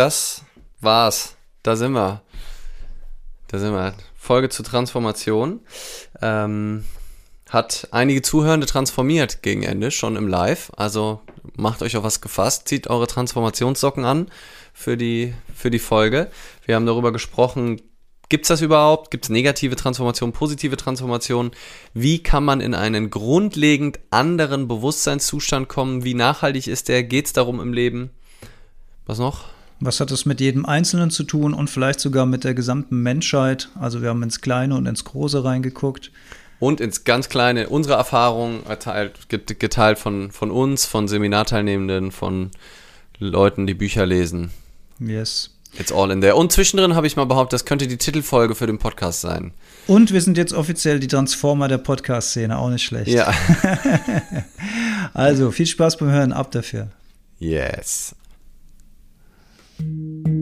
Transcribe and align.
das 0.00 0.46
war's. 0.80 1.36
Da 1.62 1.76
sind 1.76 1.92
wir. 1.92 2.22
Da 3.48 3.58
sind 3.58 3.74
wir. 3.74 3.92
Folge 4.16 4.48
zur 4.48 4.64
Transformation. 4.64 5.60
Ähm, 6.22 6.86
hat 7.50 7.86
einige 7.90 8.22
Zuhörende 8.22 8.66
transformiert 8.66 9.42
gegen 9.42 9.62
Ende, 9.62 9.90
schon 9.90 10.16
im 10.16 10.26
Live. 10.26 10.72
Also 10.74 11.20
macht 11.54 11.82
euch 11.82 11.98
auf 11.98 12.04
was 12.04 12.22
gefasst, 12.22 12.66
zieht 12.68 12.88
eure 12.88 13.08
Transformationssocken 13.08 14.06
an 14.06 14.30
für 14.72 14.96
die, 14.96 15.34
für 15.54 15.70
die 15.70 15.78
Folge. 15.78 16.30
Wir 16.64 16.76
haben 16.76 16.86
darüber 16.86 17.12
gesprochen, 17.12 17.82
Gibt 18.30 18.44
es 18.44 18.48
das 18.48 18.62
überhaupt? 18.62 19.10
Gibt 19.10 19.24
es 19.24 19.28
negative 19.28 19.74
Transformation, 19.74 20.30
positive 20.32 20.76
Transformation? 20.76 21.50
Wie 21.94 22.22
kann 22.22 22.44
man 22.44 22.60
in 22.60 22.76
einen 22.76 23.10
grundlegend 23.10 23.98
anderen 24.10 24.68
Bewusstseinszustand 24.68 25.68
kommen? 25.68 26.04
Wie 26.04 26.14
nachhaltig 26.14 26.68
ist 26.68 26.88
der? 26.88 27.02
Geht 27.02 27.26
es 27.26 27.32
darum 27.32 27.58
im 27.58 27.72
Leben? 27.72 28.10
Was 29.04 29.18
noch? 29.18 29.46
Was 29.82 29.98
hat 29.98 30.10
es 30.10 30.26
mit 30.26 30.40
jedem 30.40 30.66
Einzelnen 30.66 31.10
zu 31.10 31.24
tun 31.24 31.54
und 31.54 31.70
vielleicht 31.70 32.00
sogar 32.00 32.26
mit 32.26 32.44
der 32.44 32.52
gesamten 32.52 33.02
Menschheit? 33.02 33.70
Also 33.80 34.02
wir 34.02 34.10
haben 34.10 34.22
ins 34.22 34.42
Kleine 34.42 34.76
und 34.76 34.84
ins 34.84 35.04
Große 35.04 35.42
reingeguckt. 35.42 36.12
Und 36.58 36.82
ins 36.82 37.04
ganz 37.04 37.30
Kleine, 37.30 37.70
unsere 37.70 37.94
Erfahrungen 37.94 38.66
erteilt, 38.66 39.30
geteilt 39.30 39.98
von, 39.98 40.30
von 40.30 40.50
uns, 40.50 40.84
von 40.84 41.08
Seminarteilnehmenden, 41.08 42.12
von 42.12 42.50
Leuten, 43.18 43.66
die 43.66 43.72
Bücher 43.72 44.04
lesen. 44.04 44.50
Yes. 44.98 45.50
It's 45.78 45.92
all 45.92 46.10
in 46.10 46.20
there. 46.20 46.34
Und 46.34 46.52
zwischendrin 46.52 46.94
habe 46.94 47.06
ich 47.06 47.16
mal 47.16 47.24
behauptet, 47.24 47.54
das 47.54 47.64
könnte 47.64 47.86
die 47.86 47.96
Titelfolge 47.96 48.54
für 48.54 48.66
den 48.66 48.78
Podcast 48.78 49.22
sein. 49.22 49.52
Und 49.86 50.12
wir 50.12 50.20
sind 50.20 50.36
jetzt 50.36 50.52
offiziell 50.52 51.00
die 51.00 51.06
Transformer 51.06 51.68
der 51.68 51.78
Podcast-Szene, 51.78 52.58
auch 52.58 52.68
nicht 52.68 52.82
schlecht. 52.82 53.08
Ja. 53.08 53.32
also 55.14 55.50
viel 55.50 55.66
Spaß 55.66 55.96
beim 55.96 56.10
Hören, 56.10 56.32
ab 56.34 56.50
dafür. 56.50 56.88
Yes. 57.38 58.14
you 59.80 60.39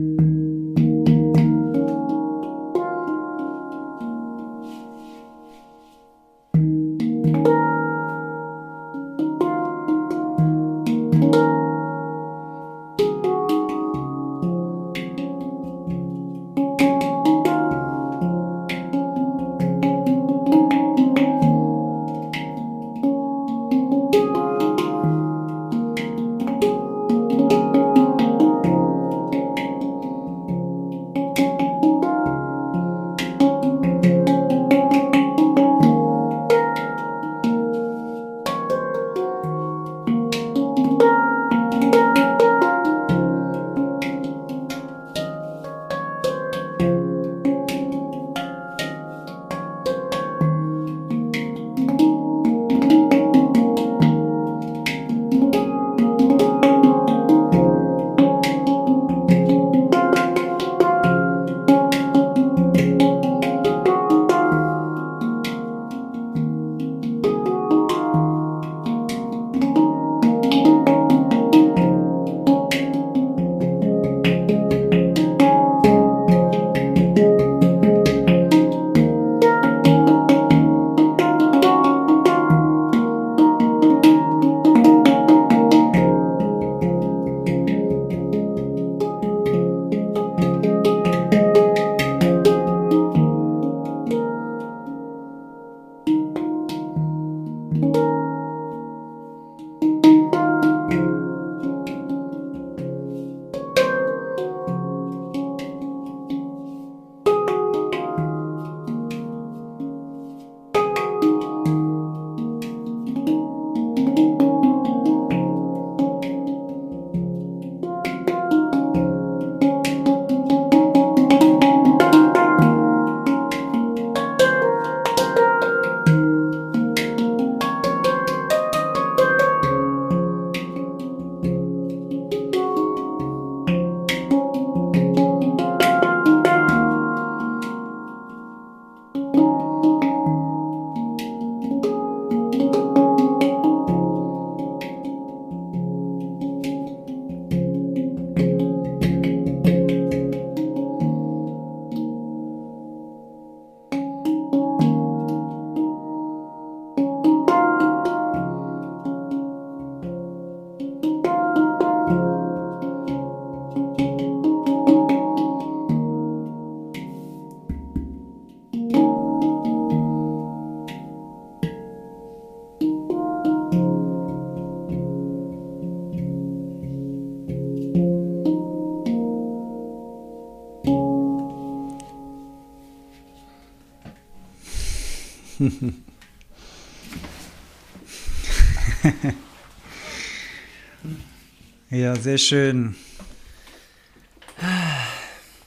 ja, 192.09 192.15
sehr 192.15 192.37
schön. 192.37 192.95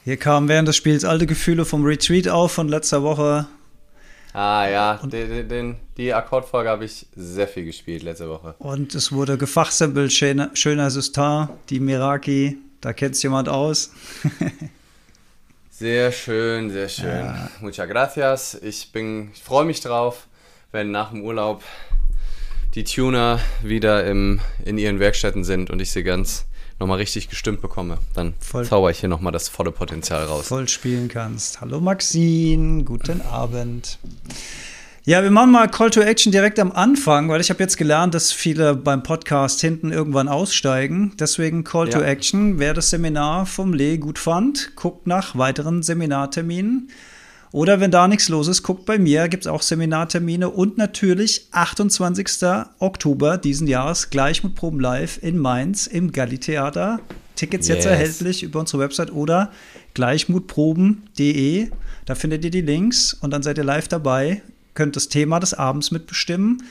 Hier 0.03 0.17
kamen 0.17 0.49
während 0.49 0.67
des 0.67 0.75
Spiels 0.75 1.05
alte 1.05 1.25
Gefühle 1.25 1.63
vom 1.63 1.85
Retreat 1.85 2.27
auf 2.27 2.51
von 2.51 2.67
letzter 2.67 3.01
Woche. 3.01 3.47
Ah 4.33 4.67
ja, 4.67 4.99
den, 5.03 5.47
den, 5.47 5.75
die 5.95 6.13
Akkordfolge 6.13 6.69
habe 6.69 6.85
ich 6.85 7.05
sehr 7.15 7.47
viel 7.47 7.65
gespielt 7.65 8.03
letzte 8.03 8.27
Woche. 8.27 8.55
Und 8.57 8.93
es 8.93 9.11
wurde 9.11 9.37
gefachsimpelt, 9.37 10.11
schöner, 10.11 10.49
schöner 10.53 10.89
Sustain, 10.89 11.49
die 11.69 11.79
Miraki, 11.79 12.57
da 12.81 12.91
kennt 12.91 13.15
es 13.15 13.23
jemand 13.23 13.47
aus. 13.47 13.91
sehr 15.69 16.11
schön, 16.11 16.71
sehr 16.71 16.89
schön. 16.89 17.25
Ja. 17.25 17.49
Muchas 17.61 17.87
gracias. 17.87 18.55
Ich 18.55 18.91
bin, 18.91 19.29
ich 19.33 19.41
freue 19.41 19.65
mich 19.65 19.79
drauf 19.79 20.27
wenn 20.73 20.91
nach 20.91 21.11
dem 21.11 21.21
Urlaub 21.21 21.63
die 22.75 22.83
Tuner 22.83 23.39
wieder 23.61 24.05
im, 24.05 24.39
in 24.65 24.77
ihren 24.77 24.99
Werkstätten 24.99 25.43
sind 25.43 25.69
und 25.69 25.81
ich 25.81 25.91
sie 25.91 26.03
ganz 26.03 26.45
nochmal 26.79 26.97
richtig 26.97 27.29
gestimmt 27.29 27.61
bekomme, 27.61 27.99
dann 28.15 28.33
voll, 28.39 28.65
zauber 28.65 28.89
ich 28.89 28.99
hier 28.99 29.09
nochmal 29.09 29.31
das 29.31 29.47
volle 29.47 29.71
Potenzial 29.71 30.25
raus. 30.25 30.47
Voll 30.47 30.67
spielen 30.67 31.07
kannst. 31.07 31.61
Hallo 31.61 31.79
Maxine, 31.79 32.83
guten 32.83 33.21
Abend. 33.21 33.99
Ja, 35.05 35.21
wir 35.21 35.31
machen 35.31 35.51
mal 35.51 35.67
Call 35.67 35.89
to 35.91 35.99
Action 35.99 36.31
direkt 36.31 36.59
am 36.59 36.71
Anfang, 36.71 37.29
weil 37.29 37.41
ich 37.41 37.49
habe 37.49 37.61
jetzt 37.61 37.77
gelernt, 37.77 38.13
dass 38.13 38.31
viele 38.31 38.73
beim 38.73 39.03
Podcast 39.03 39.59
hinten 39.59 39.91
irgendwann 39.91 40.29
aussteigen. 40.29 41.11
Deswegen 41.19 41.65
Call 41.65 41.89
ja. 41.89 41.99
to 41.99 42.03
Action. 42.03 42.57
Wer 42.57 42.73
das 42.73 42.89
Seminar 42.89 43.45
vom 43.45 43.73
Lee 43.73 43.97
gut 43.97 44.17
fand, 44.17 44.75
guckt 44.75 45.05
nach 45.05 45.37
weiteren 45.37 45.83
Seminarterminen. 45.83 46.89
Oder 47.53 47.79
wenn 47.79 47.91
da 47.91 48.09
nichts 48.09 48.27
los 48.27 48.49
ist, 48.49 48.63
guckt 48.63 48.85
bei 48.85 48.99
mir, 48.99 49.29
gibt 49.29 49.45
es 49.45 49.47
auch 49.47 49.61
Seminartermine 49.61 50.49
und 50.49 50.77
natürlich 50.77 51.47
28. 51.51 52.27
Oktober 52.79 53.37
diesen 53.37 53.67
Jahres 53.67 54.09
gleich 54.09 54.43
mit 54.43 54.55
Proben 54.55 54.81
Live 54.81 55.19
in 55.21 55.37
Mainz 55.37 55.87
im 55.87 56.11
Galli 56.11 56.39
Theater. 56.39 56.99
Tickets 57.37 57.69
yes. 57.69 57.77
jetzt 57.77 57.85
erhältlich 57.85 58.43
über 58.43 58.59
unsere 58.59 58.79
Website 58.79 59.13
oder 59.13 59.51
gleichmutproben.de. 59.93 61.69
Da 62.05 62.15
findet 62.15 62.43
ihr 62.43 62.51
die 62.51 62.61
Links 62.61 63.13
und 63.13 63.31
dann 63.31 63.43
seid 63.43 63.57
ihr 63.57 63.63
live 63.63 63.87
dabei 63.87 64.41
könnt 64.73 64.95
das 64.95 65.09
Thema 65.09 65.39
des 65.39 65.53
Abends 65.53 65.91
mitbestimmen. 65.91 66.63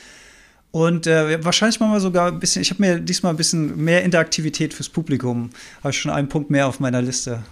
Und 0.71 1.07
äh, 1.07 1.45
wahrscheinlich 1.45 1.81
machen 1.81 1.93
wir 1.93 2.01
sogar 2.01 2.29
ein 2.29 2.41
bisschen, 2.41 2.63
ich 2.63 2.71
habe 2.71 2.81
mir 2.81 2.99
diesmal 2.99 3.33
ein 3.33 3.37
bisschen 3.37 3.83
mehr 3.83 4.03
Interaktivität 4.05 4.73
fürs 4.73 4.89
Publikum. 4.89 5.51
Habe 5.81 5.91
ich 5.91 5.99
schon 5.99 6.11
einen 6.11 6.29
Punkt 6.29 6.51
mehr 6.51 6.67
auf 6.67 6.81
meiner 6.81 7.03
Liste. 7.03 7.43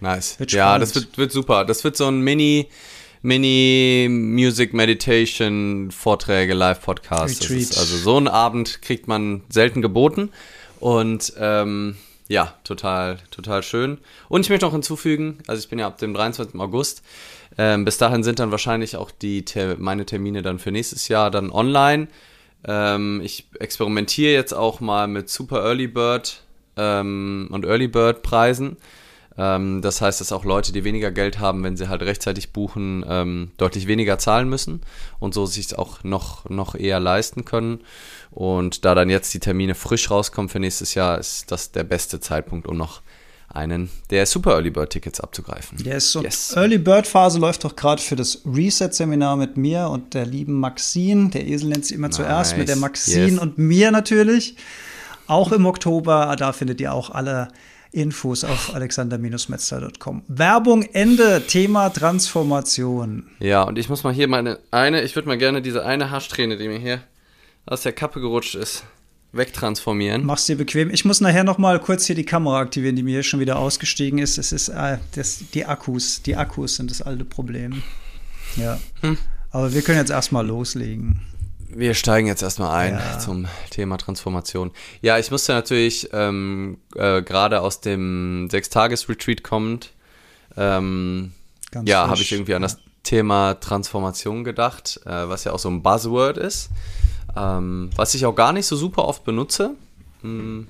Nice. 0.00 0.38
ja, 0.48 0.78
das 0.78 0.94
wird, 0.94 1.18
wird 1.18 1.32
super. 1.32 1.64
Das 1.64 1.84
wird 1.84 1.96
so 1.96 2.06
ein 2.06 2.20
Mini, 2.20 2.68
Mini 3.22 4.08
Music 4.10 4.72
Meditation 4.72 5.90
Vorträge, 5.90 6.54
Live 6.54 6.82
Podcast. 6.82 7.42
also 7.78 7.96
so 7.96 8.16
einen 8.16 8.28
Abend 8.28 8.82
kriegt 8.82 9.08
man 9.08 9.42
selten 9.48 9.82
geboten. 9.82 10.30
Und 10.80 11.32
ähm, 11.38 11.96
ja, 12.28 12.54
total, 12.62 13.18
total 13.30 13.62
schön. 13.62 13.98
Und 14.28 14.42
ich 14.42 14.50
möchte 14.50 14.66
noch 14.66 14.72
hinzufügen, 14.72 15.38
also 15.46 15.60
ich 15.60 15.68
bin 15.68 15.78
ja 15.78 15.86
ab 15.86 15.98
dem 15.98 16.14
23. 16.14 16.60
August 16.60 17.02
ähm, 17.58 17.84
bis 17.84 17.98
dahin 17.98 18.22
sind 18.22 18.38
dann 18.38 18.52
wahrscheinlich 18.52 18.96
auch 18.96 19.10
die 19.10 19.44
meine 19.78 20.06
Termine 20.06 20.42
dann 20.42 20.60
für 20.60 20.70
nächstes 20.70 21.08
Jahr 21.08 21.30
dann 21.30 21.50
online. 21.50 22.06
Ähm, 22.64 23.20
ich 23.24 23.48
experimentiere 23.58 24.32
jetzt 24.32 24.52
auch 24.52 24.80
mal 24.80 25.08
mit 25.08 25.28
Super 25.28 25.64
Early 25.64 25.88
Bird 25.88 26.42
ähm, 26.76 27.48
und 27.50 27.64
Early 27.64 27.88
Bird 27.88 28.22
Preisen. 28.22 28.76
Ähm, 29.38 29.80
das 29.80 30.00
heißt, 30.00 30.20
dass 30.20 30.32
auch 30.32 30.44
Leute, 30.44 30.72
die 30.72 30.82
weniger 30.82 31.12
Geld 31.12 31.38
haben, 31.38 31.62
wenn 31.62 31.76
sie 31.76 31.88
halt 31.88 32.02
rechtzeitig 32.02 32.52
buchen, 32.52 33.04
ähm, 33.08 33.52
deutlich 33.56 33.86
weniger 33.86 34.18
zahlen 34.18 34.48
müssen 34.48 34.80
und 35.20 35.32
so 35.32 35.46
sich 35.46 35.66
es 35.66 35.74
auch 35.74 36.02
noch, 36.02 36.50
noch 36.50 36.74
eher 36.74 36.98
leisten 36.98 37.44
können. 37.44 37.80
Und 38.30 38.84
da 38.84 38.96
dann 38.96 39.08
jetzt 39.08 39.32
die 39.32 39.40
Termine 39.40 39.76
frisch 39.76 40.10
rauskommen 40.10 40.48
für 40.48 40.58
nächstes 40.58 40.94
Jahr, 40.94 41.18
ist 41.18 41.52
das 41.52 41.70
der 41.70 41.84
beste 41.84 42.20
Zeitpunkt, 42.20 42.66
um 42.66 42.76
noch 42.76 43.00
einen 43.48 43.88
der 44.10 44.26
Super 44.26 44.52
Early 44.52 44.70
Bird 44.70 44.90
Tickets 44.90 45.20
abzugreifen. 45.20 45.78
Yes, 45.82 46.14
und 46.16 46.24
yes. 46.24 46.54
Early 46.54 46.76
Bird 46.76 47.06
Phase 47.06 47.38
läuft 47.38 47.64
doch 47.64 47.76
gerade 47.76 48.02
für 48.02 48.16
das 48.16 48.42
Reset 48.44 48.90
Seminar 48.92 49.36
mit 49.36 49.56
mir 49.56 49.88
und 49.88 50.14
der 50.14 50.26
lieben 50.26 50.60
Maxine. 50.60 51.30
Der 51.30 51.46
Esel 51.46 51.70
nennt 51.70 51.86
sie 51.86 51.94
immer 51.94 52.08
nice. 52.08 52.16
zuerst 52.16 52.58
mit 52.58 52.68
der 52.68 52.76
Maxine 52.76 53.28
yes. 53.28 53.38
und 53.38 53.56
mir 53.56 53.90
natürlich. 53.90 54.56
Auch 55.26 55.52
im 55.52 55.66
Oktober, 55.66 56.34
da 56.38 56.52
findet 56.52 56.80
ihr 56.80 56.92
auch 56.92 57.10
alle 57.10 57.48
Infos 57.92 58.44
auf 58.44 58.74
alexander-metzler.com. 58.74 60.22
Werbung 60.28 60.82
Ende, 60.92 61.42
Thema 61.46 61.90
Transformation. 61.90 63.30
Ja, 63.40 63.62
und 63.62 63.78
ich 63.78 63.88
muss 63.88 64.04
mal 64.04 64.12
hier 64.12 64.28
meine 64.28 64.58
eine, 64.70 65.02
ich 65.02 65.14
würde 65.14 65.28
mal 65.28 65.38
gerne 65.38 65.62
diese 65.62 65.84
eine 65.84 66.10
Haarsträhne, 66.10 66.56
die 66.56 66.68
mir 66.68 66.78
hier 66.78 67.02
aus 67.66 67.82
der 67.82 67.92
Kappe 67.92 68.20
gerutscht 68.20 68.54
ist, 68.54 68.84
wegtransformieren. 69.32 70.24
Mach's 70.24 70.46
dir 70.46 70.56
bequem. 70.56 70.90
Ich 70.90 71.04
muss 71.04 71.20
nachher 71.20 71.44
noch 71.44 71.58
mal 71.58 71.78
kurz 71.80 72.06
hier 72.06 72.16
die 72.16 72.24
Kamera 72.24 72.60
aktivieren, 72.60 72.96
die 72.96 73.02
mir 73.02 73.12
hier 73.12 73.22
schon 73.22 73.40
wieder 73.40 73.58
ausgestiegen 73.58 74.18
ist. 74.18 74.38
Es 74.38 74.52
ist 74.52 74.68
äh, 74.68 74.98
das, 75.14 75.44
die 75.54 75.64
Akkus. 75.64 76.22
Die 76.22 76.36
Akkus 76.36 76.76
sind 76.76 76.90
das 76.90 77.02
alte 77.02 77.24
Problem. 77.24 77.82
Ja. 78.56 78.78
Hm. 79.00 79.18
Aber 79.50 79.72
wir 79.72 79.82
können 79.82 79.98
jetzt 79.98 80.10
erstmal 80.10 80.46
loslegen. 80.46 81.20
Wir 81.70 81.94
steigen 81.94 82.26
jetzt 82.26 82.42
erstmal 82.42 82.74
ein 82.74 82.94
ja. 82.94 83.18
zum 83.18 83.46
Thema 83.70 83.98
Transformation. 83.98 84.70
Ja, 85.02 85.18
ich 85.18 85.30
musste 85.30 85.52
natürlich 85.52 86.08
ähm, 86.12 86.78
äh, 86.94 87.22
gerade 87.22 87.60
aus 87.60 87.80
dem 87.80 88.48
Sechstages-Retreat 88.50 89.42
kommend, 89.42 89.92
ähm, 90.56 91.32
ja, 91.84 92.08
habe 92.08 92.22
ich 92.22 92.32
irgendwie 92.32 92.54
an 92.54 92.62
das 92.62 92.78
Thema 93.02 93.54
Transformation 93.54 94.44
gedacht, 94.44 95.00
äh, 95.04 95.28
was 95.28 95.44
ja 95.44 95.52
auch 95.52 95.58
so 95.58 95.68
ein 95.68 95.82
Buzzword 95.82 96.38
ist. 96.38 96.70
Ähm, 97.36 97.90
was 97.94 98.14
ich 98.14 98.24
auch 98.24 98.34
gar 98.34 98.52
nicht 98.52 98.66
so 98.66 98.74
super 98.74 99.04
oft 99.04 99.24
benutze. 99.24 99.74
Hm. 100.22 100.66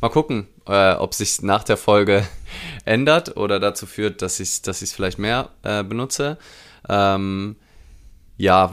Mal 0.00 0.08
gucken, 0.08 0.46
äh, 0.66 0.92
ob 0.92 1.14
sich 1.14 1.42
nach 1.42 1.64
der 1.64 1.76
Folge 1.76 2.26
ändert 2.84 3.36
oder 3.36 3.58
dazu 3.58 3.86
führt, 3.86 4.22
dass 4.22 4.40
ich 4.40 4.50
es 4.50 4.62
dass 4.62 4.92
vielleicht 4.92 5.18
mehr 5.18 5.48
äh, 5.62 5.82
benutze. 5.82 6.38
Ähm, 6.88 7.56
ja, 8.40 8.72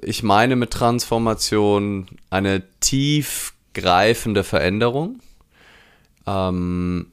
ich 0.00 0.22
meine 0.22 0.54
mit 0.54 0.70
Transformation 0.70 2.06
eine 2.30 2.62
tiefgreifende 2.78 4.44
Veränderung. 4.44 5.18
Ähm, 6.24 7.10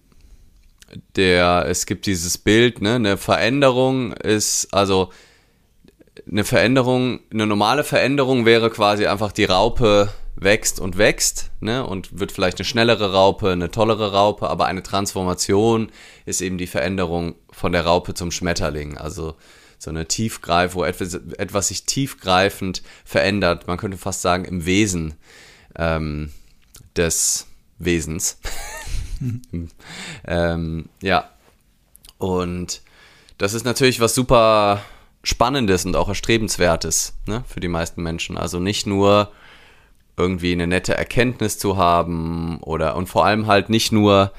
der, 1.16 1.66
es 1.68 1.88
gibt 1.88 2.06
dieses 2.06 2.38
Bild, 2.38 2.84
ne, 2.84 2.94
eine 2.96 3.18
Veränderung 3.18 4.14
ist, 4.14 4.72
also 4.72 5.10
eine 6.30 6.44
Veränderung, 6.44 7.22
eine 7.32 7.48
normale 7.48 7.84
Veränderung 7.84 8.46
wäre 8.46 8.70
quasi 8.70 9.08
einfach 9.08 9.32
die 9.32 9.46
Raupe 9.46 10.10
wächst 10.36 10.80
und 10.80 11.00
wächst, 11.00 11.50
ne, 11.60 11.88
und 11.88 12.20
wird 12.20 12.32
vielleicht 12.32 12.60
eine 12.60 12.66
schnellere 12.66 13.14
Raupe, 13.14 13.50
eine 13.50 13.72
tollere 13.72 14.12
Raupe, 14.12 14.48
aber 14.48 14.68
eine 14.68 14.84
Transformation 14.84 15.92
ist 16.28 16.42
eben 16.42 16.60
die 16.60 16.68
Veränderung 16.68 17.34
von 17.52 17.72
der 17.72 17.84
Raupe 17.84 18.14
zum 18.14 18.30
Schmetterling, 18.30 18.96
also 19.00 19.34
so 19.84 19.90
eine 19.90 20.08
Tiefgreif, 20.08 20.76
wo 20.76 20.84
etwas, 20.84 21.16
etwas 21.38 21.68
sich 21.68 21.86
tiefgreifend 21.86 22.82
verändert, 23.06 23.68
man 23.68 23.78
könnte 23.78 23.98
fast 23.98 24.22
sagen 24.22 24.46
im 24.46 24.66
Wesen 24.66 25.16
ähm, 25.76 26.32
des 26.96 27.48
Wesens. 27.78 28.40
Ähm, 30.26 30.90
ja, 31.02 31.30
und 32.18 32.82
das 33.38 33.54
ist 33.54 33.64
natürlich 33.64 34.02
was 34.02 34.14
super 34.14 34.82
Spannendes 35.24 35.86
und 35.86 35.96
auch 35.96 36.10
Erstrebenswertes 36.10 37.14
ne, 37.26 37.46
für 37.48 37.62
die 37.62 37.70
meisten 37.70 38.04
Menschen. 38.04 38.38
Also 38.38 38.60
nicht 38.60 38.86
nur 38.86 39.32
irgendwie 40.18 40.52
eine 40.52 40.68
nette 40.68 40.96
Erkenntnis 40.96 41.58
zu 41.58 41.78
haben 41.78 42.60
oder 42.60 42.98
und 42.98 43.08
vor 43.08 43.26
allem 43.26 43.48
halt 43.48 43.70
nicht 43.70 43.94
nur 43.94 44.34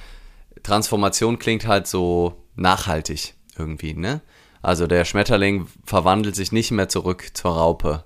Transformation 0.63 1.39
klingt 1.39 1.67
halt 1.67 1.87
so 1.87 2.43
nachhaltig 2.55 3.35
irgendwie, 3.57 3.95
ne? 3.95 4.21
Also 4.65 4.87
der 4.87 5.05
Schmetterling 5.05 5.67
verwandelt 5.85 6.35
sich 6.35 6.51
nicht 6.51 6.71
mehr 6.71 6.89
zurück 6.89 7.29
zur 7.35 7.53
Raupe. 7.53 8.05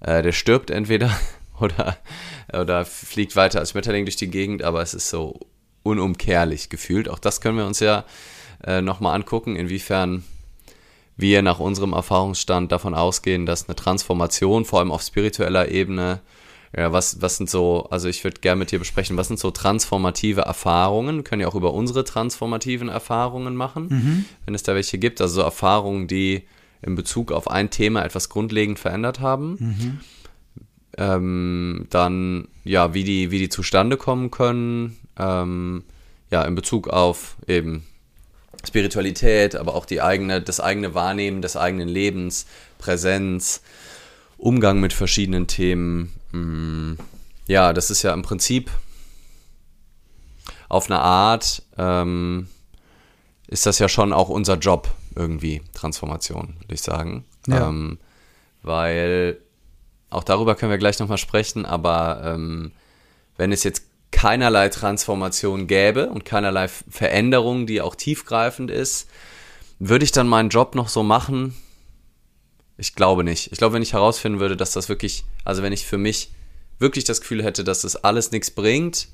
Äh, 0.00 0.22
der 0.22 0.32
stirbt 0.32 0.70
entweder 0.70 1.10
oder, 1.60 1.98
oder 2.52 2.84
fliegt 2.86 3.36
weiter 3.36 3.60
als 3.60 3.70
Schmetterling 3.70 4.06
durch 4.06 4.16
die 4.16 4.30
Gegend, 4.30 4.62
aber 4.62 4.80
es 4.80 4.94
ist 4.94 5.10
so 5.10 5.38
unumkehrlich 5.82 6.70
gefühlt. 6.70 7.10
Auch 7.10 7.18
das 7.18 7.42
können 7.42 7.58
wir 7.58 7.66
uns 7.66 7.80
ja 7.80 8.04
äh, 8.64 8.80
nochmal 8.80 9.14
angucken, 9.14 9.54
inwiefern 9.54 10.24
wir 11.16 11.42
nach 11.42 11.60
unserem 11.60 11.92
Erfahrungsstand 11.92 12.72
davon 12.72 12.94
ausgehen, 12.94 13.44
dass 13.44 13.68
eine 13.68 13.76
Transformation, 13.76 14.64
vor 14.64 14.78
allem 14.78 14.90
auf 14.90 15.02
spiritueller 15.02 15.68
Ebene, 15.68 16.20
ja, 16.76 16.92
was, 16.92 17.20
was 17.20 17.36
sind 17.36 17.50
so, 17.50 17.86
also 17.90 18.08
ich 18.08 18.24
würde 18.24 18.40
gerne 18.40 18.58
mit 18.58 18.70
dir 18.70 18.78
besprechen, 18.78 19.16
was 19.18 19.28
sind 19.28 19.38
so 19.38 19.50
transformative 19.50 20.42
Erfahrungen? 20.42 21.16
Wir 21.16 21.24
können 21.24 21.42
ja 21.42 21.48
auch 21.48 21.54
über 21.54 21.74
unsere 21.74 22.04
transformativen 22.04 22.88
Erfahrungen 22.88 23.54
machen, 23.56 23.88
mhm. 23.88 24.24
wenn 24.46 24.54
es 24.54 24.62
da 24.62 24.74
welche 24.74 24.98
gibt. 24.98 25.20
Also 25.20 25.36
so 25.36 25.42
Erfahrungen, 25.42 26.08
die 26.08 26.44
in 26.80 26.94
Bezug 26.94 27.30
auf 27.30 27.50
ein 27.50 27.70
Thema 27.70 28.04
etwas 28.04 28.30
grundlegend 28.30 28.78
verändert 28.78 29.20
haben. 29.20 29.56
Mhm. 29.58 30.00
Ähm, 30.98 31.86
dann, 31.90 32.48
ja, 32.64 32.94
wie 32.94 33.04
die, 33.04 33.30
wie 33.30 33.38
die 33.38 33.48
zustande 33.48 33.96
kommen 33.98 34.30
können. 34.30 34.98
Ähm, 35.18 35.84
ja, 36.30 36.42
in 36.44 36.54
Bezug 36.54 36.88
auf 36.88 37.36
eben 37.46 37.84
Spiritualität, 38.66 39.56
aber 39.56 39.74
auch 39.74 39.84
die 39.84 40.00
eigene, 40.00 40.40
das 40.40 40.60
eigene 40.60 40.94
Wahrnehmen 40.94 41.42
des 41.42 41.56
eigenen 41.56 41.88
Lebens, 41.88 42.46
Präsenz, 42.78 43.60
Umgang 44.38 44.80
mit 44.80 44.92
verschiedenen 44.92 45.46
Themen. 45.46 46.12
Ja, 47.46 47.72
das 47.72 47.90
ist 47.90 48.02
ja 48.02 48.12
im 48.14 48.22
Prinzip 48.22 48.70
auf 50.68 50.86
eine 50.86 51.00
Art, 51.00 51.62
ähm, 51.76 52.48
ist 53.46 53.66
das 53.66 53.78
ja 53.78 53.88
schon 53.88 54.12
auch 54.14 54.30
unser 54.30 54.56
Job 54.56 54.88
irgendwie, 55.14 55.60
Transformation, 55.74 56.54
würde 56.60 56.74
ich 56.74 56.80
sagen. 56.80 57.24
Ja. 57.46 57.68
Ähm, 57.68 57.98
weil 58.62 59.38
auch 60.08 60.24
darüber 60.24 60.54
können 60.54 60.70
wir 60.70 60.78
gleich 60.78 60.98
nochmal 60.98 61.18
sprechen, 61.18 61.66
aber 61.66 62.22
ähm, 62.24 62.72
wenn 63.36 63.52
es 63.52 63.64
jetzt 63.64 63.84
keinerlei 64.12 64.68
Transformation 64.68 65.66
gäbe 65.66 66.08
und 66.08 66.24
keinerlei 66.24 66.68
Veränderung, 66.68 67.66
die 67.66 67.80
auch 67.80 67.94
tiefgreifend 67.94 68.70
ist, 68.70 69.08
würde 69.78 70.04
ich 70.04 70.12
dann 70.12 70.28
meinen 70.28 70.48
Job 70.48 70.74
noch 70.74 70.88
so 70.88 71.02
machen? 71.02 71.54
Ich 72.82 72.96
glaube 72.96 73.22
nicht. 73.22 73.52
Ich 73.52 73.58
glaube, 73.58 73.76
wenn 73.76 73.82
ich 73.82 73.92
herausfinden 73.92 74.40
würde, 74.40 74.56
dass 74.56 74.72
das 74.72 74.88
wirklich, 74.88 75.22
also 75.44 75.62
wenn 75.62 75.72
ich 75.72 75.86
für 75.86 75.98
mich 75.98 76.32
wirklich 76.80 77.04
das 77.04 77.20
Gefühl 77.20 77.44
hätte, 77.44 77.62
dass 77.62 77.82
das 77.82 77.94
alles 77.94 78.32
nichts 78.32 78.50
bringt, 78.50 79.06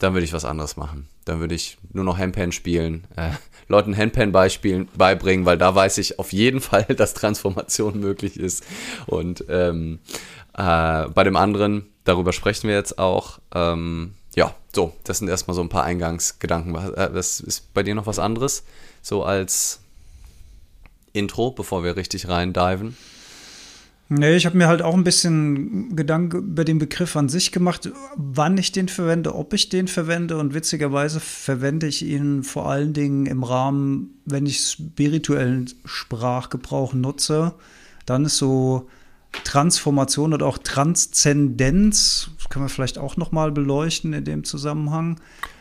dann 0.00 0.12
würde 0.12 0.24
ich 0.24 0.32
was 0.32 0.44
anderes 0.44 0.76
machen. 0.76 1.06
Dann 1.24 1.38
würde 1.38 1.54
ich 1.54 1.78
nur 1.92 2.02
noch 2.02 2.18
Handpan 2.18 2.50
spielen, 2.50 3.06
äh, 3.14 3.30
Leuten 3.68 3.96
Handpan 3.96 4.32
beibringen, 4.32 5.46
weil 5.46 5.56
da 5.56 5.72
weiß 5.72 5.98
ich 5.98 6.18
auf 6.18 6.32
jeden 6.32 6.60
Fall, 6.68 6.82
dass 6.82 7.14
Transformation 7.14 8.00
möglich 8.00 8.36
ist. 8.40 8.64
Und 9.06 9.44
ähm, 9.48 10.00
äh, 10.54 11.06
bei 11.06 11.22
dem 11.22 11.36
anderen, 11.36 11.86
darüber 12.02 12.32
sprechen 12.32 12.66
wir 12.66 12.74
jetzt 12.74 12.98
auch. 12.98 13.38
Ähm, 13.54 14.14
ja, 14.34 14.52
so, 14.74 14.96
das 15.04 15.18
sind 15.18 15.28
erstmal 15.28 15.54
so 15.54 15.60
ein 15.60 15.68
paar 15.68 15.84
Eingangsgedanken. 15.84 16.74
Was, 16.74 17.40
äh, 17.40 17.46
ist 17.46 17.72
bei 17.72 17.84
dir 17.84 17.94
noch 17.94 18.06
was 18.06 18.18
anderes? 18.18 18.64
So 19.00 19.22
als 19.22 19.78
Intro, 21.12 21.52
bevor 21.52 21.84
wir 21.84 21.94
richtig 21.94 22.26
rein 22.26 22.52
diven? 22.52 22.96
Nee, 24.08 24.36
ich 24.36 24.44
habe 24.44 24.58
mir 24.58 24.68
halt 24.68 24.82
auch 24.82 24.94
ein 24.94 25.04
bisschen 25.04 25.96
Gedanken 25.96 26.38
über 26.38 26.64
den 26.64 26.78
Begriff 26.78 27.16
an 27.16 27.30
sich 27.30 27.50
gemacht, 27.50 27.90
wann 28.16 28.58
ich 28.58 28.70
den 28.70 28.88
verwende, 28.88 29.34
ob 29.34 29.54
ich 29.54 29.70
den 29.70 29.88
verwende. 29.88 30.36
Und 30.36 30.52
witzigerweise 30.52 31.18
verwende 31.18 31.86
ich 31.86 32.04
ihn 32.04 32.42
vor 32.42 32.68
allen 32.68 32.92
Dingen 32.92 33.24
im 33.24 33.42
Rahmen, 33.42 34.20
wenn 34.26 34.44
ich 34.44 34.60
spirituellen 34.60 35.70
Sprachgebrauch 35.86 36.92
nutze. 36.92 37.54
Dann 38.04 38.26
ist 38.26 38.36
so 38.36 38.88
Transformation 39.44 40.34
oder 40.34 40.46
auch 40.46 40.58
Transzendenz, 40.58 42.30
das 42.36 42.48
können 42.48 42.66
wir 42.66 42.68
vielleicht 42.68 42.98
auch 42.98 43.16
noch 43.16 43.32
mal 43.32 43.50
beleuchten 43.50 44.12
in 44.12 44.24
dem 44.24 44.44
Zusammenhang. 44.44 45.18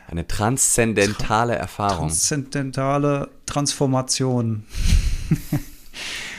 Eine 0.07 0.27
transzendentale 0.27 1.55
Erfahrung. 1.55 2.09
Transzendentale 2.09 3.29
Transformation. 3.45 4.65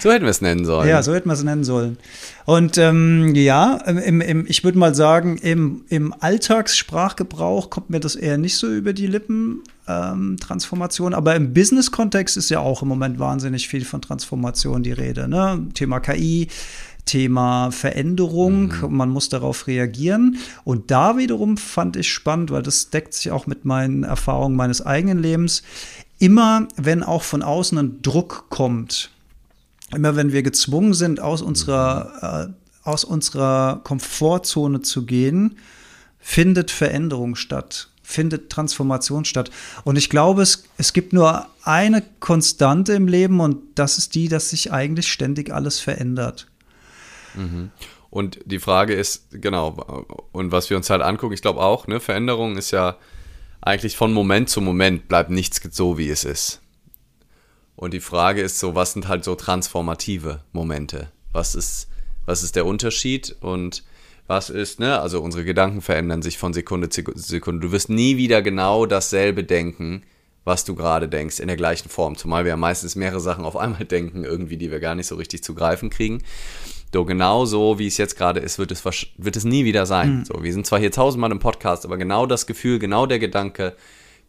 So 0.02 0.10
hätten 0.10 0.24
wir 0.24 0.30
es 0.30 0.40
nennen 0.40 0.64
sollen. 0.64 0.88
Ja, 0.88 1.00
so 1.00 1.14
hätten 1.14 1.28
wir 1.28 1.34
es 1.34 1.44
nennen 1.44 1.62
sollen. 1.62 1.96
Und 2.44 2.76
ähm, 2.76 3.36
ja, 3.36 3.76
im, 3.86 4.20
im, 4.20 4.46
ich 4.48 4.64
würde 4.64 4.76
mal 4.76 4.96
sagen, 4.96 5.36
im, 5.36 5.84
im 5.90 6.12
Alltagssprachgebrauch 6.18 7.70
kommt 7.70 7.90
mir 7.90 8.00
das 8.00 8.16
eher 8.16 8.36
nicht 8.36 8.56
so 8.56 8.66
über 8.66 8.94
die 8.94 9.06
Lippen, 9.06 9.60
ähm, 9.86 10.38
Transformation. 10.40 11.14
Aber 11.14 11.36
im 11.36 11.54
Business-Kontext 11.54 12.36
ist 12.36 12.50
ja 12.50 12.58
auch 12.58 12.82
im 12.82 12.88
Moment 12.88 13.20
wahnsinnig 13.20 13.68
viel 13.68 13.84
von 13.84 14.02
Transformation 14.02 14.82
die 14.82 14.90
Rede. 14.90 15.28
Ne? 15.28 15.68
Thema 15.74 16.00
KI, 16.00 16.48
Thema 17.04 17.70
Veränderung, 17.70 18.72
mhm. 18.82 18.96
man 18.96 19.08
muss 19.08 19.28
darauf 19.28 19.68
reagieren. 19.68 20.36
Und 20.64 20.90
da 20.90 21.16
wiederum 21.16 21.56
fand 21.56 21.94
ich 21.94 22.12
spannend, 22.12 22.50
weil 22.50 22.62
das 22.62 22.90
deckt 22.90 23.14
sich 23.14 23.30
auch 23.30 23.46
mit 23.46 23.64
meinen 23.64 24.02
Erfahrungen 24.02 24.56
meines 24.56 24.84
eigenen 24.84 25.22
Lebens. 25.22 25.62
Immer, 26.18 26.66
wenn 26.74 27.04
auch 27.04 27.22
von 27.22 27.44
außen 27.44 27.78
ein 27.78 28.02
Druck 28.02 28.46
kommt, 28.48 29.12
immer 29.94 30.16
wenn 30.16 30.32
wir 30.32 30.42
gezwungen 30.42 30.94
sind, 30.94 31.20
aus 31.20 31.42
unserer, 31.42 32.48
äh, 32.48 32.88
aus 32.88 33.04
unserer 33.04 33.80
Komfortzone 33.84 34.82
zu 34.82 35.04
gehen, 35.06 35.58
findet 36.18 36.70
Veränderung 36.70 37.34
statt, 37.34 37.88
findet 38.02 38.50
Transformation 38.50 39.24
statt. 39.24 39.50
Und 39.84 39.96
ich 39.96 40.08
glaube, 40.08 40.42
es, 40.42 40.64
es 40.78 40.92
gibt 40.92 41.12
nur 41.12 41.46
eine 41.64 42.02
Konstante 42.20 42.92
im 42.94 43.08
Leben 43.08 43.40
und 43.40 43.58
das 43.74 43.98
ist 43.98 44.14
die, 44.14 44.28
dass 44.28 44.50
sich 44.50 44.72
eigentlich 44.72 45.10
ständig 45.10 45.52
alles 45.52 45.80
verändert. 45.80 46.46
Mhm. 47.34 47.70
Und 48.10 48.40
die 48.44 48.58
Frage 48.58 48.94
ist, 48.94 49.28
genau, 49.30 50.16
und 50.32 50.52
was 50.52 50.68
wir 50.68 50.76
uns 50.76 50.90
halt 50.90 51.02
angucken, 51.02 51.32
ich 51.32 51.42
glaube 51.42 51.60
auch, 51.60 51.86
ne, 51.86 51.98
Veränderung 51.98 52.56
ist 52.56 52.70
ja 52.70 52.96
eigentlich 53.62 53.96
von 53.96 54.12
Moment 54.12 54.50
zu 54.50 54.60
Moment 54.60 55.08
bleibt 55.08 55.30
nichts 55.30 55.62
so, 55.70 55.96
wie 55.96 56.10
es 56.10 56.24
ist. 56.24 56.61
Und 57.76 57.94
die 57.94 58.00
Frage 58.00 58.42
ist 58.42 58.58
so, 58.58 58.74
was 58.74 58.92
sind 58.92 59.08
halt 59.08 59.24
so 59.24 59.34
transformative 59.34 60.40
Momente? 60.52 61.10
Was 61.32 61.54
ist, 61.54 61.88
was 62.26 62.42
ist 62.42 62.56
der 62.56 62.66
Unterschied 62.66 63.34
und 63.40 63.82
was 64.26 64.50
ist, 64.50 64.78
ne? 64.78 65.00
Also 65.00 65.20
unsere 65.20 65.44
Gedanken 65.44 65.80
verändern 65.80 66.22
sich 66.22 66.38
von 66.38 66.52
Sekunde 66.52 66.88
zu 66.88 67.02
Sekunde. 67.14 67.66
Du 67.66 67.72
wirst 67.72 67.88
nie 67.88 68.16
wieder 68.16 68.40
genau 68.40 68.86
dasselbe 68.86 69.44
denken, 69.44 70.04
was 70.44 70.64
du 70.64 70.74
gerade 70.74 71.08
denkst, 71.08 71.40
in 71.40 71.48
der 71.48 71.56
gleichen 71.56 71.88
Form. 71.88 72.16
Zumal 72.16 72.44
wir 72.44 72.50
ja 72.50 72.56
meistens 72.56 72.96
mehrere 72.96 73.20
Sachen 73.20 73.44
auf 73.44 73.56
einmal 73.56 73.84
denken, 73.86 74.24
irgendwie, 74.24 74.56
die 74.56 74.70
wir 74.70 74.80
gar 74.80 74.94
nicht 74.94 75.06
so 75.06 75.16
richtig 75.16 75.42
zu 75.42 75.54
greifen 75.54 75.90
kriegen. 75.90 76.22
So 76.92 77.04
genau 77.04 77.46
so, 77.46 77.78
wie 77.78 77.86
es 77.86 77.96
jetzt 77.96 78.16
gerade 78.16 78.40
ist, 78.40 78.58
wird 78.58 78.70
es, 78.70 78.84
wird 78.84 79.36
es 79.36 79.44
nie 79.44 79.64
wieder 79.64 79.86
sein. 79.86 80.18
Mhm. 80.18 80.24
So, 80.24 80.42
wir 80.42 80.52
sind 80.52 80.66
zwar 80.66 80.78
hier 80.78 80.92
tausendmal 80.92 81.32
im 81.32 81.38
Podcast, 81.38 81.84
aber 81.84 81.96
genau 81.96 82.26
das 82.26 82.46
Gefühl, 82.46 82.78
genau 82.78 83.06
der 83.06 83.18
Gedanke, 83.18 83.74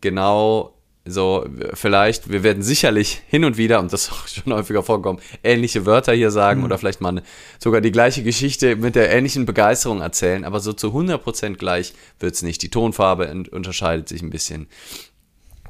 genau 0.02 0.74
so, 1.06 1.46
vielleicht, 1.74 2.30
wir 2.30 2.44
werden 2.44 2.64
sicherlich 2.64 3.22
hin 3.28 3.44
und 3.44 3.58
wieder, 3.58 3.80
und 3.80 3.92
das 3.92 4.04
ist 4.04 4.12
auch 4.14 4.28
schon 4.28 4.54
häufiger 4.54 4.84
vorkommen, 4.84 5.20
ähnliche 5.44 5.86
Wörter 5.86 6.14
hier 6.14 6.32
sagen 6.32 6.62
mhm. 6.62 6.66
oder 6.66 6.78
vielleicht 6.78 7.02
mal 7.02 7.10
eine, 7.10 7.24
sogar 7.60 7.82
die 7.82 7.92
gleiche 7.92 8.24
Geschichte 8.24 8.78
mit 8.78 8.96
der 8.96 9.12
ähnlichen 9.12 9.46
Begeisterung 9.46 10.00
erzählen, 10.00 10.46
aber 10.46 10.62
so 10.62 10.72
zu 10.72 10.88
100% 10.88 11.56
gleich 11.56 11.94
wird 12.20 12.36
es 12.36 12.42
nicht. 12.42 12.62
Die 12.62 12.70
Tonfarbe 12.70 13.30
unterscheidet 13.52 14.08
sich 14.08 14.22
ein 14.22 14.30
bisschen. 14.30 14.68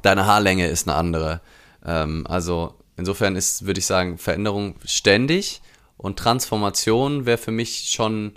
Deine 0.02 0.26
Haarlänge 0.26 0.68
ist 0.68 0.86
eine 0.86 0.96
andere. 0.96 1.40
Ähm, 1.84 2.26
also 2.28 2.74
insofern 2.96 3.34
ist, 3.34 3.66
würde 3.66 3.80
ich 3.80 3.86
sagen, 3.86 4.18
Veränderung 4.18 4.76
ständig 4.84 5.62
und 5.96 6.16
Transformation 6.16 7.26
wäre 7.26 7.38
für 7.38 7.50
mich 7.50 7.90
schon 7.90 8.34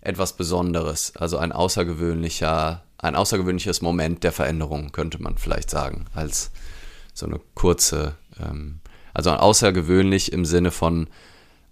etwas 0.00 0.34
Besonderes, 0.34 1.16
also 1.16 1.38
ein 1.38 1.50
außergewöhnlicher 1.50 2.85
ein 3.06 3.16
außergewöhnliches 3.16 3.82
Moment 3.82 4.24
der 4.24 4.32
Veränderung, 4.32 4.92
könnte 4.92 5.22
man 5.22 5.38
vielleicht 5.38 5.70
sagen, 5.70 6.06
als 6.14 6.50
so 7.14 7.26
eine 7.26 7.40
kurze, 7.54 8.16
ähm, 8.40 8.80
also 9.14 9.30
außergewöhnlich 9.30 10.32
im 10.32 10.44
Sinne 10.44 10.70
von 10.70 11.08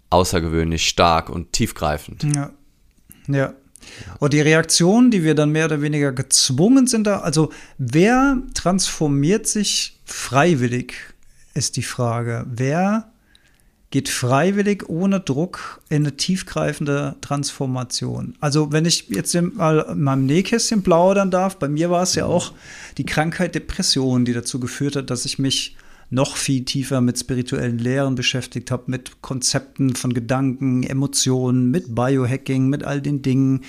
außergewöhnlich 0.09 0.87
stark 0.87 1.29
und 1.29 1.53
tiefgreifend. 1.53 2.23
Ja. 2.35 2.51
Ja. 3.27 3.53
Und 4.19 4.33
die 4.33 4.41
Reaktion, 4.41 5.11
die 5.11 5.23
wir 5.23 5.35
dann 5.35 5.51
mehr 5.51 5.65
oder 5.65 5.81
weniger 5.81 6.11
gezwungen 6.11 6.87
sind, 6.87 7.05
da, 7.05 7.19
also 7.19 7.51
wer 7.77 8.37
transformiert 8.53 9.47
sich 9.47 9.99
freiwillig, 10.05 10.95
ist 11.53 11.77
die 11.77 11.83
Frage. 11.83 12.45
Wer 12.47 13.11
geht 13.91 14.09
freiwillig 14.09 14.89
ohne 14.89 15.19
Druck 15.19 15.81
in 15.89 16.03
eine 16.03 16.17
tiefgreifende 16.17 17.15
Transformation. 17.21 18.35
Also 18.39 18.71
wenn 18.71 18.85
ich 18.85 19.07
jetzt 19.09 19.33
mal 19.35 19.85
in 19.91 20.01
meinem 20.01 20.25
Nähkästchen 20.25 20.83
plaudern 20.83 21.31
darf, 21.31 21.57
bei 21.57 21.69
mir 21.69 21.89
war 21.89 22.03
es 22.03 22.15
ja 22.15 22.25
auch 22.25 22.53
die 22.97 23.05
Krankheit 23.05 23.55
Depression, 23.55 24.25
die 24.25 24.33
dazu 24.33 24.59
geführt 24.59 24.95
hat, 24.95 25.09
dass 25.09 25.25
ich 25.25 25.39
mich 25.39 25.77
noch 26.09 26.37
viel 26.37 26.65
tiefer 26.65 27.01
mit 27.01 27.17
spirituellen 27.19 27.79
Lehren 27.79 28.15
beschäftigt 28.15 28.69
habe, 28.71 28.83
mit 28.87 29.21
Konzepten 29.21 29.95
von 29.95 30.13
Gedanken, 30.13 30.83
Emotionen, 30.83 31.71
mit 31.71 31.95
Biohacking, 31.95 32.67
mit 32.67 32.83
all 32.83 33.01
den 33.01 33.21
Dingen. 33.21 33.61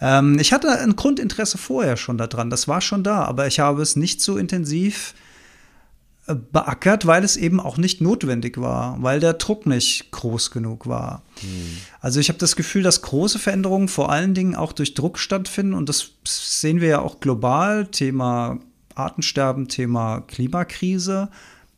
Ähm, 0.00 0.38
ich 0.38 0.52
hatte 0.52 0.70
ein 0.78 0.96
Grundinteresse 0.96 1.58
vorher 1.58 1.96
schon 1.96 2.16
daran, 2.16 2.50
das 2.50 2.68
war 2.68 2.80
schon 2.80 3.02
da, 3.02 3.24
aber 3.24 3.46
ich 3.46 3.60
habe 3.60 3.82
es 3.82 3.96
nicht 3.96 4.20
so 4.20 4.36
intensiv 4.36 5.14
beackert, 6.34 7.06
weil 7.06 7.24
es 7.24 7.36
eben 7.36 7.60
auch 7.60 7.76
nicht 7.76 8.00
notwendig 8.00 8.60
war, 8.60 9.02
weil 9.02 9.20
der 9.20 9.34
Druck 9.34 9.66
nicht 9.66 10.10
groß 10.10 10.50
genug 10.50 10.86
war. 10.86 11.22
Hm. 11.40 11.78
Also 12.00 12.20
ich 12.20 12.28
habe 12.28 12.38
das 12.38 12.56
Gefühl, 12.56 12.82
dass 12.82 13.02
große 13.02 13.38
Veränderungen 13.38 13.88
vor 13.88 14.10
allen 14.10 14.34
Dingen 14.34 14.54
auch 14.54 14.72
durch 14.72 14.94
Druck 14.94 15.18
stattfinden 15.18 15.74
und 15.74 15.88
das 15.88 16.10
sehen 16.26 16.80
wir 16.80 16.88
ja 16.88 17.00
auch 17.00 17.20
global, 17.20 17.86
Thema 17.86 18.58
Artensterben, 18.94 19.68
Thema 19.68 20.20
Klimakrise. 20.20 21.28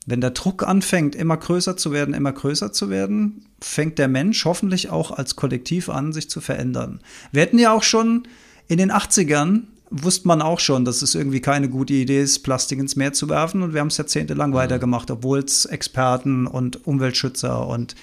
Wenn 0.06 0.20
der 0.20 0.30
Druck 0.30 0.66
anfängt, 0.66 1.14
immer 1.14 1.36
größer 1.36 1.76
zu 1.76 1.92
werden, 1.92 2.14
immer 2.14 2.32
größer 2.32 2.72
zu 2.72 2.90
werden, 2.90 3.46
fängt 3.60 3.98
der 3.98 4.08
Mensch 4.08 4.44
hoffentlich 4.44 4.90
auch 4.90 5.12
als 5.12 5.36
Kollektiv 5.36 5.88
an, 5.88 6.12
sich 6.12 6.28
zu 6.28 6.40
verändern. 6.40 7.00
Wir 7.30 7.42
hätten 7.42 7.58
ja 7.58 7.72
auch 7.72 7.84
schon 7.84 8.26
in 8.66 8.78
den 8.78 8.90
80ern 8.90 9.62
wusste 9.92 10.26
man 10.26 10.42
auch 10.42 10.58
schon, 10.58 10.84
dass 10.84 11.02
es 11.02 11.14
irgendwie 11.14 11.40
keine 11.40 11.68
gute 11.68 11.92
Idee 11.92 12.22
ist, 12.22 12.40
Plastik 12.40 12.78
ins 12.78 12.96
Meer 12.96 13.12
zu 13.12 13.28
werfen. 13.28 13.62
Und 13.62 13.74
wir 13.74 13.80
haben 13.80 13.88
es 13.88 13.98
jahrzehntelang 13.98 14.50
mhm. 14.50 14.54
weitergemacht, 14.54 15.10
obwohl 15.10 15.40
es 15.40 15.64
Experten 15.66 16.46
und 16.46 16.86
Umweltschützer 16.86 17.66
und 17.66 17.94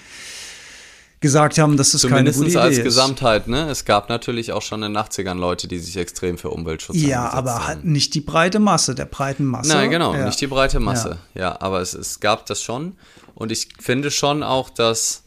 gesagt 1.20 1.58
haben, 1.58 1.76
dass 1.76 1.92
es 1.92 2.06
keine 2.08 2.32
gute 2.32 2.48
Idee 2.48 2.58
als 2.58 2.78
ist. 2.78 2.84
Gesamtheit, 2.84 3.46
ne? 3.46 3.68
Es 3.68 3.84
gab 3.84 4.08
natürlich 4.08 4.52
auch 4.52 4.62
schon 4.62 4.82
in 4.82 4.94
den 4.94 5.02
80ern 5.02 5.34
Leute, 5.34 5.68
die 5.68 5.78
sich 5.78 5.96
extrem 5.98 6.38
für 6.38 6.48
Umweltschutz 6.48 6.96
Ja, 6.96 7.28
aber 7.28 7.66
halt 7.66 7.84
nicht 7.84 8.14
die 8.14 8.22
breite 8.22 8.58
Masse, 8.58 8.94
der 8.94 9.04
breiten 9.04 9.44
Masse. 9.44 9.68
Nein, 9.68 9.90
genau, 9.90 10.14
ja. 10.14 10.24
nicht 10.24 10.40
die 10.40 10.46
breite 10.46 10.80
Masse. 10.80 11.18
Ja, 11.34 11.40
ja 11.40 11.60
aber 11.60 11.80
es, 11.80 11.92
es 11.92 12.20
gab 12.20 12.46
das 12.46 12.62
schon. 12.62 12.96
Und 13.34 13.52
ich 13.52 13.68
finde 13.78 14.10
schon 14.10 14.42
auch, 14.42 14.70
dass 14.70 15.24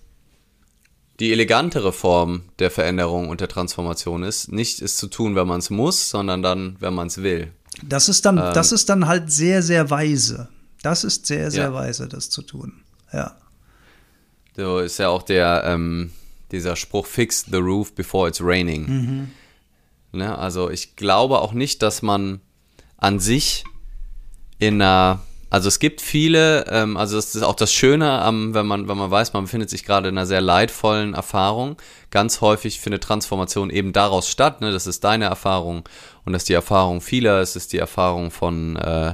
die 1.24 1.32
elegantere 1.32 1.94
Form 1.94 2.44
der 2.60 2.70
Veränderung 2.70 3.30
und 3.30 3.39
der 3.39 3.48
Transformation 3.48 4.24
ist, 4.24 4.51
nicht 4.51 4.82
es 4.82 4.98
zu 4.98 5.08
tun, 5.08 5.38
wenn 5.38 5.48
man 5.48 5.60
es 5.60 5.70
muss, 5.70 6.10
sondern 6.10 6.44
dann, 6.44 6.75
wenn 6.82 6.94
man 6.94 7.08
es 7.08 7.24
will. 7.24 7.50
Das 7.82 8.10
ist 8.10 8.25
dann, 8.25 8.38
ähm, 8.38 8.53
das 8.53 8.74
ist 8.74 8.89
dann 8.89 9.08
halt 9.08 9.32
sehr, 9.32 9.63
sehr 9.63 9.89
weise. 9.89 10.50
Das 10.82 11.06
ist 11.06 11.25
sehr, 11.25 11.50
sehr 11.50 11.63
ja. 11.63 11.74
weise, 11.74 12.10
das 12.10 12.30
zu 12.30 12.42
tun. 12.42 12.82
Ja. 13.13 13.38
So 14.58 14.80
ist 14.80 15.00
ja 15.00 15.08
auch 15.08 15.24
der, 15.24 15.63
ähm, 15.65 16.12
dieser 16.51 16.75
Spruch, 16.75 17.06
fix 17.06 17.46
the 17.50 17.58
roof 17.58 17.94
before 17.96 18.27
it's 18.27 18.42
raining. 18.44 18.86
Mhm. 18.86 19.32
Ne? 20.12 20.38
Also 20.38 20.70
ich 20.70 20.98
glaube 20.98 21.39
auch 21.39 21.53
nicht, 21.53 21.82
dass 21.82 22.01
man 22.01 22.42
an 22.98 23.20
sich 23.20 23.63
in 24.60 24.82
einer 24.82 25.22
Also 25.54 25.68
es 25.68 25.78
gibt 25.78 26.02
viele, 26.02 26.66
ähm, 26.72 26.98
also 26.98 27.16
das 27.16 27.36
ist 27.36 27.44
auch 27.44 27.54
das 27.54 27.72
Schöne, 27.72 28.24
am, 28.24 28.56
wenn 28.56 28.66
man, 28.66 28.88
wenn 28.88 28.98
man 28.98 29.12
weiß, 29.12 29.34
man 29.34 29.44
befindet 29.44 29.70
sich 29.70 29.86
gerade 29.86 30.10
in 30.10 30.18
einer 30.18 30.26
sehr 30.26 30.42
leidvollen 30.42 31.14
Erfahrung. 31.14 31.78
Ganz 32.10 32.42
häufig 32.42 32.80
findet 32.80 33.04
Transformation 33.04 33.70
eben 33.70 33.94
daraus 33.94 34.28
statt. 34.28 34.62
Ne? 34.62 34.72
Das 34.72 34.88
ist 34.88 35.04
deine 35.04 35.26
Erfahrung 35.26 35.88
und 36.26 36.34
das 36.34 36.42
ist 36.42 36.50
die 36.50 36.54
Erfahrung 36.54 37.02
vieler. 37.02 37.40
Es 37.40 37.56
ist 37.56 37.72
die 37.72 37.78
Erfahrung 37.78 38.32
von, 38.32 38.78
äh, 38.78 39.14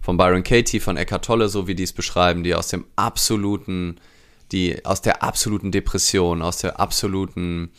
von 0.00 0.16
Byron 0.16 0.44
Katie, 0.44 0.78
von 0.78 0.96
Eckhart 0.96 1.24
Tolle, 1.24 1.48
so 1.48 1.66
wie 1.66 1.74
die 1.74 1.82
es 1.82 1.92
beschreiben, 1.92 2.44
die 2.44 2.54
aus 2.54 2.68
dem 2.68 2.84
absoluten, 2.94 3.98
die 4.52 4.84
aus 4.84 5.00
der 5.00 5.24
absoluten 5.24 5.72
Depression, 5.72 6.40
aus 6.40 6.58
der 6.58 6.78
absoluten, 6.78 7.72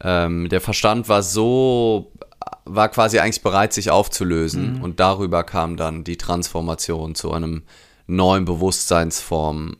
ähm, 0.00 0.48
der 0.48 0.60
Verstand 0.60 1.08
war 1.08 1.24
so 1.24 2.12
war 2.64 2.88
quasi 2.88 3.18
eigentlich 3.18 3.42
bereit, 3.42 3.72
sich 3.72 3.90
aufzulösen. 3.90 4.76
Mhm. 4.76 4.82
Und 4.82 5.00
darüber 5.00 5.44
kam 5.44 5.76
dann 5.76 6.04
die 6.04 6.16
Transformation 6.16 7.14
zu 7.14 7.32
einem 7.32 7.62
neuen 8.06 8.44
Bewusstseinsform, 8.44 9.76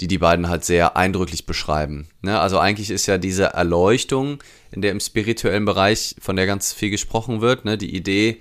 die 0.00 0.08
die 0.08 0.18
beiden 0.18 0.48
halt 0.48 0.64
sehr 0.64 0.96
eindrücklich 0.96 1.46
beschreiben. 1.46 2.08
Ne? 2.22 2.38
Also 2.40 2.58
eigentlich 2.58 2.90
ist 2.90 3.06
ja 3.06 3.18
diese 3.18 3.44
Erleuchtung, 3.44 4.42
in 4.70 4.82
der 4.82 4.92
im 4.92 5.00
spirituellen 5.00 5.64
Bereich, 5.64 6.16
von 6.20 6.36
der 6.36 6.46
ganz 6.46 6.72
viel 6.72 6.90
gesprochen 6.90 7.40
wird, 7.40 7.64
ne? 7.64 7.76
die 7.76 7.94
Idee, 7.94 8.40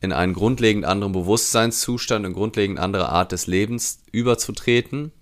in 0.00 0.12
einen 0.12 0.34
grundlegend 0.34 0.84
anderen 0.84 1.12
Bewusstseinszustand, 1.12 2.24
eine 2.24 2.34
grundlegend 2.34 2.78
andere 2.78 3.08
Art 3.08 3.32
des 3.32 3.46
Lebens 3.46 4.00
überzutreten, 4.10 5.12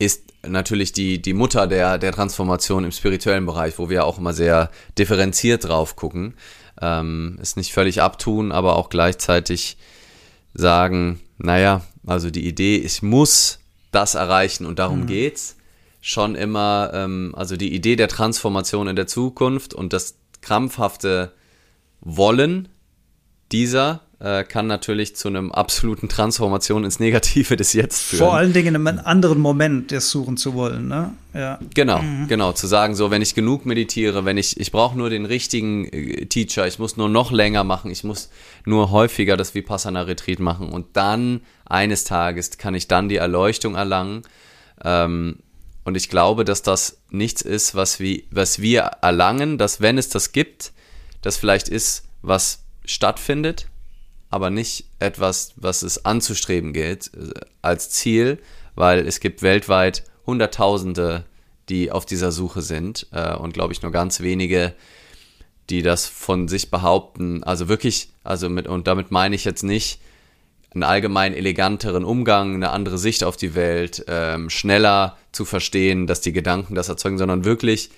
ist 0.00 0.32
natürlich 0.42 0.92
die, 0.92 1.20
die 1.20 1.34
Mutter 1.34 1.66
der, 1.66 1.98
der 1.98 2.12
Transformation 2.12 2.84
im 2.84 2.90
spirituellen 2.90 3.44
Bereich, 3.44 3.78
wo 3.78 3.90
wir 3.90 4.06
auch 4.06 4.18
immer 4.18 4.32
sehr 4.32 4.70
differenziert 4.96 5.68
drauf 5.68 5.94
gucken. 5.94 6.34
Ähm, 6.80 7.38
ist 7.42 7.58
nicht 7.58 7.74
völlig 7.74 8.00
abtun, 8.00 8.50
aber 8.50 8.76
auch 8.76 8.88
gleichzeitig 8.88 9.76
sagen, 10.54 11.20
naja, 11.36 11.82
also 12.06 12.30
die 12.30 12.48
Idee, 12.48 12.78
ich 12.78 13.02
muss 13.02 13.58
das 13.92 14.14
erreichen 14.14 14.64
und 14.64 14.78
darum 14.78 15.02
mhm. 15.02 15.06
geht's. 15.06 15.56
Schon 16.00 16.34
immer, 16.34 16.92
ähm, 16.94 17.34
also 17.36 17.58
die 17.58 17.74
Idee 17.74 17.94
der 17.94 18.08
Transformation 18.08 18.88
in 18.88 18.96
der 18.96 19.06
Zukunft 19.06 19.74
und 19.74 19.92
das 19.92 20.14
krampfhafte 20.40 21.34
Wollen 22.00 22.68
dieser 23.52 24.00
äh, 24.20 24.44
kann 24.44 24.66
natürlich 24.66 25.16
zu 25.16 25.28
einem 25.28 25.50
absoluten 25.50 26.08
Transformation 26.08 26.84
ins 26.84 27.00
Negative 27.00 27.56
des 27.56 27.72
Jetzt 27.72 28.02
führen. 28.02 28.26
Vor 28.26 28.34
allen 28.34 28.52
Dingen 28.52 28.74
in 28.74 28.86
einem 28.86 29.00
anderen 29.02 29.40
Moment 29.40 29.92
das 29.92 30.10
suchen 30.10 30.36
zu 30.36 30.52
wollen, 30.52 30.88
ne? 30.88 31.14
Ja. 31.32 31.58
Genau, 31.74 32.02
mhm. 32.02 32.28
genau. 32.28 32.52
Zu 32.52 32.66
sagen, 32.66 32.94
so, 32.94 33.10
wenn 33.10 33.22
ich 33.22 33.34
genug 33.34 33.64
meditiere, 33.64 34.26
wenn 34.26 34.36
ich, 34.36 34.60
ich 34.60 34.72
brauche 34.72 34.96
nur 34.98 35.08
den 35.08 35.24
richtigen 35.24 35.86
äh, 35.86 36.26
Teacher, 36.26 36.66
ich 36.66 36.78
muss 36.78 36.98
nur 36.98 37.08
noch 37.08 37.32
länger 37.32 37.64
machen, 37.64 37.90
ich 37.90 38.04
muss 38.04 38.28
nur 38.66 38.90
häufiger 38.90 39.38
das 39.38 39.54
Vipassana-Retreat 39.54 40.38
machen 40.38 40.68
und 40.68 40.88
dann 40.92 41.40
eines 41.64 42.04
Tages 42.04 42.58
kann 42.58 42.74
ich 42.74 42.88
dann 42.88 43.08
die 43.08 43.16
Erleuchtung 43.16 43.74
erlangen. 43.74 44.22
Ähm, 44.84 45.38
und 45.84 45.96
ich 45.96 46.10
glaube, 46.10 46.44
dass 46.44 46.60
das 46.60 46.98
nichts 47.08 47.40
ist, 47.40 47.74
was 47.74 48.00
wir, 48.00 48.22
was 48.30 48.60
wir 48.60 48.82
erlangen, 49.00 49.56
dass 49.56 49.80
wenn 49.80 49.96
es 49.96 50.10
das 50.10 50.32
gibt, 50.32 50.72
das 51.22 51.38
vielleicht 51.38 51.68
ist, 51.68 52.04
was 52.20 52.64
stattfindet, 52.84 53.69
aber 54.30 54.50
nicht 54.50 54.84
etwas, 55.00 55.52
was 55.56 55.82
es 55.82 56.04
anzustreben 56.04 56.72
gilt 56.72 57.10
äh, 57.14 57.40
als 57.62 57.90
Ziel, 57.90 58.38
weil 58.74 59.06
es 59.06 59.20
gibt 59.20 59.42
weltweit 59.42 60.04
Hunderttausende, 60.26 61.24
die 61.68 61.90
auf 61.90 62.06
dieser 62.06 62.32
Suche 62.32 62.62
sind 62.62 63.08
äh, 63.12 63.34
und 63.34 63.52
glaube 63.52 63.72
ich 63.72 63.82
nur 63.82 63.92
ganz 63.92 64.20
wenige, 64.20 64.74
die 65.68 65.82
das 65.82 66.06
von 66.06 66.48
sich 66.48 66.70
behaupten. 66.70 67.42
Also 67.44 67.68
wirklich, 67.68 68.10
also 68.24 68.48
mit, 68.48 68.66
und 68.66 68.86
damit 68.86 69.10
meine 69.10 69.34
ich 69.34 69.44
jetzt 69.44 69.62
nicht 69.62 70.00
einen 70.72 70.84
allgemein 70.84 71.34
eleganteren 71.34 72.04
Umgang, 72.04 72.54
eine 72.54 72.70
andere 72.70 72.98
Sicht 72.98 73.24
auf 73.24 73.36
die 73.36 73.56
Welt, 73.56 74.04
ähm, 74.06 74.50
schneller 74.50 75.16
zu 75.32 75.44
verstehen, 75.44 76.06
dass 76.06 76.20
die 76.20 76.32
Gedanken 76.32 76.76
das 76.76 76.88
erzeugen, 76.88 77.18
sondern 77.18 77.44
wirklich 77.44 77.90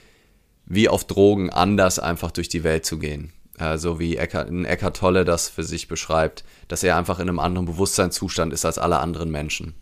wie 0.64 0.88
auf 0.88 1.04
Drogen 1.04 1.50
anders 1.50 1.98
einfach 1.98 2.30
durch 2.30 2.48
die 2.48 2.64
Welt 2.64 2.86
zu 2.86 2.98
gehen 2.98 3.32
äh, 3.62 3.78
so 3.78 3.98
wie 3.98 4.16
Eckart, 4.16 4.50
Eckart 4.50 4.96
Tolle 4.96 5.24
das 5.24 5.48
für 5.48 5.62
sich 5.62 5.88
beschreibt, 5.88 6.44
dass 6.68 6.82
er 6.82 6.96
einfach 6.96 7.18
in 7.18 7.28
einem 7.28 7.38
anderen 7.38 7.66
Bewusstseinszustand 7.66 8.52
ist 8.52 8.64
als 8.64 8.78
alle 8.78 8.98
anderen 8.98 9.30
Menschen. 9.30 9.74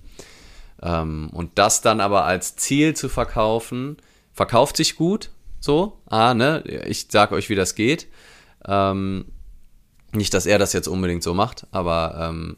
Ähm, 0.83 1.31
und 1.33 1.59
das 1.59 1.81
dann 1.81 2.01
aber 2.01 2.25
als 2.25 2.57
Ziel 2.57 2.95
zu 2.95 3.09
verkaufen, 3.09 3.97
verkauft 4.33 4.77
sich 4.77 4.97
gut, 4.97 5.31
so, 5.61 5.99
ah, 6.07 6.35
ne, 6.35 6.63
ich 6.87 7.07
sag 7.11 7.33
euch, 7.33 7.49
wie 7.49 7.55
das 7.55 7.75
geht. 7.75 8.07
Ähm, 8.67 9.27
nicht, 10.13 10.35
dass 10.35 10.47
er 10.47 10.59
das 10.59 10.73
jetzt 10.73 10.89
unbedingt 10.89 11.23
so 11.23 11.35
macht, 11.35 11.67
aber 11.71 12.29
ähm, 12.29 12.57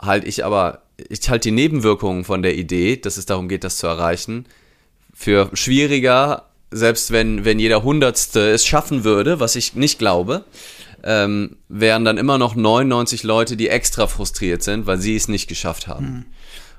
halt 0.00 0.26
ich 0.26 0.44
aber, 0.44 0.82
ich 0.96 1.28
halte 1.30 1.48
die 1.48 1.54
Nebenwirkungen 1.54 2.24
von 2.24 2.42
der 2.42 2.56
Idee, 2.56 2.96
dass 2.96 3.16
es 3.16 3.26
darum 3.26 3.48
geht, 3.48 3.64
das 3.64 3.78
zu 3.78 3.86
erreichen, 3.86 4.46
für 5.14 5.50
schwieriger 5.54 6.51
selbst 6.72 7.12
wenn, 7.12 7.44
wenn 7.44 7.58
jeder 7.58 7.82
Hundertste 7.82 8.50
es 8.50 8.66
schaffen 8.66 9.04
würde, 9.04 9.40
was 9.40 9.56
ich 9.56 9.74
nicht 9.74 9.98
glaube, 9.98 10.44
ähm, 11.04 11.56
wären 11.68 12.04
dann 12.04 12.18
immer 12.18 12.38
noch 12.38 12.54
99 12.54 13.22
Leute, 13.22 13.56
die 13.56 13.68
extra 13.68 14.06
frustriert 14.06 14.62
sind, 14.62 14.86
weil 14.86 14.98
sie 14.98 15.16
es 15.16 15.28
nicht 15.28 15.48
geschafft 15.48 15.86
haben. 15.86 16.06
Mhm. 16.06 16.24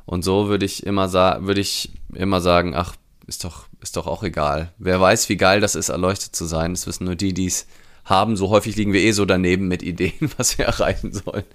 Und 0.05 0.23
so 0.23 0.47
würde 0.47 0.65
ich 0.65 0.85
immer 0.85 1.07
sagen, 1.09 1.47
würde 1.47 1.61
ich 1.61 1.91
immer 2.13 2.41
sagen, 2.41 2.75
ach, 2.75 2.95
ist 3.27 3.43
doch, 3.43 3.67
ist 3.81 3.95
doch 3.95 4.07
auch 4.07 4.23
egal. 4.23 4.71
Wer 4.77 4.99
weiß, 4.99 5.29
wie 5.29 5.37
geil 5.37 5.61
das 5.61 5.75
ist, 5.75 5.89
erleuchtet 5.89 6.35
zu 6.35 6.45
sein. 6.45 6.73
Das 6.73 6.87
wissen 6.87 7.05
nur 7.05 7.15
die, 7.15 7.33
die 7.33 7.45
es 7.45 7.67
haben. 8.05 8.35
So 8.35 8.49
häufig 8.49 8.75
liegen 8.75 8.93
wir 8.93 9.01
eh 9.01 9.11
so 9.11 9.25
daneben 9.25 9.67
mit 9.67 9.81
Ideen, 9.81 10.31
was 10.37 10.57
wir 10.57 10.65
erreichen 10.65 11.13
sollen. 11.13 11.45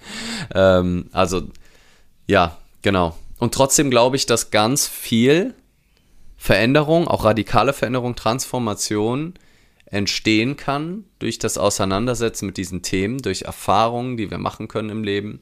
Ähm, 0.53 1.09
also, 1.11 1.43
ja, 2.27 2.57
genau. 2.81 3.15
Und 3.37 3.53
trotzdem 3.53 3.89
glaube 3.89 4.15
ich, 4.15 4.25
dass 4.25 4.51
ganz 4.51 4.87
viel 4.87 5.53
Veränderung, 6.41 7.09
auch 7.09 7.25
radikale 7.25 7.73
Veränderung, 7.73 8.15
Transformation 8.15 9.33
entstehen 9.85 10.55
kann 10.55 11.03
durch 11.19 11.37
das 11.37 11.57
Auseinandersetzen 11.57 12.45
mit 12.45 12.55
diesen 12.55 12.81
Themen, 12.81 13.17
durch 13.17 13.41
Erfahrungen, 13.41 14.15
die 14.15 14.31
wir 14.31 14.37
machen 14.37 14.69
können 14.69 14.89
im 14.89 15.03
Leben, 15.03 15.41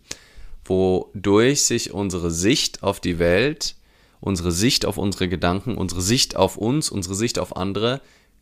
wodurch 0.65 1.65
sich 1.65 1.93
unsere 1.93 2.31
Sicht 2.31 2.81
auf 2.81 2.99
die 2.99 3.19
Welt, 3.19 3.75
unsere 4.19 4.51
Sicht 4.51 4.87
auf 4.87 4.97
unsere 4.97 5.29
Gedanken, 5.29 5.77
unsere 5.77 6.01
Sicht 6.01 6.35
auf 6.35 6.57
uns, 6.57 6.89
unsere 6.89 7.13
Sicht 7.13 7.37
auf 7.37 7.55
andere 7.55 8.01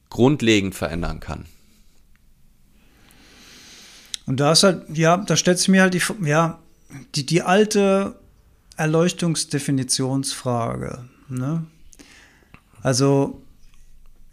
grundlegend 0.09 0.75
verändern 0.75 1.19
kann. 1.19 1.47
Und 4.27 4.39
da 4.39 4.53
ist 4.53 4.63
halt, 4.63 4.97
ja, 4.97 5.17
da 5.17 5.35
stellt 5.35 5.59
sich 5.59 5.67
mir 5.67 5.81
halt 5.81 5.93
die, 5.93 6.01
ja, 6.23 6.59
die, 7.15 7.25
die 7.25 7.41
alte 7.41 8.15
Erleuchtungsdefinitionsfrage. 8.77 11.03
Ne? 11.27 11.65
Also 12.85 13.41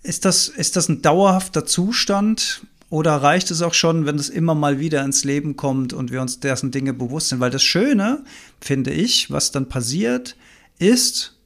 ist 0.02 0.26
das, 0.26 0.48
ist 0.48 0.76
das 0.76 0.90
ein 0.90 1.00
dauerhafter 1.00 1.64
Zustand 1.64 2.66
oder 2.90 3.16
reicht 3.16 3.50
es 3.50 3.62
auch 3.62 3.72
schon, 3.72 4.04
wenn 4.04 4.16
es 4.16 4.28
immer 4.28 4.54
mal 4.54 4.78
wieder 4.78 5.02
ins 5.06 5.24
Leben 5.24 5.56
kommt 5.56 5.94
und 5.94 6.12
wir 6.12 6.20
uns 6.20 6.38
dessen 6.38 6.70
Dinge 6.70 6.92
bewusst 6.92 7.30
sind? 7.30 7.40
Weil 7.40 7.50
das 7.50 7.62
Schöne, 7.62 8.22
finde 8.60 8.90
ich, 8.90 9.30
was 9.30 9.52
dann 9.52 9.70
passiert, 9.70 10.36
ist, 10.78 11.38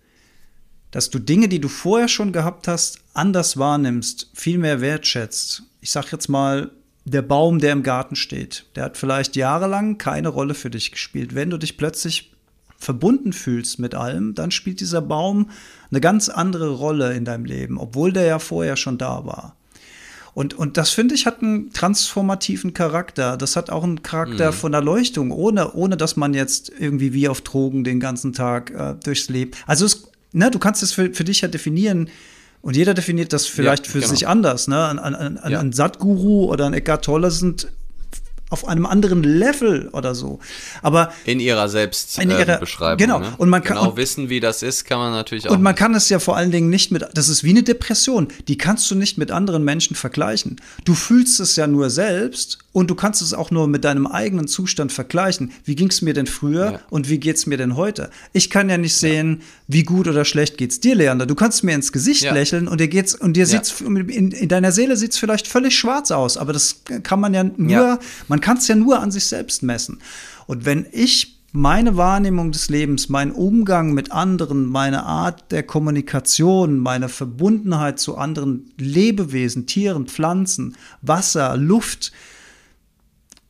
dass 0.91 1.09
du 1.09 1.21
Dinge, 1.21 1.47
die 1.47 1.61
du 1.61 1.69
vorher 1.69 2.09
schon 2.09 2.33
gehabt 2.33 2.67
hast, 2.67 2.99
anders 3.15 3.57
wahrnimmst, 3.57 4.33
viel 4.35 4.59
mehr 4.59 4.81
wertschätzt. 4.81 5.63
Ich 5.81 5.93
sag 5.93 6.11
jetzt 6.11 6.27
mal, 6.27 6.73
der 7.05 7.23
Baum, 7.23 7.61
der 7.61 7.71
im 7.71 7.85
Garten 7.85 8.17
steht, 8.17 8.65
der 8.75 8.83
hat 8.83 8.97
vielleicht 8.97 9.37
jahrelang 9.37 9.97
keine 9.97 10.27
Rolle 10.27 10.55
für 10.55 10.71
dich 10.71 10.91
gespielt. 10.91 11.37
Wenn 11.37 11.51
du 11.51 11.57
dich 11.57 11.77
plötzlich 11.77 12.33
verbunden 12.79 13.33
fühlst 13.33 13.79
mit 13.79 13.95
allem, 13.95 14.35
dann 14.35 14.51
spielt 14.51 14.81
dieser 14.81 15.01
Baum 15.03 15.51
eine 15.91 16.01
ganz 16.01 16.29
andere 16.29 16.71
Rolle 16.71 17.15
in 17.15 17.25
deinem 17.25 17.45
Leben, 17.45 17.79
obwohl 17.79 18.13
der 18.13 18.25
ja 18.25 18.39
vorher 18.39 18.77
schon 18.77 18.99
da 18.99 19.25
war. 19.25 19.57
Und, 20.37 20.53
und 20.53 20.77
das 20.77 20.91
finde 20.91 21.15
ich 21.15 21.25
hat 21.25 21.43
einen 21.43 21.73
transformativen 21.73 22.75
Charakter. 22.75 23.39
Das 23.39 23.57
hat 23.57 23.71
auch 23.71 23.85
einen 23.85 24.03
Charakter 24.03 24.51
mhm. 24.51 24.55
von 24.55 24.75
Erleuchtung, 24.75 25.31
ohne, 25.31 25.73
ohne 25.73 25.97
dass 25.97 26.17
man 26.17 26.35
jetzt 26.35 26.71
irgendwie 26.79 27.15
wie 27.15 27.29
auf 27.29 27.41
Drogen 27.41 27.85
den 27.85 28.01
ganzen 28.01 28.35
Tag 28.35 28.71
äh, 28.71 28.97
durchs 29.03 29.31
Leben. 29.31 29.53
Also 29.67 29.87
es, 29.87 30.11
ne, 30.33 30.51
du 30.51 30.59
kannst 30.59 30.83
es 30.83 30.93
für, 30.93 31.15
für 31.15 31.25
dich 31.25 31.41
ja 31.41 31.49
definieren. 31.49 32.11
Und 32.61 32.77
jeder 32.77 32.93
definiert 32.93 33.33
das 33.33 33.47
vielleicht 33.47 33.87
ja, 33.87 33.93
für 33.93 34.01
genau. 34.01 34.11
sich 34.11 34.29
anders. 34.29 34.69
Ne? 34.69 34.87
Ein, 34.87 34.99
ein, 34.99 35.39
ein, 35.39 35.53
ja. 35.53 35.59
ein 35.59 35.73
Satguru 35.73 36.53
oder 36.53 36.67
ein 36.67 36.75
Eckhart 36.75 37.07
Tolle 37.07 37.31
sind 37.31 37.69
auf 38.49 38.69
einem 38.69 38.87
anderen 38.87 39.25
Level 39.25 39.89
oder 39.93 40.15
so. 40.15 40.39
Aber 40.83 41.13
in 41.25 41.41
ihrer 41.41 41.69
Selbstbeschreibung. 41.69 42.95
Äh, 42.95 42.97
genau. 42.97 43.19
Ne? 43.19 43.35
Und 43.39 43.49
man 43.49 43.63
kann 43.63 43.77
genau 43.77 43.91
und, 43.91 43.97
wissen, 43.97 44.29
wie 44.29 44.39
das 44.39 44.63
ist, 44.63 44.85
kann 44.85 44.99
man 44.99 45.13
natürlich 45.13 45.49
auch. 45.49 45.53
Und 45.53 45.63
man 45.63 45.73
nicht. 45.73 45.79
kann 45.79 45.95
es 45.95 46.09
ja 46.09 46.21
vor 46.21 46.37
allen 46.37 46.53
Dingen 46.53 46.71
nicht 46.71 46.93
mit. 46.93 47.05
Das 47.15 47.29
ist 47.29 47.43
wie 47.43 47.51
eine 47.51 47.65
Depression. 47.65 48.29
Die 48.47 48.57
kannst 48.57 48.89
du 48.91 48.95
nicht 48.95 49.19
mit 49.19 49.33
anderen 49.33 49.65
Menschen 49.65 49.97
vergleichen. 49.97 50.61
Du 50.85 50.95
fühlst 50.95 51.41
es 51.41 51.57
ja 51.57 51.67
nur 51.67 51.91
selbst 51.91 52.59
und 52.77 52.91
du 52.91 52.95
kannst 52.95 53.23
es 53.23 53.33
auch 53.33 53.51
nur 53.51 53.69
mit 53.69 53.85
deinem 53.85 54.07
eigenen 54.07 54.49
Zustand 54.49 54.93
vergleichen. 54.93 55.51
Wie 55.65 55.75
ging 55.75 55.89
es 55.89 56.03
mir 56.03 56.13
denn 56.13 56.27
früher 56.27 56.73
ja. 56.73 56.81
und 56.91 57.09
wie 57.09 57.19
geht 57.19 57.37
es 57.37 57.47
mir 57.47 57.57
denn 57.57 57.75
heute? 57.75 58.11
Ich 58.33 58.51
kann 58.51 58.69
ja 58.69 58.77
nicht 58.77 58.95
sehen, 58.95 59.41
wie 59.67 59.83
gut 59.83 60.07
oder 60.07 60.25
schlecht 60.25 60.59
geht's 60.59 60.79
dir, 60.79 60.95
Leander. 60.95 61.25
Du 61.25 61.35
kannst 61.35 61.65
mir 61.65 61.75
ins 61.75 61.91
Gesicht 61.91 62.25
ja. 62.25 62.35
lächeln 62.35 62.69
und 62.69 62.79
dir 62.79 62.89
geht's 62.89 63.15
und 63.15 63.35
dir 63.35 63.47
sieht's 63.47 63.81
in, 63.81 64.31
in, 64.31 64.49
deiner 64.49 64.73
Seele 64.73 64.97
sieht's 64.97 65.17
vielleicht 65.17 65.49
völlig 65.49 65.77
schwarz 65.77 66.11
aus, 66.11 66.37
aber 66.37 66.53
das 66.53 66.83
kann 67.03 67.19
man 67.19 67.33
ja 67.33 67.45
nur. 67.45 67.99
Man 68.29 68.36
kann 68.41 68.59
es 68.59 68.69
ja 68.69 68.75
nur 68.75 69.01
an 69.01 69.11
sich 69.11 69.27
selbst 69.27 69.63
messen. 69.63 70.01
Und 70.47 70.65
wenn 70.65 70.87
ich 70.93 71.37
meine 71.53 71.97
Wahrnehmung 71.97 72.53
des 72.53 72.69
Lebens, 72.69 73.09
mein 73.09 73.33
Umgang 73.33 73.93
mit 73.93 74.13
anderen, 74.13 74.67
meine 74.67 75.05
Art 75.05 75.51
der 75.53 75.63
Kommunikation, 75.63 76.79
meine 76.79 77.09
Verbundenheit 77.09 77.99
zu 77.99 78.17
anderen 78.17 78.71
Lebewesen, 78.77 79.67
Tieren, 79.67 80.07
Pflanzen, 80.07 80.77
Wasser, 81.01 81.57
Luft, 81.57 82.13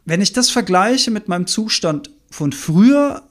wenn 0.04 0.20
ich 0.20 0.32
das 0.32 0.50
vergleiche 0.50 1.10
mit 1.10 1.26
meinem 1.26 1.48
Zustand 1.48 2.10
von 2.30 2.52
früher, 2.52 3.22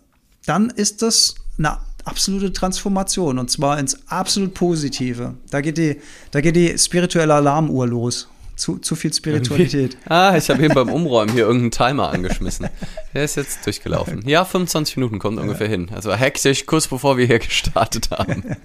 dann 0.45 0.69
ist 0.69 1.01
das 1.01 1.35
eine 1.57 1.77
absolute 2.03 2.51
Transformation 2.51 3.39
und 3.39 3.49
zwar 3.49 3.79
ins 3.79 3.97
absolut 4.09 4.53
Positive. 4.53 5.35
Da 5.49 5.61
geht 5.61 5.77
die, 5.77 6.01
da 6.31 6.41
geht 6.41 6.55
die 6.55 6.77
spirituelle 6.77 7.33
Alarmuhr 7.33 7.87
los. 7.87 8.27
Zu, 8.55 8.77
zu 8.77 8.95
viel 8.95 9.13
Spiritualität. 9.13 9.97
Ah, 10.07 10.35
ich 10.37 10.49
habe 10.49 10.63
eben 10.63 10.73
beim 10.73 10.89
Umräumen 10.89 11.33
hier 11.33 11.45
irgendeinen 11.45 11.71
Timer 11.71 12.09
angeschmissen. 12.09 12.69
Der 13.13 13.23
ist 13.25 13.35
jetzt 13.35 13.65
durchgelaufen. 13.65 14.27
Ja, 14.27 14.45
25 14.45 14.97
Minuten 14.97 15.19
kommt 15.19 15.37
ja. 15.37 15.43
ungefähr 15.43 15.67
hin. 15.67 15.89
Also 15.93 16.13
hektisch, 16.13 16.65
kurz 16.65 16.87
bevor 16.87 17.17
wir 17.17 17.25
hier 17.25 17.39
gestartet 17.39 18.11
haben. 18.11 18.55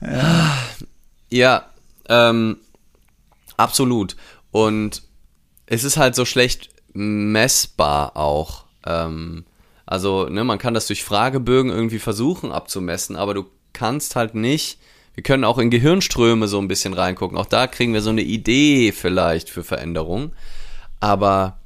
ja, 0.00 0.58
ja 1.30 1.66
ähm, 2.08 2.58
absolut. 3.56 4.16
Und 4.50 5.02
es 5.66 5.84
ist 5.84 5.96
halt 5.96 6.14
so 6.14 6.24
schlecht 6.24 6.68
messbar 6.92 8.16
auch. 8.16 8.64
Ähm, 8.84 9.44
also, 9.86 10.28
ne, 10.28 10.44
man 10.44 10.58
kann 10.58 10.74
das 10.74 10.86
durch 10.86 11.04
Fragebögen 11.04 11.70
irgendwie 11.70 11.98
versuchen 11.98 12.52
abzumessen, 12.52 13.16
aber 13.16 13.34
du 13.34 13.46
kannst 13.72 14.16
halt 14.16 14.34
nicht 14.34 14.78
wir 15.14 15.22
können 15.22 15.44
auch 15.44 15.58
in 15.58 15.70
Gehirnströme 15.70 16.48
so 16.48 16.58
ein 16.58 16.68
bisschen 16.68 16.94
reingucken. 16.94 17.36
Auch 17.36 17.46
da 17.46 17.66
kriegen 17.66 17.92
wir 17.92 18.00
so 18.00 18.10
eine 18.10 18.22
Idee 18.22 18.92
vielleicht 18.92 19.50
für 19.50 19.62
Veränderung. 19.62 20.32
Aber 21.00 21.58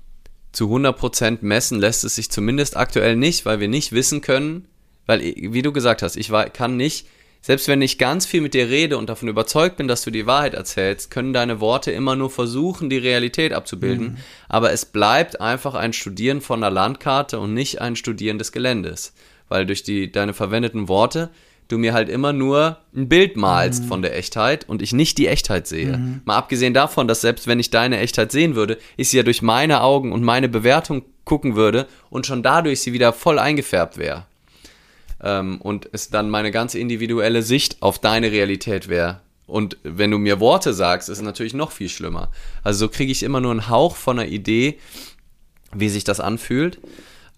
zu 0.52 0.74
100% 0.74 1.38
messen 1.42 1.78
lässt 1.78 2.02
es 2.04 2.16
sich 2.16 2.30
zumindest 2.30 2.76
aktuell 2.76 3.14
nicht, 3.14 3.46
weil 3.46 3.61
wir 3.61 3.68
nicht 3.68 3.92
wissen 3.92 4.20
können, 4.20 4.66
weil, 5.06 5.20
wie 5.20 5.62
du 5.62 5.72
gesagt 5.72 6.02
hast, 6.02 6.16
ich 6.16 6.32
kann 6.52 6.76
nicht, 6.76 7.06
selbst 7.42 7.68
wenn 7.68 7.82
ich 7.82 7.98
ganz 7.98 8.26
viel 8.26 8.40
mit 8.40 8.54
dir 8.54 8.68
rede 8.68 8.98
und 8.98 9.09
davon 9.09 9.28
überzeugt 9.28 9.76
bin, 9.76 9.87
dass 9.87 10.02
du 10.02 10.11
die 10.11 10.26
Wahrheit 10.26 10.54
erzählst, 10.54 11.12
können 11.12 11.32
deine 11.32 11.61
Worte 11.61 11.92
immer 11.92 12.16
nur 12.16 12.30
versuchen, 12.30 12.90
die 12.90 12.98
Realität 12.98 13.52
abzubilden. 13.52 14.06
Mhm. 14.06 14.16
Aber 14.48 14.72
es 14.72 14.85
bleibt 14.85 15.40
einfach 15.40 15.74
ein 15.74 15.92
Studieren 15.92 16.40
von 16.40 16.61
der 16.61 16.70
Landkarte 16.70 17.38
und 17.38 17.54
nicht 17.54 17.80
ein 17.80 17.94
Studieren 17.94 18.38
des 18.38 18.50
Geländes. 18.50 19.12
Weil 19.48 19.64
durch 19.64 19.85
die, 19.85 20.11
deine 20.11 20.35
verwendeten 20.35 20.88
Worte 20.88 21.30
du 21.68 21.79
mir 21.79 21.92
halt 21.92 22.09
immer 22.09 22.33
nur 22.33 22.79
ein 22.94 23.09
Bild 23.09 23.37
malst 23.37 23.85
mhm. 23.85 23.88
von 23.88 24.02
der 24.02 24.16
Echtheit 24.16 24.68
und 24.68 24.83
ich 24.83 24.92
nicht 24.92 25.18
die 25.18 25.26
Echtheit 25.26 25.66
sehe. 25.66 25.96
Mhm. 25.96 26.20
Mal 26.24 26.37
abgesehen 26.37 26.74
davon, 26.74 27.09
dass 27.09 27.20
selbst 27.20 27.46
wenn 27.46 27.59
ich 27.59 27.70
deine 27.70 27.98
Echtheit 27.98 28.33
sehen 28.33 28.55
würde, 28.55 28.79
ich 28.96 29.09
sie 29.09 29.16
ja 29.16 29.22
durch 29.22 29.42
meine 29.42 29.83
Augen 29.83 30.12
und 30.12 30.22
meine 30.22 30.48
Bewertung 30.48 31.02
gucken 31.24 31.57
würde 31.57 31.87
und 32.09 32.26
schon 32.26 32.42
dadurch 32.42 32.81
sie 32.81 32.92
wieder 32.92 33.12
voll 33.12 33.38
eingefärbt 33.38 33.98
wäre. 33.98 34.26
Ähm, 35.20 35.61
und 35.61 35.88
es 35.92 36.11
dann 36.11 36.31
meine 36.31 36.50
ganze 36.50 36.79
individuelle 36.79 37.42
Sicht 37.42 37.83
auf 37.83 37.98
deine 37.98 38.31
Realität 38.31 38.88
wäre. 38.88 39.20
Und 39.46 39.76
wenn 39.83 40.11
du 40.11 40.18
mir 40.18 40.40
Worte 40.40 40.72
sagst, 40.72 41.09
ist 41.09 41.18
es 41.18 41.24
natürlich 41.24 41.55
noch 41.55 41.70
viel 41.70 41.88
schlimmer. 41.88 42.31
Also 42.64 42.87
so 42.87 42.88
kriege 42.88 43.12
ich 43.12 43.22
immer 43.22 43.40
nur 43.40 43.52
einen 43.52 43.68
Hauch 43.68 43.96
von 43.96 44.18
einer 44.18 44.29
Idee, 44.29 44.79
wie 45.72 45.88
sich 45.88 46.05
das 46.05 46.20
anfühlt. 46.20 46.79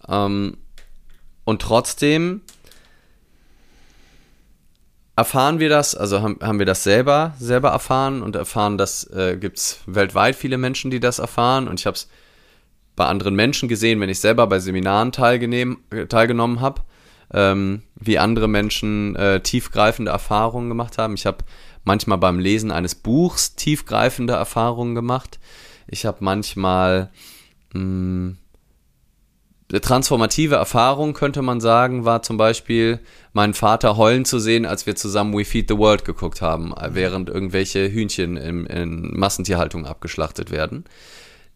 Ähm, 0.07 0.57
und 1.45 1.61
trotzdem 1.61 2.41
erfahren 5.19 5.59
wir 5.59 5.67
das, 5.67 5.95
also 5.95 6.21
haben, 6.21 6.39
haben 6.41 6.59
wir 6.59 6.65
das 6.65 6.83
selber, 6.83 7.33
selber 7.39 7.71
erfahren 7.71 8.21
und 8.21 8.37
erfahren, 8.37 8.77
dass 8.77 9.03
äh, 9.11 9.35
gibt 9.37 9.57
es 9.57 9.81
weltweit 9.85 10.33
viele 10.33 10.57
Menschen, 10.57 10.91
die 10.91 11.01
das 11.01 11.19
erfahren. 11.19 11.67
Und 11.67 11.77
ich 11.77 11.85
habe 11.85 11.95
es 11.95 12.07
bei 12.95 13.05
anderen 13.05 13.35
Menschen 13.35 13.67
gesehen, 13.67 13.99
wenn 13.99 14.07
ich 14.07 14.21
selber 14.21 14.47
bei 14.47 14.59
Seminaren 14.59 15.11
äh, 15.11 16.05
teilgenommen 16.07 16.61
habe, 16.61 16.83
ähm, 17.33 17.83
wie 17.95 18.17
andere 18.17 18.47
Menschen 18.47 19.17
äh, 19.17 19.41
tiefgreifende 19.41 20.09
Erfahrungen 20.09 20.69
gemacht 20.69 20.97
haben. 20.97 21.15
Ich 21.15 21.25
habe 21.25 21.43
manchmal 21.83 22.17
beim 22.17 22.39
Lesen 22.39 22.71
eines 22.71 22.95
Buchs 22.95 23.55
tiefgreifende 23.55 24.33
Erfahrungen 24.33 24.95
gemacht. 24.95 25.37
Ich 25.87 26.05
habe 26.05 26.19
manchmal 26.21 27.09
mh, 27.73 27.81
hm, 27.81 28.37
transformative 29.77 30.55
Erfahrung, 30.55 31.13
könnte 31.13 31.43
man 31.43 31.61
sagen, 31.61 32.03
war 32.03 32.23
zum 32.23 32.37
Beispiel, 32.37 32.99
meinen 33.33 33.53
Vater 33.53 33.97
heulen 33.97 34.25
zu 34.25 34.39
sehen, 34.39 34.65
als 34.65 34.87
wir 34.87 34.95
zusammen 34.95 35.37
We 35.37 35.45
Feed 35.45 35.69
the 35.69 35.77
World 35.77 36.05
geguckt 36.05 36.41
haben, 36.41 36.73
während 36.89 37.29
irgendwelche 37.29 37.91
Hühnchen 37.91 38.35
in, 38.35 38.65
in 38.65 39.17
Massentierhaltung 39.17 39.85
abgeschlachtet 39.85 40.49
werden. 40.49 40.85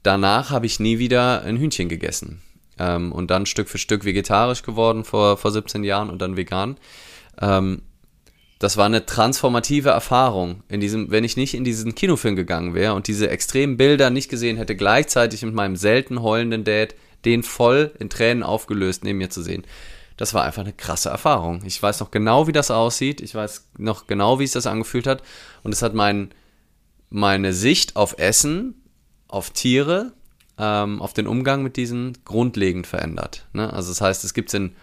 Danach 0.03 0.51
habe 0.51 0.67
ich 0.67 0.79
nie 0.79 0.99
wieder 0.99 1.41
ein 1.41 1.57
Hühnchen 1.57 1.89
gegessen. 1.89 2.41
Ähm, 2.77 3.11
und 3.11 3.31
dann 3.31 3.45
Stück 3.45 3.69
für 3.69 3.77
Stück 3.77 4.05
vegetarisch 4.05 4.63
geworden 4.63 5.03
vor, 5.03 5.37
vor 5.37 5.51
17 5.51 5.83
Jahren 5.83 6.09
und 6.09 6.21
dann 6.21 6.37
vegan. 6.37 6.77
Ähm, 7.41 7.81
das 8.59 8.77
war 8.77 8.85
eine 8.85 9.05
transformative 9.05 9.89
Erfahrung. 9.89 10.63
In 10.69 10.79
diesem, 10.79 11.11
wenn 11.11 11.23
ich 11.23 11.35
nicht 11.35 11.53
in 11.53 11.63
diesen 11.63 11.95
Kinofilm 11.95 12.35
gegangen 12.35 12.73
wäre 12.73 12.93
und 12.93 13.07
diese 13.07 13.29
extremen 13.29 13.77
Bilder 13.77 14.09
nicht 14.09 14.29
gesehen 14.29 14.57
hätte, 14.57 14.75
gleichzeitig 14.75 15.43
mit 15.43 15.53
meinem 15.53 15.75
selten 15.75 16.21
heulenden 16.21 16.63
Dad 16.63 16.95
den 17.25 17.43
voll 17.43 17.93
in 17.99 18.09
Tränen 18.09 18.43
aufgelöst 18.43 19.03
neben 19.03 19.17
mir 19.17 19.29
zu 19.29 19.41
sehen. 19.41 19.63
Das 20.17 20.33
war 20.33 20.43
einfach 20.43 20.61
eine 20.61 20.73
krasse 20.73 21.09
Erfahrung. 21.09 21.63
Ich 21.65 21.81
weiß 21.81 21.99
noch 21.99 22.11
genau, 22.11 22.47
wie 22.47 22.51
das 22.51 22.69
aussieht. 22.69 23.21
Ich 23.21 23.33
weiß 23.33 23.69
noch 23.77 24.07
genau, 24.07 24.39
wie 24.39 24.43
es 24.43 24.51
das 24.51 24.67
angefühlt 24.67 25.07
hat. 25.07 25.23
Und 25.63 25.73
es 25.73 25.81
hat 25.81 25.95
mein, 25.95 26.29
meine 27.09 27.53
Sicht 27.53 27.95
auf 27.95 28.19
Essen, 28.19 28.75
auf 29.27 29.49
Tiere, 29.49 30.13
ähm, 30.59 31.01
auf 31.01 31.13
den 31.13 31.25
Umgang 31.25 31.63
mit 31.63 31.77
diesen 31.77 32.17
grundlegend 32.25 32.85
verändert. 32.85 33.47
Ne? 33.53 33.73
Also 33.73 33.89
das 33.89 34.01
heißt, 34.01 34.23
es 34.23 34.35
gibt 34.35 34.49
es 34.49 34.53
in 34.53 34.75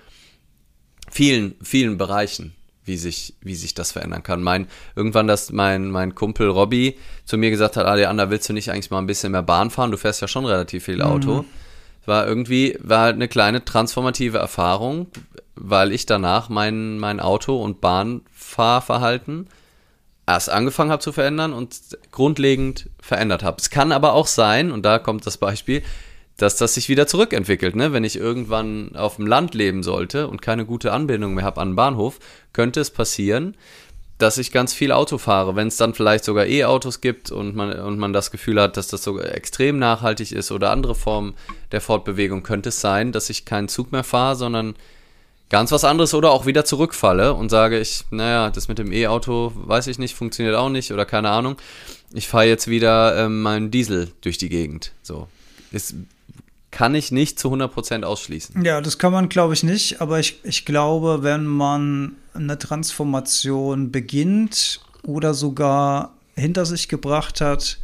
vielen, 1.11 1.55
vielen 1.62 1.96
Bereichen, 1.96 2.55
wie 2.85 2.96
sich, 2.96 3.35
wie 3.40 3.55
sich 3.55 3.74
das 3.74 3.92
verändern 3.92 4.24
kann. 4.24 4.42
Mein, 4.42 4.66
irgendwann, 4.96 5.29
dass 5.29 5.53
mein, 5.53 5.90
mein 5.90 6.16
Kumpel 6.16 6.48
Robby 6.48 6.98
zu 7.24 7.38
mir 7.38 7.50
gesagt 7.50 7.76
hat, 7.76 7.87
Aleander, 7.87 8.31
willst 8.31 8.48
du 8.48 8.53
nicht 8.53 8.72
eigentlich 8.72 8.90
mal 8.90 8.98
ein 8.98 9.07
bisschen 9.07 9.31
mehr 9.31 9.44
Bahn 9.44 9.70
fahren? 9.70 9.92
Du 9.92 9.96
fährst 9.96 10.20
ja 10.20 10.26
schon 10.26 10.44
relativ 10.44 10.87
viel 10.87 11.03
Auto. 11.03 11.42
Mhm 11.42 11.69
war 12.06 12.26
irgendwie, 12.26 12.76
war 12.80 13.02
halt 13.02 13.14
eine 13.14 13.28
kleine 13.28 13.64
transformative 13.64 14.38
Erfahrung, 14.38 15.08
weil 15.54 15.92
ich 15.92 16.06
danach 16.06 16.48
mein, 16.48 16.98
mein 16.98 17.20
Auto- 17.20 17.62
und 17.62 17.80
Bahnfahrverhalten 17.80 19.48
erst 20.26 20.50
angefangen 20.50 20.90
habe 20.90 21.02
zu 21.02 21.12
verändern 21.12 21.52
und 21.52 21.76
grundlegend 22.12 22.88
verändert 23.00 23.42
habe. 23.42 23.58
Es 23.60 23.70
kann 23.70 23.92
aber 23.92 24.12
auch 24.14 24.26
sein, 24.26 24.70
und 24.70 24.84
da 24.84 24.98
kommt 24.98 25.26
das 25.26 25.38
Beispiel, 25.38 25.82
dass 26.36 26.56
das 26.56 26.74
sich 26.74 26.88
wieder 26.88 27.06
zurückentwickelt. 27.06 27.76
Ne? 27.76 27.92
Wenn 27.92 28.04
ich 28.04 28.16
irgendwann 28.16 28.96
auf 28.96 29.16
dem 29.16 29.26
Land 29.26 29.54
leben 29.54 29.82
sollte 29.82 30.28
und 30.28 30.40
keine 30.40 30.64
gute 30.64 30.92
Anbindung 30.92 31.34
mehr 31.34 31.44
habe 31.44 31.60
an 31.60 31.70
den 31.70 31.76
Bahnhof, 31.76 32.18
könnte 32.52 32.80
es 32.80 32.90
passieren, 32.90 33.56
dass 34.22 34.38
ich 34.38 34.52
ganz 34.52 34.72
viel 34.72 34.92
Auto 34.92 35.18
fahre. 35.18 35.56
Wenn 35.56 35.68
es 35.68 35.76
dann 35.76 35.94
vielleicht 35.94 36.24
sogar 36.24 36.46
E-Autos 36.46 37.00
gibt 37.00 37.30
und 37.30 37.56
man, 37.56 37.72
und 37.72 37.98
man 37.98 38.12
das 38.12 38.30
Gefühl 38.30 38.61
hat, 38.61 38.76
dass 38.76 38.88
das 38.88 39.02
sogar 39.02 39.35
extrem 39.35 39.78
nachhaltig 39.78 40.33
ist 40.33 40.52
oder 40.52 40.70
andere 40.70 40.94
Formen 40.94 41.35
der 41.72 41.80
Fortbewegung, 41.80 42.42
könnte 42.42 42.68
es 42.68 42.80
sein, 42.80 43.12
dass 43.12 43.30
ich 43.30 43.44
keinen 43.44 43.68
Zug 43.68 43.92
mehr 43.92 44.04
fahre, 44.04 44.37
sondern 44.37 44.74
ganz 45.48 45.72
was 45.72 45.85
anderes 45.85 46.14
oder 46.14 46.30
auch 46.30 46.46
wieder 46.46 46.64
zurückfalle 46.64 47.35
und 47.35 47.48
sage 47.48 47.80
ich, 47.80 48.04
naja, 48.11 48.50
das 48.50 48.68
mit 48.68 48.78
dem 48.78 48.92
E-Auto 48.92 49.52
weiß 49.54 49.88
ich 49.88 49.98
nicht, 49.98 50.14
funktioniert 50.14 50.54
auch 50.54 50.68
nicht 50.68 50.92
oder 50.92 51.04
keine 51.04 51.30
Ahnung. 51.30 51.56
Ich 52.12 52.28
fahre 52.28 52.46
jetzt 52.46 52.68
wieder 52.68 53.16
ähm, 53.16 53.42
meinen 53.42 53.70
Diesel 53.70 54.12
durch 54.20 54.38
die 54.38 54.48
Gegend. 54.48 54.92
So. 55.02 55.28
Ist, 55.72 55.94
kann 56.70 56.94
ich 56.94 57.11
nicht 57.11 57.38
zu 57.38 57.52
100% 57.52 58.04
ausschließen. 58.04 58.64
Ja, 58.64 58.80
das 58.80 58.98
kann 58.98 59.12
man, 59.12 59.28
glaube 59.28 59.54
ich, 59.54 59.62
nicht. 59.62 60.00
Aber 60.00 60.20
ich, 60.20 60.44
ich 60.44 60.64
glaube, 60.64 61.22
wenn 61.22 61.44
man 61.44 62.16
eine 62.35 62.59
Transformation 62.59 63.90
beginnt 63.90 64.80
oder 65.02 65.35
sogar 65.35 66.14
hinter 66.37 66.64
sich 66.66 66.88
gebracht 66.88 67.40
hat, 67.40 67.78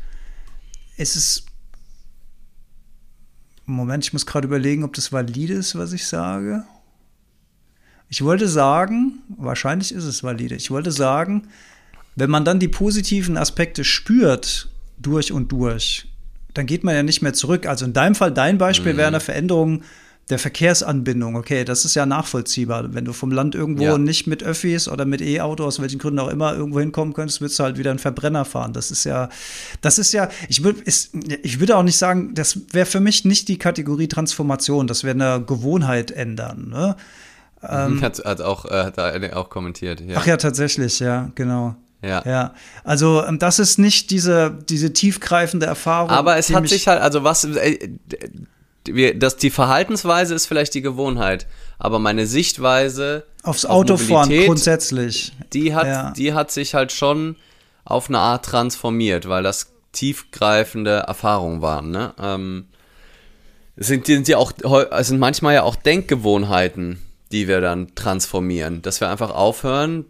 ist 0.97 1.17
es. 1.17 1.47
Moment, 3.65 4.05
ich 4.05 4.13
muss 4.13 4.27
gerade 4.27 4.47
überlegen, 4.47 4.85
ob 4.85 4.95
das 4.95 5.13
valide 5.13 5.55
ist, 5.55 5.77
was 5.77 5.93
ich 5.93 6.07
sage. 6.07 6.65
Ich 8.09 8.23
wollte 8.23 8.47
sagen, 8.47 9.23
wahrscheinlich 9.37 9.93
ist 9.93 10.05
es 10.05 10.23
valide. 10.23 10.55
Ich 10.55 10.71
wollte 10.71 10.93
sagen, 10.93 11.49
wenn 12.15 12.31
man 12.31 12.45
dann 12.45 12.61
die 12.61 12.69
positiven 12.69 13.37
Aspekte 13.37 13.83
spürt, 13.83 14.69
durch 14.99 15.33
und 15.33 15.51
durch, 15.51 16.07
dann 16.57 16.67
geht 16.67 16.85
man 16.85 16.95
ja 16.95 17.03
nicht 17.03 17.23
mehr 17.23 17.33
zurück. 17.33 17.67
Also 17.67 17.85
in 17.85 17.93
deinem 17.93 18.15
Fall, 18.15 18.33
dein 18.33 18.59
Beispiel 18.59 18.95
mhm. 18.95 18.99
wäre 18.99 19.09
eine 19.09 19.21
Veränderung 19.21 19.83
der 20.29 20.39
Verkehrsanbindung. 20.41 21.37
Okay, 21.37 21.65
das 21.65 21.85
ist 21.85 21.95
ja 21.95 22.05
nachvollziehbar. 22.05 22.95
Wenn 22.95 23.05
du 23.05 23.13
vom 23.13 23.31
Land 23.31 23.55
irgendwo 23.55 23.85
ja. 23.85 23.99
nicht 23.99 24.27
mit 24.27 24.43
Öffis 24.43 24.89
oder 24.89 25.05
mit 25.05 25.21
E-Auto, 25.21 25.65
aus 25.65 25.81
welchen 25.81 25.99
Gründen 26.01 26.19
auch 26.19 26.29
immer, 26.29 26.55
irgendwo 26.55 26.81
hinkommen 26.81 27.15
könntest, 27.15 27.41
würdest 27.41 27.59
du 27.61 27.65
halt 27.65 27.79
wieder 27.79 27.91
einen 27.91 28.01
Verbrenner 28.01 28.45
fahren. 28.45 28.73
Das 28.73 28.91
ist 28.91 29.05
ja, 29.05 29.29
das 29.83 29.99
ist 29.99 30.13
ja, 30.13 30.29
ich 30.49 30.65
würde, 30.65 30.83
ich 30.85 31.61
würde 31.61 31.77
auch 31.77 31.85
nicht 31.85 31.99
sagen, 31.99 32.35
das 32.35 32.59
wäre 32.73 32.87
für 32.87 33.01
mich 33.01 33.25
nicht 33.25 33.47
die 33.47 33.59
Kategorie 33.59 34.09
Transformation. 34.09 34.89
Das 34.89 35.05
wäre 35.05 35.15
eine 35.15 35.45
Gewohnheit 35.45 36.11
ändern. 36.11 36.71
Ne? 36.71 36.97
Ähm, 37.63 38.03
hat, 38.03 38.25
hat 38.25 38.41
auch, 38.41 38.65
äh, 38.65 38.85
hat 38.85 38.99
auch 39.33 39.49
kommentiert. 39.49 40.01
Ja. 40.01 40.17
Ach 40.19 40.27
ja, 40.27 40.37
tatsächlich, 40.37 40.99
ja, 40.99 41.31
genau. 41.37 41.77
Ja. 42.07 42.23
ja. 42.25 42.55
Also 42.85 43.25
ähm, 43.25 43.39
das 43.39 43.59
ist 43.59 43.79
nicht 43.79 44.11
diese, 44.11 44.57
diese 44.69 44.93
tiefgreifende 44.93 45.67
Erfahrung. 45.67 46.11
Aber 46.11 46.37
es 46.37 46.53
hat 46.53 46.69
sich 46.69 46.89
halt, 46.89 47.01
also 47.01 47.25
was, 47.25 47.45
äh, 47.45 47.91
wir, 48.85 49.19
dass 49.19 49.37
die 49.37 49.51
Verhaltensweise 49.51 50.35
ist 50.35 50.47
vielleicht 50.47 50.75
die 50.75 50.83
Gewohnheit, 50.83 51.47
aber 51.79 51.99
meine 51.99 52.27
Sichtweise 52.27 53.25
aufs 53.43 53.65
auf 53.65 53.73
Autofahren 53.73 54.31
grundsätzlich, 54.45 55.33
die 55.53 55.75
hat, 55.75 55.87
ja. 55.87 56.11
die 56.13 56.33
hat 56.35 56.51
sich 56.51 56.75
halt 56.75 56.93
schon 56.93 57.37
auf 57.85 58.09
eine 58.09 58.19
Art 58.19 58.45
transformiert, 58.45 59.29
weil 59.29 59.43
das 59.43 59.73
tiefgreifende 59.93 61.05
Erfahrungen 61.07 61.63
waren. 61.63 61.91
Ne? 61.91 62.15
Ähm, 62.21 62.67
es 63.77 63.89
sind, 63.89 64.07
sind 64.07 64.29
ja 64.29 64.39
auch, 64.39 64.53
es 64.91 65.09
sind 65.09 65.19
manchmal 65.19 65.55
ja 65.55 65.63
auch 65.63 65.77
Denkgewohnheiten, 65.77 67.01
die 67.33 67.49
wir 67.49 67.61
dann 67.61 67.95
transformieren, 67.95 68.83
dass 68.83 69.01
wir 69.01 69.11
einfach 69.11 69.31
aufhören, 69.31 70.05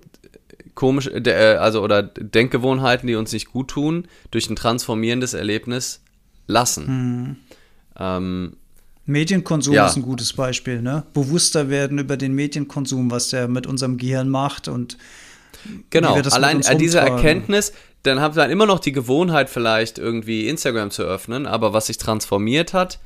komisch, 0.76 1.08
äh, 1.08 1.56
also 1.58 1.82
oder 1.82 2.04
Denkgewohnheiten, 2.04 3.08
die 3.08 3.16
uns 3.16 3.32
nicht 3.32 3.52
gut 3.52 3.68
tun, 3.68 4.06
durch 4.30 4.48
ein 4.48 4.54
transformierendes 4.54 5.34
Erlebnis 5.34 6.02
lassen. 6.46 6.86
Hm. 6.86 7.36
Ähm, 7.98 8.56
Medienkonsum 9.06 9.74
ja. 9.74 9.86
ist 9.86 9.96
ein 9.96 10.02
gutes 10.02 10.32
Beispiel, 10.32 10.82
ne? 10.82 11.04
Bewusster 11.12 11.70
werden 11.70 11.98
über 11.98 12.16
den 12.16 12.34
Medienkonsum, 12.34 13.10
was 13.10 13.30
der 13.30 13.48
mit 13.48 13.66
unserem 13.66 13.96
Gehirn 13.96 14.28
macht 14.28 14.68
und 14.68 14.98
genau. 15.90 16.14
Allein 16.14 16.60
äh, 16.60 16.76
diese 16.76 17.00
Erkenntnis, 17.00 17.72
dann 18.02 18.20
habt 18.20 18.36
ihr 18.36 18.42
dann 18.42 18.50
immer 18.50 18.66
noch 18.66 18.78
die 18.78 18.92
Gewohnheit 18.92 19.50
vielleicht 19.50 19.98
irgendwie 19.98 20.48
Instagram 20.48 20.90
zu 20.90 21.02
öffnen, 21.02 21.46
aber 21.46 21.72
was 21.72 21.86
sich 21.86 21.98
transformiert 21.98 22.72
hat 22.72 23.00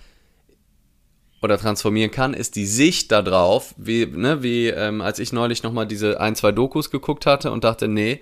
oder 1.42 1.59
transformieren 1.59 2.11
kann, 2.11 2.35
ist 2.35 2.57
die 2.57 2.66
Sicht 2.66 3.12
darauf, 3.12 3.74
wie 3.76 4.07
ne, 4.07 4.42
wie 4.42 4.68
ähm, 4.68 5.00
als 5.00 5.18
ich 5.18 5.33
neulich 5.33 5.62
noch 5.62 5.72
mal 5.72 5.87
diese 5.87 6.20
ein 6.20 6.37
zwei 6.37 6.53
Dokus 6.53 6.90
geguckt 6.90 7.26
hatte 7.26 7.50
und 7.50 7.64
dachte, 7.64 7.88
nee, 7.88 8.20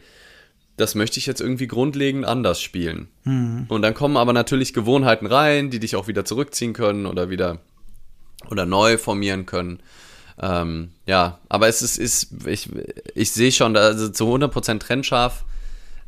das 0.76 0.94
möchte 0.94 1.18
ich 1.18 1.26
jetzt 1.26 1.40
irgendwie 1.40 1.66
grundlegend 1.66 2.24
anders 2.24 2.60
spielen. 2.62 3.08
Mhm. 3.24 3.66
Und 3.68 3.82
dann 3.82 3.94
kommen 3.94 4.16
aber 4.16 4.32
natürlich 4.32 4.72
Gewohnheiten 4.72 5.26
rein, 5.26 5.70
die 5.70 5.80
dich 5.80 5.96
auch 5.96 6.06
wieder 6.06 6.24
zurückziehen 6.24 6.72
können 6.72 7.06
oder 7.06 7.30
wieder 7.30 7.58
oder 8.48 8.64
neu 8.64 8.98
formieren 8.98 9.46
können. 9.46 9.80
Ähm, 10.40 10.90
ja, 11.04 11.40
aber 11.48 11.66
es 11.66 11.82
ist, 11.82 11.98
ist 11.98 12.46
ich, 12.46 12.70
ich 13.14 13.32
sehe 13.32 13.50
schon, 13.50 13.76
also 13.76 14.08
zu 14.08 14.32
100% 14.32 14.78
trennscharf 14.78 15.44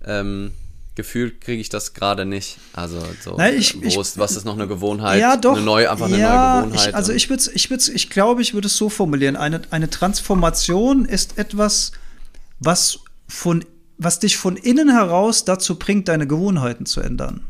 ähm, 0.06 0.52
gefühlt 0.94 1.40
kriege 1.40 1.60
ich 1.60 1.68
das 1.68 1.94
gerade 1.94 2.26
nicht. 2.26 2.58
Also 2.72 3.00
so, 3.22 3.36
Nein, 3.36 3.54
ich, 3.56 3.80
ich, 3.82 3.96
ist, 3.96 4.18
was 4.18 4.36
ist 4.36 4.44
noch 4.44 4.54
eine 4.54 4.66
Gewohnheit? 4.66 5.20
Ja, 5.20 5.36
doch. 5.36 5.56
Eine 5.56 5.64
neue, 5.64 5.90
einfach 5.90 6.06
eine 6.06 6.18
ja, 6.18 6.56
neue 6.56 6.64
Gewohnheit. 6.66 6.88
Ich, 6.88 6.94
also 6.94 7.12
ich 7.12 7.30
würde, 7.30 7.44
ich 7.54 7.70
würde, 7.70 7.84
ich 7.92 8.10
glaube, 8.10 8.42
ich 8.42 8.54
würde 8.54 8.66
es 8.66 8.76
so 8.76 8.88
formulieren: 8.88 9.36
Eine, 9.36 9.62
eine 9.70 9.88
Transformation 9.88 11.04
ist 11.04 11.38
etwas, 11.38 11.92
was 12.58 13.00
von 13.28 13.64
was 14.02 14.18
dich 14.18 14.38
von 14.38 14.56
innen 14.56 14.88
heraus 14.88 15.44
dazu 15.44 15.78
bringt, 15.78 16.08
deine 16.08 16.26
Gewohnheiten 16.26 16.86
zu 16.86 17.02
ändern. 17.02 17.42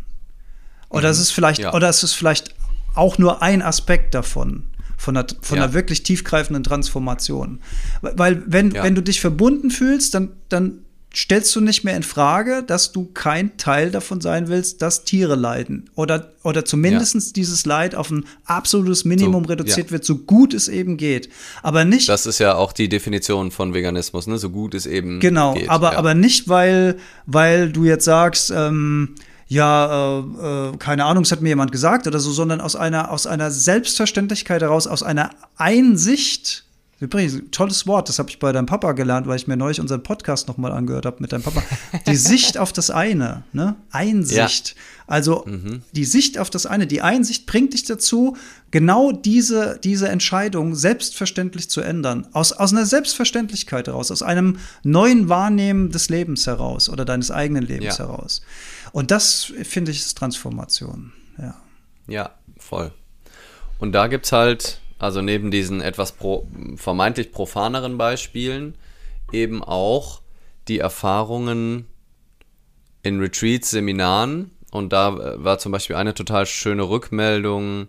Oder 0.88 1.08
mhm. 1.08 1.12
es 1.12 1.20
ist 1.20 1.30
vielleicht, 1.30 1.60
ja. 1.60 1.72
oder 1.72 1.88
es 1.88 2.02
ist 2.02 2.14
vielleicht 2.14 2.56
auch 2.96 3.18
nur 3.18 3.40
ein 3.40 3.62
Aspekt 3.62 4.14
davon, 4.14 4.64
von 4.96 5.16
einer, 5.16 5.28
von 5.40 5.58
ja. 5.58 5.64
einer 5.64 5.74
wirklich 5.74 6.02
tiefgreifenden 6.02 6.64
Transformation. 6.64 7.60
Weil, 8.02 8.42
wenn, 8.46 8.72
ja. 8.72 8.82
wenn 8.82 8.96
du 8.96 9.00
dich 9.00 9.20
verbunden 9.20 9.70
fühlst, 9.70 10.14
dann, 10.14 10.32
dann 10.48 10.80
stellst 11.14 11.54
du 11.56 11.60
nicht 11.60 11.82
mehr 11.82 11.96
in 11.96 12.02
Frage, 12.02 12.62
dass 12.64 12.92
du 12.92 13.06
kein 13.12 13.56
Teil 13.56 13.90
davon 13.90 14.20
sein 14.20 14.48
willst, 14.48 14.80
dass 14.80 15.04
Tiere 15.04 15.34
leiden. 15.34 15.90
Oder, 15.96 16.32
oder 16.44 16.64
zumindest 16.64 17.14
ja. 17.14 17.20
dieses 17.34 17.66
Leid 17.66 17.94
auf 17.94 18.10
ein 18.10 18.26
absolutes 18.44 19.04
Minimum 19.04 19.44
so, 19.44 19.50
reduziert 19.50 19.88
ja. 19.88 19.92
wird, 19.92 20.04
so 20.04 20.18
gut 20.18 20.54
es 20.54 20.68
eben 20.68 20.96
geht. 20.96 21.28
Aber 21.62 21.84
nicht. 21.84 22.08
Das 22.08 22.26
ist 22.26 22.38
ja 22.38 22.54
auch 22.54 22.72
die 22.72 22.88
Definition 22.88 23.50
von 23.50 23.74
Veganismus, 23.74 24.28
ne? 24.28 24.38
So 24.38 24.50
gut 24.50 24.74
es 24.74 24.86
eben 24.86 25.18
genau, 25.18 25.54
geht. 25.54 25.62
Genau, 25.62 25.74
aber, 25.74 25.92
ja. 25.92 25.98
aber 25.98 26.14
nicht, 26.14 26.48
weil, 26.48 26.96
weil 27.26 27.72
du 27.72 27.84
jetzt 27.84 28.04
sagst, 28.04 28.52
ähm, 28.54 29.16
ja, 29.48 30.20
äh, 30.20 30.68
äh, 30.68 30.76
keine 30.76 31.04
Ahnung, 31.06 31.24
es 31.24 31.32
hat 31.32 31.42
mir 31.42 31.48
jemand 31.48 31.72
gesagt 31.72 32.06
oder 32.06 32.20
so, 32.20 32.30
sondern 32.30 32.60
aus 32.60 32.76
einer, 32.76 33.10
aus 33.10 33.26
einer 33.26 33.50
Selbstverständlichkeit 33.50 34.62
heraus, 34.62 34.86
aus 34.86 35.02
einer 35.02 35.30
Einsicht, 35.56 36.64
Übrigens, 37.00 37.40
tolles 37.50 37.86
Wort, 37.86 38.10
das 38.10 38.18
habe 38.18 38.28
ich 38.28 38.38
bei 38.38 38.52
deinem 38.52 38.66
Papa 38.66 38.92
gelernt, 38.92 39.26
weil 39.26 39.36
ich 39.36 39.46
mir 39.46 39.56
neulich 39.56 39.80
unseren 39.80 40.02
Podcast 40.02 40.48
nochmal 40.48 40.70
angehört 40.70 41.06
habe 41.06 41.16
mit 41.20 41.32
deinem 41.32 41.42
Papa. 41.42 41.62
Die 42.06 42.16
Sicht 42.16 42.58
auf 42.58 42.74
das 42.74 42.90
eine, 42.90 43.42
ne? 43.54 43.76
Einsicht. 43.90 44.68
Ja. 44.68 44.74
Also 45.06 45.44
mhm. 45.46 45.80
die 45.92 46.04
Sicht 46.04 46.38
auf 46.38 46.50
das 46.50 46.66
eine, 46.66 46.86
die 46.86 47.00
Einsicht 47.00 47.46
bringt 47.46 47.72
dich 47.72 47.84
dazu, 47.84 48.36
genau 48.70 49.12
diese, 49.12 49.80
diese 49.82 50.10
Entscheidung 50.10 50.74
selbstverständlich 50.74 51.70
zu 51.70 51.80
ändern. 51.80 52.26
Aus, 52.32 52.52
aus 52.52 52.70
einer 52.72 52.84
Selbstverständlichkeit 52.84 53.86
heraus, 53.86 54.10
aus 54.10 54.22
einem 54.22 54.58
neuen 54.82 55.30
Wahrnehmen 55.30 55.90
des 55.90 56.10
Lebens 56.10 56.46
heraus 56.46 56.90
oder 56.90 57.06
deines 57.06 57.30
eigenen 57.30 57.64
Lebens 57.64 57.96
ja. 57.96 58.06
heraus. 58.06 58.42
Und 58.92 59.10
das, 59.10 59.52
finde 59.62 59.90
ich, 59.90 60.00
ist 60.00 60.18
Transformation. 60.18 61.12
Ja. 61.38 61.56
Ja, 62.06 62.30
voll. 62.58 62.92
Und 63.78 63.92
da 63.92 64.06
gibt 64.06 64.26
es 64.26 64.32
halt 64.32 64.80
also 65.00 65.22
neben 65.22 65.50
diesen 65.50 65.80
etwas 65.80 66.12
pro, 66.12 66.46
vermeintlich 66.76 67.32
profaneren 67.32 67.98
Beispielen 67.98 68.76
eben 69.32 69.64
auch 69.64 70.20
die 70.68 70.78
Erfahrungen 70.78 71.86
in 73.02 73.18
Retreats, 73.18 73.70
Seminaren. 73.70 74.50
Und 74.70 74.92
da 74.92 75.08
äh, 75.08 75.42
war 75.42 75.58
zum 75.58 75.72
Beispiel 75.72 75.96
eine 75.96 76.14
total 76.14 76.46
schöne 76.46 76.88
Rückmeldung, 76.88 77.88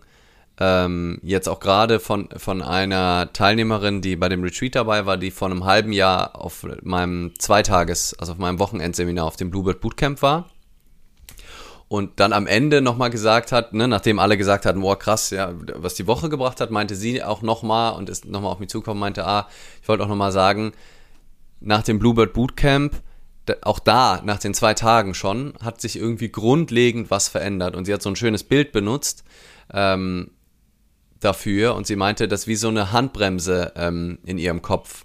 ähm, 0.58 1.18
jetzt 1.22 1.48
auch 1.48 1.60
gerade 1.60 2.00
von, 2.00 2.28
von 2.36 2.62
einer 2.62 3.32
Teilnehmerin, 3.32 4.00
die 4.00 4.16
bei 4.16 4.28
dem 4.28 4.42
Retreat 4.42 4.74
dabei 4.74 5.06
war, 5.06 5.16
die 5.16 5.30
vor 5.30 5.50
einem 5.50 5.64
halben 5.64 5.92
Jahr 5.92 6.40
auf 6.40 6.66
meinem 6.82 7.32
Zweitages, 7.38 8.14
also 8.18 8.32
auf 8.32 8.38
meinem 8.38 8.58
Wochenendseminar 8.58 9.26
auf 9.26 9.36
dem 9.36 9.50
Bluebird 9.50 9.80
Bootcamp 9.80 10.22
war 10.22 10.51
und 11.92 12.20
dann 12.20 12.32
am 12.32 12.46
Ende 12.46 12.80
nochmal 12.80 13.10
gesagt 13.10 13.52
hat, 13.52 13.74
ne, 13.74 13.86
nachdem 13.86 14.18
alle 14.18 14.38
gesagt 14.38 14.64
hatten, 14.64 14.80
boah, 14.80 14.98
krass, 14.98 15.28
ja, 15.28 15.52
was 15.74 15.92
die 15.92 16.06
Woche 16.06 16.30
gebracht 16.30 16.58
hat, 16.62 16.70
meinte 16.70 16.96
sie 16.96 17.22
auch 17.22 17.42
nochmal 17.42 17.92
und 17.92 18.08
ist 18.08 18.24
nochmal 18.24 18.50
auf 18.50 18.60
mich 18.60 18.70
zugekommen, 18.70 18.98
meinte, 18.98 19.26
ah, 19.26 19.46
ich 19.82 19.88
wollte 19.88 20.02
auch 20.02 20.08
nochmal 20.08 20.32
sagen, 20.32 20.72
nach 21.60 21.82
dem 21.82 21.98
Bluebird 21.98 22.32
Bootcamp, 22.32 22.94
auch 23.60 23.78
da, 23.78 24.22
nach 24.24 24.38
den 24.38 24.54
zwei 24.54 24.72
Tagen 24.72 25.12
schon, 25.12 25.52
hat 25.62 25.82
sich 25.82 25.96
irgendwie 25.96 26.30
grundlegend 26.30 27.10
was 27.10 27.28
verändert. 27.28 27.76
Und 27.76 27.84
sie 27.84 27.92
hat 27.92 28.00
so 28.00 28.08
ein 28.08 28.16
schönes 28.16 28.42
Bild 28.42 28.72
benutzt 28.72 29.22
ähm, 29.70 30.30
dafür 31.20 31.74
und 31.74 31.86
sie 31.86 31.96
meinte, 31.96 32.26
dass 32.26 32.46
wie 32.46 32.56
so 32.56 32.68
eine 32.68 32.92
Handbremse 32.92 33.74
ähm, 33.76 34.18
in 34.24 34.38
ihrem 34.38 34.62
Kopf 34.62 35.04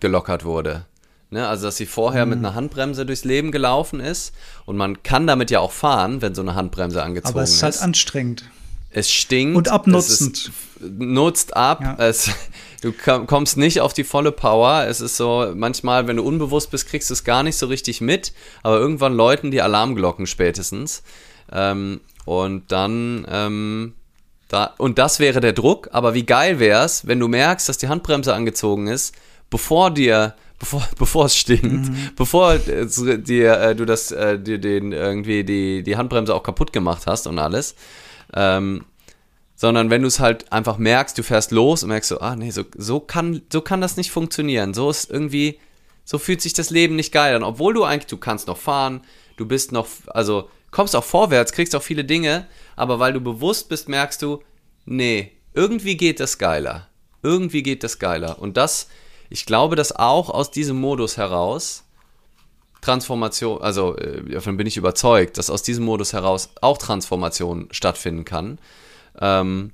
gelockert 0.00 0.46
wurde. 0.46 0.86
Ne? 1.34 1.48
Also, 1.48 1.66
dass 1.66 1.76
sie 1.76 1.86
vorher 1.86 2.24
mhm. 2.24 2.30
mit 2.30 2.38
einer 2.38 2.54
Handbremse 2.54 3.04
durchs 3.04 3.24
Leben 3.24 3.50
gelaufen 3.50 3.98
ist. 3.98 4.32
Und 4.66 4.76
man 4.76 5.02
kann 5.02 5.26
damit 5.26 5.50
ja 5.50 5.58
auch 5.58 5.72
fahren, 5.72 6.22
wenn 6.22 6.32
so 6.32 6.42
eine 6.42 6.54
Handbremse 6.54 7.02
angezogen 7.02 7.28
ist. 7.28 7.34
Aber 7.34 7.42
es 7.42 7.54
ist 7.54 7.62
halt 7.64 7.82
anstrengend. 7.82 8.44
Es 8.90 9.10
stinkt. 9.10 9.56
Und 9.56 9.68
abnutzend. 9.68 10.52
nutzt 10.80 11.56
ab. 11.56 11.80
Ja. 11.82 11.96
Es, 11.98 12.30
du 12.82 12.92
kommst 12.92 13.56
nicht 13.56 13.80
auf 13.80 13.92
die 13.92 14.04
volle 14.04 14.30
Power. 14.30 14.86
Es 14.86 15.00
ist 15.00 15.16
so, 15.16 15.52
manchmal, 15.56 16.06
wenn 16.06 16.18
du 16.18 16.22
unbewusst 16.22 16.70
bist, 16.70 16.86
kriegst 16.86 17.10
du 17.10 17.14
es 17.14 17.24
gar 17.24 17.42
nicht 17.42 17.56
so 17.56 17.66
richtig 17.66 18.00
mit. 18.00 18.32
Aber 18.62 18.78
irgendwann 18.78 19.14
läuten 19.14 19.50
die 19.50 19.60
Alarmglocken 19.60 20.28
spätestens. 20.28 21.02
Ähm, 21.50 22.00
und 22.26 22.70
dann, 22.70 23.26
ähm, 23.28 23.94
da, 24.46 24.72
und 24.78 25.00
das 25.00 25.18
wäre 25.18 25.40
der 25.40 25.52
Druck. 25.52 25.88
Aber 25.90 26.14
wie 26.14 26.24
geil 26.24 26.60
wäre 26.60 26.84
es, 26.84 27.08
wenn 27.08 27.18
du 27.18 27.26
merkst, 27.26 27.68
dass 27.68 27.78
die 27.78 27.88
Handbremse 27.88 28.32
angezogen 28.32 28.86
ist, 28.86 29.16
bevor 29.50 29.90
dir 29.90 30.36
bevor, 30.58 30.86
bevor 30.98 31.26
es 31.26 31.36
stinkt, 31.36 31.88
mhm. 31.88 32.10
bevor 32.16 32.58
dir, 32.58 33.60
äh, 33.60 33.76
du 33.76 33.84
das, 33.84 34.10
äh, 34.10 34.38
dir 34.38 34.58
den 34.58 34.92
irgendwie 34.92 35.44
die, 35.44 35.82
die 35.82 35.96
Handbremse 35.96 36.34
auch 36.34 36.42
kaputt 36.42 36.72
gemacht 36.72 37.06
hast 37.06 37.26
und 37.26 37.38
alles. 37.38 37.74
Ähm, 38.34 38.84
sondern 39.56 39.88
wenn 39.88 40.02
du 40.02 40.08
es 40.08 40.18
halt 40.18 40.52
einfach 40.52 40.78
merkst, 40.78 41.16
du 41.16 41.22
fährst 41.22 41.52
los 41.52 41.82
und 41.82 41.90
merkst 41.90 42.08
so, 42.08 42.20
ah 42.20 42.34
nee, 42.34 42.50
so, 42.50 42.64
so, 42.76 43.00
kann, 43.00 43.42
so 43.52 43.60
kann 43.60 43.80
das 43.80 43.96
nicht 43.96 44.10
funktionieren. 44.10 44.74
So 44.74 44.90
ist 44.90 45.10
irgendwie, 45.10 45.58
so 46.04 46.18
fühlt 46.18 46.42
sich 46.42 46.52
das 46.52 46.70
Leben 46.70 46.96
nicht 46.96 47.12
geil 47.12 47.36
an. 47.36 47.44
Obwohl 47.44 47.72
du 47.72 47.84
eigentlich, 47.84 48.06
du 48.06 48.16
kannst 48.16 48.48
noch 48.48 48.58
fahren, 48.58 49.02
du 49.36 49.46
bist 49.46 49.72
noch, 49.72 49.86
also 50.08 50.50
kommst 50.70 50.96
auch 50.96 51.04
vorwärts, 51.04 51.52
kriegst 51.52 51.76
auch 51.76 51.82
viele 51.82 52.04
Dinge, 52.04 52.46
aber 52.74 52.98
weil 52.98 53.12
du 53.12 53.20
bewusst 53.20 53.68
bist, 53.68 53.88
merkst 53.88 54.20
du, 54.22 54.42
nee, 54.86 55.30
irgendwie 55.54 55.96
geht 55.96 56.18
das 56.18 56.38
geiler. 56.38 56.88
Irgendwie 57.22 57.62
geht 57.62 57.84
das 57.84 58.00
geiler. 58.00 58.40
Und 58.40 58.56
das 58.56 58.88
ich 59.34 59.46
glaube, 59.46 59.74
dass 59.74 59.90
auch 59.90 60.30
aus 60.30 60.52
diesem 60.52 60.80
Modus 60.80 61.16
heraus 61.16 61.82
Transformation, 62.82 63.60
also 63.60 63.96
äh, 63.96 64.22
davon 64.30 64.56
bin 64.56 64.68
ich 64.68 64.76
überzeugt, 64.76 65.38
dass 65.38 65.50
aus 65.50 65.64
diesem 65.64 65.84
Modus 65.84 66.12
heraus 66.12 66.50
auch 66.60 66.78
Transformation 66.78 67.66
stattfinden 67.72 68.24
kann. 68.24 68.58
Ähm, 69.20 69.72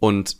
und 0.00 0.38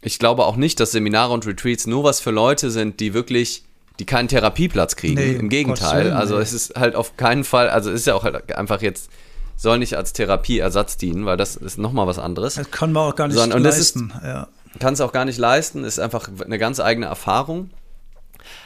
ich 0.00 0.18
glaube 0.18 0.46
auch 0.46 0.56
nicht, 0.56 0.80
dass 0.80 0.92
Seminare 0.92 1.34
und 1.34 1.46
Retreats 1.46 1.86
nur 1.86 2.02
was 2.02 2.20
für 2.20 2.30
Leute 2.30 2.70
sind, 2.70 2.98
die 2.98 3.12
wirklich, 3.12 3.64
die 3.98 4.06
keinen 4.06 4.28
Therapieplatz 4.28 4.96
kriegen. 4.96 5.16
Nee, 5.16 5.32
Im 5.32 5.50
Gegenteil. 5.50 6.06
Willen, 6.06 6.16
also 6.16 6.36
nee. 6.36 6.42
es 6.42 6.54
ist 6.54 6.76
halt 6.76 6.94
auf 6.94 7.18
keinen 7.18 7.44
Fall, 7.44 7.68
also 7.68 7.90
es 7.90 8.00
ist 8.00 8.06
ja 8.06 8.14
auch 8.14 8.24
halt 8.24 8.56
einfach 8.56 8.80
jetzt, 8.80 9.10
soll 9.54 9.78
nicht 9.78 9.98
als 9.98 10.14
Therapieersatz 10.14 10.96
dienen, 10.96 11.26
weil 11.26 11.36
das 11.36 11.56
ist 11.56 11.76
nochmal 11.76 12.06
was 12.06 12.18
anderes. 12.18 12.54
Das 12.54 12.70
kann 12.70 12.92
man 12.92 13.12
auch 13.12 13.16
gar 13.16 13.28
nicht 13.28 13.36
Sondern, 13.36 13.62
leisten. 13.62 14.14
Ist, 14.16 14.24
ja 14.24 14.48
kann 14.78 14.94
es 14.94 15.00
auch 15.00 15.12
gar 15.12 15.24
nicht 15.24 15.38
leisten, 15.38 15.84
ist 15.84 15.98
einfach 15.98 16.28
eine 16.44 16.58
ganz 16.58 16.80
eigene 16.80 17.06
Erfahrung. 17.06 17.70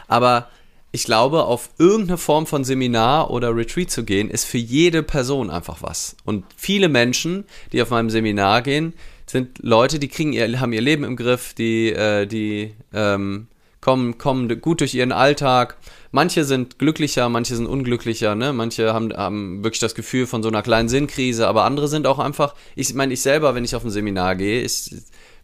Aber 0.09 0.49
ich 0.93 1.05
glaube, 1.05 1.45
auf 1.45 1.71
irgendeine 1.79 2.19
Form 2.19 2.47
von 2.47 2.65
Seminar 2.65 3.31
oder 3.31 3.55
Retreat 3.55 3.91
zu 3.91 4.05
gehen, 4.05 4.29
ist 4.29 4.45
für 4.45 4.59
jede 4.59 5.03
Person 5.03 5.49
einfach 5.51 5.83
was. 5.83 6.17
Und 6.25 6.45
viele 6.57 6.89
Menschen, 6.89 7.45
die 7.73 7.81
auf 7.81 7.91
meinem 7.91 8.11
Seminar 8.11 8.63
gehen, 8.63 8.95
sind 9.27 9.59
Leute, 9.63 10.01
die 10.01 10.09
kriegen 10.09 10.33
ihr, 10.33 10.61
haben 10.61 10.73
ihr 10.73 10.81
Leben 10.81 11.05
im 11.05 11.15
Griff, 11.17 11.55
die, 11.55 11.91
äh, 11.93 12.27
die 12.27 12.75
ähm, 12.93 13.47
kommen, 13.81 14.19
kommen 14.19 14.61
gut 14.61 14.81
durch 14.81 14.95
ihren 14.95 15.13
Alltag. 15.13 15.77
Manche 16.11 16.45
sind 16.45 16.81
glücklicher, 16.81 17.29
manche 17.29 17.55
sind 17.55 17.67
unglücklicher, 17.67 18.35
ne? 18.35 18.53
Manche 18.53 18.93
haben, 18.93 19.13
haben 19.13 19.63
wirklich 19.63 19.79
das 19.79 19.95
Gefühl 19.95 20.27
von 20.27 20.43
so 20.43 20.49
einer 20.49 20.63
kleinen 20.63 20.89
Sinnkrise, 20.89 21.47
aber 21.47 21.65
andere 21.65 21.87
sind 21.87 22.09
auch 22.09 22.19
einfach, 22.19 22.57
ich 22.75 22.93
meine, 22.95 23.13
ich 23.13 23.23
selber, 23.23 23.55
wenn 23.55 23.65
ich 23.65 23.77
auf 23.77 23.85
ein 23.85 23.91
Seminar 23.91 24.35
gehe, 24.35 24.61
ist, 24.61 24.93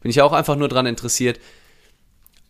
bin 0.07 0.11
ich 0.13 0.23
auch 0.23 0.33
einfach 0.33 0.55
nur 0.55 0.69
daran 0.69 0.87
interessiert, 0.87 1.41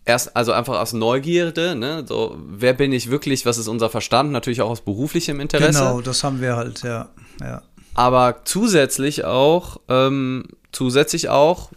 erst, 0.04 0.36
also 0.36 0.52
einfach 0.52 0.78
aus 0.78 0.92
Neugierde, 0.92 1.74
ne, 1.74 2.04
so, 2.06 2.36
wer 2.38 2.74
bin 2.74 2.92
ich 2.92 3.10
wirklich, 3.10 3.46
was 3.46 3.56
ist 3.56 3.66
unser 3.66 3.88
Verstand, 3.88 4.30
natürlich 4.30 4.60
auch 4.60 4.68
aus 4.68 4.82
beruflichem 4.82 5.40
Interesse. 5.40 5.78
Genau, 5.78 6.02
das 6.02 6.22
haben 6.22 6.42
wir 6.42 6.54
halt, 6.54 6.82
ja, 6.82 7.08
ja. 7.40 7.62
Aber 7.94 8.42
zusätzlich 8.44 9.24
auch, 9.24 9.80
ähm, 9.88 10.44
zusätzlich 10.70 11.30
auch 11.30 11.70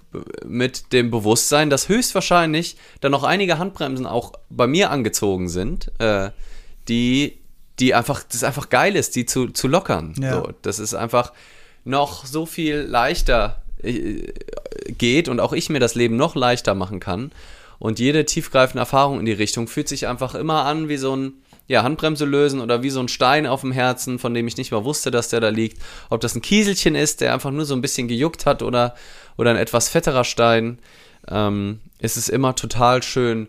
mit 0.45 0.91
dem 0.91 1.11
Bewusstsein, 1.11 1.69
dass 1.69 1.87
höchstwahrscheinlich 1.87 2.75
dann 2.99 3.13
noch 3.13 3.23
einige 3.23 3.57
Handbremsen 3.57 4.05
auch 4.05 4.33
bei 4.49 4.67
mir 4.67 4.91
angezogen 4.91 5.47
sind, 5.47 5.93
äh, 5.99 6.31
die, 6.89 7.39
die 7.79 7.95
einfach, 7.95 8.23
das 8.29 8.43
einfach 8.43 8.67
geil 8.67 8.97
ist, 8.97 9.15
die 9.15 9.25
zu, 9.25 9.47
zu 9.47 9.69
lockern. 9.69 10.13
Ja. 10.19 10.33
So, 10.33 10.49
das 10.61 10.79
ist 10.79 10.93
einfach 10.93 11.31
noch 11.85 12.25
so 12.25 12.45
viel 12.45 12.79
leichter 12.79 13.61
geht 13.81 15.29
und 15.29 15.39
auch 15.39 15.53
ich 15.53 15.69
mir 15.69 15.79
das 15.79 15.95
Leben 15.95 16.17
noch 16.17 16.35
leichter 16.35 16.75
machen 16.75 16.99
kann. 16.99 17.31
Und 17.79 17.99
jede 17.99 18.25
tiefgreifende 18.25 18.81
Erfahrung 18.81 19.19
in 19.19 19.25
die 19.25 19.31
Richtung 19.31 19.67
fühlt 19.67 19.87
sich 19.87 20.07
einfach 20.07 20.35
immer 20.35 20.65
an 20.65 20.89
wie 20.89 20.97
so 20.97 21.15
ein 21.15 21.33
ja, 21.67 21.83
Handbremse 21.83 22.25
lösen 22.25 22.59
oder 22.61 22.83
wie 22.83 22.89
so 22.89 22.99
ein 22.99 23.07
Stein 23.07 23.45
auf 23.45 23.61
dem 23.61 23.71
Herzen, 23.71 24.19
von 24.19 24.33
dem 24.33 24.47
ich 24.47 24.57
nicht 24.57 24.71
mal 24.71 24.83
wusste, 24.83 25.11
dass 25.11 25.29
der 25.29 25.39
da 25.39 25.49
liegt. 25.49 25.81
Ob 26.09 26.19
das 26.19 26.35
ein 26.35 26.41
Kieselchen 26.41 26.95
ist, 26.95 27.21
der 27.21 27.33
einfach 27.33 27.51
nur 27.51 27.65
so 27.65 27.75
ein 27.75 27.81
bisschen 27.81 28.07
gejuckt 28.07 28.45
hat 28.45 28.63
oder, 28.63 28.95
oder 29.37 29.51
ein 29.51 29.55
etwas 29.55 29.87
fetterer 29.87 30.23
Stein, 30.23 30.79
ähm, 31.27 31.79
ist 31.99 32.17
es 32.17 32.27
immer 32.27 32.55
total 32.55 33.03
schön, 33.03 33.47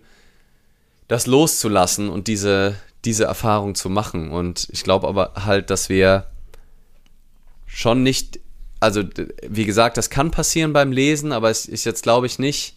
das 1.09 1.27
loszulassen 1.27 2.09
und 2.09 2.29
diese, 2.29 2.77
diese 3.05 3.25
Erfahrung 3.25 3.75
zu 3.75 3.89
machen. 3.89 4.31
Und 4.31 4.69
ich 4.71 4.85
glaube 4.85 5.09
aber 5.09 5.33
halt, 5.47 5.71
dass 5.71 5.89
wir 5.89 6.27
schon 7.67 8.03
nicht, 8.03 8.39
also 8.81 9.05
wie 9.47 9.67
gesagt, 9.67 9.97
das 9.97 10.11
kann 10.11 10.31
passieren 10.31 10.73
beim 10.73 10.91
Lesen, 10.91 11.33
aber 11.33 11.51
es 11.51 11.67
ist 11.67 11.85
jetzt, 11.85 12.03
glaube 12.03 12.27
ich, 12.27 12.39
nicht 12.39 12.77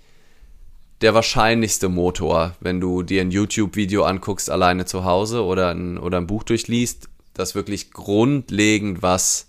der 1.02 1.14
wahrscheinlichste 1.14 1.90
Motor, 1.90 2.56
wenn 2.60 2.80
du 2.80 3.04
dir 3.04 3.22
ein 3.22 3.32
YouTube-Video 3.32 4.04
anguckst, 4.04 4.50
alleine 4.50 4.86
zu 4.86 5.04
Hause 5.04 5.44
oder 5.44 5.70
ein, 5.70 5.98
oder 5.98 6.18
ein 6.18 6.28
Buch 6.28 6.44
durchliest, 6.44 7.10
das 7.34 7.56
wirklich 7.56 7.92
grundlegend 7.92 9.02
was 9.02 9.48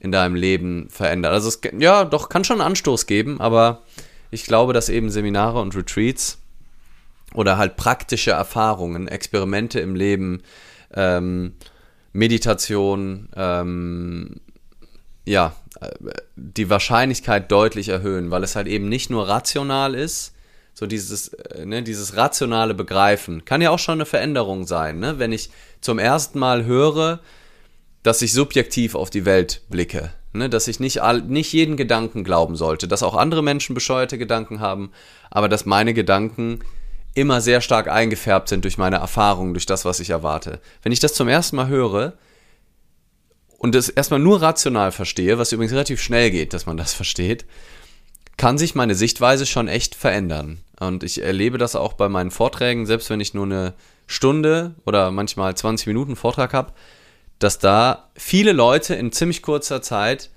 in 0.00 0.10
deinem 0.10 0.34
Leben 0.34 0.88
verändert. 0.90 1.32
Also 1.32 1.48
es, 1.48 1.60
ja, 1.78 2.04
doch, 2.04 2.28
kann 2.28 2.44
schon 2.44 2.60
einen 2.60 2.70
Anstoß 2.70 3.06
geben, 3.06 3.40
aber 3.40 3.82
ich 4.30 4.44
glaube, 4.44 4.72
dass 4.72 4.88
eben 4.88 5.10
Seminare 5.10 5.60
und 5.60 5.76
Retreats 5.76 6.38
oder 7.34 7.58
halt 7.58 7.76
praktische 7.76 8.32
Erfahrungen, 8.32 9.08
Experimente 9.08 9.78
im 9.80 9.94
Leben, 9.94 10.42
ähm, 10.94 11.54
Meditation, 12.12 13.28
ähm, 13.36 14.40
ja, 15.24 15.54
die 16.36 16.68
Wahrscheinlichkeit 16.68 17.50
deutlich 17.50 17.88
erhöhen, 17.88 18.30
weil 18.30 18.42
es 18.42 18.56
halt 18.56 18.66
eben 18.66 18.88
nicht 18.88 19.10
nur 19.10 19.28
rational 19.28 19.94
ist, 19.94 20.34
so 20.74 20.86
dieses, 20.86 21.28
äh, 21.28 21.66
ne, 21.66 21.82
dieses 21.82 22.16
rationale 22.16 22.74
Begreifen 22.74 23.44
kann 23.44 23.60
ja 23.60 23.70
auch 23.70 23.78
schon 23.78 23.94
eine 23.94 24.06
Veränderung 24.06 24.66
sein, 24.66 24.98
ne? 24.98 25.18
Wenn 25.18 25.32
ich 25.32 25.50
zum 25.80 25.98
ersten 25.98 26.38
Mal 26.38 26.64
höre, 26.64 27.20
dass 28.02 28.22
ich 28.22 28.32
subjektiv 28.32 28.94
auf 28.94 29.10
die 29.10 29.24
Welt 29.24 29.62
blicke, 29.68 30.10
ne? 30.32 30.48
dass 30.48 30.68
ich 30.68 30.80
nicht, 30.80 31.02
all, 31.02 31.22
nicht 31.22 31.52
jeden 31.52 31.76
Gedanken 31.76 32.24
glauben 32.24 32.56
sollte, 32.56 32.88
dass 32.88 33.02
auch 33.02 33.14
andere 33.14 33.42
Menschen 33.42 33.74
bescheuerte 33.74 34.16
Gedanken 34.16 34.60
haben, 34.60 34.90
aber 35.30 35.48
dass 35.48 35.66
meine 35.66 35.92
Gedanken 35.92 36.60
immer 37.14 37.40
sehr 37.40 37.60
stark 37.60 37.88
eingefärbt 37.88 38.48
sind 38.48 38.64
durch 38.64 38.78
meine 38.78 38.96
Erfahrungen, 38.96 39.52
durch 39.52 39.66
das, 39.66 39.84
was 39.84 40.00
ich 40.00 40.10
erwarte. 40.10 40.60
Wenn 40.82 40.92
ich 40.92 41.00
das 41.00 41.12
zum 41.12 41.28
ersten 41.28 41.56
Mal 41.56 41.68
höre 41.68 42.14
und 43.60 43.74
das 43.74 43.90
erstmal 43.90 44.20
nur 44.20 44.40
rational 44.40 44.90
verstehe, 44.90 45.36
was 45.36 45.52
übrigens 45.52 45.74
relativ 45.74 46.00
schnell 46.00 46.30
geht, 46.30 46.54
dass 46.54 46.64
man 46.64 46.78
das 46.78 46.94
versteht, 47.00 47.44
kann 48.38 48.56
sich 48.56 48.74
meine 48.74 48.94
Sichtweise 48.94 49.44
schon 49.44 49.68
echt 49.68 49.94
verändern. 49.94 50.62
Und 50.80 51.04
ich 51.04 51.22
erlebe 51.22 51.58
das 51.58 51.76
auch 51.76 51.92
bei 51.92 52.08
meinen 52.08 52.30
Vorträgen, 52.30 52.86
selbst 52.86 53.10
wenn 53.10 53.20
ich 53.20 53.34
nur 53.34 53.44
eine 53.44 53.74
Stunde 54.06 54.76
oder 54.86 55.10
manchmal 55.10 55.54
20 55.54 55.88
Minuten 55.88 56.16
Vortrag 56.16 56.54
habe, 56.54 56.72
dass 57.38 57.58
da 57.58 58.08
viele 58.16 58.52
Leute 58.52 58.94
in 58.94 59.12
ziemlich 59.12 59.42
kurzer 59.42 59.82
Zeit 59.82 60.30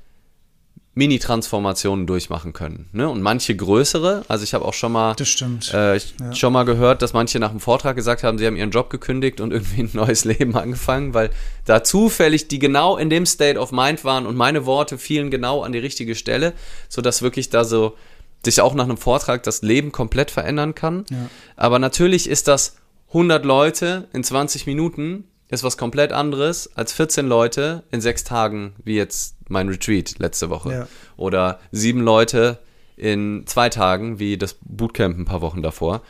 Mini-Transformationen 0.95 2.05
durchmachen 2.05 2.53
können. 2.53 2.87
Ne? 2.91 3.09
Und 3.09 3.21
manche 3.21 3.55
größere, 3.55 4.25
also 4.27 4.43
ich 4.43 4.53
habe 4.53 4.63
auch 4.63 4.75
schon 4.75 4.91
mal, 4.91 5.15
das 5.15 5.27
stimmt. 5.27 5.73
Äh, 5.73 5.97
ja. 5.97 6.33
schon 6.33 6.53
mal 6.53 6.65
gehört, 6.65 7.01
dass 7.01 7.13
manche 7.13 7.39
nach 7.39 7.49
dem 7.49 7.59
Vortrag 7.59 7.95
gesagt 7.95 8.23
haben, 8.23 8.37
sie 8.37 8.45
haben 8.45 8.55
ihren 8.55 8.69
Job 8.69 8.91
gekündigt 8.91 9.41
und 9.41 9.51
irgendwie 9.51 9.81
ein 9.81 9.89
neues 9.93 10.23
Leben 10.25 10.55
angefangen, 10.55 11.15
weil 11.15 11.31
da 11.65 11.83
zufällig 11.83 12.47
die 12.47 12.59
genau 12.59 12.97
in 12.97 13.09
dem 13.09 13.25
State 13.25 13.59
of 13.59 13.71
Mind 13.71 14.03
waren 14.03 14.27
und 14.27 14.35
meine 14.35 14.67
Worte 14.67 14.99
fielen 14.99 15.31
genau 15.31 15.63
an 15.63 15.71
die 15.71 15.79
richtige 15.79 16.13
Stelle, 16.13 16.53
sodass 16.89 17.23
wirklich 17.23 17.49
da 17.49 17.63
so 17.63 17.97
sich 18.45 18.61
auch 18.61 18.75
nach 18.75 18.83
einem 18.83 18.97
Vortrag 18.97 19.41
das 19.43 19.63
Leben 19.63 19.91
komplett 19.91 20.29
verändern 20.29 20.75
kann. 20.75 21.05
Ja. 21.09 21.29
Aber 21.55 21.79
natürlich 21.79 22.29
ist 22.29 22.47
das 22.47 22.75
100 23.07 23.45
Leute 23.45 24.09
in 24.13 24.23
20 24.23 24.67
Minuten 24.67 25.23
ist 25.53 25.63
was 25.63 25.77
komplett 25.77 26.11
anderes 26.11 26.69
als 26.75 26.93
14 26.93 27.27
Leute 27.27 27.83
in 27.91 28.01
sechs 28.01 28.23
Tagen, 28.23 28.73
wie 28.83 28.95
jetzt 28.95 29.35
mein 29.49 29.69
Retreat 29.69 30.19
letzte 30.19 30.49
Woche. 30.49 30.71
Ja. 30.71 30.87
Oder 31.17 31.59
sieben 31.71 32.01
Leute 32.01 32.59
in 32.95 33.43
zwei 33.45 33.69
Tagen, 33.69 34.19
wie 34.19 34.37
das 34.37 34.57
Bootcamp 34.61 35.17
ein 35.17 35.25
paar 35.25 35.41
Wochen 35.41 35.61
davor. 35.61 36.01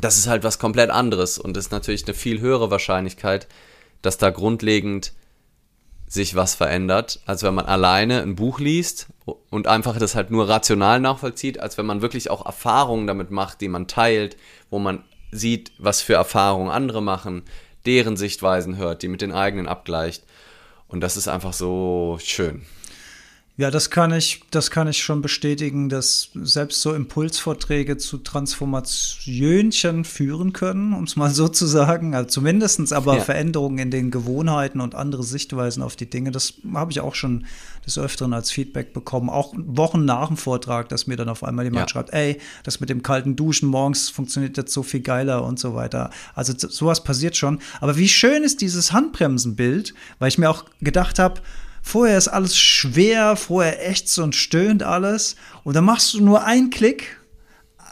Das 0.00 0.16
ist 0.16 0.26
halt 0.26 0.44
was 0.44 0.58
komplett 0.58 0.90
anderes 0.90 1.38
und 1.38 1.56
ist 1.56 1.72
natürlich 1.72 2.06
eine 2.06 2.14
viel 2.14 2.40
höhere 2.40 2.70
Wahrscheinlichkeit, 2.70 3.48
dass 4.02 4.16
da 4.16 4.30
grundlegend 4.30 5.12
sich 6.06 6.34
was 6.34 6.56
verändert, 6.56 7.20
als 7.24 7.44
wenn 7.44 7.54
man 7.54 7.66
alleine 7.66 8.22
ein 8.22 8.34
Buch 8.34 8.58
liest 8.58 9.06
und 9.48 9.68
einfach 9.68 9.96
das 9.98 10.16
halt 10.16 10.32
nur 10.32 10.48
rational 10.48 10.98
nachvollzieht, 10.98 11.60
als 11.60 11.78
wenn 11.78 11.86
man 11.86 12.02
wirklich 12.02 12.30
auch 12.30 12.44
Erfahrungen 12.44 13.06
damit 13.06 13.30
macht, 13.30 13.60
die 13.60 13.68
man 13.68 13.86
teilt, 13.86 14.36
wo 14.70 14.80
man 14.80 15.04
sieht, 15.30 15.70
was 15.78 16.02
für 16.02 16.14
Erfahrungen 16.14 16.70
andere 16.70 17.00
machen, 17.00 17.44
deren 17.86 18.16
Sichtweisen 18.16 18.76
hört, 18.76 19.02
die 19.02 19.08
mit 19.08 19.22
den 19.22 19.30
eigenen 19.30 19.68
abgleicht. 19.68 20.24
Und 20.90 21.00
das 21.00 21.16
ist 21.16 21.28
einfach 21.28 21.52
so 21.52 22.18
schön. 22.20 22.62
Ja, 23.60 23.70
das 23.70 23.90
kann 23.90 24.10
ich, 24.10 24.40
das 24.50 24.70
kann 24.70 24.88
ich 24.88 25.02
schon 25.02 25.20
bestätigen, 25.20 25.90
dass 25.90 26.30
selbst 26.32 26.80
so 26.80 26.94
Impulsvorträge 26.94 27.98
zu 27.98 28.16
Transformationchen 28.16 30.04
führen 30.06 30.54
können, 30.54 30.94
um 30.94 31.04
es 31.04 31.14
mal 31.14 31.28
so 31.28 31.46
zu 31.46 31.66
sagen. 31.66 32.14
Also 32.14 32.30
zumindestens 32.30 32.90
aber 32.90 33.16
ja. 33.16 33.20
Veränderungen 33.20 33.76
in 33.76 33.90
den 33.90 34.10
Gewohnheiten 34.10 34.80
und 34.80 34.94
andere 34.94 35.24
Sichtweisen 35.24 35.82
auf 35.82 35.94
die 35.94 36.08
Dinge. 36.08 36.30
Das 36.30 36.54
habe 36.72 36.90
ich 36.90 37.02
auch 37.02 37.14
schon 37.14 37.44
des 37.84 37.98
Öfteren 37.98 38.32
als 38.32 38.50
Feedback 38.50 38.94
bekommen. 38.94 39.28
Auch 39.28 39.52
Wochen 39.54 40.06
nach 40.06 40.28
dem 40.28 40.38
Vortrag, 40.38 40.88
dass 40.88 41.06
mir 41.06 41.16
dann 41.16 41.28
auf 41.28 41.44
einmal 41.44 41.66
jemand 41.66 41.82
ja. 41.82 41.92
schreibt, 41.92 42.14
ey, 42.14 42.38
das 42.62 42.80
mit 42.80 42.88
dem 42.88 43.02
kalten 43.02 43.36
Duschen 43.36 43.68
morgens 43.68 44.08
funktioniert 44.08 44.56
jetzt 44.56 44.72
so 44.72 44.82
viel 44.82 45.00
geiler 45.00 45.44
und 45.44 45.58
so 45.58 45.74
weiter. 45.74 46.08
Also 46.34 46.54
sowas 46.56 47.04
passiert 47.04 47.36
schon. 47.36 47.58
Aber 47.82 47.98
wie 47.98 48.08
schön 48.08 48.42
ist 48.42 48.62
dieses 48.62 48.92
Handbremsenbild, 48.92 49.92
weil 50.18 50.28
ich 50.28 50.38
mir 50.38 50.48
auch 50.48 50.64
gedacht 50.80 51.18
habe, 51.18 51.42
Vorher 51.82 52.18
ist 52.18 52.28
alles 52.28 52.58
schwer, 52.58 53.36
vorher 53.36 53.88
ächzt 53.88 54.18
und 54.18 54.34
stöhnt 54.34 54.82
alles. 54.82 55.36
Und 55.64 55.76
dann 55.76 55.84
machst 55.84 56.14
du 56.14 56.22
nur 56.22 56.44
einen 56.44 56.70
Klick, 56.70 57.20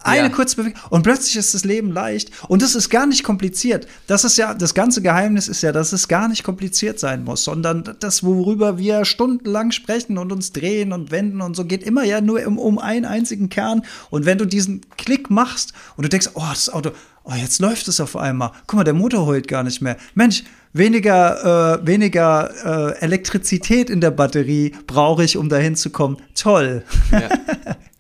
eine 0.05 0.29
ja. 0.29 0.35
kurze 0.35 0.57
Bewegung 0.57 0.81
und 0.90 1.03
plötzlich 1.03 1.37
ist 1.37 1.55
das 1.55 1.64
Leben 1.64 1.92
leicht. 1.92 2.31
Und 2.48 2.62
das 2.62 2.74
ist 2.74 2.88
gar 2.88 3.07
nicht 3.07 3.24
kompliziert. 3.24 3.87
Das 4.07 4.24
ist 4.24 4.37
ja, 4.38 4.55
das 4.55 4.74
ganze 4.74 5.03
Geheimnis 5.03 5.48
ist 5.48 5.62
ja, 5.62 5.72
dass 5.72 5.92
es 5.92 6.09
gar 6.09 6.29
nicht 6.29 6.44
kompliziert 6.44 6.98
sein 7.01 7.24
muss, 7.24 7.44
sondern 7.44 7.96
das, 8.01 8.22
worüber 8.22 8.79
wir 8.79 9.05
stundenlang 9.05 9.72
sprechen 9.72 10.18
und 10.18 10.33
uns 10.33 10.53
drehen 10.53 10.92
und 10.92 11.11
wenden 11.11 11.40
und 11.40 11.57
so, 11.57 11.64
geht 11.64 11.83
immer 11.83 12.05
ja 12.05 12.20
nur 12.20 12.46
um, 12.46 12.59
um 12.59 12.79
einen 12.79 13.05
einzigen 13.05 13.48
Kern. 13.48 13.83
Und 14.11 14.24
wenn 14.24 14.38
du 14.38 14.44
diesen 14.44 14.83
Klick 14.96 15.31
machst 15.31 15.72
und 15.96 16.05
du 16.05 16.09
denkst, 16.09 16.31
oh, 16.35 16.46
das 16.48 16.70
Auto, 16.70 16.92
oh, 17.24 17.35
jetzt 17.35 17.61
läuft 17.61 17.88
es 17.88 18.01
auf 18.01 18.16
einmal. 18.16 18.53
Guck 18.66 18.77
mal, 18.77 18.85
der 18.85 18.94
Motor 18.94 19.27
heult 19.27 19.48
gar 19.48 19.64
nicht 19.64 19.83
mehr. 19.83 19.96
Mensch, 20.14 20.44
weniger, 20.73 21.81
äh, 21.83 21.87
weniger 21.87 22.95
äh, 22.97 22.99
Elektrizität 23.01 23.91
in 23.91 24.01
der 24.01 24.11
Batterie 24.11 24.75
brauche 24.87 25.25
ich, 25.25 25.37
um 25.37 25.49
dahin 25.49 25.77
zu 25.77 25.91
kommen. 25.91 26.19
Toll. 26.35 26.85
Ja. 27.11 27.29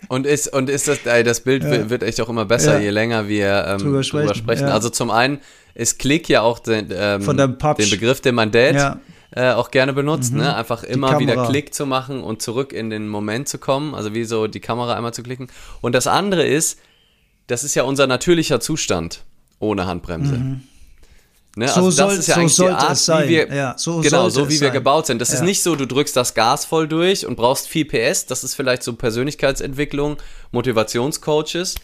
Und 0.08 0.26
ist, 0.26 0.52
und 0.52 0.70
ist 0.70 0.88
das, 0.88 1.04
ey, 1.04 1.22
das 1.22 1.40
Bild 1.40 1.64
ja. 1.64 1.90
wird 1.90 2.02
echt 2.02 2.20
auch 2.20 2.30
immer 2.30 2.46
besser, 2.46 2.74
ja. 2.74 2.80
je 2.80 2.90
länger 2.90 3.28
wir 3.28 3.66
ähm, 3.66 3.78
drüber 3.78 4.02
sprechen. 4.02 4.26
Drüber 4.26 4.34
sprechen. 4.34 4.64
Also 4.64 4.88
zum 4.88 5.10
einen 5.10 5.38
ist 5.74 5.98
Klick 5.98 6.28
ja 6.28 6.40
auch 6.40 6.58
den, 6.60 6.88
ähm, 6.90 7.26
den 7.26 7.90
Begriff, 7.90 8.20
den 8.22 8.34
mein 8.34 8.50
Dad 8.50 8.98
äh, 9.30 9.50
auch 9.50 9.70
gerne 9.70 9.92
benutzt, 9.92 10.32
mhm. 10.32 10.40
ne? 10.40 10.56
Einfach 10.56 10.82
immer 10.82 11.18
wieder 11.18 11.46
Klick 11.46 11.74
zu 11.74 11.84
machen 11.84 12.22
und 12.22 12.40
zurück 12.40 12.72
in 12.72 12.88
den 12.88 13.08
Moment 13.08 13.48
zu 13.48 13.58
kommen, 13.58 13.94
also 13.94 14.14
wie 14.14 14.24
so 14.24 14.46
die 14.46 14.60
Kamera 14.60 14.94
einmal 14.96 15.12
zu 15.12 15.22
klicken. 15.22 15.48
Und 15.82 15.94
das 15.94 16.06
andere 16.06 16.46
ist, 16.46 16.80
das 17.46 17.62
ist 17.62 17.74
ja 17.74 17.82
unser 17.82 18.06
natürlicher 18.06 18.60
Zustand 18.60 19.24
ohne 19.58 19.86
Handbremse. 19.86 20.34
Mhm. 20.34 20.60
Ne? 21.58 21.68
So 21.68 21.74
also 21.74 21.90
soll- 21.90 22.06
das 22.10 22.18
ist 22.18 22.26
ja 22.28 22.34
so 22.34 22.40
eigentlich 22.40 22.56
die 22.56 22.62
Art, 22.68 22.92
es 22.92 23.04
sein. 23.04 23.24
wie 23.24 23.32
wir, 23.32 23.54
Ja, 23.54 23.74
so 23.76 24.00
genau, 24.00 24.28
so 24.28 24.46
wie 24.48 24.52
wir 24.52 24.58
sein. 24.58 24.72
gebaut 24.72 25.06
sind. 25.06 25.20
Das 25.20 25.30
ist 25.30 25.40
Ja. 25.40 25.44
nicht 25.44 25.62
so, 25.62 25.76
du 25.76 25.86
drückst 25.86 26.16
das 26.16 26.34
Gas 26.34 26.64
voll 26.64 26.88
durch 26.88 27.26
und 27.26 27.36
brauchst 27.36 27.68
viel 27.68 27.84
PS. 27.84 28.26
Das 28.26 28.44
ist 28.44 28.54
vielleicht 28.54 28.82
so 28.82 28.92
Persönlichkeitsentwicklung, 28.94 30.16
Motivationscoaches, 30.52 31.74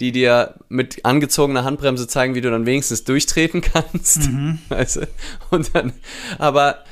die 0.00 0.12
dir 0.12 0.54
mit 0.68 1.04
angezogener 1.04 1.62
Handbremse 1.64 2.06
zeigen, 2.08 2.34
wie 2.34 2.40
du 2.40 2.50
dann 2.50 2.66
wenigstens 2.66 3.04
durchtreten 3.04 3.60
kannst. 3.72 4.28
Mhm. 4.28 4.58
Weißt 4.68 4.96
du? 4.96 5.08
Und 5.50 5.74
dann, 5.74 5.92
aber 6.38 6.84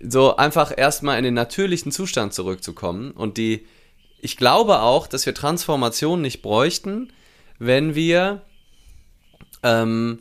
so 0.00 0.36
einfach 0.36 0.72
erstmal 0.76 1.18
in 1.18 1.24
den 1.24 1.34
natürlichen 1.34 1.90
Zustand 1.90 2.32
zurückzukommen 2.34 3.10
und 3.10 3.36
die, 3.36 3.66
ich 4.20 4.36
glaube 4.36 4.80
auch, 4.80 5.08
dass 5.08 5.26
wir 5.26 5.34
Transformation 5.34 6.20
nicht 6.22 6.40
bräuchten, 6.42 7.12
wenn 7.58 7.96
wir 7.96 8.42
ähm, 9.64 10.20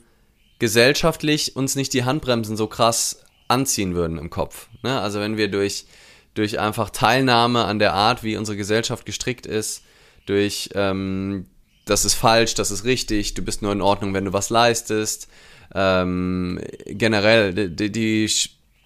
gesellschaftlich 0.60 1.55
uns 1.55 1.76
nicht 1.76 1.93
die 1.93 2.03
Handbremsen 2.03 2.58
so 2.58 2.68
krass 2.68 3.24
anziehen 3.47 3.95
würden 3.95 4.18
im 4.18 4.30
Kopf. 4.30 4.68
Ne? 4.84 4.99
Also 4.99 5.20
wenn 5.20 5.38
wir 5.38 5.49
durch, 5.49 5.86
durch 6.34 6.60
einfach 6.60 6.89
Teilnahme 6.89 7.66
an 7.66 7.80
der 7.80 7.93
Art, 7.93 8.24
wie 8.24 8.38
unsere 8.38 8.58
Gesellschaft 8.58 9.05
gestrickt 9.05 9.45
ist, 9.45 9.84
durch 10.26 10.70
ähm, 10.76 11.45
das 11.86 12.05
ist 12.05 12.16
falsch, 12.16 12.53
das 12.55 12.72
ist 12.72 12.84
richtig, 12.84 13.34
du 13.34 13.41
bist 13.41 13.62
nur 13.62 13.72
in 13.72 13.82
Ordnung, 13.82 14.14
wenn 14.14 14.26
du 14.26 14.34
was 14.34 14.49
leistest, 14.49 15.30
ähm, 15.74 16.60
generell 16.86 17.53
die, 17.53 17.91
die, 17.91 18.30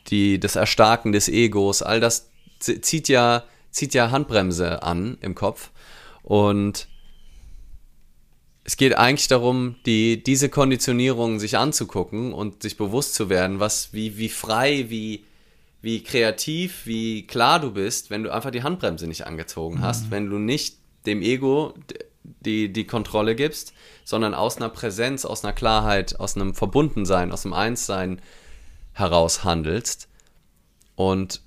die, 0.07 0.39
das 0.39 0.55
Erstarken 0.55 1.11
des 1.11 1.27
Egos, 1.27 1.81
all 1.81 1.99
das 1.99 2.29
zieht 2.59 3.07
ja, 3.07 3.43
zieht 3.71 3.93
ja 3.93 4.11
Handbremse 4.11 4.83
an 4.83 5.17
im 5.21 5.35
Kopf 5.35 5.71
und 6.23 6.87
es 8.71 8.77
geht 8.77 8.97
eigentlich 8.97 9.27
darum, 9.27 9.75
die, 9.85 10.23
diese 10.23 10.47
Konditionierungen 10.47 11.41
sich 11.41 11.57
anzugucken 11.57 12.31
und 12.31 12.63
sich 12.63 12.77
bewusst 12.77 13.15
zu 13.15 13.27
werden, 13.27 13.59
was, 13.59 13.91
wie, 13.91 14.17
wie 14.17 14.29
frei, 14.29 14.85
wie, 14.87 15.25
wie 15.81 16.01
kreativ, 16.01 16.85
wie 16.85 17.27
klar 17.27 17.59
du 17.59 17.71
bist, 17.71 18.11
wenn 18.11 18.23
du 18.23 18.33
einfach 18.33 18.49
die 18.49 18.63
Handbremse 18.63 19.07
nicht 19.07 19.27
angezogen 19.27 19.81
hast, 19.81 20.09
wenn 20.09 20.29
du 20.29 20.37
nicht 20.37 20.77
dem 21.05 21.21
Ego 21.21 21.73
die, 22.23 22.71
die 22.71 22.87
Kontrolle 22.87 23.35
gibst, 23.35 23.73
sondern 24.05 24.33
aus 24.33 24.55
einer 24.55 24.69
Präsenz, 24.69 25.25
aus 25.25 25.43
einer 25.43 25.51
Klarheit, 25.51 26.17
aus 26.21 26.37
einem 26.37 26.55
Verbundensein, 26.55 27.33
aus 27.33 27.45
einem 27.45 27.55
Einssein 27.55 28.21
heraus 28.93 29.43
handelst. 29.43 30.07
Und 30.95 31.41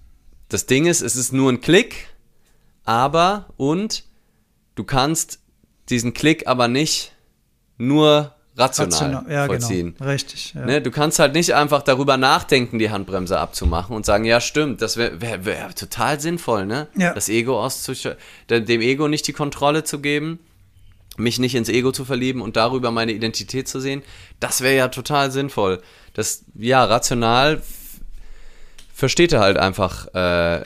das 0.51 0.67
Ding 0.67 0.85
ist, 0.85 1.01
es 1.01 1.17
ist 1.17 1.33
nur 1.33 1.51
ein 1.51 1.63
Klick, 1.63 2.09
aber 2.85 3.47
und 3.57 4.05
du 4.75 4.85
kannst 4.85 5.39
diesen 5.89 6.13
Klick 6.13 6.47
aber 6.47 6.69
nicht 6.69 7.14
nur 7.79 8.33
rational, 8.57 8.93
Rational- 8.93 9.33
ja, 9.33 9.47
vollziehen. 9.47 9.95
genau. 9.99 10.11
Richtig. 10.11 10.55
Ja. 10.55 10.65
Ne, 10.65 10.81
du 10.81 10.91
kannst 10.91 11.19
halt 11.19 11.35
nicht 11.35 11.55
einfach 11.55 11.83
darüber 11.83 12.17
nachdenken, 12.17 12.79
die 12.79 12.91
Handbremse 12.91 13.39
abzumachen 13.39 13.97
und 13.97 14.07
sagen, 14.07 14.25
ja 14.25 14.41
stimmt, 14.41 14.81
das 14.81 14.97
wäre 14.97 15.21
wär, 15.21 15.45
wär 15.45 15.75
total 15.75 16.21
sinnvoll, 16.21 16.67
ne? 16.67 16.87
Ja. 16.97 17.15
Das 17.15 17.29
Ego 17.29 17.63
auszusch 17.63 18.09
dem 18.49 18.81
Ego 18.81 19.09
nicht 19.09 19.27
die 19.27 19.33
Kontrolle 19.33 19.83
zu 19.85 19.99
geben, 19.99 20.39
mich 21.17 21.39
nicht 21.39 21.55
ins 21.55 21.69
Ego 21.69 21.93
zu 21.93 22.05
verlieben 22.05 22.43
und 22.43 22.57
darüber 22.57 22.91
meine 22.91 23.13
Identität 23.13 23.69
zu 23.69 23.81
sehen, 23.81 24.03
das 24.41 24.61
wäre 24.61 24.77
ja 24.77 24.89
total 24.89 25.31
sinnvoll. 25.31 25.81
Das, 26.13 26.45
ja, 26.55 26.85
rational 26.85 27.61
versteht 28.95 29.33
er 29.33 29.41
halt 29.41 29.57
einfach, 29.57 30.13
äh, 30.15 30.61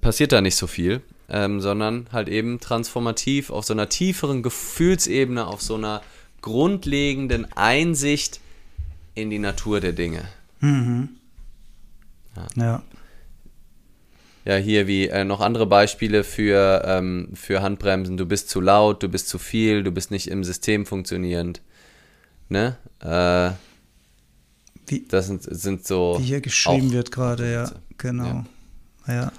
passiert 0.00 0.32
da 0.32 0.40
nicht 0.40 0.56
so 0.56 0.66
viel, 0.66 1.02
ähm, 1.28 1.60
sondern 1.60 2.06
halt 2.12 2.28
eben 2.28 2.60
transformativ 2.60 3.50
auf 3.50 3.64
so 3.64 3.74
einer 3.74 3.88
tieferen 3.88 4.42
Gefühlsebene, 4.42 5.46
auf 5.46 5.60
so 5.60 5.74
einer 5.74 6.02
grundlegenden 6.46 7.50
Einsicht 7.56 8.38
in 9.16 9.30
die 9.30 9.40
Natur 9.40 9.80
der 9.80 9.92
Dinge. 9.92 10.22
ja. 12.54 12.84
Ja, 14.44 14.54
hier 14.54 14.86
wie 14.86 15.08
äh, 15.08 15.24
noch 15.24 15.40
andere 15.40 15.66
Beispiele 15.66 16.22
für, 16.22 16.84
ähm, 16.86 17.30
für 17.34 17.62
Handbremsen. 17.62 18.16
Du 18.16 18.26
bist 18.26 18.48
zu 18.48 18.60
laut, 18.60 19.02
du 19.02 19.08
bist 19.08 19.26
zu 19.26 19.40
viel, 19.40 19.82
du 19.82 19.90
bist 19.90 20.12
nicht 20.12 20.28
im 20.28 20.44
System 20.44 20.86
funktionierend. 20.86 21.62
Ne? 22.48 22.76
Äh, 23.00 23.50
Wie, 24.86 25.04
das 25.08 25.26
sind, 25.26 25.42
sind 25.42 25.84
so. 25.84 26.18
wie 26.20 26.26
hier 26.26 26.40
geschrieben 26.40 26.92
wird 26.92 27.10
gerade, 27.10 27.52
ja. 27.52 27.72
Genau. 27.98 28.44
Ja. 29.08 29.32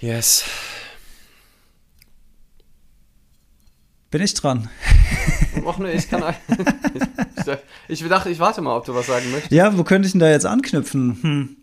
Yes. 0.00 0.46
Bin 4.10 4.20
ich 4.20 4.34
dran? 4.34 4.68
Och 5.64 5.78
ne, 5.78 5.92
ich 5.92 6.08
kann. 6.08 6.22
ich, 7.88 8.02
ich 8.02 8.08
dachte, 8.08 8.30
ich 8.30 8.38
warte 8.38 8.60
mal, 8.60 8.76
ob 8.76 8.84
du 8.84 8.94
was 8.94 9.06
sagen 9.06 9.30
möchtest. 9.30 9.52
Ja, 9.52 9.76
wo 9.76 9.84
könnte 9.84 10.06
ich 10.06 10.12
denn 10.12 10.20
da 10.20 10.30
jetzt 10.30 10.46
anknüpfen? 10.46 11.18
Hm. 11.22 11.56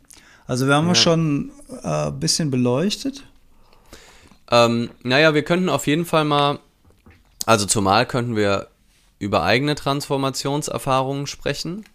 Also 0.47 0.68
wir 0.68 0.76
haben 0.76 0.88
ja 0.88 0.95
schon 0.95 1.52
äh, 1.84 2.08
ein 2.08 2.20
bisschen 2.20 2.52
beleuchtet. 2.52 3.24
Ähm, 4.49 4.89
naja, 5.04 5.34
wir 5.34 5.43
könnten 5.43 5.70
auf 5.70 5.88
jeden 5.88 6.06
Fall 6.06 6.26
mal, 6.26 6.60
also 7.45 7.66
zumal 7.66 8.06
könnten 8.06 8.36
wir 8.36 8.68
über 9.18 9.43
eigene 9.43 9.76
Transformationserfahrungen 9.76 11.28
sprechen 11.28 11.86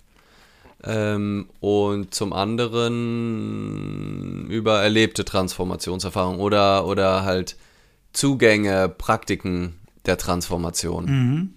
ähm, 0.85 1.49
und 1.61 2.15
zum 2.15 2.33
anderen 2.33 4.47
über 4.49 4.81
erlebte 4.81 5.25
Transformationserfahrungen 5.25 6.41
oder, 6.41 6.87
oder 6.87 7.25
halt 7.25 7.57
Zugänge, 8.13 8.89
Praktiken 8.89 9.75
der 10.07 10.17
Transformation. 10.17 11.55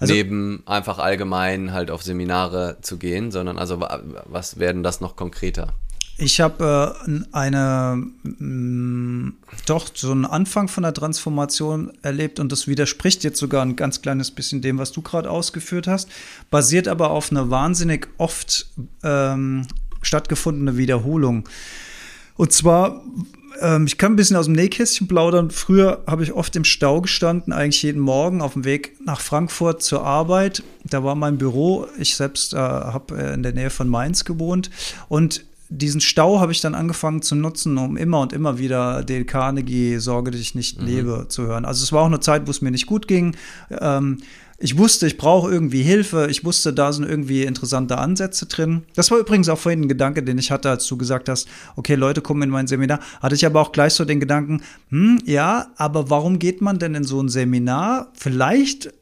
Also- 0.00 0.12
Neben 0.14 0.62
einfach 0.66 0.98
allgemein 0.98 1.72
halt 1.72 1.90
auf 1.90 2.02
Seminare 2.02 2.78
zu 2.82 2.96
gehen, 2.96 3.30
sondern 3.30 3.58
also 3.58 3.80
wa- 3.80 4.00
was 4.24 4.58
werden 4.58 4.82
das 4.82 5.00
noch 5.00 5.14
konkreter? 5.14 5.74
Ich 6.22 6.40
habe 6.40 6.96
äh, 7.06 7.20
eine, 7.32 8.02
mh, 8.22 9.32
doch 9.66 9.88
so 9.94 10.10
einen 10.12 10.26
Anfang 10.26 10.68
von 10.68 10.82
der 10.82 10.92
Transformation 10.92 11.92
erlebt 12.02 12.40
und 12.40 12.52
das 12.52 12.66
widerspricht 12.66 13.24
jetzt 13.24 13.38
sogar 13.38 13.62
ein 13.62 13.74
ganz 13.76 14.02
kleines 14.02 14.30
bisschen 14.30 14.60
dem, 14.60 14.76
was 14.78 14.92
du 14.92 15.00
gerade 15.02 15.30
ausgeführt 15.30 15.86
hast, 15.86 16.08
basiert 16.50 16.88
aber 16.88 17.10
auf 17.10 17.30
einer 17.30 17.48
wahnsinnig 17.50 18.08
oft 18.18 18.66
ähm, 19.02 19.66
stattgefundene 20.02 20.76
Wiederholung. 20.76 21.48
Und 22.36 22.52
zwar, 22.52 23.02
ähm, 23.60 23.86
ich 23.86 23.98
kann 23.98 24.12
ein 24.12 24.16
bisschen 24.16 24.36
aus 24.36 24.46
dem 24.46 24.54
Nähkästchen 24.54 25.08
plaudern. 25.08 25.50
Früher 25.50 26.02
habe 26.06 26.22
ich 26.22 26.32
oft 26.32 26.54
im 26.56 26.64
Stau 26.64 27.00
gestanden, 27.00 27.52
eigentlich 27.52 27.82
jeden 27.82 28.00
Morgen 28.00 28.40
auf 28.40 28.54
dem 28.54 28.64
Weg 28.64 28.96
nach 29.04 29.20
Frankfurt 29.20 29.82
zur 29.82 30.04
Arbeit. 30.04 30.62
Da 30.84 31.04
war 31.04 31.14
mein 31.14 31.38
Büro. 31.38 31.86
Ich 31.98 32.16
selbst 32.16 32.54
äh, 32.54 32.56
habe 32.56 33.16
äh, 33.16 33.34
in 33.34 33.42
der 33.42 33.52
Nähe 33.52 33.70
von 33.70 33.88
Mainz 33.88 34.24
gewohnt. 34.24 34.70
Und 35.08 35.44
diesen 35.68 36.00
Stau 36.00 36.40
habe 36.40 36.52
ich 36.52 36.60
dann 36.60 36.74
angefangen 36.74 37.22
zu 37.22 37.36
nutzen, 37.36 37.78
um 37.78 37.96
immer 37.96 38.20
und 38.20 38.32
immer 38.32 38.58
wieder 38.58 39.04
Dale 39.04 39.24
Carnegie 39.24 39.98
Sorge, 39.98 40.32
dass 40.32 40.40
ich 40.40 40.56
nicht 40.56 40.82
lebe, 40.82 41.26
zu 41.28 41.46
hören. 41.46 41.64
Also 41.64 41.84
es 41.84 41.92
war 41.92 42.02
auch 42.02 42.06
eine 42.06 42.20
Zeit, 42.20 42.46
wo 42.46 42.50
es 42.50 42.60
mir 42.60 42.72
nicht 42.72 42.86
gut 42.86 43.06
ging. 43.06 43.36
Ähm, 43.70 44.18
ich 44.62 44.76
wusste, 44.76 45.06
ich 45.06 45.16
brauche 45.16 45.50
irgendwie 45.50 45.82
Hilfe. 45.82 46.28
Ich 46.30 46.44
wusste, 46.44 46.74
da 46.74 46.92
sind 46.92 47.08
irgendwie 47.08 47.44
interessante 47.44 47.96
Ansätze 47.96 48.44
drin. 48.44 48.82
Das 48.94 49.10
war 49.10 49.18
übrigens 49.18 49.48
auch 49.48 49.58
vorhin 49.58 49.82
ein 49.82 49.88
Gedanke, 49.88 50.22
den 50.22 50.36
ich 50.36 50.50
hatte, 50.50 50.68
als 50.68 50.86
du 50.86 50.98
gesagt 50.98 51.30
hast, 51.30 51.48
okay, 51.76 51.94
Leute 51.94 52.20
kommen 52.20 52.42
in 52.42 52.50
mein 52.50 52.66
Seminar. 52.66 53.00
Hatte 53.22 53.34
ich 53.34 53.46
aber 53.46 53.62
auch 53.62 53.72
gleich 53.72 53.94
so 53.94 54.04
den 54.04 54.20
Gedanken, 54.20 54.62
hm, 54.90 55.18
ja, 55.24 55.68
aber 55.76 56.10
warum 56.10 56.38
geht 56.38 56.60
man 56.60 56.78
denn 56.78 56.94
in 56.94 57.04
so 57.04 57.22
ein 57.22 57.30
Seminar? 57.30 58.12
Vielleicht 58.12 58.92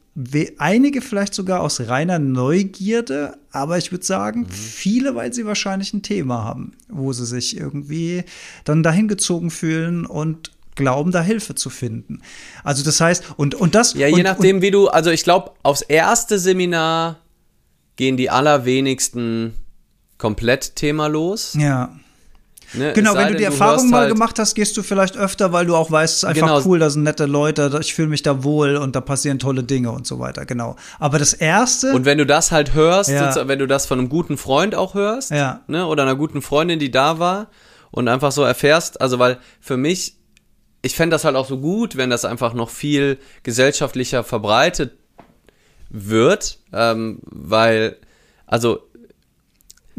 einige 0.58 1.00
vielleicht 1.00 1.34
sogar 1.34 1.60
aus 1.60 1.80
reiner 1.80 2.18
Neugierde, 2.18 3.36
aber 3.52 3.78
ich 3.78 3.92
würde 3.92 4.04
sagen, 4.04 4.46
viele, 4.48 5.14
weil 5.14 5.32
sie 5.32 5.46
wahrscheinlich 5.46 5.92
ein 5.92 6.02
Thema 6.02 6.42
haben, 6.44 6.72
wo 6.88 7.12
sie 7.12 7.26
sich 7.26 7.56
irgendwie 7.56 8.24
dann 8.64 8.82
dahin 8.82 9.06
gezogen 9.06 9.50
fühlen 9.50 10.06
und 10.06 10.50
glauben, 10.78 11.10
da 11.12 11.20
Hilfe 11.20 11.54
zu 11.54 11.68
finden. 11.68 12.22
Also 12.64 12.82
das 12.82 12.98
heißt, 13.00 13.24
und, 13.36 13.54
und 13.54 13.74
das. 13.74 13.92
Ja, 13.92 14.06
und, 14.08 14.16
je 14.16 14.22
nachdem, 14.22 14.62
wie 14.62 14.70
du, 14.70 14.88
also 14.88 15.10
ich 15.10 15.22
glaube, 15.24 15.50
aufs 15.62 15.82
erste 15.82 16.38
Seminar 16.38 17.16
gehen 17.96 18.16
die 18.16 18.30
allerwenigsten 18.30 19.54
komplett 20.18 20.76
themalos. 20.76 21.54
Und, 21.54 21.60
ja. 21.60 21.92
Ne? 22.74 22.92
Genau, 22.92 23.14
wenn 23.14 23.28
du 23.32 23.38
die 23.38 23.44
Erfahrung 23.44 23.76
hörst 23.78 23.90
mal 23.90 24.00
halt- 24.00 24.12
gemacht 24.12 24.38
hast, 24.38 24.54
gehst 24.54 24.76
du 24.76 24.82
vielleicht 24.82 25.16
öfter, 25.16 25.52
weil 25.54 25.64
du 25.64 25.74
auch 25.74 25.90
weißt, 25.90 26.12
es 26.12 26.18
ist 26.18 26.24
einfach 26.24 26.48
Genau. 26.48 26.60
cool, 26.66 26.78
da 26.78 26.90
sind 26.90 27.02
nette 27.02 27.24
Leute, 27.24 27.78
ich 27.80 27.94
fühle 27.94 28.08
mich 28.08 28.22
da 28.22 28.44
wohl 28.44 28.76
und 28.76 28.94
da 28.94 29.00
passieren 29.00 29.38
tolle 29.38 29.62
Dinge 29.64 29.90
und 29.90 30.06
so 30.06 30.18
weiter, 30.18 30.44
genau. 30.44 30.76
Aber 30.98 31.18
das 31.18 31.32
erste, 31.32 31.94
Und 31.94 32.04
wenn 32.04 32.18
du 32.18 32.26
das 32.26 32.52
halt 32.52 32.74
hörst, 32.74 33.08
Ja. 33.08 33.48
wenn 33.48 33.58
du 33.58 33.66
das 33.66 33.86
von 33.86 33.98
einem 33.98 34.10
guten 34.10 34.36
Freund 34.36 34.74
auch 34.74 34.92
hörst, 34.92 35.30
Ja. 35.30 35.62
ne, 35.66 35.86
oder 35.86 36.02
einer 36.02 36.14
guten 36.14 36.42
Freundin, 36.42 36.78
die 36.78 36.90
da 36.90 37.18
war 37.18 37.46
und 37.90 38.06
einfach 38.06 38.32
so 38.32 38.42
erfährst, 38.42 39.00
also 39.00 39.18
weil 39.18 39.38
für 39.62 39.78
mich, 39.78 40.17
ich 40.82 40.94
fände 40.94 41.14
das 41.14 41.24
halt 41.24 41.36
auch 41.36 41.46
so 41.48 41.58
gut, 41.58 41.96
wenn 41.96 42.10
das 42.10 42.24
einfach 42.24 42.54
noch 42.54 42.70
viel 42.70 43.18
gesellschaftlicher 43.42 44.24
verbreitet 44.24 44.92
wird, 45.90 46.58
ähm, 46.72 47.20
weil, 47.24 47.96
also 48.46 48.80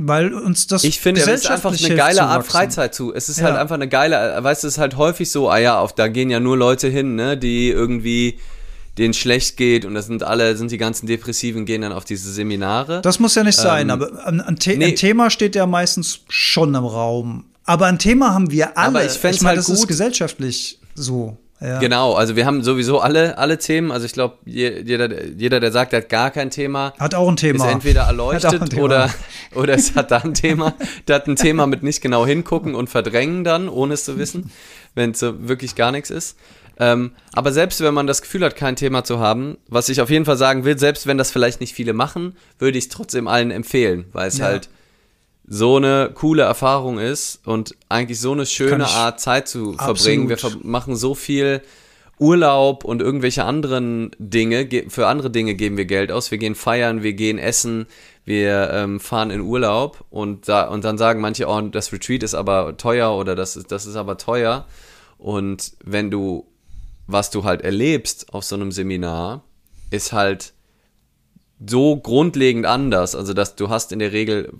weil 0.01 0.33
uns 0.33 0.67
das 0.67 0.85
Ich 0.85 0.99
finde, 1.01 1.19
es 1.19 1.27
ist 1.27 1.51
einfach 1.51 1.77
eine 1.77 1.95
geile 1.95 2.23
Art. 2.23 2.45
Freizeit 2.45 2.95
zu. 2.95 3.13
Es 3.13 3.27
ist 3.27 3.39
Ja. 3.39 3.47
halt 3.47 3.57
einfach 3.57 3.75
eine 3.75 3.89
geile, 3.89 4.41
weißt 4.41 4.63
du, 4.63 4.67
es 4.67 4.75
ist 4.75 4.79
halt 4.79 4.95
häufig 4.95 5.29
so, 5.29 5.49
ah 5.49 5.57
ja, 5.57 5.77
auf, 5.79 5.93
da 5.93 6.07
gehen 6.07 6.29
ja 6.29 6.39
nur 6.39 6.55
Leute 6.55 6.87
hin, 6.87 7.15
ne, 7.15 7.37
die 7.37 7.69
irgendwie, 7.69 8.39
denen 8.97 9.13
schlecht 9.13 9.57
geht 9.57 9.83
und 9.83 9.95
das 9.95 10.05
sind 10.05 10.23
alle, 10.23 10.55
sind 10.55 10.71
die 10.71 10.77
ganzen 10.77 11.05
Depressiven, 11.05 11.65
gehen 11.65 11.81
dann 11.81 11.91
auf 11.91 12.05
diese 12.05 12.31
Seminare. 12.31 13.01
Das 13.01 13.19
muss 13.19 13.35
ja 13.35 13.43
nicht 13.43 13.57
sein, 13.57 13.89
ähm, 13.89 13.91
aber 13.91 14.25
ein, 14.25 14.39
ein, 14.39 14.55
The 14.57 14.77
nee. 14.77 14.85
ein, 14.85 14.95
Thema 14.95 15.29
steht 15.29 15.55
ja 15.55 15.65
meistens 15.65 16.21
schon 16.29 16.73
im 16.75 16.85
Raum. 16.85 17.45
Aber 17.69 17.85
ein 17.85 17.99
Thema 17.99 18.33
haben 18.33 18.49
wir 18.49 18.75
alle. 18.79 18.87
Aber 18.87 19.05
ich 19.05 19.11
fände 19.11 19.37
es 19.37 19.45
halt 19.45 19.59
das 19.59 19.67
gut. 19.67 19.75
ist 19.75 19.87
gesellschaftlich 19.87 20.79
so. 20.95 21.37
Ja. 21.61 21.77
Genau, 21.77 22.15
also 22.15 22.35
wir 22.35 22.47
haben 22.47 22.63
sowieso 22.63 22.99
alle, 22.99 23.37
alle 23.37 23.59
Themen. 23.59 23.91
Also 23.91 24.07
ich 24.07 24.13
glaube, 24.13 24.39
jeder, 24.43 25.23
jeder, 25.37 25.59
der 25.59 25.71
sagt, 25.71 25.93
er 25.93 26.01
hat 26.01 26.09
gar 26.09 26.31
kein 26.31 26.49
Thema, 26.49 26.93
hat 26.97 27.13
auch 27.13 27.29
ein 27.29 27.35
Thema. 27.35 27.67
Ist 27.67 27.71
entweder 27.71 28.01
erleuchtet 28.03 28.75
oder, 28.75 29.13
oder 29.53 29.75
es 29.75 29.93
hat 29.93 30.09
da 30.09 30.17
ein 30.17 30.33
Thema. 30.33 30.73
Der 31.07 31.17
hat 31.17 31.27
ein 31.27 31.35
Thema 31.35 31.67
mit 31.67 31.83
nicht 31.83 32.01
genau 32.01 32.25
hingucken 32.25 32.73
und 32.73 32.89
verdrängen 32.89 33.43
dann, 33.43 33.69
ohne 33.69 33.93
es 33.93 34.03
zu 34.03 34.17
wissen, 34.17 34.49
wenn 34.95 35.11
es 35.11 35.19
so 35.19 35.47
wirklich 35.47 35.75
gar 35.75 35.91
nichts 35.91 36.09
ist. 36.09 36.37
Ähm, 36.79 37.11
aber 37.33 37.51
selbst 37.51 37.81
wenn 37.81 37.93
man 37.93 38.07
das 38.07 38.23
Gefühl 38.23 38.43
hat, 38.45 38.55
kein 38.55 38.77
Thema 38.77 39.03
zu 39.03 39.19
haben, 39.19 39.59
was 39.67 39.89
ich 39.89 40.01
auf 40.01 40.09
jeden 40.09 40.25
Fall 40.25 40.37
sagen 40.37 40.65
will, 40.65 40.79
selbst 40.79 41.05
wenn 41.05 41.19
das 41.19 41.29
vielleicht 41.29 41.61
nicht 41.61 41.75
viele 41.75 41.93
machen, 41.93 42.35
würde 42.57 42.79
ich 42.79 42.85
es 42.85 42.89
trotzdem 42.89 43.27
allen 43.27 43.51
empfehlen, 43.51 44.05
weil 44.11 44.27
es 44.27 44.39
ja. 44.39 44.45
halt 44.45 44.69
so 45.51 45.77
eine 45.77 46.11
coole 46.13 46.43
Erfahrung 46.43 46.99
ist 46.99 47.41
und 47.43 47.75
eigentlich 47.89 48.19
so 48.19 48.33
eine 48.33 48.45
schöne 48.45 48.87
Art 48.87 49.19
Zeit 49.19 49.47
zu 49.47 49.73
verbringen. 49.73 50.29
Wir 50.29 50.37
machen 50.61 50.95
so 50.95 51.15
viel 51.15 51.61
Urlaub 52.19 52.83
und 52.83 53.01
irgendwelche 53.01 53.45
anderen 53.45 54.11
Dinge, 54.19 54.69
für 54.89 55.07
andere 55.07 55.31
Dinge 55.31 55.55
geben 55.55 55.75
wir 55.75 55.85
Geld 55.85 56.11
aus. 56.11 56.29
Wir 56.29 56.37
gehen 56.37 56.53
feiern, 56.53 57.01
wir 57.01 57.13
gehen 57.13 57.39
essen, 57.39 57.87
wir 58.25 58.69
ähm, 58.71 58.99
fahren 58.99 59.31
in 59.31 59.41
Urlaub 59.41 60.05
und, 60.11 60.47
da, 60.47 60.67
und 60.67 60.83
dann 60.83 60.99
sagen 60.99 61.19
manche, 61.19 61.47
oh, 61.47 61.61
das 61.61 61.91
Retreat 61.91 62.21
ist 62.21 62.35
aber 62.35 62.77
teuer 62.77 63.15
oder 63.15 63.35
das 63.35 63.55
ist, 63.55 63.71
das 63.71 63.87
ist 63.87 63.95
aber 63.95 64.17
teuer. 64.17 64.67
Und 65.17 65.73
wenn 65.83 66.11
du, 66.11 66.45
was 67.07 67.31
du 67.31 67.43
halt 67.43 67.61
erlebst 67.61 68.33
auf 68.35 68.43
so 68.43 68.55
einem 68.55 68.71
Seminar, 68.71 69.43
ist 69.89 70.13
halt 70.13 70.53
so 71.65 71.97
grundlegend 71.97 72.65
anders. 72.65 73.15
Also, 73.15 73.33
dass 73.33 73.55
du 73.55 73.69
hast 73.69 73.91
in 73.91 73.99
der 73.99 74.11
Regel 74.11 74.53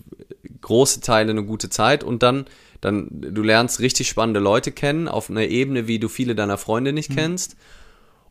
große 0.62 1.02
Teile 1.02 1.32
eine 1.32 1.44
gute 1.44 1.70
Zeit 1.70 2.04
und 2.04 2.24
dann, 2.24 2.46
dann, 2.82 3.08
du 3.12 3.42
lernst 3.42 3.80
richtig 3.80 4.08
spannende 4.08 4.40
Leute 4.40 4.72
kennen 4.72 5.08
auf 5.08 5.30
einer 5.30 5.48
Ebene, 5.48 5.88
wie 5.88 6.00
du 6.00 6.08
viele 6.10 6.36
deiner 6.36 6.58
Freunde 6.58 6.94
nicht 6.94 7.10
mhm. 7.12 7.16
kennst 7.16 7.56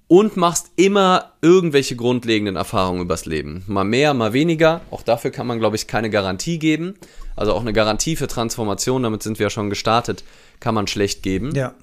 und 0.09 0.39
machst 0.39 0.71
immer 0.77 1.33
irgendwelche 1.43 1.95
grundlegenden 1.95 2.57
Erfahrungen 2.57 3.03
übers 3.03 3.27
Leben. 3.27 3.63
Mal 3.67 3.85
mehr, 3.85 4.15
mal 4.15 4.33
weniger. 4.33 4.81
Auch 4.91 5.03
dafür 5.03 5.31
kann 5.31 5.47
man, 5.47 5.59
glaube 5.59 5.77
ich, 5.77 5.87
keine 5.87 6.09
Garantie 6.09 6.59
geben. 6.59 6.95
Also 7.37 7.53
auch 7.53 7.61
eine 7.61 7.75
Garantie 7.75 8.17
für 8.17 8.27
Transformation, 8.27 9.03
damit 9.03 9.23
sind 9.23 9.39
wir 9.39 9.45
ja 9.45 9.51
schon 9.51 9.69
gestartet, 9.69 10.25
kann 10.61 10.75
man 10.75 10.87
schlecht 10.87 11.23
geben. 11.23 11.55
Ja. 11.55 11.75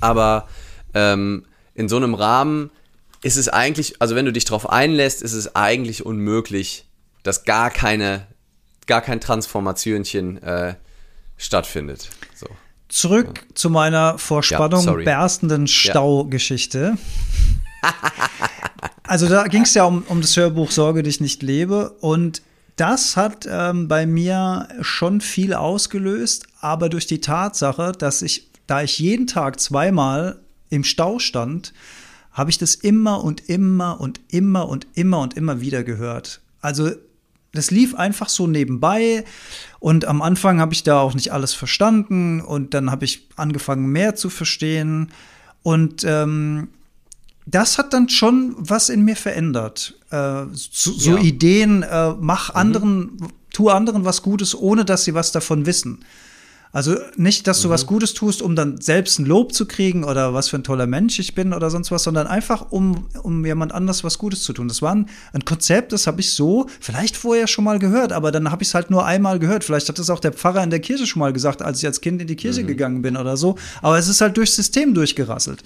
Aber 0.00 0.48
ähm, 0.94 1.44
in 1.74 1.90
so 1.90 1.96
einem 1.96 2.14
Rahmen 2.14 2.70
ist 3.22 3.36
es 3.36 3.48
eigentlich, 3.48 4.00
also 4.00 4.14
wenn 4.14 4.24
du 4.24 4.32
dich 4.32 4.46
darauf 4.46 4.68
einlässt, 4.68 5.22
ist 5.22 5.34
es 5.34 5.54
eigentlich 5.54 6.06
unmöglich, 6.06 6.86
dass 7.22 7.44
gar 7.44 7.70
keine 7.70 8.26
gar 8.88 9.00
kein 9.00 9.20
Transformationchen 9.20 10.42
äh, 10.42 10.74
stattfindet. 11.36 12.10
So. 12.34 12.48
Zurück 12.88 13.44
ja. 13.48 13.54
zu 13.54 13.70
meiner 13.70 14.18
vor 14.18 14.42
Spannung 14.42 14.84
ja, 14.84 14.94
berstenden 14.94 15.68
Staugeschichte. 15.68 16.96
Ja. 17.82 17.94
also 19.04 19.28
da 19.28 19.44
ging 19.44 19.62
es 19.62 19.74
ja 19.74 19.84
um, 19.84 20.02
um 20.08 20.20
das 20.20 20.36
Hörbuch 20.36 20.72
Sorge 20.72 21.04
dich 21.04 21.20
nicht 21.20 21.42
lebe 21.42 21.90
und 22.00 22.42
das 22.76 23.16
hat 23.16 23.46
ähm, 23.50 23.88
bei 23.88 24.06
mir 24.06 24.68
schon 24.80 25.20
viel 25.20 25.52
ausgelöst, 25.52 26.46
aber 26.60 26.88
durch 26.88 27.06
die 27.06 27.20
Tatsache, 27.20 27.92
dass 27.92 28.22
ich, 28.22 28.48
da 28.66 28.82
ich 28.82 29.00
jeden 29.00 29.26
Tag 29.26 29.58
zweimal 29.58 30.40
im 30.70 30.84
Stau 30.84 31.18
stand, 31.18 31.72
habe 32.30 32.50
ich 32.50 32.58
das 32.58 32.76
immer 32.76 33.24
und 33.24 33.48
immer 33.48 34.00
und 34.00 34.20
immer 34.28 34.68
und 34.68 34.86
immer 34.94 35.18
und 35.18 35.34
immer 35.34 35.60
wieder 35.60 35.82
gehört. 35.82 36.40
Also 36.60 36.92
das 37.52 37.70
lief 37.70 37.94
einfach 37.94 38.28
so 38.28 38.46
nebenbei 38.46 39.24
und 39.78 40.04
am 40.04 40.22
Anfang 40.22 40.60
habe 40.60 40.74
ich 40.74 40.82
da 40.82 41.00
auch 41.00 41.14
nicht 41.14 41.32
alles 41.32 41.54
verstanden 41.54 42.40
und 42.40 42.74
dann 42.74 42.90
habe 42.90 43.04
ich 43.04 43.28
angefangen 43.36 43.86
mehr 43.86 44.14
zu 44.14 44.30
verstehen 44.30 45.10
und 45.62 46.04
ähm, 46.04 46.68
das 47.46 47.78
hat 47.78 47.94
dann 47.94 48.08
schon 48.08 48.54
was 48.58 48.90
in 48.90 49.02
mir 49.02 49.16
verändert. 49.16 49.94
Äh, 50.10 50.44
so, 50.52 50.92
so 50.92 51.16
ja. 51.16 51.22
Ideen, 51.22 51.82
äh, 51.82 52.14
mach 52.20 52.50
mhm. 52.50 52.60
anderen, 52.60 53.28
tu 53.52 53.70
anderen 53.70 54.04
was 54.04 54.22
Gutes, 54.22 54.54
ohne 54.54 54.84
dass 54.84 55.04
sie 55.04 55.14
was 55.14 55.32
davon 55.32 55.64
wissen. 55.64 56.04
Also 56.78 56.94
nicht, 57.16 57.48
dass 57.48 57.60
du 57.60 57.66
mhm. 57.66 57.72
was 57.72 57.86
Gutes 57.86 58.14
tust, 58.14 58.40
um 58.40 58.54
dann 58.54 58.80
selbst 58.80 59.18
ein 59.18 59.26
Lob 59.26 59.52
zu 59.52 59.66
kriegen 59.66 60.04
oder 60.04 60.32
was 60.32 60.48
für 60.48 60.58
ein 60.58 60.62
toller 60.62 60.86
Mensch 60.86 61.18
ich 61.18 61.34
bin 61.34 61.52
oder 61.52 61.70
sonst 61.70 61.90
was, 61.90 62.04
sondern 62.04 62.28
einfach, 62.28 62.70
um, 62.70 63.08
um 63.20 63.44
jemand 63.44 63.74
anders 63.74 64.04
was 64.04 64.16
Gutes 64.16 64.44
zu 64.44 64.52
tun. 64.52 64.68
Das 64.68 64.80
war 64.80 64.94
ein, 64.94 65.08
ein 65.32 65.44
Konzept, 65.44 65.90
das 65.90 66.06
habe 66.06 66.20
ich 66.20 66.34
so 66.34 66.68
vielleicht 66.78 67.16
vorher 67.16 67.48
schon 67.48 67.64
mal 67.64 67.80
gehört, 67.80 68.12
aber 68.12 68.30
dann 68.30 68.52
habe 68.52 68.62
ich 68.62 68.68
es 68.68 68.74
halt 68.74 68.92
nur 68.92 69.04
einmal 69.04 69.40
gehört. 69.40 69.64
Vielleicht 69.64 69.88
hat 69.88 69.98
das 69.98 70.08
auch 70.08 70.20
der 70.20 70.32
Pfarrer 70.32 70.62
in 70.62 70.70
der 70.70 70.78
Kirche 70.78 71.04
schon 71.08 71.18
mal 71.18 71.32
gesagt, 71.32 71.62
als 71.62 71.80
ich 71.80 71.86
als 71.86 72.00
Kind 72.00 72.22
in 72.22 72.28
die 72.28 72.36
Kirche 72.36 72.62
mhm. 72.62 72.68
gegangen 72.68 73.02
bin 73.02 73.16
oder 73.16 73.36
so. 73.36 73.56
Aber 73.82 73.98
es 73.98 74.06
ist 74.06 74.20
halt 74.20 74.36
durchs 74.36 74.54
System 74.54 74.94
durchgerasselt. 74.94 75.64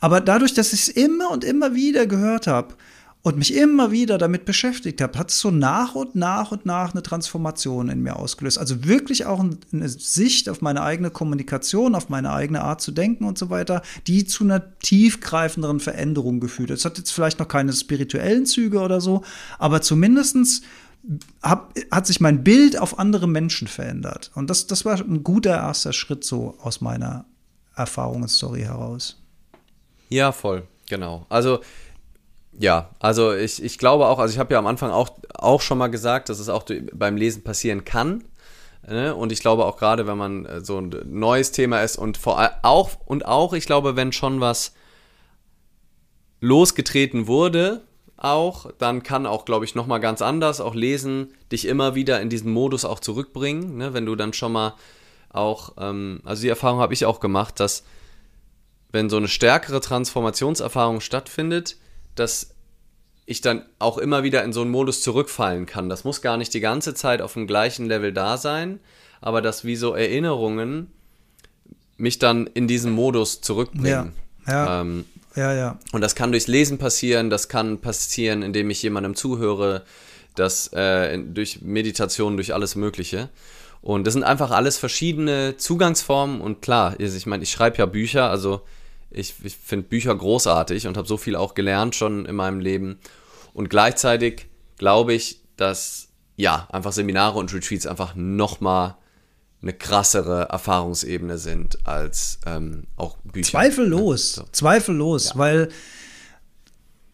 Aber 0.00 0.22
dadurch, 0.22 0.54
dass 0.54 0.72
ich 0.72 0.80
es 0.80 0.88
immer 0.88 1.32
und 1.32 1.44
immer 1.44 1.74
wieder 1.74 2.06
gehört 2.06 2.46
habe, 2.46 2.76
und 3.26 3.36
mich 3.38 3.56
immer 3.56 3.90
wieder 3.90 4.18
damit 4.18 4.44
beschäftigt 4.44 5.00
habe, 5.00 5.18
hat 5.18 5.32
es 5.32 5.40
so 5.40 5.50
nach 5.50 5.96
und 5.96 6.14
nach 6.14 6.52
und 6.52 6.64
nach 6.64 6.92
eine 6.92 7.02
Transformation 7.02 7.88
in 7.88 8.00
mir 8.00 8.14
ausgelöst. 8.14 8.56
Also 8.56 8.84
wirklich 8.84 9.26
auch 9.26 9.40
eine 9.40 9.88
Sicht 9.88 10.48
auf 10.48 10.60
meine 10.60 10.82
eigene 10.82 11.10
Kommunikation, 11.10 11.96
auf 11.96 12.08
meine 12.08 12.32
eigene 12.32 12.60
Art 12.60 12.80
zu 12.80 12.92
denken 12.92 13.24
und 13.24 13.36
so 13.36 13.50
weiter, 13.50 13.82
die 14.06 14.26
zu 14.26 14.44
einer 14.44 14.78
tiefgreifenderen 14.78 15.80
Veränderung 15.80 16.38
geführt 16.38 16.70
hat. 16.70 16.78
Es 16.78 16.84
hat 16.84 16.98
jetzt 16.98 17.10
vielleicht 17.10 17.40
noch 17.40 17.48
keine 17.48 17.72
spirituellen 17.72 18.46
Züge 18.46 18.78
oder 18.78 19.00
so, 19.00 19.24
aber 19.58 19.82
zumindestens 19.82 20.62
hab, 21.42 21.74
hat 21.90 22.06
sich 22.06 22.20
mein 22.20 22.44
Bild 22.44 22.78
auf 22.78 22.96
andere 23.00 23.26
Menschen 23.26 23.66
verändert. 23.66 24.30
Und 24.36 24.50
das, 24.50 24.68
das 24.68 24.84
war 24.84 25.00
ein 25.00 25.24
guter 25.24 25.56
erster 25.56 25.92
Schritt 25.92 26.22
so 26.22 26.56
aus 26.60 26.80
meiner 26.80 27.24
Erfahrungsstory 27.74 28.60
heraus. 28.60 29.20
Ja, 30.10 30.30
voll, 30.30 30.62
genau. 30.88 31.26
Also 31.28 31.58
ja, 32.58 32.90
also 33.00 33.34
ich, 33.34 33.62
ich 33.62 33.78
glaube 33.78 34.06
auch, 34.06 34.18
also 34.18 34.32
ich 34.32 34.38
habe 34.38 34.54
ja 34.54 34.58
am 34.58 34.66
Anfang 34.66 34.90
auch, 34.90 35.10
auch 35.34 35.60
schon 35.60 35.78
mal 35.78 35.88
gesagt, 35.88 36.28
dass 36.28 36.38
es 36.38 36.48
auch 36.48 36.64
beim 36.92 37.16
Lesen 37.16 37.44
passieren 37.44 37.84
kann. 37.84 38.24
Ne? 38.88 39.14
Und 39.14 39.32
ich 39.32 39.40
glaube 39.40 39.64
auch 39.64 39.76
gerade, 39.76 40.06
wenn 40.06 40.16
man 40.16 40.46
äh, 40.46 40.64
so 40.64 40.78
ein 40.78 40.94
neues 41.06 41.52
Thema 41.52 41.82
ist 41.82 41.96
und 41.96 42.16
vor 42.16 42.50
auch, 42.62 42.90
und 43.04 43.26
auch, 43.26 43.52
ich 43.52 43.66
glaube, 43.66 43.96
wenn 43.96 44.12
schon 44.12 44.40
was 44.40 44.74
losgetreten 46.40 47.26
wurde, 47.26 47.82
auch, 48.16 48.70
dann 48.78 49.02
kann 49.02 49.26
auch, 49.26 49.44
glaube 49.44 49.64
ich, 49.64 49.74
nochmal 49.74 50.00
ganz 50.00 50.22
anders 50.22 50.60
auch 50.60 50.74
Lesen 50.74 51.34
dich 51.52 51.66
immer 51.66 51.94
wieder 51.94 52.20
in 52.20 52.30
diesen 52.30 52.52
Modus 52.52 52.84
auch 52.84 53.00
zurückbringen, 53.00 53.76
ne? 53.76 53.92
wenn 53.92 54.06
du 54.06 54.16
dann 54.16 54.32
schon 54.32 54.52
mal 54.52 54.74
auch, 55.30 55.74
ähm, 55.78 56.20
also 56.24 56.42
die 56.42 56.48
Erfahrung 56.48 56.80
habe 56.80 56.94
ich 56.94 57.04
auch 57.04 57.20
gemacht, 57.20 57.60
dass 57.60 57.84
wenn 58.92 59.10
so 59.10 59.18
eine 59.18 59.28
stärkere 59.28 59.80
Transformationserfahrung 59.80 61.00
stattfindet, 61.00 61.76
dass 62.16 62.54
ich 63.26 63.40
dann 63.40 63.64
auch 63.78 63.98
immer 63.98 64.22
wieder 64.22 64.44
in 64.44 64.52
so 64.52 64.62
einen 64.62 64.70
Modus 64.70 65.02
zurückfallen 65.02 65.66
kann. 65.66 65.88
Das 65.88 66.04
muss 66.04 66.22
gar 66.22 66.36
nicht 66.36 66.54
die 66.54 66.60
ganze 66.60 66.94
Zeit 66.94 67.20
auf 67.20 67.32
dem 67.32 67.46
gleichen 67.46 67.86
Level 67.86 68.12
da 68.12 68.36
sein, 68.36 68.80
aber 69.20 69.42
dass 69.42 69.64
wie 69.64 69.76
so 69.76 69.94
Erinnerungen 69.94 70.92
mich 71.96 72.18
dann 72.18 72.46
in 72.46 72.68
diesen 72.68 72.92
Modus 72.92 73.40
zurückbringen. 73.40 74.12
Ja, 74.46 74.52
ja. 74.52 74.80
Ähm, 74.80 75.04
ja, 75.34 75.52
ja. 75.52 75.78
Und 75.92 76.00
das 76.00 76.14
kann 76.14 76.30
durchs 76.30 76.46
Lesen 76.46 76.78
passieren, 76.78 77.28
das 77.28 77.48
kann 77.48 77.80
passieren, 77.80 78.42
indem 78.42 78.70
ich 78.70 78.82
jemandem 78.82 79.14
zuhöre, 79.14 79.82
das 80.34 80.72
äh, 80.72 81.18
durch 81.18 81.62
Meditation, 81.62 82.36
durch 82.36 82.54
alles 82.54 82.76
Mögliche. 82.76 83.28
Und 83.82 84.06
das 84.06 84.14
sind 84.14 84.24
einfach 84.24 84.50
alles 84.50 84.78
verschiedene 84.78 85.56
Zugangsformen 85.56 86.40
und 86.40 86.62
klar, 86.62 86.98
ich 86.98 87.26
meine, 87.26 87.42
ich 87.42 87.50
schreibe 87.50 87.78
ja 87.78 87.86
Bücher, 87.86 88.30
also 88.30 88.62
ich, 89.16 89.34
ich 89.42 89.56
finde 89.56 89.88
Bücher 89.88 90.14
großartig 90.14 90.86
und 90.86 90.96
habe 90.96 91.08
so 91.08 91.16
viel 91.16 91.36
auch 91.36 91.54
gelernt 91.54 91.94
schon 91.94 92.26
in 92.26 92.36
meinem 92.36 92.60
Leben. 92.60 92.98
Und 93.52 93.70
gleichzeitig 93.70 94.46
glaube 94.78 95.14
ich, 95.14 95.40
dass 95.56 96.08
ja, 96.36 96.68
einfach 96.70 96.92
Seminare 96.92 97.38
und 97.38 97.52
Retreats 97.52 97.86
einfach 97.86 98.14
nochmal 98.14 98.96
eine 99.62 99.72
krassere 99.72 100.48
Erfahrungsebene 100.50 101.38
sind 101.38 101.78
als 101.86 102.38
ähm, 102.46 102.84
auch 102.96 103.16
Bücher. 103.24 103.52
Zweifellos, 103.52 104.34
so. 104.34 104.44
zweifellos, 104.52 105.30
ja. 105.30 105.38
weil 105.38 105.68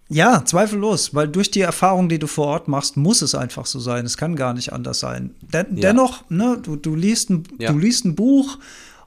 ja, 0.08 0.44
zweifellos, 0.44 1.14
weil 1.14 1.28
durch 1.28 1.50
die 1.50 1.62
Erfahrung, 1.62 2.10
die 2.10 2.18
du 2.18 2.26
vor 2.26 2.48
Ort 2.48 2.68
machst, 2.68 2.98
muss 2.98 3.22
es 3.22 3.34
einfach 3.34 3.64
so 3.64 3.80
sein. 3.80 4.04
Es 4.04 4.18
kann 4.18 4.36
gar 4.36 4.52
nicht 4.52 4.72
anders 4.72 5.00
sein. 5.00 5.34
Den, 5.40 5.76
ja. 5.76 5.92
Dennoch, 5.92 6.28
ne, 6.28 6.58
du, 6.62 6.76
du, 6.76 6.94
liest 6.94 7.30
ein, 7.30 7.44
ja. 7.58 7.72
du 7.72 7.78
liest 7.78 8.04
ein 8.04 8.14
Buch 8.14 8.58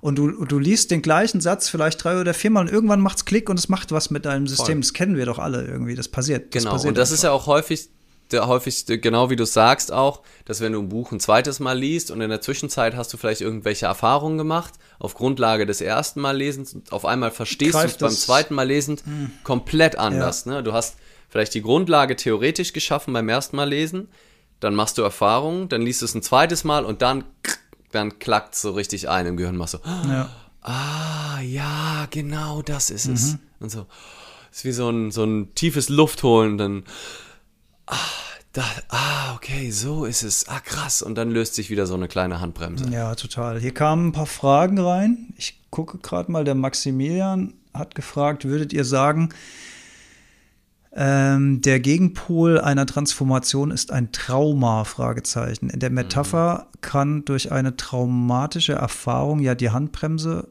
und 0.06 0.18
du, 0.18 0.45
du 0.45 0.60
liest 0.60 0.91
den 0.91 1.01
gleichen 1.01 1.41
Satz 1.41 1.68
vielleicht 1.68 2.03
drei 2.03 2.22
oder 2.22 2.36
viermal 2.36 2.68
und 2.68 2.72
irgendwann 2.72 2.99
macht 2.99 3.18
es 3.18 3.26
Klick 3.26 3.49
und 3.49 3.58
es 3.58 3.70
macht 3.70 3.91
was 3.91 4.12
mit 4.12 4.26
deinem 4.26 4.45
System. 4.45 4.76
Voll. 4.76 4.82
Das 4.82 4.93
kennen 4.93 5.18
wir 5.18 5.26
doch 5.26 5.39
alle 5.39 5.66
irgendwie. 5.66 5.95
Das 5.95 6.10
passiert. 6.10 6.53
Das 6.53 6.62
genau. 6.62 6.74
Passiert 6.74 6.89
und 6.89 6.97
das 6.99 7.10
einfach. 7.10 7.16
ist 7.16 7.24
ja 7.24 7.32
auch 7.32 7.47
häufig 7.47 7.89
der 8.30 8.45
häufigste, 8.45 8.99
genau 8.99 9.32
wie 9.32 9.36
du 9.36 9.45
sagst 9.45 9.91
auch, 9.91 10.22
dass 10.45 10.62
wenn 10.62 10.74
du 10.74 10.80
ein 10.80 10.89
Buch 10.89 11.12
ein 11.12 11.20
zweites 11.20 11.60
Mal 11.60 11.78
liest 11.78 12.12
und 12.12 12.22
in 12.22 12.30
der 12.30 12.39
Zwischenzeit 12.39 12.95
hast 12.95 13.14
du 13.14 13.18
vielleicht 13.18 13.41
irgendwelche 13.41 13.88
Erfahrungen 13.88 14.38
gemacht, 14.38 14.76
auf 14.99 15.16
Grundlage 15.16 15.66
des 15.66 15.82
ersten 15.82 16.22
Mal 16.22 16.38
Lesens, 16.38 16.78
auf 16.91 17.06
einmal 17.06 17.32
verstehst 17.32 17.74
du 17.74 17.80
es 17.80 17.97
beim 17.97 18.12
zweiten 18.12 18.53
Mal 18.53 18.68
lesend 18.68 19.03
hm. 19.06 19.32
komplett 19.43 19.97
anders. 19.97 20.45
Ja. 20.45 20.53
Ne? 20.53 20.64
Du 20.64 20.74
hast 20.74 20.97
vielleicht 21.30 21.56
die 21.56 21.64
Grundlage 21.64 22.16
theoretisch 22.16 22.74
geschaffen 22.74 23.12
beim 23.12 23.28
ersten 23.28 23.56
Mal 23.56 23.70
lesen, 23.70 24.08
dann 24.60 24.76
machst 24.76 24.99
du 24.99 25.01
Erfahrungen, 25.01 25.68
dann 25.68 25.82
liest 25.82 26.01
du 26.01 26.06
es 26.06 26.14
ein 26.14 26.22
zweites 26.22 26.64
Mal 26.64 26.86
und 26.86 27.01
dann, 27.01 27.24
dann 27.96 28.20
klackt 28.20 28.56
so 28.56 28.72
richtig 28.72 29.10
ein 29.10 29.26
im 29.26 29.38
Gehirn, 29.38 29.58
machst 29.58 29.72
so, 29.74 29.80
Ja. 30.08 30.30
ah, 30.62 31.39
ja, 31.41 32.08
genau 32.12 32.62
das 32.62 32.89
ist 32.91 33.08
es. 33.08 33.38
Und 33.60 33.70
so, 33.72 33.88
ist 34.52 34.66
wie 34.66 34.72
so 34.72 34.89
ein, 34.89 35.12
so 35.12 35.24
ein 35.24 35.56
tiefes 35.56 35.89
Luftholen, 35.89 36.58
dann, 36.58 36.84
ah, 37.88 37.96
da, 38.54 38.64
ah, 38.89 39.34
okay, 39.36 39.70
so 39.72 40.06
ist 40.06 40.24
es, 40.24 40.48
ah, 40.48 40.60
krass. 40.60 41.02
Und 41.02 41.16
dann 41.16 41.30
löst 41.32 41.56
sich 41.56 41.70
wieder 41.70 41.86
so 41.88 41.93
eine 41.96 42.08
kleine 42.08 42.39
Handbremse. 42.39 42.89
Ja, 42.89 43.16
total. 43.16 43.60
Hier 43.60 43.74
kamen 43.74 44.08
ein 44.08 44.12
paar 44.14 44.26
Fragen 44.28 44.80
rein. 44.80 45.34
Ich 45.38 45.60
gucke 45.72 45.98
gerade 45.98 46.32
mal, 46.32 46.43
der 46.46 46.56
Maximilian 46.56 47.54
hat 47.74 47.96
gefragt, 47.96 48.46
würdet 48.46 48.72
ihr 48.72 48.86
sagen, 48.86 49.30
ähm, 50.96 51.62
der 51.62 51.80
Gegenpol 51.82 52.60
einer 52.60 52.86
Transformation 52.86 53.70
ist 53.72 53.91
ein 53.91 54.12
Trauma? 54.12 54.84
Fragezeichen. 54.86 55.70
In 55.70 55.80
der 55.80 55.89
Metapher 55.89 56.68
kann 56.82 57.26
durch 57.26 57.52
eine 57.52 57.76
traumatische 57.76 58.74
Erfahrung 58.74 59.39
ja 59.39 59.56
die 59.56 59.70
Handbremse, 59.72 60.48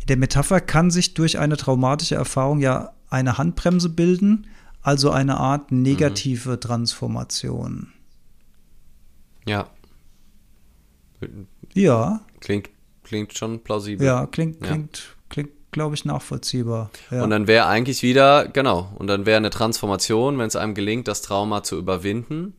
in 0.00 0.06
der 0.06 0.16
Metapher 0.16 0.60
kann 0.60 0.90
sich 0.90 1.14
durch 1.14 1.38
eine 1.38 1.56
traumatische 1.56 2.14
Erfahrung 2.14 2.60
ja 2.60 2.92
eine 3.10 3.36
Handbremse 3.36 3.88
bilden, 3.90 4.46
also 4.80 5.10
eine 5.10 5.36
Art 5.38 5.72
negative 5.72 6.58
Transformation. 6.60 7.88
Ja, 9.46 9.68
Ja, 11.74 12.20
klingt, 12.40 12.70
klingt 13.02 13.36
schon 13.36 13.60
plausibel. 13.62 14.06
ja, 14.06 14.26
klingt, 14.26 14.60
Ja. 14.62 14.68
klingt, 14.68 14.92
klingt, 14.92 15.15
glaube 15.76 15.94
ich, 15.94 16.06
nachvollziehbar. 16.06 16.90
Ja. 17.10 17.22
Und 17.22 17.28
dann 17.28 17.46
wäre 17.46 17.66
eigentlich 17.66 18.02
wieder, 18.02 18.48
genau, 18.48 18.90
und 18.96 19.08
dann 19.08 19.26
wäre 19.26 19.36
eine 19.36 19.50
Transformation, 19.50 20.38
wenn 20.38 20.46
es 20.46 20.56
einem 20.56 20.74
gelingt, 20.74 21.06
das 21.06 21.20
Trauma 21.20 21.62
zu 21.62 21.76
überwinden. 21.76 22.54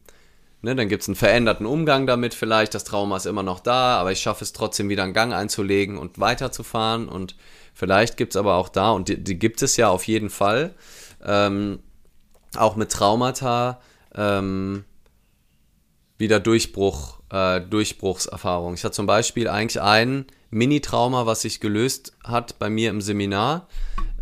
Ne, 0.61 0.75
dann 0.75 0.87
gibt 0.87 1.01
es 1.01 1.09
einen 1.09 1.15
veränderten 1.15 1.65
Umgang 1.65 2.05
damit 2.05 2.35
vielleicht, 2.35 2.75
das 2.75 2.83
Trauma 2.83 3.17
ist 3.17 3.25
immer 3.25 3.41
noch 3.41 3.59
da, 3.59 3.97
aber 3.97 4.11
ich 4.11 4.19
schaffe 4.21 4.43
es 4.43 4.53
trotzdem 4.53 4.87
wieder 4.89 5.01
einen 5.01 5.13
Gang 5.13 5.33
einzulegen 5.33 5.97
und 5.97 6.19
weiterzufahren. 6.19 7.09
Und 7.09 7.35
vielleicht 7.73 8.17
gibt 8.17 8.33
es 8.33 8.37
aber 8.37 8.53
auch 8.53 8.69
da, 8.69 8.91
und 8.91 9.07
die, 9.07 9.23
die 9.23 9.39
gibt 9.39 9.63
es 9.63 9.77
ja 9.77 9.89
auf 9.89 10.03
jeden 10.03 10.29
Fall, 10.29 10.75
ähm, 11.25 11.79
auch 12.55 12.75
mit 12.75 12.91
Traumata 12.91 13.81
ähm, 14.13 14.85
wieder 16.19 16.39
Durchbruch, 16.39 17.16
äh, 17.31 17.61
Durchbruchserfahrung. 17.61 18.73
Ich 18.73 18.83
hatte 18.83 18.93
zum 18.93 19.05
Beispiel 19.05 19.47
eigentlich 19.47 19.81
ein 19.81 20.25
Mini-Trauma, 20.49 21.25
was 21.25 21.41
sich 21.41 21.59
gelöst 21.59 22.13
hat 22.23 22.59
bei 22.59 22.69
mir 22.69 22.89
im 22.89 23.01
Seminar, 23.01 23.67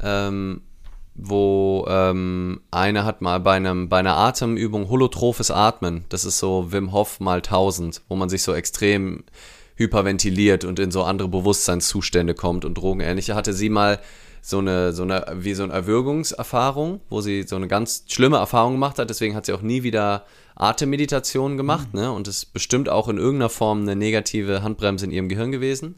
ähm, 0.01 0.61
wo 1.13 1.85
ähm, 1.87 2.61
einer 2.71 3.05
hat 3.05 3.21
mal 3.21 3.39
bei, 3.39 3.53
einem, 3.53 3.87
bei 3.89 3.99
einer 3.99 4.17
Atemübung 4.17 4.89
holotrophes 4.89 5.51
Atmen, 5.51 6.05
das 6.09 6.25
ist 6.25 6.39
so 6.39 6.71
Wim 6.71 6.91
Hof 6.91 7.19
mal 7.19 7.37
1000, 7.37 8.01
wo 8.09 8.15
man 8.15 8.29
sich 8.29 8.43
so 8.43 8.53
extrem 8.53 9.23
hyperventiliert 9.75 10.63
und 10.63 10.79
in 10.79 10.91
so 10.91 11.03
andere 11.03 11.27
Bewusstseinszustände 11.27 12.33
kommt 12.33 12.65
und 12.65 12.75
drogenähnliche, 12.75 13.35
hatte 13.35 13.53
sie 13.53 13.69
mal 13.69 13.99
so 14.47 14.59
eine, 14.59 14.93
so 14.93 15.01
eine, 15.01 15.25
wie 15.33 15.55
so 15.55 15.63
eine 15.63 15.73
Erwürgungserfahrung, 15.73 17.01
wo 17.09 17.19
sie 17.21 17.43
so 17.43 17.55
eine 17.55 17.67
ganz 17.67 18.03
schlimme 18.07 18.37
Erfahrung 18.37 18.73
gemacht 18.73 18.99
hat, 18.99 19.09
deswegen 19.09 19.35
hat 19.35 19.47
sie 19.47 19.53
auch 19.53 19.63
nie 19.63 19.81
wieder 19.81 20.25
Atemmeditation 20.55 21.57
gemacht, 21.57 21.95
ne, 21.95 22.11
und 22.11 22.27
ist 22.27 22.53
bestimmt 22.53 22.87
auch 22.87 23.07
in 23.07 23.17
irgendeiner 23.17 23.49
Form 23.49 23.81
eine 23.81 23.95
negative 23.95 24.61
Handbremse 24.61 25.05
in 25.05 25.11
ihrem 25.11 25.29
Gehirn 25.29 25.51
gewesen. 25.51 25.95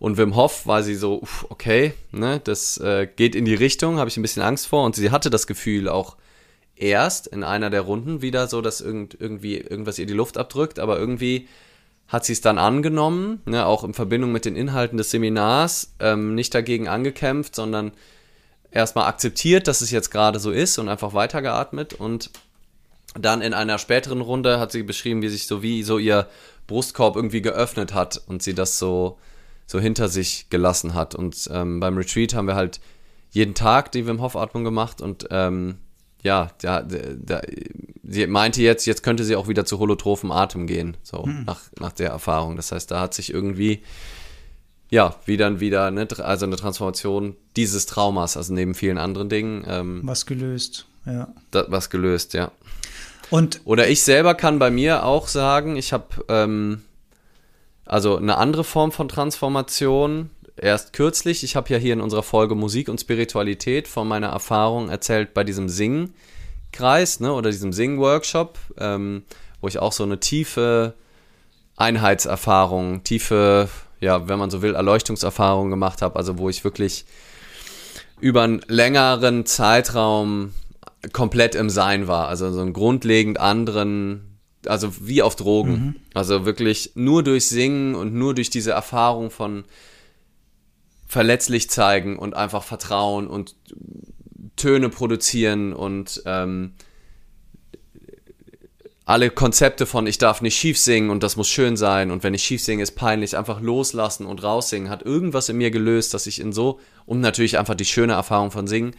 Und 0.00 0.18
Wim 0.18 0.36
Hof 0.36 0.66
war 0.66 0.82
sie 0.82 0.94
so, 0.94 1.22
uff, 1.22 1.46
okay, 1.48 1.94
ne, 2.12 2.42
das 2.44 2.76
äh, 2.76 3.08
geht 3.16 3.34
in 3.34 3.46
die 3.46 3.54
Richtung, 3.54 3.96
habe 3.96 4.10
ich 4.10 4.18
ein 4.18 4.22
bisschen 4.22 4.42
Angst 4.42 4.66
vor. 4.66 4.84
Und 4.84 4.94
sie 4.94 5.10
hatte 5.10 5.30
das 5.30 5.46
Gefühl 5.46 5.88
auch 5.88 6.18
erst 6.76 7.26
in 7.26 7.42
einer 7.42 7.70
der 7.70 7.80
Runden 7.80 8.20
wieder 8.20 8.48
so, 8.48 8.60
dass 8.60 8.82
irgend, 8.82 9.16
irgendwie 9.18 9.56
irgendwas 9.56 9.98
ihr 9.98 10.06
die 10.06 10.12
Luft 10.12 10.36
abdrückt, 10.36 10.78
aber 10.78 10.98
irgendwie 10.98 11.48
hat 12.08 12.24
sie 12.24 12.32
es 12.32 12.40
dann 12.40 12.58
angenommen, 12.58 13.42
ne, 13.44 13.66
auch 13.66 13.84
in 13.84 13.94
Verbindung 13.94 14.32
mit 14.32 14.44
den 14.44 14.56
Inhalten 14.56 14.96
des 14.96 15.10
Seminars, 15.10 15.94
ähm, 16.00 16.34
nicht 16.34 16.54
dagegen 16.54 16.88
angekämpft, 16.88 17.54
sondern 17.54 17.92
erstmal 18.70 19.06
akzeptiert, 19.06 19.68
dass 19.68 19.82
es 19.82 19.90
jetzt 19.90 20.10
gerade 20.10 20.38
so 20.38 20.50
ist 20.50 20.78
und 20.78 20.88
einfach 20.88 21.14
weitergeatmet 21.14 21.94
und 21.94 22.30
dann 23.14 23.42
in 23.42 23.54
einer 23.54 23.78
späteren 23.78 24.20
Runde 24.20 24.58
hat 24.58 24.72
sie 24.72 24.82
beschrieben, 24.82 25.22
wie 25.22 25.28
sich 25.28 25.46
so 25.46 25.62
wie 25.62 25.82
so 25.82 25.98
ihr 25.98 26.28
Brustkorb 26.66 27.16
irgendwie 27.16 27.42
geöffnet 27.42 27.94
hat 27.94 28.20
und 28.26 28.42
sie 28.42 28.54
das 28.54 28.78
so 28.78 29.18
so 29.66 29.78
hinter 29.78 30.08
sich 30.08 30.48
gelassen 30.48 30.94
hat. 30.94 31.14
Und 31.14 31.48
ähm, 31.52 31.78
beim 31.78 31.96
Retreat 31.96 32.34
haben 32.34 32.48
wir 32.48 32.54
halt 32.54 32.80
jeden 33.30 33.54
Tag 33.54 33.92
die 33.92 34.06
Wim 34.06 34.20
Hof 34.22 34.34
Atmung 34.34 34.64
gemacht 34.64 35.02
und 35.02 35.28
ähm, 35.30 35.78
ja, 36.22 36.50
da, 36.60 36.82
da, 36.82 37.42
sie 38.02 38.26
meinte 38.26 38.62
jetzt, 38.62 38.86
jetzt 38.86 39.02
könnte 39.02 39.24
sie 39.24 39.36
auch 39.36 39.48
wieder 39.48 39.64
zu 39.64 39.78
holotrophem 39.78 40.32
Atem 40.32 40.66
gehen, 40.66 40.96
so 41.02 41.28
nach, 41.46 41.60
nach 41.78 41.92
der 41.92 42.10
Erfahrung. 42.10 42.56
Das 42.56 42.72
heißt, 42.72 42.90
da 42.90 43.00
hat 43.00 43.14
sich 43.14 43.32
irgendwie 43.32 43.82
ja 44.90 45.14
wieder 45.26 45.60
wieder 45.60 45.90
ne, 45.90 46.08
also 46.18 46.46
eine 46.46 46.56
Transformation 46.56 47.36
dieses 47.56 47.86
Traumas, 47.86 48.36
also 48.36 48.54
neben 48.54 48.74
vielen 48.74 48.98
anderen 48.98 49.28
Dingen, 49.28 49.64
ähm, 49.68 50.00
was 50.04 50.26
gelöst, 50.26 50.86
ja. 51.06 51.28
da, 51.50 51.66
was 51.68 51.90
gelöst, 51.90 52.34
ja. 52.34 52.50
Und 53.30 53.60
Oder 53.64 53.88
ich 53.88 54.02
selber 54.02 54.34
kann 54.34 54.58
bei 54.58 54.70
mir 54.70 55.04
auch 55.04 55.28
sagen, 55.28 55.76
ich 55.76 55.92
habe 55.92 56.06
ähm, 56.28 56.82
also 57.84 58.16
eine 58.16 58.38
andere 58.38 58.64
Form 58.64 58.92
von 58.92 59.08
Transformation. 59.08 60.30
Erst 60.60 60.92
kürzlich, 60.92 61.44
ich 61.44 61.56
habe 61.56 61.72
ja 61.72 61.78
hier 61.78 61.92
in 61.92 62.00
unserer 62.00 62.22
Folge 62.22 62.54
Musik 62.54 62.88
und 62.88 63.00
Spiritualität 63.00 63.88
von 63.88 64.08
meiner 64.08 64.28
Erfahrung 64.28 64.88
erzählt 64.88 65.34
bei 65.34 65.44
diesem 65.44 65.68
Sing-Kreis 65.68 67.20
ne, 67.20 67.32
oder 67.32 67.50
diesem 67.50 67.72
Sing-Workshop, 67.72 68.58
ähm, 68.78 69.22
wo 69.60 69.68
ich 69.68 69.78
auch 69.78 69.92
so 69.92 70.04
eine 70.04 70.20
tiefe 70.20 70.94
Einheitserfahrung, 71.76 73.04
tiefe, 73.04 73.68
ja, 74.00 74.28
wenn 74.28 74.38
man 74.38 74.50
so 74.50 74.62
will, 74.62 74.74
Erleuchtungserfahrung 74.74 75.70
gemacht 75.70 76.02
habe, 76.02 76.16
also 76.16 76.38
wo 76.38 76.48
ich 76.48 76.64
wirklich 76.64 77.04
über 78.20 78.42
einen 78.42 78.60
längeren 78.66 79.46
Zeitraum 79.46 80.52
komplett 81.12 81.54
im 81.54 81.70
Sein 81.70 82.08
war. 82.08 82.28
Also 82.28 82.50
so 82.50 82.60
einen 82.60 82.72
grundlegend 82.72 83.38
anderen, 83.38 84.38
also 84.66 84.92
wie 85.00 85.22
auf 85.22 85.36
Drogen. 85.36 85.96
Also 86.14 86.44
wirklich 86.44 86.92
nur 86.94 87.22
durch 87.22 87.48
Singen 87.48 87.94
und 87.94 88.14
nur 88.14 88.34
durch 88.34 88.50
diese 88.50 88.72
Erfahrung 88.72 89.30
von 89.30 89.64
verletzlich 91.08 91.70
zeigen 91.70 92.18
und 92.18 92.36
einfach 92.36 92.62
vertrauen 92.62 93.26
und 93.26 93.56
Töne 94.56 94.88
produzieren 94.90 95.72
und 95.72 96.22
ähm, 96.26 96.74
alle 99.04 99.30
Konzepte 99.30 99.86
von 99.86 100.06
ich 100.06 100.18
darf 100.18 100.42
nicht 100.42 100.56
schief 100.56 100.78
singen 100.78 101.08
und 101.08 101.22
das 101.22 101.36
muss 101.36 101.48
schön 101.48 101.78
sein 101.78 102.10
und 102.10 102.22
wenn 102.22 102.34
ich 102.34 102.44
schief 102.44 102.62
singe 102.62 102.82
ist 102.82 102.92
peinlich, 102.92 103.38
einfach 103.38 103.62
loslassen 103.62 104.26
und 104.26 104.42
raussingen, 104.42 104.90
hat 104.90 105.02
irgendwas 105.02 105.48
in 105.48 105.56
mir 105.56 105.70
gelöst, 105.70 106.12
dass 106.12 106.26
ich 106.26 106.40
in 106.40 106.52
so, 106.52 106.78
und 107.06 107.20
natürlich 107.20 107.58
einfach 107.58 107.74
die 107.74 107.86
schöne 107.86 108.12
Erfahrung 108.12 108.50
von 108.50 108.66
Singen, 108.66 108.94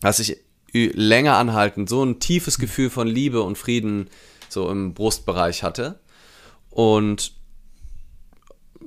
dass 0.00 0.20
ich 0.20 0.38
länger 0.72 1.36
anhaltend 1.36 1.88
so 1.88 2.04
ein 2.04 2.20
tiefes 2.20 2.58
Gefühl 2.58 2.88
von 2.88 3.08
Liebe 3.08 3.42
und 3.42 3.58
Frieden 3.58 4.08
so 4.48 4.70
im 4.70 4.94
Brustbereich 4.94 5.64
hatte. 5.64 5.98
Und 6.70 7.32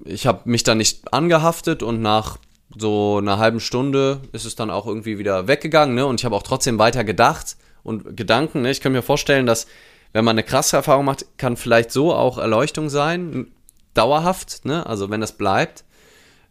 ich 0.06 0.28
habe 0.28 0.42
mich 0.46 0.64
dann 0.64 0.78
nicht 0.78 1.14
angehaftet 1.14 1.84
und 1.84 2.02
nach 2.02 2.38
so 2.78 3.18
einer 3.18 3.38
halben 3.38 3.60
Stunde 3.60 4.22
ist 4.32 4.46
es 4.46 4.56
dann 4.56 4.70
auch 4.70 4.88
irgendwie 4.88 5.18
wieder 5.18 5.48
weggegangen, 5.48 5.96
ne? 5.96 6.06
Und 6.06 6.20
ich 6.20 6.26
habe 6.26 6.36
auch 6.36 6.44
trotzdem 6.44 6.80
weiter 6.80 7.04
gedacht 7.04 7.56
und 7.84 8.18
Gedanken, 8.18 8.62
ne? 8.64 8.72
Ich 8.72 8.82
kann 8.82 8.92
mir 8.92 9.04
vorstellen, 9.04 9.46
dass 9.46 9.68
wenn 10.12 10.26
man 10.26 10.36
eine 10.36 10.44
krasse 10.44 10.76
Erfahrung 10.76 11.06
macht, 11.06 11.26
kann 11.38 11.58
vielleicht 11.58 11.92
so 11.92 12.14
auch 12.14 12.38
Erleuchtung 12.38 12.90
sein, 12.90 13.52
dauerhaft, 13.94 14.66
ne? 14.66 14.86
Also 14.86 15.10
wenn 15.10 15.22
das 15.22 15.34
bleibt, 15.34 15.84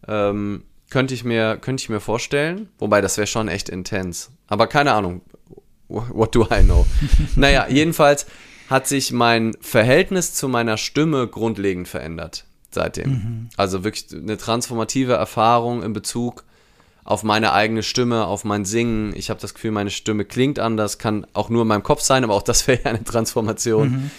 ähm, 0.07 0.65
könnte 0.91 1.15
ich 1.15 1.25
mir 1.25 1.57
könnte 1.57 1.83
ich 1.83 1.89
mir 1.89 2.01
vorstellen, 2.01 2.69
wobei 2.79 3.01
das 3.01 3.17
wäre 3.17 3.27
schon 3.27 3.49
echt 3.49 3.69
intens. 3.69 4.31
Aber 4.47 4.67
keine 4.67 4.93
Ahnung, 4.93 5.23
what 5.89 6.35
do 6.35 6.47
I 6.51 6.63
know? 6.63 6.87
naja, 7.37 7.67
jedenfalls 7.69 8.27
hat 8.71 8.87
sich 8.87 9.13
mein 9.13 9.55
Verhältnis 9.61 10.35
zu 10.35 10.49
meiner 10.49 10.77
Stimme 10.77 11.27
grundlegend 11.27 11.89
verändert 11.89 12.45
seitdem. 12.75 13.49
Also 13.57 13.85
wirklich 13.85 14.07
eine 14.13 14.37
transformative 14.37 15.15
Erfahrung 15.15 15.83
in 15.83 15.93
Bezug 15.93 16.45
auf 17.05 17.25
meine 17.25 17.53
eigene 17.53 17.83
Stimme, 17.83 18.27
auf 18.27 18.45
mein 18.45 18.65
Singen. 18.65 19.13
Ich 19.17 19.29
habe 19.31 19.41
das 19.41 19.55
Gefühl, 19.55 19.73
meine 19.73 19.91
Stimme 19.91 20.25
klingt 20.25 20.59
anders, 20.59 20.99
kann 20.99 21.27
auch 21.33 21.49
nur 21.49 21.63
in 21.63 21.69
meinem 21.69 21.83
Kopf 21.83 22.01
sein, 22.01 22.23
aber 22.25 22.35
auch 22.35 22.43
das 22.43 22.67
wäre 22.69 22.81
ja 22.85 22.91
eine 22.91 23.05
Transformation. 23.05 24.11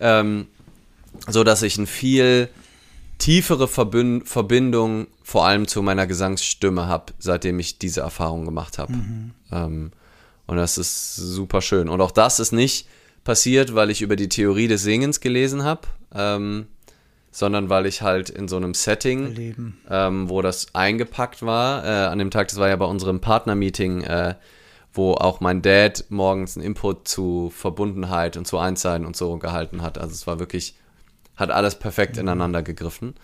Ähm, 0.00 0.46
so 1.28 1.44
dass 1.44 1.62
ich 1.62 1.76
ein 1.78 1.86
viel 1.86 2.48
tiefere 3.18 3.68
Verbün 3.68 4.24
Verbindung 4.24 5.06
vor 5.22 5.46
allem 5.46 5.68
zu 5.68 5.82
meiner 5.82 6.06
Gesangsstimme 6.06 6.86
habe, 6.86 7.12
seitdem 7.18 7.60
ich 7.60 7.78
diese 7.78 8.00
Erfahrung 8.00 8.44
gemacht 8.44 8.78
habe. 8.78 8.94
Ähm, 9.52 9.92
und 10.46 10.56
das 10.56 10.78
ist 10.78 11.14
super 11.14 11.62
schön. 11.62 11.88
Und 11.88 12.00
auch 12.00 12.10
das 12.10 12.40
ist 12.40 12.52
nicht 12.52 12.88
passiert, 13.22 13.74
weil 13.74 13.90
ich 13.90 14.02
über 14.02 14.16
die 14.16 14.28
Theorie 14.28 14.66
des 14.66 14.82
Singens 14.82 15.20
gelesen 15.20 15.62
habe, 15.62 15.82
ähm, 16.14 16.66
sondern 17.32 17.70
weil 17.70 17.86
ich 17.86 18.02
halt 18.02 18.28
in 18.28 18.46
so 18.46 18.56
einem 18.56 18.74
Setting, 18.74 19.74
ähm, 19.88 20.28
wo 20.28 20.42
das 20.42 20.74
eingepackt 20.74 21.42
war, 21.42 21.84
äh, 21.84 21.88
an 21.88 22.18
dem 22.18 22.30
Tag, 22.30 22.48
das 22.48 22.58
war 22.58 22.68
ja 22.68 22.76
bei 22.76 22.84
unserem 22.84 23.20
Partner-Meeting, 23.20 24.02
äh, 24.02 24.34
wo 24.92 25.14
auch 25.14 25.40
mein 25.40 25.62
Dad 25.62 26.04
morgens 26.10 26.56
einen 26.56 26.66
Input 26.66 27.08
zu 27.08 27.50
Verbundenheit 27.50 28.36
und 28.36 28.46
zu 28.46 28.58
Einssein 28.58 29.06
und 29.06 29.16
so 29.16 29.38
gehalten 29.38 29.80
hat. 29.80 29.96
Also 29.96 30.12
es 30.12 30.26
war 30.26 30.38
wirklich, 30.38 30.74
hat 31.34 31.50
alles 31.50 31.74
perfekt 31.78 32.18
ineinander 32.18 32.62
gegriffen. 32.62 33.14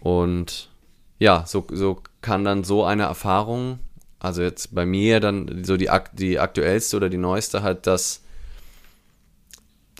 Und 0.00 0.68
ja, 1.20 1.44
so, 1.46 1.64
so 1.70 2.02
kann 2.20 2.44
dann 2.44 2.64
so 2.64 2.84
eine 2.84 3.04
Erfahrung, 3.04 3.78
also 4.18 4.42
jetzt 4.42 4.74
bei 4.74 4.84
mir 4.84 5.20
dann 5.20 5.62
so 5.62 5.76
die, 5.76 5.88
die 6.14 6.40
aktuellste 6.40 6.96
oder 6.96 7.08
die 7.08 7.18
neueste 7.18 7.62
halt 7.62 7.86
das, 7.86 8.22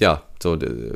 ja, 0.00 0.22
so 0.42 0.54
äh, 0.56 0.92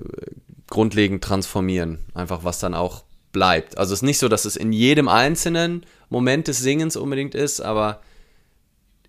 grundlegend 0.72 1.22
transformieren. 1.22 1.98
Einfach 2.14 2.44
was 2.44 2.58
dann 2.58 2.72
auch 2.72 3.04
bleibt. 3.30 3.76
Also 3.76 3.92
es 3.92 3.98
ist 3.98 4.04
nicht 4.04 4.18
so, 4.18 4.28
dass 4.28 4.46
es 4.46 4.56
in 4.56 4.72
jedem 4.72 5.06
einzelnen 5.06 5.84
Moment 6.08 6.48
des 6.48 6.60
Singens 6.60 6.96
unbedingt 6.96 7.34
ist, 7.34 7.60
aber 7.60 8.00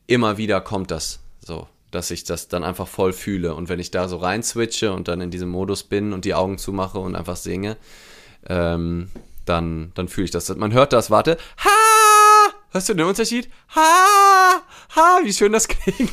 immer 0.05 0.38
wieder 0.38 0.59
kommt 0.59 0.91
das 0.91 1.20
so, 1.39 1.68
dass 1.89 2.11
ich 2.11 2.26
das 2.26 2.49
dann 2.49 2.66
einfach 2.66 2.89
voll 2.89 3.14
fühle. 3.14 3.55
Und 3.55 3.70
wenn 3.70 3.80
ich 3.80 3.91
da 3.91 4.09
so 4.09 4.18
rein 4.18 4.43
switche 4.43 4.91
und 4.91 5.07
dann 5.07 5.22
in 5.22 5.32
diesem 5.32 5.47
Modus 5.47 5.84
bin 5.84 6.11
und 6.11 6.26
die 6.26 6.34
Augen 6.34 6.57
zumache 6.57 6.99
und 6.99 7.16
einfach 7.16 7.38
singe, 7.38 7.78
ähm, 8.49 9.09
dann, 9.45 9.93
dann 9.95 10.09
fühle 10.09 10.26
ich 10.26 10.32
das. 10.32 10.53
Man 10.53 10.74
hört 10.74 10.91
das, 10.91 11.11
warte. 11.11 11.38
Ha! 11.64 12.51
Hörst 12.72 12.89
du 12.89 12.93
den 12.93 13.05
Unterschied? 13.05 13.49
Ha! 13.74 14.61
Ha! 14.97 15.20
Wie 15.24 15.32
schön 15.32 15.53
das 15.53 15.70
klingt. 15.70 16.11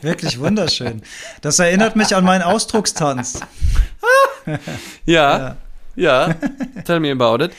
Wirklich 0.00 0.38
wunderschön. 0.38 1.02
Das 1.40 1.58
erinnert 1.58 1.96
mich 1.96 2.14
an 2.14 2.24
meinen 2.24 2.42
Ausdruckstanz. 2.42 3.40
ja, 5.06 5.56
ja. 5.96 6.34
Tell 6.84 7.00
me 7.00 7.10
about 7.10 7.44
it. 7.44 7.52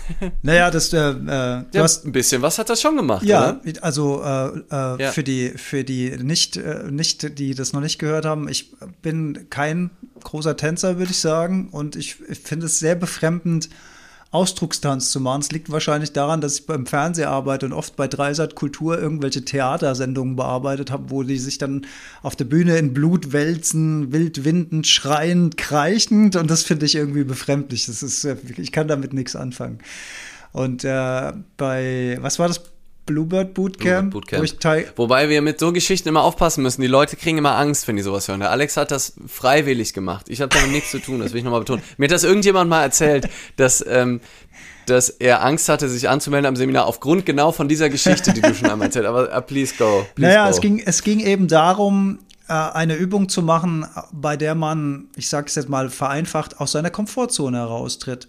Naja, 0.42 0.70
das, 0.70 0.92
äh, 0.92 0.96
äh, 0.96 1.14
du 1.14 1.66
ja, 1.74 1.82
hast 1.82 2.06
ein 2.06 2.12
bisschen 2.12 2.42
was 2.42 2.58
hat 2.58 2.70
das 2.70 2.80
schon 2.80 2.96
gemacht, 2.96 3.24
ja, 3.24 3.60
oder? 3.60 3.82
also 3.82 4.22
äh, 4.22 4.46
äh, 4.70 5.02
ja. 5.02 5.12
für 5.12 5.22
die 5.22 5.50
für 5.50 5.84
die 5.84 6.16
nicht 6.16 6.56
äh, 6.56 6.90
nicht 6.90 7.38
die 7.38 7.54
das 7.54 7.72
noch 7.72 7.80
nicht 7.80 7.98
gehört 7.98 8.24
haben, 8.24 8.48
ich 8.48 8.72
bin 9.02 9.50
kein 9.50 9.90
großer 10.22 10.56
Tänzer, 10.56 10.98
würde 10.98 11.10
ich 11.10 11.18
sagen, 11.18 11.68
und 11.70 11.96
ich, 11.96 12.16
ich 12.28 12.38
finde 12.38 12.66
es 12.66 12.78
sehr 12.78 12.94
befremdend, 12.94 13.68
Ausdruckstanz 14.32 15.10
zu 15.10 15.20
machen. 15.20 15.42
Es 15.42 15.52
liegt 15.52 15.70
wahrscheinlich 15.70 16.12
daran, 16.12 16.40
dass 16.40 16.58
ich 16.58 16.66
beim 16.66 16.86
Fernsehen 16.86 17.28
arbeite 17.28 17.66
und 17.66 17.72
oft 17.72 17.96
bei 17.96 18.08
Dreisat 18.08 18.54
Kultur 18.54 18.98
irgendwelche 18.98 19.44
Theatersendungen 19.44 20.36
bearbeitet 20.36 20.90
habe, 20.90 21.10
wo 21.10 21.22
die 21.22 21.38
sich 21.38 21.58
dann 21.58 21.86
auf 22.22 22.34
der 22.34 22.46
Bühne 22.46 22.78
in 22.78 22.94
Blut 22.94 23.32
wälzen, 23.32 24.10
wild 24.10 24.44
windend, 24.44 24.86
schreiend, 24.86 25.58
kreichend 25.58 26.36
und 26.36 26.50
das 26.50 26.62
finde 26.62 26.86
ich 26.86 26.94
irgendwie 26.94 27.24
befremdlich. 27.24 27.86
Das 27.86 28.02
ist, 28.02 28.24
äh, 28.24 28.36
ich 28.56 28.72
kann 28.72 28.88
damit 28.88 29.12
nichts 29.12 29.36
anfangen. 29.36 29.78
Und 30.52 30.82
äh, 30.84 31.32
bei, 31.56 32.18
was 32.20 32.38
war 32.38 32.48
das? 32.48 32.71
Bluebird 33.06 33.54
Bootcamp. 33.54 34.10
Bluebird 34.10 34.60
Bootcamp. 34.60 34.92
Wo 34.96 35.02
Wobei 35.04 35.28
wir 35.28 35.42
mit 35.42 35.58
so 35.58 35.72
Geschichten 35.72 36.08
immer 36.08 36.22
aufpassen 36.22 36.62
müssen. 36.62 36.80
Die 36.82 36.88
Leute 36.88 37.16
kriegen 37.16 37.38
immer 37.38 37.56
Angst, 37.56 37.88
wenn 37.88 37.96
die 37.96 38.02
sowas 38.02 38.28
hören. 38.28 38.40
Der 38.40 38.50
Alex 38.50 38.76
hat 38.76 38.90
das 38.90 39.14
freiwillig 39.26 39.92
gemacht. 39.92 40.28
Ich 40.28 40.40
habe 40.40 40.54
damit 40.54 40.70
nichts 40.70 40.90
zu 40.90 41.00
tun, 41.00 41.20
das 41.20 41.32
will 41.32 41.38
ich 41.38 41.44
nochmal 41.44 41.60
betonen. 41.60 41.82
Mir 41.96 42.06
hat 42.06 42.12
das 42.12 42.24
irgendjemand 42.24 42.70
mal 42.70 42.82
erzählt, 42.82 43.28
dass, 43.56 43.84
ähm, 43.86 44.20
dass 44.86 45.08
er 45.08 45.44
Angst 45.44 45.68
hatte, 45.68 45.88
sich 45.88 46.08
anzumelden 46.08 46.46
am 46.46 46.56
Seminar 46.56 46.86
aufgrund 46.86 47.26
genau 47.26 47.52
von 47.52 47.68
dieser 47.68 47.90
Geschichte, 47.90 48.32
die 48.32 48.40
du 48.40 48.54
schon 48.54 48.70
einmal 48.70 48.86
erzählt 48.86 49.06
hast. 49.06 49.14
Aber 49.14 49.36
uh, 49.36 49.40
please 49.40 49.74
go. 49.76 50.06
Please 50.14 50.28
naja, 50.28 50.44
go. 50.44 50.50
Es, 50.50 50.60
ging, 50.60 50.82
es 50.84 51.02
ging 51.02 51.20
eben 51.20 51.48
darum, 51.48 52.20
äh, 52.48 52.52
eine 52.52 52.94
Übung 52.94 53.28
zu 53.28 53.42
machen, 53.42 53.86
bei 54.12 54.36
der 54.36 54.54
man, 54.54 55.08
ich 55.16 55.28
sage 55.28 55.46
es 55.46 55.54
jetzt 55.54 55.68
mal 55.68 55.90
vereinfacht, 55.90 56.60
aus 56.60 56.72
seiner 56.72 56.90
Komfortzone 56.90 57.58
heraustritt. 57.58 58.28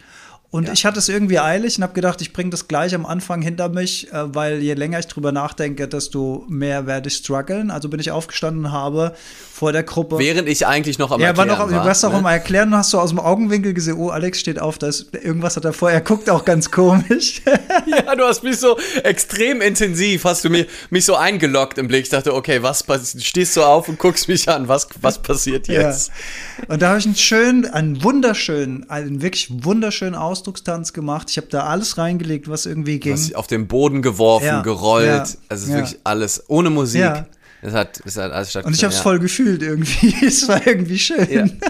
Und 0.53 0.67
ja. 0.67 0.73
ich 0.73 0.85
hatte 0.85 0.99
es 0.99 1.09
irgendwie 1.09 1.39
eilig 1.39 1.77
und 1.77 1.83
habe 1.83 1.93
gedacht, 1.93 2.21
ich 2.21 2.31
bringe 2.31 2.51
das 2.51 2.67
gleich 2.67 2.93
am 2.93 3.07
Anfang 3.07 3.41
hinter 3.41 3.69
mich, 3.69 4.13
äh, 4.13 4.35
weil 4.35 4.61
je 4.61 4.75
länger 4.75 4.99
ich 4.99 5.07
drüber 5.07 5.31
nachdenke, 5.31 5.87
desto 5.87 6.45
mehr 6.47 6.85
werde 6.85 7.07
ich 7.07 7.15
strugglen. 7.15 7.71
Also 7.71 7.89
bin 7.89 7.99
ich 7.99 8.11
aufgestanden 8.11 8.71
habe 8.71 9.15
vor 9.51 9.71
der 9.71 9.81
Gruppe. 9.81 10.19
Während 10.19 10.47
ich 10.47 10.67
eigentlich 10.67 10.99
noch 10.99 11.09
am 11.09 11.19
ja, 11.21 11.29
Erklären 11.29 11.49
war. 11.49 11.57
Noch, 11.57 11.71
war, 11.71 11.81
du 11.81 11.87
warst 11.87 12.03
ne? 12.03 12.09
auch 12.09 12.13
am 12.13 12.25
Erklären 12.25 12.67
und 12.67 12.77
hast 12.77 12.93
du 12.93 12.99
aus 12.99 13.09
dem 13.09 13.19
Augenwinkel 13.19 13.73
gesehen, 13.73 13.97
oh, 13.97 14.09
Alex 14.09 14.39
steht 14.39 14.59
auf, 14.59 14.77
da 14.77 14.89
ist, 14.89 15.11
irgendwas 15.15 15.55
hat 15.55 15.65
er 15.65 15.73
vorher, 15.73 15.97
er 15.97 16.03
guckt 16.03 16.29
auch 16.29 16.45
ganz 16.45 16.69
komisch. 16.69 17.41
ja, 17.87 18.15
du 18.15 18.23
hast 18.23 18.43
mich 18.43 18.57
so 18.57 18.77
extrem 19.01 19.59
intensiv, 19.59 20.23
hast 20.23 20.45
du 20.45 20.51
mich, 20.51 20.67
mich 20.91 21.03
so 21.03 21.15
eingeloggt 21.15 21.79
im 21.79 21.87
Blick. 21.87 22.03
Ich 22.03 22.09
dachte, 22.09 22.31
okay, 22.31 22.61
was 22.61 22.83
passiert? 22.83 23.23
Stehst 23.23 23.57
du 23.57 23.63
auf 23.63 23.89
und 23.89 23.97
guckst 23.97 24.27
mich 24.27 24.47
an, 24.47 24.67
was, 24.67 24.87
was 25.01 25.19
passiert 25.19 25.67
jetzt? 25.67 26.11
Ja. 26.59 26.73
Und 26.73 26.83
da 26.83 26.89
habe 26.89 26.99
ich 26.99 27.05
einen 27.07 27.15
schönen, 27.15 27.65
einen 27.65 28.03
wunderschönen, 28.03 28.87
einen 28.91 29.23
wirklich 29.23 29.47
wunderschönen 29.49 30.13
Ausdruck 30.13 30.42
Ausdruckstanz 30.43 30.91
gemacht. 30.91 31.29
Ich 31.29 31.37
habe 31.37 31.47
da 31.47 31.63
alles 31.63 31.97
reingelegt, 31.97 32.49
was 32.49 32.65
irgendwie 32.65 32.99
ging. 32.99 33.13
Was 33.13 33.33
auf 33.33 33.47
den 33.47 33.67
Boden 33.67 34.01
geworfen, 34.01 34.45
ja, 34.45 34.61
gerollt. 34.61 35.07
Ja, 35.07 35.19
also 35.19 35.37
es 35.49 35.63
ist 35.63 35.69
ja. 35.69 35.75
wirklich 35.77 35.99
alles 36.03 36.43
ohne 36.49 36.69
Musik. 36.69 37.01
Ja. 37.01 37.25
Es 37.61 37.73
hat, 37.73 38.01
es 38.05 38.17
hat 38.17 38.33
alles 38.33 38.53
Und 38.57 38.75
ich 38.75 38.83
habe 38.83 38.93
es 38.93 38.99
voll 38.99 39.19
gefühlt 39.19 39.63
irgendwie. 39.63 40.13
es 40.25 40.45
war 40.49 40.67
irgendwie 40.67 40.99
schön. 40.99 41.59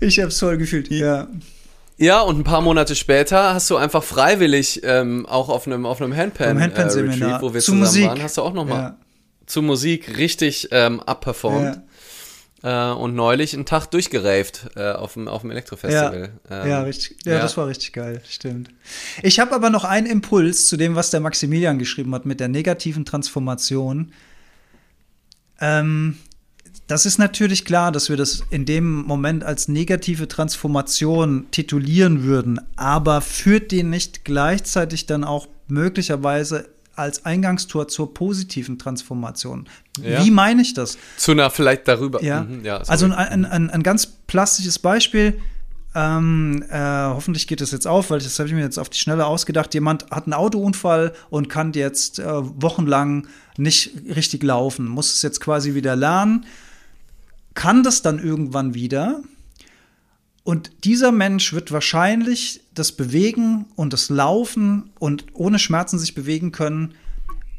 ich 0.00 0.18
habe 0.18 0.28
es 0.28 0.38
voll 0.40 0.58
gefühlt, 0.58 0.90
ja. 0.90 1.28
Ja, 1.96 2.22
und 2.22 2.40
ein 2.40 2.44
paar 2.44 2.62
Monate 2.62 2.96
später 2.96 3.54
hast 3.54 3.70
du 3.70 3.76
einfach 3.76 4.02
freiwillig 4.02 4.80
ähm, 4.82 5.24
auch 5.26 5.48
auf 5.48 5.68
einem 5.68 5.86
auf 5.86 6.02
einem 6.02 6.16
Handpan, 6.16 6.60
Handpan 6.60 6.88
äh, 6.88 6.92
Retreat, 6.92 7.40
wo 7.40 7.54
wir 7.54 7.60
zu 7.60 7.66
zusammen 7.66 7.82
Musik. 7.82 8.06
waren, 8.06 8.22
hast 8.22 8.36
du 8.38 8.42
auch 8.42 8.54
noch 8.54 8.64
mal 8.64 8.80
ja. 8.80 8.96
zu 9.46 9.62
Musik 9.62 10.18
richtig 10.18 10.70
ähm, 10.72 10.98
abperformt. 11.00 11.80
Äh, 12.62 12.90
und 12.92 13.14
neulich 13.16 13.54
einen 13.54 13.66
Tag 13.66 13.86
durchgeraved 13.86 14.70
äh, 14.76 14.92
auf 14.92 15.14
dem, 15.14 15.26
auf 15.26 15.40
dem 15.40 15.50
Elektrofestival. 15.50 16.30
Ja, 16.48 16.62
ähm, 16.62 16.70
ja, 16.70 16.82
richtig, 16.82 17.16
ja, 17.24 17.34
ja, 17.34 17.38
das 17.40 17.56
war 17.56 17.66
richtig 17.66 17.92
geil, 17.92 18.22
stimmt. 18.28 18.70
Ich 19.22 19.40
habe 19.40 19.52
aber 19.52 19.68
noch 19.68 19.84
einen 19.84 20.06
Impuls 20.06 20.68
zu 20.68 20.76
dem, 20.76 20.94
was 20.94 21.10
der 21.10 21.20
Maximilian 21.20 21.80
geschrieben 21.80 22.14
hat 22.14 22.24
mit 22.24 22.38
der 22.38 22.48
negativen 22.48 23.04
Transformation. 23.04 24.12
Ähm, 25.60 26.18
das 26.86 27.04
ist 27.04 27.18
natürlich 27.18 27.64
klar, 27.64 27.90
dass 27.90 28.10
wir 28.10 28.16
das 28.16 28.44
in 28.50 28.64
dem 28.64 29.02
Moment 29.02 29.42
als 29.42 29.66
negative 29.66 30.28
Transformation 30.28 31.46
titulieren 31.50 32.22
würden, 32.22 32.60
aber 32.76 33.22
führt 33.22 33.72
die 33.72 33.82
nicht 33.82 34.24
gleichzeitig 34.24 35.06
dann 35.06 35.24
auch 35.24 35.48
möglicherweise 35.66 36.68
als 36.96 37.24
Eingangstor 37.24 37.88
zur 37.88 38.12
positiven 38.12 38.78
Transformation. 38.78 39.68
Ja. 40.00 40.24
Wie 40.24 40.30
meine 40.30 40.62
ich 40.62 40.74
das? 40.74 40.98
Zu 41.16 41.32
einer 41.32 41.50
vielleicht 41.50 41.88
darüber. 41.88 42.22
Ja, 42.22 42.42
mhm, 42.42 42.64
ja 42.64 42.78
also 42.78 43.06
ein, 43.06 43.44
ein, 43.44 43.70
ein, 43.70 43.82
ganz 43.82 44.06
plastisches 44.06 44.78
Beispiel. 44.78 45.40
Ähm, 45.94 46.64
äh, 46.70 46.78
hoffentlich 46.78 47.46
geht 47.46 47.60
das 47.60 47.70
jetzt 47.70 47.86
auf, 47.86 48.10
weil 48.10 48.18
das 48.20 48.38
habe 48.38 48.48
ich 48.48 48.54
mir 48.54 48.62
jetzt 48.62 48.78
auf 48.78 48.88
die 48.88 48.98
Schnelle 48.98 49.26
ausgedacht. 49.26 49.74
Jemand 49.74 50.10
hat 50.10 50.24
einen 50.24 50.32
Autounfall 50.32 51.12
und 51.28 51.48
kann 51.48 51.72
jetzt 51.72 52.18
äh, 52.18 52.24
wochenlang 52.26 53.26
nicht 53.58 53.90
richtig 54.14 54.42
laufen, 54.42 54.88
muss 54.88 55.12
es 55.12 55.22
jetzt 55.22 55.40
quasi 55.40 55.74
wieder 55.74 55.94
lernen, 55.94 56.46
kann 57.54 57.82
das 57.82 58.00
dann 58.00 58.18
irgendwann 58.18 58.72
wieder 58.72 59.20
und 60.44 60.84
dieser 60.84 61.12
Mensch 61.12 61.52
wird 61.52 61.72
wahrscheinlich 61.72 62.62
das 62.74 62.92
Bewegen 62.92 63.66
und 63.76 63.92
das 63.92 64.08
Laufen 64.08 64.90
und 64.98 65.26
ohne 65.34 65.58
Schmerzen 65.58 65.98
sich 65.98 66.14
bewegen 66.14 66.52
können 66.52 66.94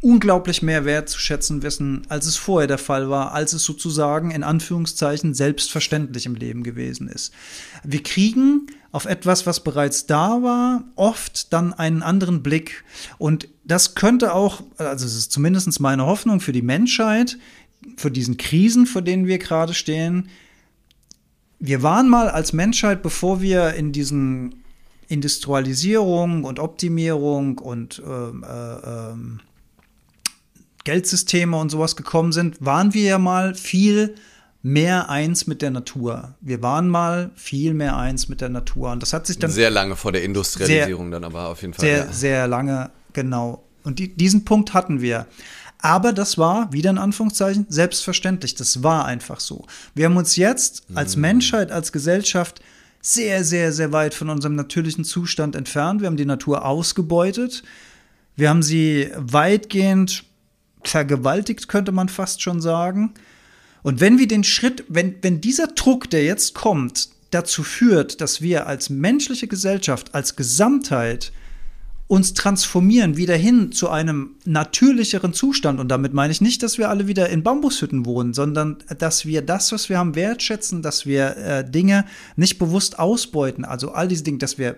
unglaublich 0.03 0.61
mehr 0.61 0.83
wertzuschätzen 0.83 1.63
wissen, 1.63 2.01
als 2.09 2.25
es 2.25 2.35
vorher 2.35 2.67
der 2.67 2.77
Fall 2.77 3.09
war, 3.09 3.31
als 3.31 3.53
es 3.53 3.63
sozusagen 3.63 4.31
in 4.31 4.43
Anführungszeichen 4.43 5.33
selbstverständlich 5.33 6.25
im 6.25 6.35
Leben 6.35 6.63
gewesen 6.63 7.07
ist. 7.07 7.33
Wir 7.85 8.03
kriegen 8.03 8.67
auf 8.91 9.05
etwas, 9.05 9.47
was 9.47 9.63
bereits 9.63 10.05
da 10.05 10.43
war, 10.43 10.83
oft 10.97 11.53
dann 11.53 11.73
einen 11.73 12.03
anderen 12.03 12.43
Blick. 12.43 12.83
Und 13.17 13.47
das 13.63 13.95
könnte 13.95 14.33
auch, 14.33 14.61
also 14.77 15.05
es 15.05 15.15
ist 15.15 15.31
zumindest 15.31 15.79
meine 15.79 16.05
Hoffnung 16.05 16.41
für 16.41 16.51
die 16.51 16.61
Menschheit, 16.61 17.37
für 17.95 18.11
diesen 18.11 18.35
Krisen, 18.35 18.85
vor 18.85 19.01
denen 19.01 19.25
wir 19.25 19.39
gerade 19.39 19.73
stehen, 19.73 20.27
wir 21.65 21.81
waren 21.81 22.09
mal 22.09 22.27
als 22.27 22.51
Menschheit, 22.51 23.01
bevor 23.01 23.39
wir 23.39 23.73
in 23.75 23.93
diesen 23.93 24.63
Industrialisierung 25.07 26.43
und 26.43 26.59
Optimierung 26.59 27.57
und 27.57 28.01
ähm, 28.05 28.43
äh, 28.43 29.11
ähm, 29.11 29.39
Geldsysteme 30.83 31.55
und 31.55 31.69
sowas 31.69 31.95
gekommen 31.95 32.33
sind, 32.33 32.57
waren 32.59 32.93
wir 32.93 33.03
ja 33.03 33.17
mal 33.17 33.55
viel 33.55 34.15
mehr 34.61 35.09
eins 35.09 35.47
mit 35.47 35.61
der 35.61 35.71
Natur. 35.71 36.35
Wir 36.41 36.61
waren 36.61 36.89
mal 36.89 37.31
viel 37.35 37.73
mehr 37.73 37.95
eins 37.95 38.27
mit 38.27 38.41
der 38.41 38.49
Natur. 38.49 38.91
Und 38.91 39.01
das 39.01 39.13
hat 39.13 39.25
sich 39.25 39.39
dann. 39.39 39.49
Sehr 39.49 39.69
lange 39.69 39.95
vor 39.95 40.11
der 40.11 40.25
Industrialisierung 40.25 41.11
sehr, 41.11 41.19
dann 41.21 41.23
aber 41.23 41.47
auf 41.47 41.61
jeden 41.61 41.73
Fall. 41.73 41.85
Sehr, 41.85 41.97
ja. 41.97 42.11
sehr 42.11 42.47
lange, 42.49 42.91
genau. 43.13 43.63
Und 43.85 43.99
die, 43.99 44.13
diesen 44.13 44.43
Punkt 44.43 44.73
hatten 44.73 44.99
wir. 44.99 45.27
Aber 45.83 46.13
das 46.13 46.37
war, 46.37 46.71
wieder 46.71 46.89
in 46.91 46.97
Anführungszeichen, 46.97 47.65
selbstverständlich. 47.67 48.55
Das 48.55 48.83
war 48.83 49.03
einfach 49.05 49.41
so. 49.41 49.65
Wir 49.93 50.05
haben 50.05 50.15
uns 50.15 50.37
jetzt 50.37 50.83
als 50.95 51.17
mhm. 51.17 51.23
Menschheit, 51.23 51.73
als 51.73 51.91
Gesellschaft 51.91 52.61
sehr, 53.01 53.43
sehr, 53.43 53.73
sehr 53.73 53.91
weit 53.91 54.13
von 54.13 54.29
unserem 54.29 54.55
natürlichen 54.55 55.03
Zustand 55.03 55.57
entfernt. 55.57 55.99
Wir 55.99 56.07
haben 56.07 56.15
die 56.15 56.23
Natur 56.23 56.63
ausgebeutet. 56.65 57.63
Wir 58.37 58.49
haben 58.49 58.63
sie 58.63 59.11
weitgehend 59.17 60.23
vergewaltigt, 60.85 61.67
könnte 61.67 61.91
man 61.91 62.07
fast 62.07 62.41
schon 62.41 62.61
sagen. 62.61 63.13
Und 63.81 63.99
wenn 63.99 64.19
wir 64.19 64.29
den 64.29 64.45
Schritt, 64.45 64.85
wenn, 64.87 65.15
wenn 65.21 65.41
dieser 65.41 65.67
Druck, 65.67 66.09
der 66.09 66.23
jetzt 66.23 66.53
kommt, 66.53 67.09
dazu 67.31 67.61
führt, 67.61 68.21
dass 68.21 68.41
wir 68.41 68.67
als 68.67 68.89
menschliche 68.89 69.47
Gesellschaft, 69.49 70.15
als 70.15 70.37
Gesamtheit 70.37 71.33
uns 72.13 72.35
transformieren 72.35 73.17
wieder 73.17 73.35
hin 73.35 73.71
zu 73.71 73.89
einem 73.89 74.35
natürlicheren 74.45 75.33
Zustand. 75.33 75.79
Und 75.79 75.87
damit 75.87 76.13
meine 76.13 76.31
ich 76.31 76.41
nicht, 76.41 76.61
dass 76.61 76.77
wir 76.77 76.89
alle 76.89 77.07
wieder 77.07 77.29
in 77.29 77.41
Bambushütten 77.41 78.05
wohnen, 78.05 78.35
sondern 78.35 78.77
dass 78.99 79.25
wir 79.25 79.41
das, 79.41 79.71
was 79.71 79.89
wir 79.89 79.97
haben, 79.97 80.13
wertschätzen, 80.13 80.83
dass 80.83 81.07
wir 81.07 81.35
äh, 81.37 81.67
Dinge 81.67 82.05
nicht 82.35 82.59
bewusst 82.59 82.99
ausbeuten. 82.99 83.65
Also 83.65 83.93
all 83.93 84.07
diese 84.07 84.23
Dinge, 84.23 84.37
dass 84.37 84.59
wir 84.59 84.75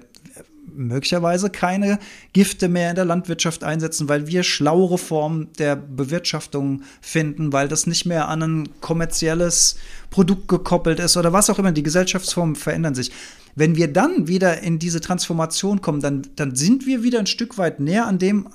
möglicherweise 0.73 1.49
keine 1.49 1.99
Gifte 2.31 2.69
mehr 2.69 2.91
in 2.91 2.95
der 2.95 3.03
Landwirtschaft 3.03 3.65
einsetzen, 3.65 4.07
weil 4.07 4.27
wir 4.27 4.43
schlauere 4.43 4.97
Formen 4.97 5.49
der 5.59 5.75
Bewirtschaftung 5.75 6.83
finden, 7.01 7.51
weil 7.51 7.67
das 7.67 7.86
nicht 7.86 8.05
mehr 8.05 8.29
an 8.29 8.43
ein 8.43 8.69
kommerzielles 8.79 9.75
Produkt 10.09 10.47
gekoppelt 10.47 11.01
ist 11.01 11.17
oder 11.17 11.33
was 11.33 11.49
auch 11.49 11.59
immer. 11.59 11.73
Die 11.73 11.83
Gesellschaftsformen 11.83 12.55
verändern 12.55 12.95
sich. 12.95 13.11
Wenn 13.56 13.76
wir 13.76 13.91
dann 13.91 14.28
wieder 14.28 14.62
in 14.62 14.80
diese 14.80 14.99
Transformation 14.99 15.82
kommen, 15.82 16.01
dann, 16.01 16.28
dann 16.36 16.56
sind 16.56 16.86
wir 16.86 17.03
wieder 17.03 17.20
ein 17.20 17.28
Stück 17.28 17.58
weit 17.58 17.80
näher 17.80 18.06
an 18.06 18.20
dem, 18.20 18.49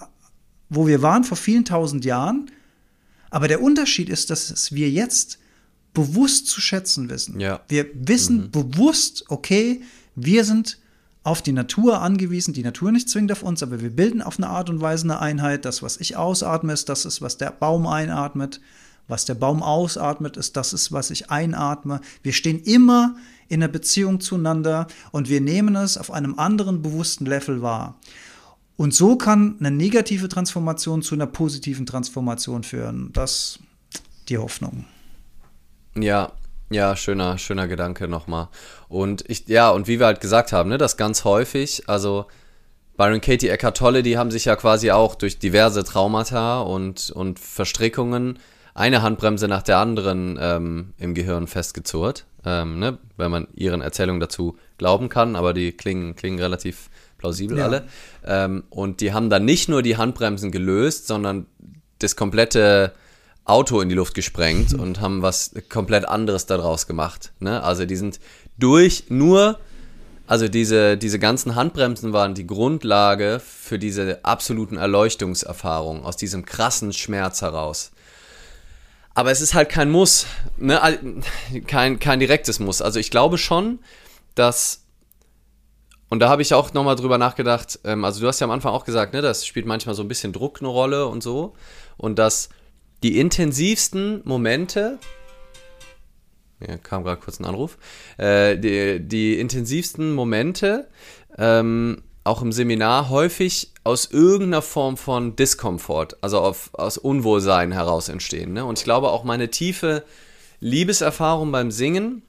wo 0.68 0.86
wir 0.86 1.02
waren 1.02 1.24
vor 1.24 1.36
vielen 1.36 1.64
tausend 1.64 2.04
Jahren. 2.04 2.50
Aber 3.30 3.48
der 3.48 3.62
Unterschied 3.62 4.08
ist, 4.08 4.30
dass 4.30 4.72
wir 4.72 4.90
jetzt 4.90 5.38
bewusst 5.94 6.46
zu 6.46 6.60
schätzen 6.60 7.08
wissen. 7.08 7.40
Ja. 7.40 7.60
Wir 7.68 7.86
wissen 7.94 8.44
mhm. 8.44 8.50
bewusst, 8.50 9.24
okay, 9.28 9.82
wir 10.14 10.44
sind 10.44 10.78
auf 11.22 11.42
die 11.42 11.52
Natur 11.52 12.00
angewiesen, 12.00 12.54
die 12.54 12.62
Natur 12.62 12.92
nicht 12.92 13.08
zwingend 13.08 13.32
auf 13.32 13.42
uns, 13.42 13.62
aber 13.62 13.80
wir 13.80 13.90
bilden 13.90 14.22
auf 14.22 14.38
eine 14.38 14.48
Art 14.48 14.70
und 14.70 14.80
Weise 14.80 15.04
eine 15.04 15.20
Einheit. 15.20 15.64
Das, 15.64 15.82
was 15.82 15.98
ich 15.98 16.16
ausatme, 16.16 16.72
ist 16.72 16.88
das, 16.88 17.04
ist, 17.04 17.20
was 17.20 17.36
der 17.36 17.50
Baum 17.50 17.86
einatmet. 17.86 18.60
Was 19.10 19.24
der 19.24 19.34
Baum 19.34 19.62
ausatmet, 19.62 20.36
ist 20.36 20.56
das, 20.56 20.72
ist, 20.72 20.92
was 20.92 21.10
ich 21.10 21.30
einatme. 21.30 22.00
Wir 22.22 22.32
stehen 22.32 22.62
immer 22.62 23.16
in 23.48 23.62
einer 23.62 23.70
Beziehung 23.70 24.20
zueinander 24.20 24.86
und 25.10 25.28
wir 25.28 25.40
nehmen 25.40 25.76
es 25.76 25.98
auf 25.98 26.10
einem 26.10 26.38
anderen 26.38 26.80
bewussten 26.82 27.26
Level 27.26 27.60
wahr. 27.60 27.98
Und 28.76 28.94
so 28.94 29.16
kann 29.16 29.56
eine 29.58 29.70
negative 29.70 30.28
Transformation 30.28 31.02
zu 31.02 31.14
einer 31.14 31.26
positiven 31.26 31.84
Transformation 31.84 32.62
führen. 32.62 33.10
Das 33.12 33.58
ist 33.92 34.00
die 34.30 34.38
Hoffnung. 34.38 34.86
Ja, 35.94 36.32
ja, 36.70 36.94
schöner, 36.96 37.36
schöner 37.36 37.66
Gedanke 37.66 38.06
nochmal. 38.08 38.48
Und 38.88 39.28
ich, 39.28 39.48
ja, 39.48 39.70
und 39.70 39.88
wie 39.88 39.98
wir 39.98 40.06
halt 40.06 40.20
gesagt 40.20 40.52
haben, 40.52 40.70
ne, 40.70 40.78
das 40.78 40.96
ganz 40.96 41.24
häufig, 41.24 41.82
also 41.88 42.26
Byron 42.96 43.20
Katie, 43.20 43.48
Eckhart 43.48 43.76
Tolle, 43.76 44.02
die 44.02 44.16
haben 44.16 44.30
sich 44.30 44.44
ja 44.44 44.56
quasi 44.56 44.92
auch 44.92 45.14
durch 45.14 45.38
diverse 45.38 45.84
Traumata 45.84 46.60
und, 46.60 47.10
und 47.10 47.38
Verstrickungen 47.38 48.38
eine 48.80 49.02
Handbremse 49.02 49.46
nach 49.46 49.62
der 49.62 49.76
anderen 49.76 50.38
ähm, 50.40 50.94
im 50.96 51.12
Gehirn 51.12 51.46
festgezurrt, 51.46 52.24
ähm, 52.46 52.78
ne, 52.78 52.96
wenn 53.18 53.30
man 53.30 53.46
ihren 53.54 53.82
Erzählungen 53.82 54.20
dazu 54.20 54.56
glauben 54.78 55.10
kann, 55.10 55.36
aber 55.36 55.52
die 55.52 55.72
klingen, 55.72 56.16
klingen 56.16 56.38
relativ 56.38 56.88
plausibel 57.18 57.58
ja. 57.58 57.66
alle. 57.66 57.84
Ähm, 58.24 58.64
und 58.70 59.02
die 59.02 59.12
haben 59.12 59.28
dann 59.28 59.44
nicht 59.44 59.68
nur 59.68 59.82
die 59.82 59.98
Handbremsen 59.98 60.50
gelöst, 60.50 61.06
sondern 61.06 61.44
das 61.98 62.16
komplette 62.16 62.94
Auto 63.44 63.82
in 63.82 63.90
die 63.90 63.94
Luft 63.94 64.14
gesprengt 64.14 64.72
mhm. 64.72 64.80
und 64.80 65.00
haben 65.02 65.20
was 65.20 65.52
komplett 65.68 66.08
anderes 66.08 66.46
daraus 66.46 66.86
gemacht. 66.86 67.32
Ne? 67.38 67.62
Also 67.62 67.84
die 67.84 67.96
sind 67.96 68.18
durch 68.58 69.04
nur, 69.10 69.58
also 70.26 70.48
diese, 70.48 70.96
diese 70.96 71.18
ganzen 71.18 71.54
Handbremsen 71.54 72.14
waren 72.14 72.34
die 72.34 72.46
Grundlage 72.46 73.42
für 73.44 73.78
diese 73.78 74.24
absoluten 74.24 74.78
Erleuchtungserfahrungen 74.78 76.02
aus 76.02 76.16
diesem 76.16 76.46
krassen 76.46 76.94
Schmerz 76.94 77.42
heraus. 77.42 77.92
Aber 79.20 79.30
es 79.30 79.42
ist 79.42 79.52
halt 79.52 79.68
kein 79.68 79.90
Muss, 79.90 80.24
ne? 80.56 80.80
kein, 81.66 81.98
kein 81.98 82.20
direktes 82.20 82.58
Muss. 82.58 82.80
Also 82.80 82.98
ich 82.98 83.10
glaube 83.10 83.36
schon, 83.36 83.78
dass 84.34 84.86
und 86.08 86.20
da 86.20 86.30
habe 86.30 86.40
ich 86.40 86.54
auch 86.54 86.72
nochmal 86.72 86.96
drüber 86.96 87.18
nachgedacht, 87.18 87.80
ähm, 87.84 88.06
also 88.06 88.22
du 88.22 88.28
hast 88.28 88.40
ja 88.40 88.46
am 88.46 88.50
Anfang 88.50 88.72
auch 88.72 88.86
gesagt, 88.86 89.12
ne, 89.12 89.20
das 89.20 89.44
spielt 89.44 89.66
manchmal 89.66 89.94
so 89.94 90.00
ein 90.00 90.08
bisschen 90.08 90.32
Druck 90.32 90.60
eine 90.60 90.68
Rolle 90.68 91.06
und 91.06 91.22
so. 91.22 91.52
Und 91.98 92.18
dass 92.18 92.48
die 93.02 93.18
intensivsten 93.18 94.22
Momente, 94.24 94.98
ja, 96.66 96.78
kam 96.78 97.04
gerade 97.04 97.20
kurz 97.20 97.40
ein 97.40 97.44
Anruf, 97.44 97.76
äh, 98.16 98.56
die, 98.56 99.06
die 99.06 99.38
intensivsten 99.38 100.14
Momente, 100.14 100.88
ähm, 101.36 102.04
auch 102.30 102.42
im 102.42 102.52
Seminar 102.52 103.08
häufig 103.08 103.72
aus 103.82 104.06
irgendeiner 104.06 104.62
Form 104.62 104.96
von 104.96 105.34
Diskomfort, 105.34 106.16
also 106.20 106.38
auf, 106.38 106.70
aus 106.74 106.96
Unwohlsein 106.96 107.72
heraus 107.72 108.08
entstehen. 108.08 108.52
Ne? 108.52 108.64
Und 108.64 108.78
ich 108.78 108.84
glaube 108.84 109.10
auch 109.10 109.24
meine 109.24 109.50
tiefe 109.50 110.04
Liebeserfahrung 110.60 111.50
beim 111.50 111.72
Singen, 111.72 112.22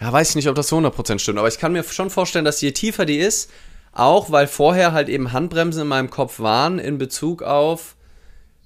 ja, 0.00 0.10
weiß 0.10 0.30
ich 0.30 0.36
nicht, 0.36 0.48
ob 0.48 0.54
das 0.54 0.68
zu 0.68 0.76
100% 0.76 1.18
stimmt, 1.18 1.38
aber 1.38 1.48
ich 1.48 1.58
kann 1.58 1.72
mir 1.72 1.84
schon 1.84 2.08
vorstellen, 2.08 2.46
dass 2.46 2.62
je 2.62 2.72
tiefer 2.72 3.04
die 3.04 3.18
ist, 3.18 3.50
auch 3.92 4.32
weil 4.32 4.46
vorher 4.46 4.92
halt 4.92 5.10
eben 5.10 5.32
Handbremsen 5.32 5.82
in 5.82 5.88
meinem 5.88 6.08
Kopf 6.08 6.40
waren 6.40 6.78
in 6.78 6.96
Bezug 6.96 7.42
auf, 7.42 7.94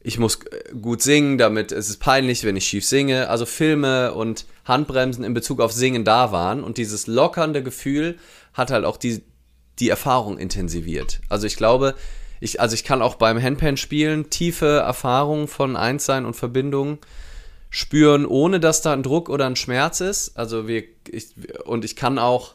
ich 0.07 0.21
muss 0.21 0.37
äh, 0.37 0.73
gut 0.81 1.03
singen, 1.03 1.37
damit 1.37 1.73
es 1.73 1.89
ist 1.91 1.99
peinlich, 1.99 2.45
wenn 2.45 2.57
ich 2.57 2.65
schief 2.65 2.87
singe. 2.87 3.29
Also 3.29 3.45
Filme 3.45 4.15
und 4.15 4.47
Handbremsen 4.65 5.25
in 5.25 5.35
Bezug 5.35 5.61
auf 5.61 5.73
Singen 5.73 6.05
da 6.05 6.31
waren 6.31 6.63
und 6.63 6.79
dieses 6.79 7.09
lockernde 7.09 7.65
Gefühl 7.65 8.17
hat 8.57 8.71
halt 8.71 8.85
auch 8.85 8.97
die, 8.97 9.23
die 9.79 9.89
Erfahrung 9.89 10.39
intensiviert. 10.39 11.21
Also 11.29 11.47
ich 11.47 11.57
glaube, 11.57 11.95
ich, 12.41 12.61
also 12.61 12.75
ich 12.75 12.85
kann 12.85 13.03
auch 13.03 13.15
beim 13.17 13.41
Handpan 13.41 13.77
spielen 13.77 14.31
tiefe 14.31 14.79
Erfahrungen 14.79 15.49
von 15.49 15.77
Einssein 15.77 16.25
und 16.25 16.35
Verbindung 16.35 16.99
spüren, 17.71 18.27
ohne 18.27 18.61
dass 18.61 18.83
da 18.83 18.93
ein 18.93 19.03
Druck 19.03 19.29
oder 19.29 19.47
ein 19.47 19.57
Schmerz 19.57 20.01
ist. 20.01 20.37
Also 20.37 20.69
wir, 20.69 20.85
ich, 21.09 21.35
und 21.65 21.85
ich 21.85 21.97
kann 21.97 22.19
auch 22.19 22.55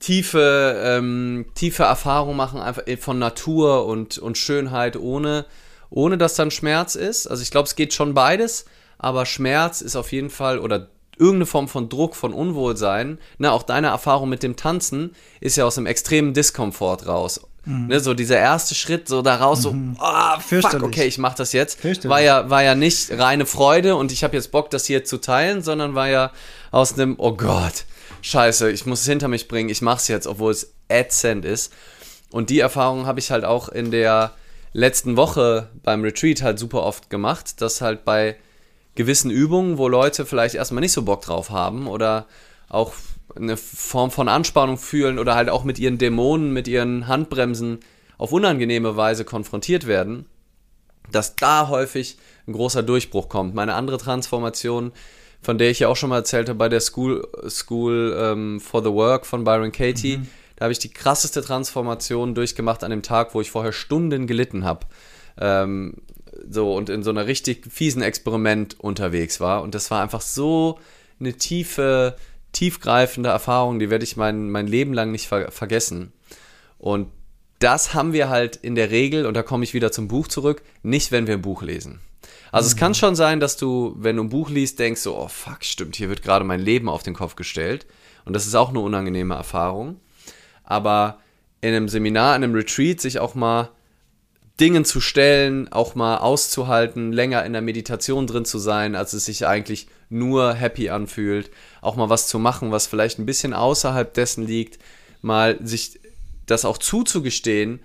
tiefe, 0.00 0.80
ähm, 0.84 1.46
tiefe 1.54 1.82
Erfahrungen 1.84 2.36
machen, 2.36 2.60
einfach 2.60 2.82
von 2.98 3.18
Natur 3.18 3.86
und, 3.86 4.18
und 4.18 4.38
Schönheit, 4.38 4.96
ohne 4.96 5.44
ohne 5.90 6.18
dass 6.18 6.34
dann 6.34 6.50
Schmerz 6.50 6.94
ist. 6.94 7.26
Also 7.26 7.42
ich 7.42 7.50
glaube, 7.50 7.66
es 7.66 7.76
geht 7.76 7.94
schon 7.94 8.14
beides, 8.14 8.66
aber 8.98 9.26
Schmerz 9.26 9.80
ist 9.80 9.96
auf 9.96 10.12
jeden 10.12 10.30
Fall 10.30 10.58
oder 10.58 10.88
irgendeine 11.18 11.46
Form 11.46 11.68
von 11.68 11.88
Druck, 11.88 12.16
von 12.16 12.32
Unwohlsein. 12.32 13.18
Ne, 13.38 13.52
auch 13.52 13.62
deine 13.62 13.88
Erfahrung 13.88 14.28
mit 14.28 14.42
dem 14.42 14.56
Tanzen 14.56 15.14
ist 15.40 15.56
ja 15.56 15.64
aus 15.64 15.78
einem 15.78 15.86
extremen 15.86 16.34
Diskomfort 16.34 17.06
raus. 17.06 17.40
Mhm. 17.64 17.88
Ne, 17.88 18.00
so 18.00 18.14
dieser 18.14 18.38
erste 18.38 18.74
Schritt 18.74 19.08
so 19.08 19.22
da 19.22 19.36
raus, 19.36 19.64
mhm. 19.64 19.96
so, 19.96 20.02
ah, 20.02 20.40
fuck, 20.40 20.82
okay, 20.82 21.06
ich 21.06 21.18
mach 21.18 21.34
das 21.34 21.52
jetzt. 21.52 21.78
War 22.08 22.20
ja, 22.20 22.48
war 22.48 22.62
ja 22.62 22.74
nicht 22.74 23.10
reine 23.18 23.46
Freude 23.46 23.96
und 23.96 24.12
ich 24.12 24.24
habe 24.24 24.36
jetzt 24.36 24.50
Bock, 24.52 24.70
das 24.70 24.86
hier 24.86 25.04
zu 25.04 25.18
teilen, 25.18 25.62
sondern 25.62 25.94
war 25.94 26.08
ja 26.08 26.32
aus 26.70 26.94
einem, 26.94 27.16
oh 27.18 27.32
Gott, 27.32 27.84
scheiße, 28.22 28.70
ich 28.70 28.86
muss 28.86 29.02
es 29.02 29.06
hinter 29.06 29.28
mich 29.28 29.48
bringen, 29.48 29.68
ich 29.68 29.82
mach's 29.82 30.08
jetzt, 30.08 30.26
obwohl 30.26 30.52
es 30.52 30.72
ätzend 30.88 31.44
ist. 31.44 31.72
Und 32.30 32.50
die 32.50 32.60
Erfahrung 32.60 33.06
habe 33.06 33.20
ich 33.20 33.30
halt 33.30 33.44
auch 33.44 33.68
in 33.68 33.90
der 33.90 34.32
letzten 34.72 35.16
Woche 35.16 35.68
beim 35.82 36.02
Retreat 36.02 36.42
halt 36.42 36.58
super 36.58 36.82
oft 36.82 37.10
gemacht, 37.10 37.60
dass 37.60 37.80
halt 37.80 38.04
bei 38.04 38.36
gewissen 38.98 39.30
Übungen, 39.30 39.78
wo 39.78 39.86
Leute 39.86 40.26
vielleicht 40.26 40.56
erstmal 40.56 40.80
nicht 40.80 40.92
so 40.92 41.02
Bock 41.02 41.22
drauf 41.22 41.50
haben 41.50 41.86
oder 41.86 42.26
auch 42.68 42.92
eine 43.36 43.56
Form 43.56 44.10
von 44.10 44.28
Anspannung 44.28 44.76
fühlen 44.76 45.20
oder 45.20 45.36
halt 45.36 45.48
auch 45.50 45.62
mit 45.62 45.78
ihren 45.78 45.98
Dämonen, 45.98 46.52
mit 46.52 46.66
ihren 46.66 47.06
Handbremsen 47.06 47.78
auf 48.18 48.32
unangenehme 48.32 48.96
Weise 48.96 49.24
konfrontiert 49.24 49.86
werden, 49.86 50.26
dass 51.12 51.36
da 51.36 51.68
häufig 51.68 52.18
ein 52.48 52.52
großer 52.52 52.82
Durchbruch 52.82 53.28
kommt. 53.28 53.54
Meine 53.54 53.74
andere 53.74 53.98
Transformation, 53.98 54.90
von 55.40 55.58
der 55.58 55.70
ich 55.70 55.78
ja 55.78 55.86
auch 55.86 55.96
schon 55.96 56.10
mal 56.10 56.16
erzählte, 56.16 56.56
bei 56.56 56.68
der 56.68 56.80
School, 56.80 57.24
School 57.48 58.16
ähm, 58.18 58.60
for 58.60 58.82
the 58.82 58.90
Work 58.90 59.26
von 59.26 59.44
Byron 59.44 59.70
Katie, 59.70 60.18
mhm. 60.18 60.28
Da 60.58 60.64
habe 60.64 60.72
ich 60.72 60.80
die 60.80 60.90
krasseste 60.90 61.40
Transformation 61.40 62.34
durchgemacht 62.34 62.82
an 62.82 62.90
dem 62.90 63.02
Tag, 63.02 63.32
wo 63.32 63.40
ich 63.40 63.52
vorher 63.52 63.70
Stunden 63.70 64.26
gelitten 64.26 64.64
habe. 64.64 64.86
Ähm, 65.40 65.98
so 66.48 66.74
und 66.74 66.88
in 66.88 67.02
so 67.02 67.10
einer 67.10 67.26
richtig 67.26 67.66
fiesen 67.70 68.02
Experiment 68.02 68.78
unterwegs 68.80 69.40
war. 69.40 69.62
Und 69.62 69.74
das 69.74 69.90
war 69.90 70.02
einfach 70.02 70.20
so 70.20 70.78
eine 71.20 71.34
tiefe, 71.34 72.16
tiefgreifende 72.52 73.28
Erfahrung, 73.28 73.78
die 73.78 73.90
werde 73.90 74.04
ich 74.04 74.16
mein, 74.16 74.50
mein 74.50 74.66
Leben 74.66 74.92
lang 74.92 75.10
nicht 75.10 75.28
ver 75.28 75.50
vergessen. 75.50 76.12
Und 76.78 77.08
das 77.58 77.94
haben 77.94 78.12
wir 78.12 78.28
halt 78.28 78.56
in 78.56 78.74
der 78.74 78.90
Regel, 78.90 79.26
und 79.26 79.34
da 79.34 79.42
komme 79.42 79.64
ich 79.64 79.74
wieder 79.74 79.90
zum 79.90 80.06
Buch 80.06 80.28
zurück, 80.28 80.62
nicht, 80.82 81.10
wenn 81.10 81.26
wir 81.26 81.34
ein 81.34 81.42
Buch 81.42 81.62
lesen. 81.62 82.00
Also 82.52 82.66
mhm. 82.66 82.68
es 82.68 82.76
kann 82.76 82.94
schon 82.94 83.16
sein, 83.16 83.40
dass 83.40 83.56
du, 83.56 83.96
wenn 83.98 84.16
du 84.16 84.22
ein 84.22 84.28
Buch 84.28 84.48
liest, 84.48 84.78
denkst 84.78 85.00
so, 85.00 85.16
oh 85.16 85.28
fuck, 85.28 85.64
stimmt, 85.64 85.96
hier 85.96 86.08
wird 86.08 86.22
gerade 86.22 86.44
mein 86.44 86.60
Leben 86.60 86.88
auf 86.88 87.02
den 87.02 87.14
Kopf 87.14 87.34
gestellt. 87.34 87.86
Und 88.24 88.34
das 88.34 88.46
ist 88.46 88.54
auch 88.54 88.68
eine 88.68 88.80
unangenehme 88.80 89.34
Erfahrung 89.34 90.00
aber 90.68 91.18
in 91.62 91.74
einem 91.74 91.88
Seminar, 91.88 92.36
in 92.36 92.44
einem 92.44 92.54
Retreat 92.54 93.00
sich 93.00 93.18
auch 93.18 93.34
mal 93.34 93.70
Dingen 94.60 94.84
zu 94.84 95.00
stellen, 95.00 95.70
auch 95.72 95.94
mal 95.94 96.18
auszuhalten, 96.18 97.12
länger 97.12 97.44
in 97.44 97.52
der 97.52 97.62
Meditation 97.62 98.26
drin 98.26 98.44
zu 98.44 98.58
sein, 98.58 98.96
als 98.96 99.12
es 99.12 99.24
sich 99.24 99.46
eigentlich 99.46 99.86
nur 100.10 100.54
happy 100.54 100.90
anfühlt, 100.90 101.50
auch 101.80 101.96
mal 101.96 102.08
was 102.08 102.26
zu 102.26 102.38
machen, 102.38 102.72
was 102.72 102.86
vielleicht 102.86 103.18
ein 103.18 103.26
bisschen 103.26 103.52
außerhalb 103.52 104.12
dessen 104.12 104.46
liegt, 104.46 104.78
mal 105.22 105.58
sich 105.62 106.00
das 106.46 106.64
auch 106.64 106.78
zuzugestehen, 106.78 107.80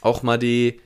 auch 0.00 0.22
mal 0.22 0.38
die 0.38 0.80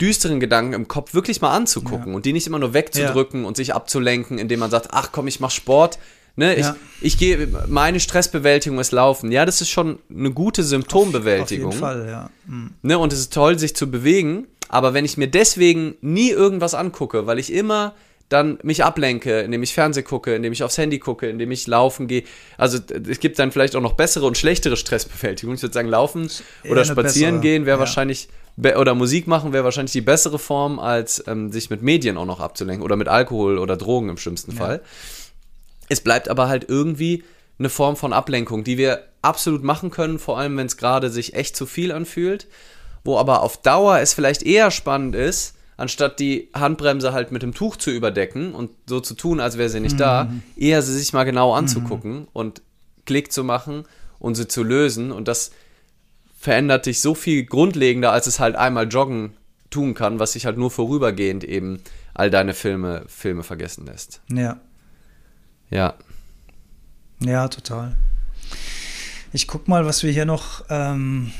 düsteren 0.00 0.40
Gedanken 0.40 0.74
im 0.74 0.88
Kopf 0.88 1.14
wirklich 1.14 1.40
mal 1.40 1.54
anzugucken 1.54 2.08
ja. 2.08 2.14
und 2.14 2.26
die 2.26 2.32
nicht 2.32 2.46
immer 2.46 2.58
nur 2.58 2.74
wegzudrücken 2.74 3.42
ja. 3.42 3.48
und 3.48 3.56
sich 3.56 3.74
abzulenken, 3.74 4.38
indem 4.38 4.60
man 4.60 4.70
sagt, 4.70 4.88
ach 4.90 5.10
komm, 5.12 5.26
ich 5.26 5.40
mach 5.40 5.50
Sport, 5.50 5.98
Ne, 6.36 6.58
Ja. 6.58 6.76
ich, 7.00 7.14
ich 7.14 7.18
gehe, 7.18 7.48
meine 7.66 7.98
Stressbewältigung 7.98 8.78
ist 8.78 8.92
Laufen. 8.92 9.32
Ja, 9.32 9.46
das 9.46 9.60
ist 9.60 9.70
schon 9.70 9.98
eine 10.10 10.30
gute 10.30 10.62
Symptombewältigung. 10.62 11.68
Auf 11.68 11.74
jeden 11.74 11.84
Fall, 11.84 12.06
ja. 12.08 12.30
Mhm. 12.46 12.74
Ne, 12.82 12.98
und 12.98 13.12
es 13.12 13.20
ist 13.20 13.32
toll, 13.32 13.58
sich 13.58 13.74
zu 13.74 13.90
bewegen. 13.90 14.46
Aber 14.68 14.94
wenn 14.94 15.04
ich 15.04 15.16
mir 15.16 15.28
deswegen 15.28 15.94
nie 16.00 16.30
irgendwas 16.30 16.74
angucke, 16.74 17.26
weil 17.26 17.38
ich 17.38 17.52
immer 17.52 17.94
dann 18.28 18.58
mich 18.62 18.84
ablenke, 18.84 19.40
indem 19.40 19.62
ich 19.62 19.72
Fernseh 19.72 20.02
gucke, 20.02 20.34
indem 20.34 20.52
ich 20.52 20.64
aufs 20.64 20.78
Handy 20.78 20.98
gucke, 20.98 21.28
indem 21.28 21.52
ich 21.52 21.66
laufen 21.68 22.08
gehe. 22.08 22.24
Also 22.58 22.78
es 23.08 23.20
gibt 23.20 23.38
dann 23.38 23.52
vielleicht 23.52 23.76
auch 23.76 23.80
noch 23.80 23.92
bessere 23.92 24.26
und 24.26 24.36
schlechtere 24.36 24.76
Stressbewältigung. 24.76 25.54
Ich 25.54 25.62
würde 25.62 25.72
sagen, 25.72 25.88
laufen 25.88 26.28
oder 26.68 26.84
spazieren 26.84 27.36
bessere, 27.36 27.40
gehen 27.40 27.66
wäre 27.66 27.76
ja. 27.76 27.80
wahrscheinlich 27.80 28.28
oder 28.56 28.94
Musik 28.94 29.26
machen 29.26 29.52
wäre 29.52 29.64
wahrscheinlich 29.64 29.92
die 29.92 30.00
bessere 30.00 30.38
Form, 30.38 30.78
als 30.78 31.22
ähm, 31.26 31.52
sich 31.52 31.68
mit 31.68 31.82
Medien 31.82 32.16
auch 32.16 32.24
noch 32.24 32.40
abzulenken 32.40 32.82
oder 32.82 32.96
mit 32.96 33.06
Alkohol 33.06 33.58
oder 33.58 33.76
Drogen 33.76 34.08
im 34.08 34.16
schlimmsten 34.16 34.52
Fall. 34.52 34.80
Es 35.88 36.00
bleibt 36.00 36.28
aber 36.28 36.48
halt 36.48 36.68
irgendwie 36.68 37.24
eine 37.58 37.68
Form 37.68 37.96
von 37.96 38.12
Ablenkung, 38.12 38.64
die 38.64 38.78
wir 38.78 39.04
absolut 39.22 39.62
machen 39.62 39.90
können, 39.90 40.18
vor 40.18 40.38
allem 40.38 40.56
wenn 40.56 40.66
es 40.66 40.76
gerade 40.76 41.10
sich 41.10 41.34
echt 41.34 41.56
zu 41.56 41.66
viel 41.66 41.92
anfühlt, 41.92 42.46
wo 43.04 43.18
aber 43.18 43.42
auf 43.42 43.60
Dauer 43.62 43.98
es 43.98 44.12
vielleicht 44.12 44.42
eher 44.42 44.70
spannend 44.70 45.14
ist, 45.14 45.54
anstatt 45.76 46.20
die 46.20 46.48
Handbremse 46.54 47.12
halt 47.12 47.32
mit 47.32 47.42
dem 47.42 47.54
Tuch 47.54 47.76
zu 47.76 47.90
überdecken 47.90 48.54
und 48.54 48.70
so 48.86 49.00
zu 49.00 49.14
tun, 49.14 49.40
als 49.40 49.58
wäre 49.58 49.68
sie 49.68 49.80
nicht 49.80 50.00
da, 50.00 50.30
eher 50.56 50.82
sie 50.82 50.96
sich 50.96 51.12
mal 51.12 51.24
genau 51.24 51.54
anzugucken 51.54 52.28
und 52.32 52.62
Klick 53.04 53.32
zu 53.32 53.44
machen 53.44 53.84
und 54.18 54.34
sie 54.34 54.48
zu 54.48 54.62
lösen 54.62 55.12
und 55.12 55.28
das 55.28 55.50
verändert 56.38 56.86
dich 56.86 57.00
so 57.00 57.14
viel 57.14 57.44
grundlegender, 57.44 58.12
als 58.12 58.26
es 58.26 58.38
halt 58.38 58.56
einmal 58.56 58.88
joggen 58.88 59.34
tun 59.70 59.94
kann, 59.94 60.18
was 60.18 60.32
sich 60.32 60.46
halt 60.46 60.58
nur 60.58 60.70
vorübergehend 60.70 61.44
eben 61.44 61.80
all 62.14 62.30
deine 62.30 62.54
Filme, 62.54 63.04
Filme 63.08 63.42
vergessen 63.42 63.86
lässt. 63.86 64.20
Ja. 64.32 64.60
Ja. 65.70 65.94
Ja, 67.20 67.48
total. 67.48 67.96
Ich 69.32 69.46
guck 69.46 69.68
mal, 69.68 69.84
was 69.86 70.02
wir 70.02 70.12
hier 70.12 70.24
noch. 70.24 70.64
Ähm, 70.70 71.32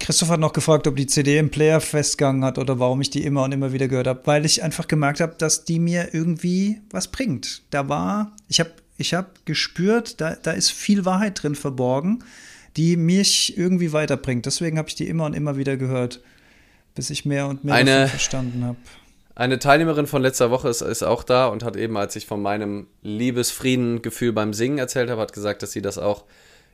Christoph 0.00 0.28
hat 0.30 0.40
noch 0.40 0.52
gefragt, 0.52 0.86
ob 0.86 0.96
die 0.96 1.06
CD 1.06 1.38
im 1.38 1.50
Player 1.50 1.80
festgegangen 1.80 2.44
hat 2.44 2.58
oder 2.58 2.78
warum 2.80 3.00
ich 3.00 3.10
die 3.10 3.24
immer 3.24 3.44
und 3.44 3.52
immer 3.52 3.72
wieder 3.72 3.86
gehört 3.88 4.08
habe, 4.08 4.20
weil 4.24 4.44
ich 4.44 4.62
einfach 4.62 4.88
gemerkt 4.88 5.20
habe, 5.20 5.34
dass 5.38 5.64
die 5.64 5.78
mir 5.78 6.12
irgendwie 6.14 6.80
was 6.90 7.08
bringt. 7.08 7.62
Da 7.70 7.88
war, 7.88 8.32
ich 8.48 8.58
habe 8.60 8.72
ich 8.96 9.14
hab 9.14 9.44
gespürt, 9.46 10.20
da, 10.20 10.34
da 10.34 10.50
ist 10.52 10.70
viel 10.70 11.04
Wahrheit 11.04 11.42
drin 11.42 11.54
verborgen, 11.54 12.24
die 12.76 12.96
mich 12.96 13.56
irgendwie 13.56 13.92
weiterbringt. 13.92 14.46
Deswegen 14.46 14.78
habe 14.78 14.88
ich 14.88 14.94
die 14.96 15.06
immer 15.08 15.26
und 15.26 15.34
immer 15.34 15.56
wieder 15.56 15.76
gehört, 15.76 16.20
bis 16.94 17.10
ich 17.10 17.24
mehr 17.24 17.46
und 17.46 17.64
mehr 17.64 17.74
Eine- 17.74 18.08
verstanden 18.08 18.64
habe. 18.64 18.78
Eine 19.36 19.58
Teilnehmerin 19.58 20.06
von 20.06 20.22
letzter 20.22 20.50
Woche 20.50 20.68
ist, 20.68 20.80
ist 20.80 21.02
auch 21.02 21.24
da 21.24 21.48
und 21.48 21.64
hat 21.64 21.76
eben, 21.76 21.96
als 21.96 22.14
ich 22.14 22.26
von 22.26 22.40
meinem 22.40 22.86
Liebesfrieden-Gefühl 23.02 24.32
beim 24.32 24.54
Singen 24.54 24.78
erzählt 24.78 25.10
habe, 25.10 25.20
hat 25.20 25.32
gesagt, 25.32 25.62
dass 25.62 25.72
sie 25.72 25.82
das 25.82 25.98
auch. 25.98 26.24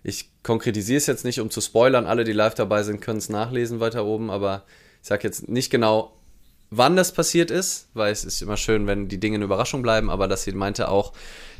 Ich 0.02 0.30
konkretisiere 0.42 0.98
es 0.98 1.06
jetzt 1.06 1.24
nicht, 1.24 1.40
um 1.40 1.50
zu 1.50 1.61
spoilern. 1.61 2.06
Alle, 2.06 2.24
die 2.24 2.32
live 2.32 2.54
dabei 2.54 2.82
sind, 2.82 3.00
können 3.00 3.18
es 3.18 3.28
nachlesen 3.28 3.80
weiter 3.80 4.04
oben, 4.04 4.30
aber 4.30 4.64
ich 5.02 5.08
sage 5.08 5.24
jetzt 5.24 5.48
nicht 5.48 5.70
genau, 5.70 6.12
wann 6.70 6.96
das 6.96 7.12
passiert 7.12 7.50
ist, 7.50 7.88
weil 7.94 8.12
es 8.12 8.24
ist 8.24 8.42
immer 8.42 8.56
schön, 8.56 8.86
wenn 8.86 9.08
die 9.08 9.18
Dinge 9.18 9.36
eine 9.36 9.44
Überraschung 9.44 9.82
bleiben, 9.82 10.11
aber 10.11 10.28
dass 10.28 10.44
sie 10.44 10.52
meinte 10.52 10.88
auch, 10.88 11.12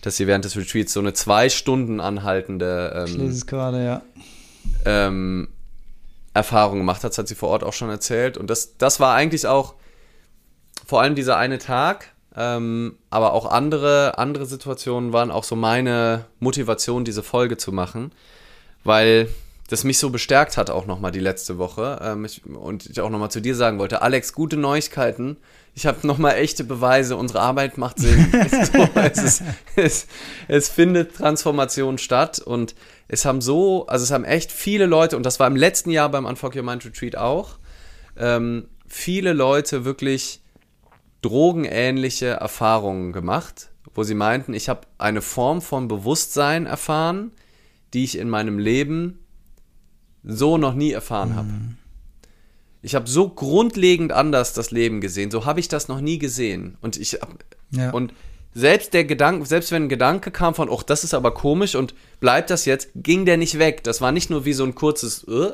dass 0.03 0.17
sie 0.17 0.27
während 0.27 0.45
des 0.45 0.57
Retreats 0.57 0.93
so 0.93 1.01
eine 1.01 1.13
zwei 1.13 1.49
Stunden 1.49 2.01
anhaltende 2.01 3.07
ähm, 3.09 3.41
gerade, 3.47 3.85
ja. 3.85 4.03
ähm, 4.85 5.49
Erfahrung 6.33 6.79
gemacht 6.79 7.05
hat, 7.05 7.11
das 7.11 7.19
hat 7.19 7.29
sie 7.29 7.35
vor 7.35 7.49
Ort 7.49 7.65
auch 7.65 7.73
schon 7.73 7.91
erzählt. 7.91 8.37
Und 8.39 8.49
das, 8.49 8.77
das 8.79 9.01
war 9.01 9.15
eigentlich 9.15 9.47
auch 9.47 9.75
vor 10.87 11.01
allem 11.01 11.15
dieser 11.15 11.37
eine 11.37 11.59
Tag, 11.59 12.13
ähm, 12.37 12.97
aber 13.11 13.33
auch 13.33 13.47
andere, 13.47 14.19
andere 14.19 14.47
Situationen 14.47 15.13
waren 15.13 15.31
auch 15.31 15.45
so 15.45 15.57
meine 15.57 16.27
Motivation, 16.39 17.05
diese 17.05 17.23
Folge 17.23 17.57
zu 17.57 17.73
machen, 17.73 18.13
weil 18.85 19.29
das 19.69 19.85
mich 19.85 19.99
so 19.99 20.11
bestärkt 20.11 20.57
hat 20.57 20.69
auch 20.69 20.87
nochmal 20.87 21.13
die 21.13 21.21
letzte 21.21 21.59
Woche. 21.59 22.01
Ähm, 22.03 22.25
ich, 22.25 22.45
und 22.45 22.87
ich 22.87 23.01
auch 23.01 23.11
nochmal 23.11 23.31
zu 23.31 23.41
dir 23.41 23.55
sagen 23.55 23.79
wollte, 23.79 24.03
Alex, 24.03 24.33
gute 24.33 24.57
Neuigkeiten. 24.57 25.37
Ich 25.75 25.87
habe 25.87 26.05
nochmal 26.07 26.35
echte 26.35 26.65
Beweise, 26.65 27.17
unsere 27.17 27.41
Arbeit 27.41 27.79
macht 27.79 28.01
Sinn. 28.01 28.33
so, 28.51 28.89
es, 29.01 29.19
ist, 29.23 29.43
es, 29.77 30.07
es 30.49 30.69
findet 30.69 31.15
Transformation 31.15 31.99
statt 31.99 32.41
und 32.41 32.75
es 33.07 33.25
haben 33.25 33.41
so, 33.41 33.87
also 33.87 34.03
es 34.03 34.11
haben 34.11 34.25
echt 34.25 34.51
viele 34.51 34.87
Leute, 34.87 35.17
und 35.17 35.25
das 35.25 35.39
war 35.39 35.47
im 35.47 35.57
letzten 35.57 35.91
Jahr 35.91 36.09
beim 36.09 36.27
Unfuck 36.27 36.57
Your 36.57 36.65
Mind 36.65 36.85
Retreat 36.85 37.17
auch, 37.17 37.59
ähm, 38.19 38.69
viele 38.89 39.33
Leute 39.33 39.85
wirklich 39.85 40.40
drogenähnliche 41.23 42.27
Erfahrungen 42.29 43.13
gemacht, 43.13 43.71
wo 43.95 44.03
sie 44.05 44.15
meinten, 44.15 44.55
ich 44.55 44.69
habe 44.69 44.83
eine 44.99 45.23
Form 45.23 45.61
von 45.63 45.89
Bewusstsein 45.89 46.67
erfahren, 46.67 47.33
die 47.93 48.05
ich 48.05 48.19
in 48.19 48.29
meinem 48.29 48.59
Leben 48.59 49.19
so 50.23 50.59
noch 50.59 50.75
nie 50.75 50.93
erfahren 50.93 51.35
habe. 51.35 51.49
Ich 52.83 52.95
habe 52.95 53.09
so 53.09 53.29
grundlegend 53.29 54.13
anders 54.13 54.55
das 54.55 54.71
Leben 54.71 55.01
gesehen, 55.01 55.31
so 55.31 55.45
habe 55.45 55.61
ich 55.61 55.69
das 55.69 55.89
noch 55.89 56.01
nie 56.01 56.19
gesehen. 56.19 56.77
Und 56.81 56.97
ich 56.97 57.15
hab, 57.15 57.45
Ja. 57.71 57.91
und 57.91 58.15
selbst 58.55 58.95
der 58.95 59.05
Gedanke, 59.05 59.47
selbst 59.47 59.71
wenn 59.71 59.85
ein 59.85 59.89
Gedanke 59.89 60.31
kam 60.31 60.55
von, 60.55 60.69
oh, 60.69 60.81
das 60.85 61.05
ist 61.05 61.15
aber 61.15 61.33
komisch 61.33 61.75
und 61.75 61.95
bleibt 62.21 62.51
das 62.51 62.65
jetzt, 62.65 62.89
ging 62.95 63.25
der 63.25 63.37
nicht 63.37 63.59
weg. 63.59 63.85
Das 63.85 64.01
war 64.01 64.13
nicht 64.13 64.31
nur 64.31 64.45
wie 64.45 64.55
so 64.55 64.65
ein 64.65 64.75
kurzes 64.75 65.25
äh, 65.29 65.53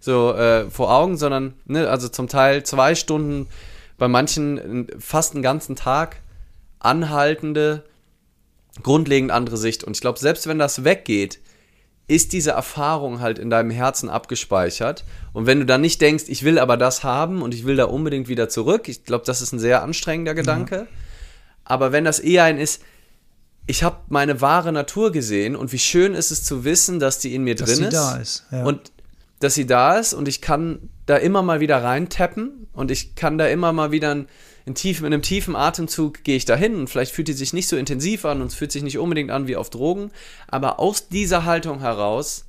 so 0.00 0.32
äh, 0.34 0.70
vor 0.70 0.92
Augen, 0.92 1.16
sondern 1.16 1.54
ne, 1.64 1.88
also 1.88 2.08
zum 2.08 2.28
Teil 2.28 2.62
zwei 2.62 2.94
Stunden, 2.94 3.48
bei 3.98 4.08
manchen 4.08 4.88
fast 4.98 5.34
einen 5.34 5.42
ganzen 5.42 5.76
Tag 5.76 6.22
anhaltende, 6.78 7.84
grundlegend 8.82 9.30
andere 9.30 9.56
Sicht. 9.56 9.84
Und 9.84 9.96
ich 9.96 10.00
glaube, 10.00 10.18
selbst 10.18 10.46
wenn 10.46 10.58
das 10.58 10.84
weggeht, 10.84 11.40
ist 12.08 12.32
diese 12.32 12.52
Erfahrung 12.52 13.20
halt 13.20 13.38
in 13.38 13.50
deinem 13.50 13.70
Herzen 13.70 14.08
abgespeichert. 14.08 15.04
Und 15.32 15.46
wenn 15.46 15.58
du 15.58 15.66
dann 15.66 15.80
nicht 15.80 16.00
denkst, 16.00 16.24
ich 16.28 16.44
will 16.44 16.58
aber 16.58 16.76
das 16.76 17.02
haben 17.02 17.42
und 17.42 17.52
ich 17.52 17.64
will 17.64 17.76
da 17.76 17.84
unbedingt 17.84 18.28
wieder 18.28 18.48
zurück, 18.48 18.88
ich 18.88 19.04
glaube, 19.04 19.24
das 19.24 19.42
ist 19.42 19.52
ein 19.52 19.58
sehr 19.58 19.82
anstrengender 19.82 20.34
Gedanke. 20.34 20.86
Aber 21.64 21.90
wenn 21.90 22.04
das 22.04 22.20
eher 22.20 22.44
ein 22.44 22.58
ist, 22.58 22.80
ich 23.66 23.82
habe 23.82 23.96
meine 24.08 24.40
wahre 24.40 24.70
Natur 24.70 25.10
gesehen 25.10 25.56
und 25.56 25.72
wie 25.72 25.80
schön 25.80 26.14
ist 26.14 26.30
es 26.30 26.44
zu 26.44 26.64
wissen, 26.64 27.00
dass 27.00 27.18
die 27.18 27.34
in 27.34 27.42
mir 27.42 27.56
Dass 27.56 27.74
drin 27.74 27.84
ist. 27.88 27.94
da 27.94 28.16
ist, 28.16 28.46
ja. 28.52 28.62
Und 28.64 28.92
dass 29.38 29.54
sie 29.54 29.66
da 29.66 29.98
ist 29.98 30.14
und 30.14 30.28
ich 30.28 30.40
kann 30.40 30.88
da 31.04 31.16
immer 31.16 31.42
mal 31.42 31.60
wieder 31.60 31.82
reintappen 31.82 32.66
und 32.72 32.90
ich 32.90 33.14
kann 33.14 33.38
da 33.38 33.46
immer 33.46 33.72
mal 33.72 33.90
wieder 33.90 34.12
in, 34.12 34.26
in, 34.64 34.74
tiefen, 34.74 35.06
in 35.06 35.12
einem 35.12 35.22
tiefen 35.22 35.54
Atemzug 35.54 36.24
gehe 36.24 36.36
ich 36.36 36.44
da 36.44 36.56
hin 36.56 36.74
und 36.76 36.88
vielleicht 36.88 37.12
fühlt 37.12 37.28
die 37.28 37.32
sich 37.32 37.52
nicht 37.52 37.68
so 37.68 37.76
intensiv 37.76 38.24
an 38.24 38.40
und 38.40 38.48
es 38.48 38.54
fühlt 38.54 38.72
sich 38.72 38.82
nicht 38.82 38.98
unbedingt 38.98 39.30
an 39.30 39.46
wie 39.46 39.56
auf 39.56 39.70
Drogen, 39.70 40.10
aber 40.48 40.80
aus 40.80 41.08
dieser 41.08 41.44
Haltung 41.44 41.80
heraus 41.80 42.46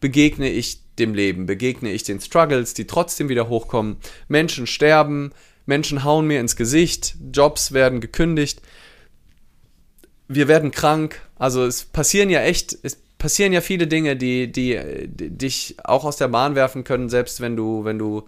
begegne 0.00 0.50
ich 0.50 0.80
dem 0.98 1.14
Leben, 1.14 1.46
begegne 1.46 1.92
ich 1.92 2.02
den 2.02 2.20
Struggles, 2.20 2.74
die 2.74 2.86
trotzdem 2.86 3.28
wieder 3.28 3.48
hochkommen. 3.48 3.96
Menschen 4.28 4.66
sterben, 4.66 5.32
Menschen 5.64 6.04
hauen 6.04 6.26
mir 6.26 6.40
ins 6.40 6.56
Gesicht, 6.56 7.16
Jobs 7.32 7.72
werden 7.72 8.00
gekündigt, 8.00 8.60
wir 10.28 10.48
werden 10.48 10.70
krank. 10.70 11.20
Also 11.36 11.64
es 11.64 11.84
passieren 11.84 12.30
ja 12.30 12.42
echt, 12.42 12.76
es 12.82 12.98
passieren 13.22 13.52
ja 13.52 13.60
viele 13.60 13.86
Dinge, 13.86 14.16
die, 14.16 14.50
die, 14.50 15.06
die 15.06 15.30
dich 15.30 15.76
auch 15.84 16.04
aus 16.04 16.16
der 16.16 16.26
Bahn 16.26 16.56
werfen 16.56 16.82
können, 16.82 17.08
selbst 17.08 17.40
wenn 17.40 17.54
du, 17.54 17.84
wenn 17.84 17.96
du, 17.96 18.26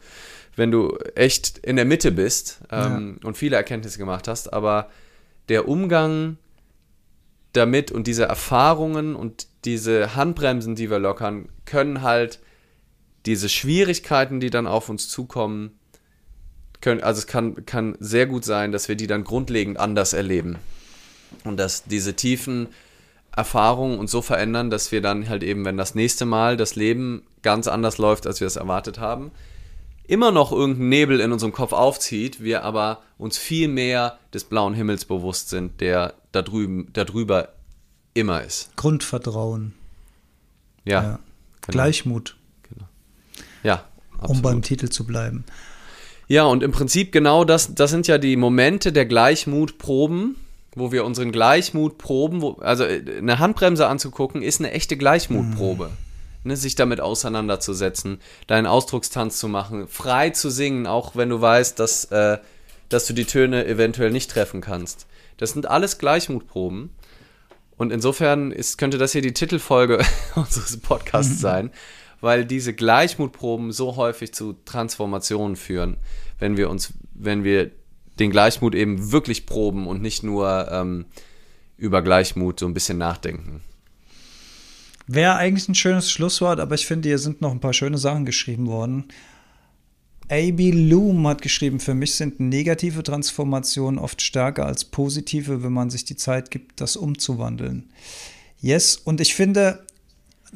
wenn 0.54 0.70
du 0.70 0.96
echt 1.16 1.58
in 1.58 1.74
der 1.74 1.84
Mitte 1.84 2.12
bist 2.12 2.60
ähm, 2.70 3.18
und 3.24 3.36
viele 3.36 3.56
Erkenntnisse 3.56 3.98
gemacht 3.98 4.28
hast. 4.28 4.52
Aber 4.52 4.88
der 5.48 5.66
Umgang 5.66 6.36
damit 7.54 7.90
und 7.90 8.06
diese 8.06 8.26
Erfahrungen 8.26 9.16
und 9.16 9.48
diese 9.64 10.14
Handbremsen, 10.14 10.76
die 10.76 10.90
wir 10.90 11.00
lockern, 11.00 11.48
können 11.64 12.02
halt 12.02 12.38
diese 13.26 13.48
Schwierigkeiten, 13.48 14.38
die 14.38 14.50
dann 14.50 14.68
auf 14.68 14.88
uns 14.88 15.08
zukommen, 15.08 15.76
können, 16.80 17.02
also 17.02 17.18
es 17.18 17.26
kann, 17.26 17.66
kann 17.66 17.96
sehr 17.98 18.26
gut 18.26 18.44
sein, 18.44 18.70
dass 18.70 18.86
wir 18.86 18.94
die 18.94 19.08
dann 19.08 19.24
grundlegend 19.24 19.76
anders 19.76 20.12
erleben. 20.12 20.56
Und 21.42 21.56
dass 21.56 21.82
diese 21.82 22.14
tiefen 22.14 22.68
Erfahrungen 23.36 23.98
uns 23.98 24.10
so 24.10 24.22
verändern, 24.22 24.70
dass 24.70 24.92
wir 24.92 25.00
dann 25.00 25.28
halt 25.28 25.42
eben, 25.42 25.64
wenn 25.64 25.76
das 25.76 25.94
nächste 25.94 26.24
Mal 26.24 26.56
das 26.56 26.76
Leben 26.76 27.22
ganz 27.42 27.66
anders 27.66 27.98
läuft, 27.98 28.26
als 28.26 28.40
wir 28.40 28.46
es 28.46 28.56
erwartet 28.56 28.98
haben, 28.98 29.32
immer 30.06 30.30
noch 30.30 30.52
irgendein 30.52 30.88
Nebel 30.88 31.20
in 31.20 31.32
unserem 31.32 31.52
Kopf 31.52 31.72
aufzieht, 31.72 32.42
wir 32.42 32.62
aber 32.62 33.02
uns 33.18 33.38
viel 33.38 33.68
mehr 33.68 34.18
des 34.32 34.44
blauen 34.44 34.74
Himmels 34.74 35.04
bewusst 35.04 35.48
sind, 35.48 35.80
der 35.80 36.14
da 36.32 36.42
drüben, 36.42 36.88
da 36.92 37.04
drüber 37.04 37.48
immer 38.12 38.42
ist. 38.42 38.76
Grundvertrauen. 38.76 39.74
Ja. 40.84 41.02
Ja. 41.02 41.18
genau. 41.62 41.72
Gleichmut, 41.72 42.36
Ja. 43.62 43.84
um 44.12 44.20
absolut. 44.20 44.42
beim 44.42 44.62
Titel 44.62 44.88
zu 44.90 45.04
bleiben. 45.04 45.44
Ja, 46.28 46.44
und 46.44 46.62
im 46.62 46.72
Prinzip 46.72 47.12
genau 47.12 47.44
das, 47.44 47.74
das 47.74 47.90
sind 47.90 48.06
ja 48.06 48.18
die 48.18 48.36
Momente 48.36 48.92
der 48.92 49.06
Gleichmutproben, 49.06 50.36
wo 50.74 50.92
wir 50.92 51.04
unseren 51.04 51.32
Gleichmut 51.32 51.98
proben. 51.98 52.42
Wo, 52.42 52.52
also 52.60 52.84
äh, 52.84 53.02
eine 53.18 53.38
Handbremse 53.38 53.86
anzugucken, 53.86 54.42
ist 54.42 54.60
eine 54.60 54.72
echte 54.72 54.96
Gleichmutprobe. 54.96 55.90
Ne, 56.46 56.56
sich 56.58 56.74
damit 56.74 57.00
auseinanderzusetzen, 57.00 58.20
deinen 58.46 58.66
Ausdruckstanz 58.66 59.38
zu 59.38 59.48
machen, 59.48 59.88
frei 59.88 60.28
zu 60.28 60.50
singen, 60.50 60.86
auch 60.86 61.16
wenn 61.16 61.30
du 61.30 61.40
weißt, 61.40 61.78
dass, 61.80 62.04
äh, 62.06 62.36
dass 62.90 63.06
du 63.06 63.14
die 63.14 63.24
Töne 63.24 63.66
eventuell 63.66 64.10
nicht 64.10 64.30
treffen 64.30 64.60
kannst. 64.60 65.06
Das 65.38 65.52
sind 65.52 65.66
alles 65.66 65.96
Gleichmutproben. 65.96 66.90
Und 67.78 67.92
insofern 67.92 68.52
ist, 68.52 68.76
könnte 68.76 68.98
das 68.98 69.12
hier 69.12 69.22
die 69.22 69.32
Titelfolge 69.32 70.04
unseres 70.34 70.76
Podcasts 70.76 71.36
mhm. 71.36 71.38
sein, 71.38 71.70
weil 72.20 72.44
diese 72.44 72.74
Gleichmutproben 72.74 73.72
so 73.72 73.96
häufig 73.96 74.34
zu 74.34 74.54
Transformationen 74.66 75.56
führen, 75.56 75.96
wenn 76.38 76.58
wir 76.58 76.68
uns, 76.68 76.92
wenn 77.14 77.42
wir 77.42 77.70
den 78.18 78.30
Gleichmut 78.30 78.74
eben 78.74 79.12
wirklich 79.12 79.46
proben 79.46 79.86
und 79.86 80.02
nicht 80.02 80.22
nur 80.22 80.68
ähm, 80.70 81.06
über 81.76 82.02
Gleichmut 82.02 82.60
so 82.60 82.66
ein 82.66 82.74
bisschen 82.74 82.98
nachdenken. 82.98 83.60
Wäre 85.06 85.34
eigentlich 85.34 85.68
ein 85.68 85.74
schönes 85.74 86.10
Schlusswort, 86.10 86.60
aber 86.60 86.74
ich 86.74 86.86
finde, 86.86 87.08
hier 87.08 87.18
sind 87.18 87.40
noch 87.40 87.50
ein 87.50 87.60
paar 87.60 87.74
schöne 87.74 87.98
Sachen 87.98 88.24
geschrieben 88.24 88.66
worden. 88.68 89.04
A.B. 90.30 90.70
Loom 90.70 91.26
hat 91.28 91.42
geschrieben, 91.42 91.80
für 91.80 91.92
mich 91.92 92.14
sind 92.14 92.40
negative 92.40 93.02
Transformationen 93.02 93.98
oft 93.98 94.22
stärker 94.22 94.64
als 94.64 94.86
positive, 94.86 95.62
wenn 95.62 95.72
man 95.72 95.90
sich 95.90 96.06
die 96.06 96.16
Zeit 96.16 96.50
gibt, 96.50 96.80
das 96.80 96.96
umzuwandeln. 96.96 97.90
Yes, 98.58 98.96
und 98.96 99.20
ich 99.20 99.34
finde, 99.34 99.84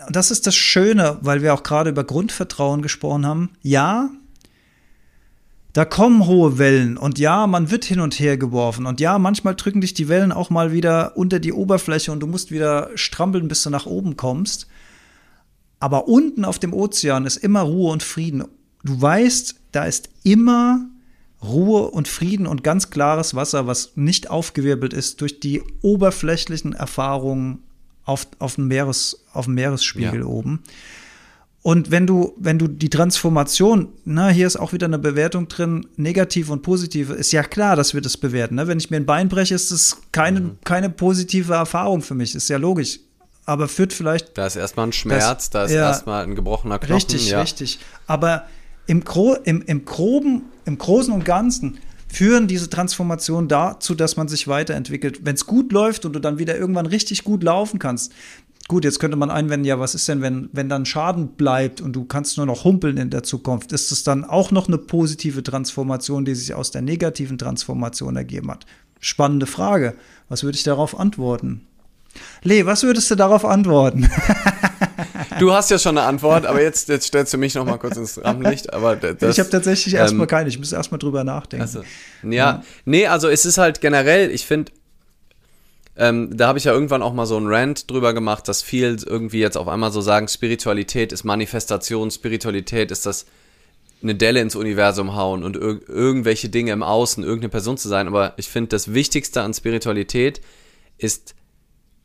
das 0.09 0.31
ist 0.31 0.47
das 0.47 0.57
Schöne, 0.57 1.19
weil 1.21 1.43
wir 1.43 1.53
auch 1.53 1.63
gerade 1.63 1.91
über 1.91 2.05
Grundvertrauen 2.05 2.81
gesprochen 2.81 3.27
haben. 3.27 3.51
Ja, 3.61 4.11
da 5.79 5.85
kommen 5.85 6.27
hohe 6.27 6.59
Wellen 6.59 6.97
und 6.97 7.21
ja, 7.21 7.47
man 7.47 7.71
wird 7.71 7.85
hin 7.85 8.01
und 8.01 8.19
her 8.19 8.37
geworfen 8.37 8.85
und 8.85 8.99
ja, 8.99 9.17
manchmal 9.17 9.55
drücken 9.55 9.81
dich 9.81 9.95
die 9.95 10.09
Wellen 10.09 10.33
auch 10.33 10.51
mal 10.51 10.73
wieder 10.73 11.17
unter 11.17 11.39
die 11.39 11.53
Oberfläche 11.53 12.11
und 12.11 12.19
du 12.19 12.27
musst 12.27 12.51
wieder 12.51 12.91
strampeln, 12.97 13.47
bis 13.47 13.63
du 13.63 13.71
nach 13.71 13.87
oben 13.87 14.17
kommst. 14.17 14.67
Aber 15.79 16.09
unten 16.09 16.45
auf 16.45 16.59
dem 16.59 16.75
Ozean 16.75 17.27
ist 17.27 17.37
immer 17.37 17.61
Ruhe 17.61 17.93
und 17.93 18.03
Frieden. 18.03 18.43
Du 18.83 19.01
weißt, 19.01 19.55
da 19.71 19.85
ist 19.85 20.09
immer 20.25 20.85
Ruhe 21.45 21.83
und 21.93 22.09
Frieden 22.09 22.49
und 22.49 22.65
ganz 22.65 22.91
klares 22.91 23.37
Wasser, 23.37 23.69
was 23.69 23.93
nicht 23.95 24.31
aufgewirbelt 24.31 24.93
ist 24.93 25.21
durch 25.21 25.39
die 25.39 25.63
oberflächlichen 25.83 26.73
Erfahrungen 26.73 27.61
auf, 28.05 28.27
auf, 28.41 28.57
dem, 28.57 28.67
Meeres, 28.67 29.25
auf 29.33 29.45
dem 29.45 29.55
Meeresspiegel 29.55 30.23
ja. 30.23 30.27
oben. 30.27 30.65
Und 31.63 31.91
wenn 31.91 32.07
du, 32.07 32.35
wenn 32.39 32.59
du 32.59 32.69
die 32.69 32.89
Transformation, 32.89 33.89
na, 34.05 34.29
hier 34.29 34.47
ist 34.47 34.57
auch 34.57 34.73
wieder 34.73 34.87
eine 34.87 34.99
Bewertung 34.99 35.49
drin, 35.49 35.87
negative 35.97 36.53
und 36.53 36.63
positive, 36.63 37.15
ist 37.15 37.33
ja 37.33 37.43
klar, 37.43 37.75
dass 37.75 37.95
wir 37.95 38.01
das 38.01 38.17
bewerten. 38.17 38.55
Ne? 38.55 38.69
Wenn 38.69 38.79
ich 38.79 38.91
mir 38.91 38.97
ein 38.97 39.07
Bein 39.07 39.29
breche, 39.29 39.55
ist 39.55 39.73
das 39.73 39.99
keine, 40.13 40.41
mhm. 40.41 40.59
keine 40.65 40.89
positive 40.89 41.53
Erfahrung 41.53 42.01
für 42.01 42.15
mich. 42.15 42.35
Ist 42.35 42.49
ja 42.49 42.59
logisch. 42.59 43.01
Aber 43.45 43.67
führt 43.67 43.93
vielleicht. 43.93 44.37
Da 44.37 44.47
ist 44.47 44.57
erstmal 44.57 44.87
ein 44.87 44.93
Schmerz, 44.93 45.25
das, 45.25 45.51
da 45.51 45.65
ist 45.65 45.73
ja, 45.73 45.89
erstmal 45.89 46.23
ein 46.23 46.35
gebrochener 46.35 46.79
Knochen. 46.79 46.95
Richtig, 46.95 47.31
ja. 47.31 47.41
richtig. 47.41 47.79
Aber 48.07 48.45
im, 48.87 49.05
Gro 49.05 49.35
im, 49.45 49.63
im, 49.63 49.85
Groben, 49.85 50.43
im 50.65 50.79
Großen 50.79 51.13
und 51.13 51.25
Ganzen 51.25 51.79
führen 52.09 52.47
diese 52.47 52.71
Transformationen 52.71 53.49
dazu, 53.49 53.95
dass 53.95 54.17
man 54.17 54.29
sich 54.29 54.49
weiterentwickelt. 54.49 55.25
Wenn 55.25 55.35
es 55.35 55.47
gut 55.47 55.73
läuft 55.73 56.05
und 56.05 56.15
du 56.15 56.21
dann 56.21 56.39
wieder 56.39 56.57
irgendwann 56.57 56.87
richtig 56.87 57.25
gut 57.25 57.43
laufen 57.43 57.79
kannst. 57.79 58.13
Gut, 58.69 58.85
jetzt 58.85 59.01
könnte 59.01 59.17
man 59.17 59.31
einwenden, 59.31 59.65
ja, 59.65 59.81
was 59.81 59.95
ist 59.95 60.07
denn, 60.09 60.21
wenn, 60.21 60.51
wenn 60.53 60.69
dann 60.69 60.85
Schaden 60.85 61.29
bleibt 61.29 61.81
und 61.81 61.95
du 61.95 62.05
kannst 62.05 62.37
nur 62.37 62.45
noch 62.45 62.65
humpeln 62.65 62.99
in 62.99 63.09
der 63.09 63.23
Zukunft? 63.23 63.73
Ist 63.73 63.91
es 63.93 64.05
dann 64.05 64.27
auch 64.27 64.51
noch 64.51 64.69
eine 64.69 64.77
positive 64.77 65.43
Transformation, 65.43 66.27
die 66.27 66.35
sich 66.35 66.53
aus 66.53 66.71
der 66.71 66.83
negativen 66.83 67.39
Transformation 67.39 68.15
ergeben 68.17 68.51
hat? 68.51 68.67
Spannende 69.01 69.47
Frage. 69.47 69.95
Was 70.29 70.43
würde 70.43 70.57
ich 70.57 70.65
darauf 70.65 71.01
antworten? 71.01 71.63
Lee, 72.43 72.67
was 72.67 72.83
würdest 72.83 73.11
du 73.11 73.15
darauf 73.15 73.47
antworten? 73.47 74.11
Du 75.39 75.53
hast 75.53 75.71
ja 75.71 75.79
schon 75.79 75.97
eine 75.97 76.07
Antwort, 76.07 76.47
aber 76.47 76.63
jetzt, 76.63 76.89
jetzt 76.89 77.07
stellst 77.07 77.33
du 77.33 77.39
mich 77.39 77.55
noch 77.55 77.65
mal 77.65 77.79
kurz 77.79 77.97
ins 77.97 78.23
Rampenlicht. 78.23 78.73
Aber 78.73 78.97
das, 78.97 79.35
ich 79.35 79.41
habe 79.41 79.51
tatsächlich 79.51 79.95
ähm, 79.95 80.01
erstmal 80.01 80.27
keine. 80.27 80.49
Ich 80.49 80.59
muss 80.59 80.73
erstmal 80.73 80.99
drüber 80.99 81.23
nachdenken. 81.25 81.63
Also, 81.63 81.83
ja, 82.23 82.31
ja, 82.31 82.63
nee, 82.85 83.07
also 83.07 83.29
es 83.29 83.47
ist 83.47 83.59
halt 83.59 83.81
generell, 83.81 84.31
ich 84.31 84.47
finde, 84.47 84.73
ähm, 85.99 86.37
da 86.37 86.47
habe 86.47 86.59
ich 86.59 86.65
ja 86.65 86.73
irgendwann 86.73 87.03
auch 87.03 87.13
mal 87.13 87.27
so 87.27 87.37
einen 87.37 87.49
Rant 87.49 87.91
drüber 87.91 88.15
gemacht, 88.15 88.47
dass 88.47 88.63
viel 88.63 88.97
irgendwie 89.05 89.41
jetzt 89.41 89.57
auf 89.57 89.67
einmal 89.67 89.91
so 89.91 90.01
sagen, 90.01 90.29
Spiritualität 90.29 91.11
ist 91.11 91.25
Manifestation, 91.25 92.13
Spiritualität 92.13 92.93
ist 92.93 93.05
das 93.05 93.27
eine 94.01 94.15
Delle 94.15 94.41
ins 94.41 94.55
Universum 94.55 95.17
hauen 95.17 95.43
und 95.43 95.57
ir 95.57 95.81
irgendwelche 95.89 96.51
Dinge 96.51 96.71
im 96.71 96.85
Außen, 96.85 97.25
irgendeine 97.25 97.49
Person 97.49 97.77
zu 97.79 97.89
sein. 97.89 98.07
Aber 98.07 98.35
ich 98.37 98.49
finde, 98.49 98.69
das 98.69 98.95
Wichtigste 98.95 99.43
an 99.43 99.53
Spiritualität 99.53 100.41
ist 100.99 101.35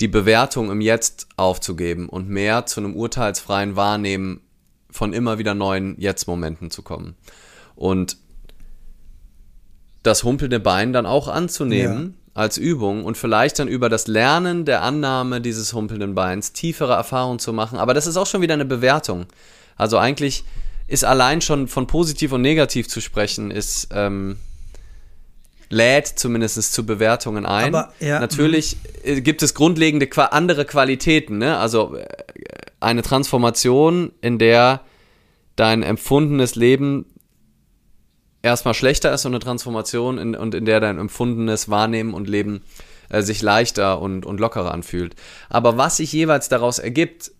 die 0.02 0.08
Bewertung 0.08 0.72
im 0.72 0.82
Jetzt 0.82 1.28
aufzugeben 1.38 2.10
und 2.10 2.28
mehr 2.28 2.66
zu 2.66 2.80
einem 2.80 2.96
urteilsfreien 2.96 3.76
Wahrnehmen 3.76 4.42
von 4.90 5.14
immer 5.14 5.38
wieder 5.38 5.54
neuen 5.54 6.00
Jetzt-Momenten 6.00 6.72
zu 6.72 6.82
kommen. 6.82 7.16
Und 7.76 8.18
das 10.02 10.24
humpelnde 10.24 10.60
Bein 10.60 10.94
dann 10.94 11.06
auch 11.06 11.28
anzunehmen 11.28 12.16
ja. 12.18 12.23
Als 12.34 12.58
Übung 12.58 13.06
und 13.06 13.18
vielleicht 13.18 13.60
dann 13.60 13.68
über 13.68 13.90
das 13.90 14.08
Lernen 14.08 14.66
der 14.66 14.82
Annahme 14.82 15.40
dieses 15.40 15.74
humpelnden 15.74 16.16
Beins 16.16 16.52
tiefere 16.52 16.94
Erfahrungen 16.94 17.40
zu 17.40 17.54
machen. 17.54 17.78
Aber 17.78 17.94
das 17.94 18.08
ist 18.08 18.18
auch 18.18 18.26
schon 18.26 18.42
wieder 18.42 18.56
eine 18.56 18.66
Bewertung. 18.66 19.28
Also 19.76 19.98
eigentlich 19.98 20.44
ist 20.88 21.06
allein 21.06 21.42
schon 21.42 21.68
von 21.68 21.88
positiv 21.88 22.32
und 22.32 22.42
negativ 22.42 22.88
zu 22.88 23.02
sprechen, 23.02 23.52
ist 23.52 23.90
ähm, 23.92 24.38
lädt 25.70 26.08
zumindest 26.08 26.74
zu 26.74 26.86
Bewertungen 26.86 27.46
ein. 27.46 27.76
Aber, 27.76 27.94
ja, 28.00 28.20
Natürlich 28.20 28.78
mh. 29.06 29.22
gibt 29.22 29.44
es 29.44 29.54
grundlegende 29.54 30.08
andere 30.32 30.66
Qualitäten, 30.66 31.38
ne? 31.38 31.58
Also 31.58 31.96
äh, 31.96 32.06
eine 32.80 33.02
Transformation, 33.02 34.12
in 34.22 34.40
der 34.40 34.82
dein 35.56 35.84
empfundenes 35.84 36.56
Leben 36.56 37.06
erstmal 38.44 38.76
schlechter 38.76 39.12
ist 39.12 39.26
und 39.26 39.32
eine 39.32 39.40
Transformation 39.40 40.20
in, 40.20 40.36
und 40.36 40.54
in 40.54 40.66
der 40.66 40.80
dein 40.80 41.00
empfundenes 41.00 41.70
Wahrnehmen 41.70 42.14
und 42.14 42.30
Leben 42.30 42.62
äh, 43.10 43.24
sich 43.24 43.42
leichter 43.42 44.00
und, 44.00 44.26
und 44.26 44.40
lockerer 44.40 44.72
anfühlt. 44.72 45.16
Aber 45.50 45.78
was 45.78 45.98
sich 45.98 46.14
jeweils 46.14 46.50
daraus 46.50 46.78
ergibt, 46.78 47.32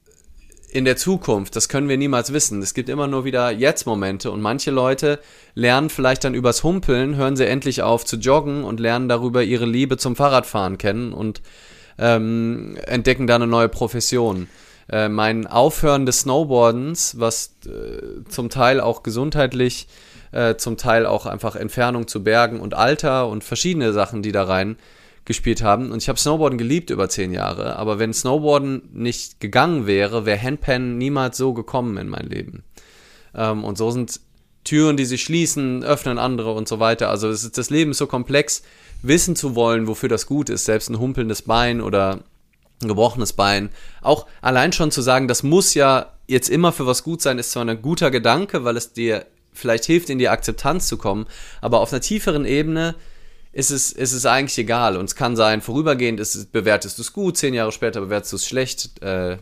in 0.72 0.86
der 0.86 0.98
Zukunft, 0.98 1.56
das 1.56 1.70
können 1.70 1.88
wir 1.88 1.98
niemals 1.98 2.34
wissen. 2.34 2.64
Es 2.64 2.74
gibt 2.74 2.90
immer 2.90 3.06
nur 3.06 3.26
wieder 3.26 3.52
Jetzt-Momente 3.52 4.32
und 4.32 4.42
manche 4.42 4.72
Leute 4.72 5.20
lernen 5.54 5.92
vielleicht 5.92 6.24
dann 6.24 6.34
übers 6.34 6.64
Humpeln, 6.64 7.16
hören 7.16 7.36
sie 7.36 7.46
endlich 7.46 7.84
auf 7.84 8.06
zu 8.06 8.16
joggen 8.16 8.64
und 8.64 8.80
lernen 8.80 9.08
darüber 9.08 9.44
ihre 9.44 9.68
Liebe 9.68 9.98
zum 9.98 10.16
Fahrradfahren 10.16 10.80
kennen 10.80 11.14
und 11.14 11.44
ähm, 12.00 12.76
entdecken 12.88 13.28
da 13.28 13.36
eine 13.36 13.46
neue 13.46 13.70
Profession. 13.70 14.48
Äh, 14.90 15.10
mein 15.10 15.46
Aufhören 15.46 16.08
des 16.08 16.22
Snowboardens, 16.22 17.20
was 17.20 17.56
äh, 17.68 18.28
zum 18.28 18.50
Teil 18.50 18.82
auch 18.82 19.04
gesundheitlich, 19.04 19.88
äh, 20.34 20.58
zum 20.58 20.78
Teil 20.78 21.06
auch 21.06 21.26
einfach 21.26 21.56
Entfernung 21.56 22.08
zu 22.08 22.24
Bergen 22.24 22.60
und 22.60 22.74
Alter 22.74 23.28
und 23.28 23.44
verschiedene 23.44 23.94
Sachen, 23.94 24.22
die 24.22 24.32
da 24.32 24.44
rein 24.44 24.78
gespielt 25.26 25.62
haben. 25.62 25.92
Und 25.92 26.02
ich 26.02 26.10
habe 26.10 26.20
Snowboarden 26.20 26.58
geliebt 26.58 26.90
über 26.90 27.08
zehn 27.08 27.32
Jahre. 27.32 27.78
Aber 27.78 28.00
wenn 28.00 28.14
Snowboarden 28.14 28.90
nicht 28.94 29.40
gegangen 29.40 29.88
wäre, 29.88 30.26
wäre 30.26 30.42
Handpan 30.42 30.98
niemals 30.98 31.38
so 31.38 31.54
gekommen 31.54 31.98
in 31.98 32.10
mein 32.10 32.28
Leben. 32.28 32.64
Ähm, 33.34 33.64
und 33.64 33.78
so 33.78 33.92
sind 33.92 34.20
Türen, 34.64 34.98
die 34.98 35.06
sich 35.06 35.24
schließen, 35.24 35.84
öffnen 35.84 36.18
andere 36.18 36.54
und 36.54 36.68
so 36.68 36.80
weiter. 36.80 37.10
Also 37.10 37.30
ist, 37.30 37.58
das 37.58 37.70
Leben 37.70 37.92
ist 37.92 37.98
so 37.98 38.08
komplex, 38.08 38.64
wissen 39.02 39.36
zu 39.36 39.56
wollen, 39.56 39.88
wofür 39.88 40.10
das 40.10 40.26
gut 40.26 40.50
ist. 40.50 40.66
Selbst 40.66 40.90
ein 40.90 41.00
humpelndes 41.00 41.44
Bein 41.44 41.82
oder 41.82 42.20
ein 42.82 42.88
gebrochenes 42.88 43.34
Bein. 43.34 43.70
Auch 44.02 44.28
allein 44.42 44.74
schon 44.74 44.92
zu 44.92 45.02
sagen, 45.02 45.28
das 45.28 45.44
muss 45.44 45.74
ja 45.74 46.12
jetzt 46.28 46.50
immer 46.50 46.72
für 46.72 46.86
was 46.86 47.04
gut 47.04 47.22
sein, 47.22 47.38
ist 47.38 47.52
zwar 47.52 47.66
ein 47.66 47.82
guter 47.82 48.12
Gedanke, 48.12 48.64
weil 48.64 48.78
es 48.78 48.94
dir 48.94 49.26
vielleicht 49.54 49.86
hilft, 49.86 50.10
in 50.10 50.20
die 50.20 50.30
Akzeptanz 50.30 50.88
zu 50.88 50.98
kommen, 50.98 51.26
aber 51.62 51.80
auf 51.80 51.92
einer 51.92 52.02
tieferen 52.02 52.46
Ebene 52.46 52.96
ist 53.52 53.70
es, 53.70 53.92
ist 53.92 54.14
es 54.14 54.26
eigentlich 54.26 54.58
egal. 54.58 54.98
Und 54.98 55.06
es 55.06 55.16
kann 55.16 55.36
sein, 55.36 55.62
vorübergehend 55.62 56.20
ist 56.20 56.36
es, 56.36 56.46
bewertest 56.46 56.98
du 56.98 57.04
es 57.04 57.14
gut, 57.14 57.38
zehn 57.38 57.54
Jahre 57.54 57.72
später 57.72 58.02
bewertest 58.02 58.34
du 58.34 58.38
es 58.38 58.48
schlecht. 58.48 59.02
Äh, 59.02 59.38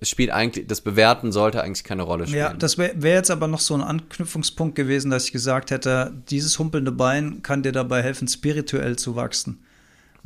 es 0.00 0.10
spielt 0.10 0.30
eigentlich, 0.30 0.66
das 0.66 0.80
Bewerten 0.80 1.32
sollte 1.32 1.62
eigentlich 1.62 1.84
keine 1.84 2.02
Rolle 2.02 2.26
spielen. 2.26 2.40
Ja, 2.40 2.52
das 2.52 2.76
wäre 2.76 2.92
wär 2.96 3.14
jetzt 3.14 3.30
aber 3.30 3.46
noch 3.46 3.60
so 3.60 3.74
ein 3.74 3.80
Anknüpfungspunkt 3.80 4.74
gewesen, 4.74 5.10
dass 5.10 5.26
ich 5.26 5.32
gesagt 5.32 5.70
hätte, 5.70 6.12
dieses 6.28 6.58
humpelnde 6.58 6.92
Bein 6.92 7.42
kann 7.42 7.62
dir 7.62 7.72
dabei 7.72 8.02
helfen, 8.02 8.28
spirituell 8.28 8.96
zu 8.96 9.16
wachsen. 9.16 9.63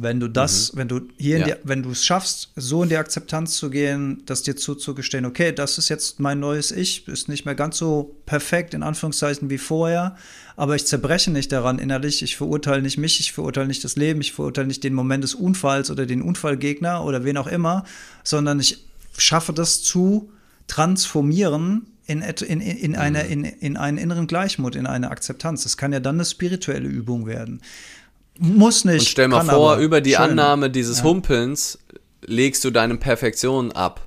Wenn 0.01 0.21
du 0.21 0.29
das, 0.29 0.73
mhm. 0.73 0.79
wenn 0.79 0.89
du 0.89 1.01
hier, 1.17 1.39
ja. 1.39 1.45
die, 1.45 1.55
wenn 1.65 1.83
du 1.83 1.91
es 1.91 2.05
schaffst, 2.05 2.53
so 2.55 2.85
in 2.85 2.89
die 2.89 2.97
Akzeptanz 2.97 3.57
zu 3.57 3.69
gehen, 3.69 4.23
das 4.27 4.45
dir 4.45 4.55
zuzugestehen, 4.55 5.27
okay, 5.27 5.51
das 5.51 5.77
ist 5.77 5.89
jetzt 5.89 6.21
mein 6.21 6.39
neues 6.39 6.71
Ich, 6.71 7.09
ist 7.09 7.29
nicht 7.29 7.45
mehr 7.45 7.57
ganz 7.57 7.79
so 7.79 8.15
perfekt 8.25 8.75
in 8.75 8.85
Anführungszeichen 8.85 9.51
wie 9.51 9.59
vorher, 9.59 10.17
aber 10.55 10.77
ich 10.77 10.87
zerbreche 10.87 11.33
nicht 11.33 11.51
daran 11.51 11.81
innerlich, 11.81 12.23
ich 12.23 12.37
verurteile 12.37 12.81
nicht 12.81 12.97
mich, 12.97 13.19
ich 13.19 13.33
verurteile 13.33 13.67
nicht 13.67 13.83
das 13.83 13.97
Leben, 13.97 14.21
ich 14.21 14.33
verurteile 14.33 14.69
nicht 14.69 14.85
den 14.85 14.95
Moment 14.95 15.25
des 15.25 15.35
Unfalls 15.35 15.91
oder 15.91 16.07
den 16.07 16.23
Unfallgegner 16.23 17.05
oder 17.05 17.25
wen 17.25 17.37
auch 17.37 17.49
immer, 17.49 17.83
sondern 18.23 18.61
ich 18.61 18.79
schaffe 19.17 19.53
das 19.53 19.83
zu 19.83 20.31
transformieren 20.69 21.87
in, 22.07 22.23
in, 22.23 22.61
in, 22.61 22.97
eine, 22.97 23.25
mhm. 23.25 23.31
in, 23.31 23.45
in 23.45 23.77
einen 23.77 23.99
inneren 23.99 24.27
Gleichmut, 24.29 24.77
in 24.77 24.87
eine 24.87 25.11
Akzeptanz. 25.11 25.65
Das 25.65 25.77
kann 25.77 25.93
ja 25.93 26.01
dann 26.01 26.17
eine 26.17 26.25
spirituelle 26.25 26.89
Übung 26.89 27.27
werden. 27.27 27.61
Muss 28.39 28.85
nicht. 28.85 29.01
Und 29.01 29.09
stell 29.09 29.29
mal 29.29 29.45
vor, 29.45 29.77
über 29.77 30.01
die 30.01 30.13
Schön. 30.13 30.21
Annahme 30.31 30.71
dieses 30.71 30.99
ja. 30.99 31.05
Humpelns 31.05 31.79
legst 32.25 32.65
du 32.65 32.71
deine 32.71 32.97
Perfektion 32.97 33.73
ab. 33.73 34.07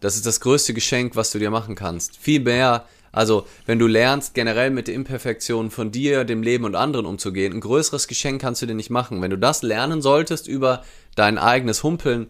Das 0.00 0.16
ist 0.16 0.26
das 0.26 0.40
größte 0.40 0.74
Geschenk, 0.74 1.16
was 1.16 1.30
du 1.30 1.38
dir 1.38 1.50
machen 1.50 1.74
kannst. 1.74 2.16
Viel 2.16 2.40
mehr 2.40 2.84
Also, 3.10 3.46
wenn 3.66 3.78
du 3.78 3.86
lernst, 3.86 4.34
generell 4.34 4.70
mit 4.70 4.88
der 4.88 4.94
Imperfektion 4.94 5.70
von 5.70 5.92
dir, 5.92 6.24
dem 6.24 6.42
Leben 6.42 6.64
und 6.64 6.74
anderen 6.74 7.06
umzugehen, 7.06 7.52
ein 7.52 7.60
größeres 7.60 8.08
Geschenk 8.08 8.40
kannst 8.40 8.60
du 8.62 8.66
dir 8.66 8.74
nicht 8.74 8.90
machen. 8.90 9.22
Wenn 9.22 9.30
du 9.30 9.38
das 9.38 9.62
lernen 9.62 10.02
solltest 10.02 10.48
über 10.48 10.82
dein 11.14 11.38
eigenes 11.38 11.84
Humpeln, 11.84 12.26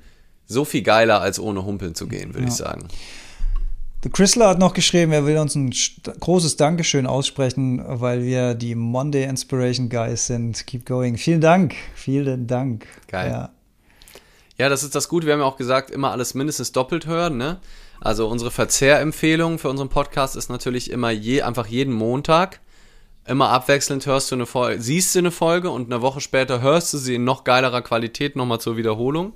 so 0.46 0.66
viel 0.66 0.82
geiler 0.82 1.22
als 1.22 1.40
ohne 1.40 1.64
Humpeln 1.64 1.94
zu 1.94 2.06
gehen, 2.06 2.34
würde 2.34 2.42
ja. 2.42 2.48
ich 2.48 2.54
sagen. 2.54 2.88
The 4.04 4.10
Chrysler 4.10 4.48
hat 4.48 4.58
noch 4.58 4.74
geschrieben, 4.74 5.12
er 5.12 5.24
will 5.24 5.38
uns 5.38 5.54
ein 5.54 5.72
großes 6.20 6.56
Dankeschön 6.58 7.06
aussprechen, 7.06 7.82
weil 7.86 8.22
wir 8.22 8.52
die 8.52 8.74
Monday 8.74 9.24
Inspiration 9.24 9.88
Guys 9.88 10.26
sind. 10.26 10.66
Keep 10.66 10.84
going. 10.84 11.16
Vielen 11.16 11.40
Dank. 11.40 11.74
Vielen 11.94 12.46
Dank. 12.46 12.86
Geil. 13.08 13.30
Ja. 13.30 13.50
ja, 14.58 14.68
das 14.68 14.82
ist 14.82 14.94
das 14.94 15.08
Gute. 15.08 15.26
Wir 15.26 15.32
haben 15.32 15.40
ja 15.40 15.46
auch 15.46 15.56
gesagt, 15.56 15.90
immer 15.90 16.10
alles 16.10 16.34
mindestens 16.34 16.72
doppelt 16.72 17.06
hören, 17.06 17.38
ne? 17.38 17.60
Also 17.98 18.28
unsere 18.28 18.50
Verzehrempfehlung 18.50 19.58
für 19.58 19.70
unseren 19.70 19.88
Podcast 19.88 20.36
ist 20.36 20.50
natürlich 20.50 20.90
immer 20.90 21.10
je, 21.10 21.40
einfach 21.40 21.66
jeden 21.66 21.94
Montag. 21.94 22.60
Immer 23.26 23.48
abwechselnd 23.48 24.04
hörst 24.04 24.30
du 24.30 24.34
eine 24.34 24.44
Folge, 24.44 24.82
siehst 24.82 25.14
du 25.14 25.20
eine 25.20 25.30
Folge 25.30 25.70
und 25.70 25.90
eine 25.90 26.02
Woche 26.02 26.20
später 26.20 26.60
hörst 26.60 26.92
du 26.92 26.98
sie 26.98 27.14
in 27.14 27.24
noch 27.24 27.42
geilerer 27.42 27.80
Qualität 27.80 28.36
nochmal 28.36 28.60
zur 28.60 28.76
Wiederholung, 28.76 29.32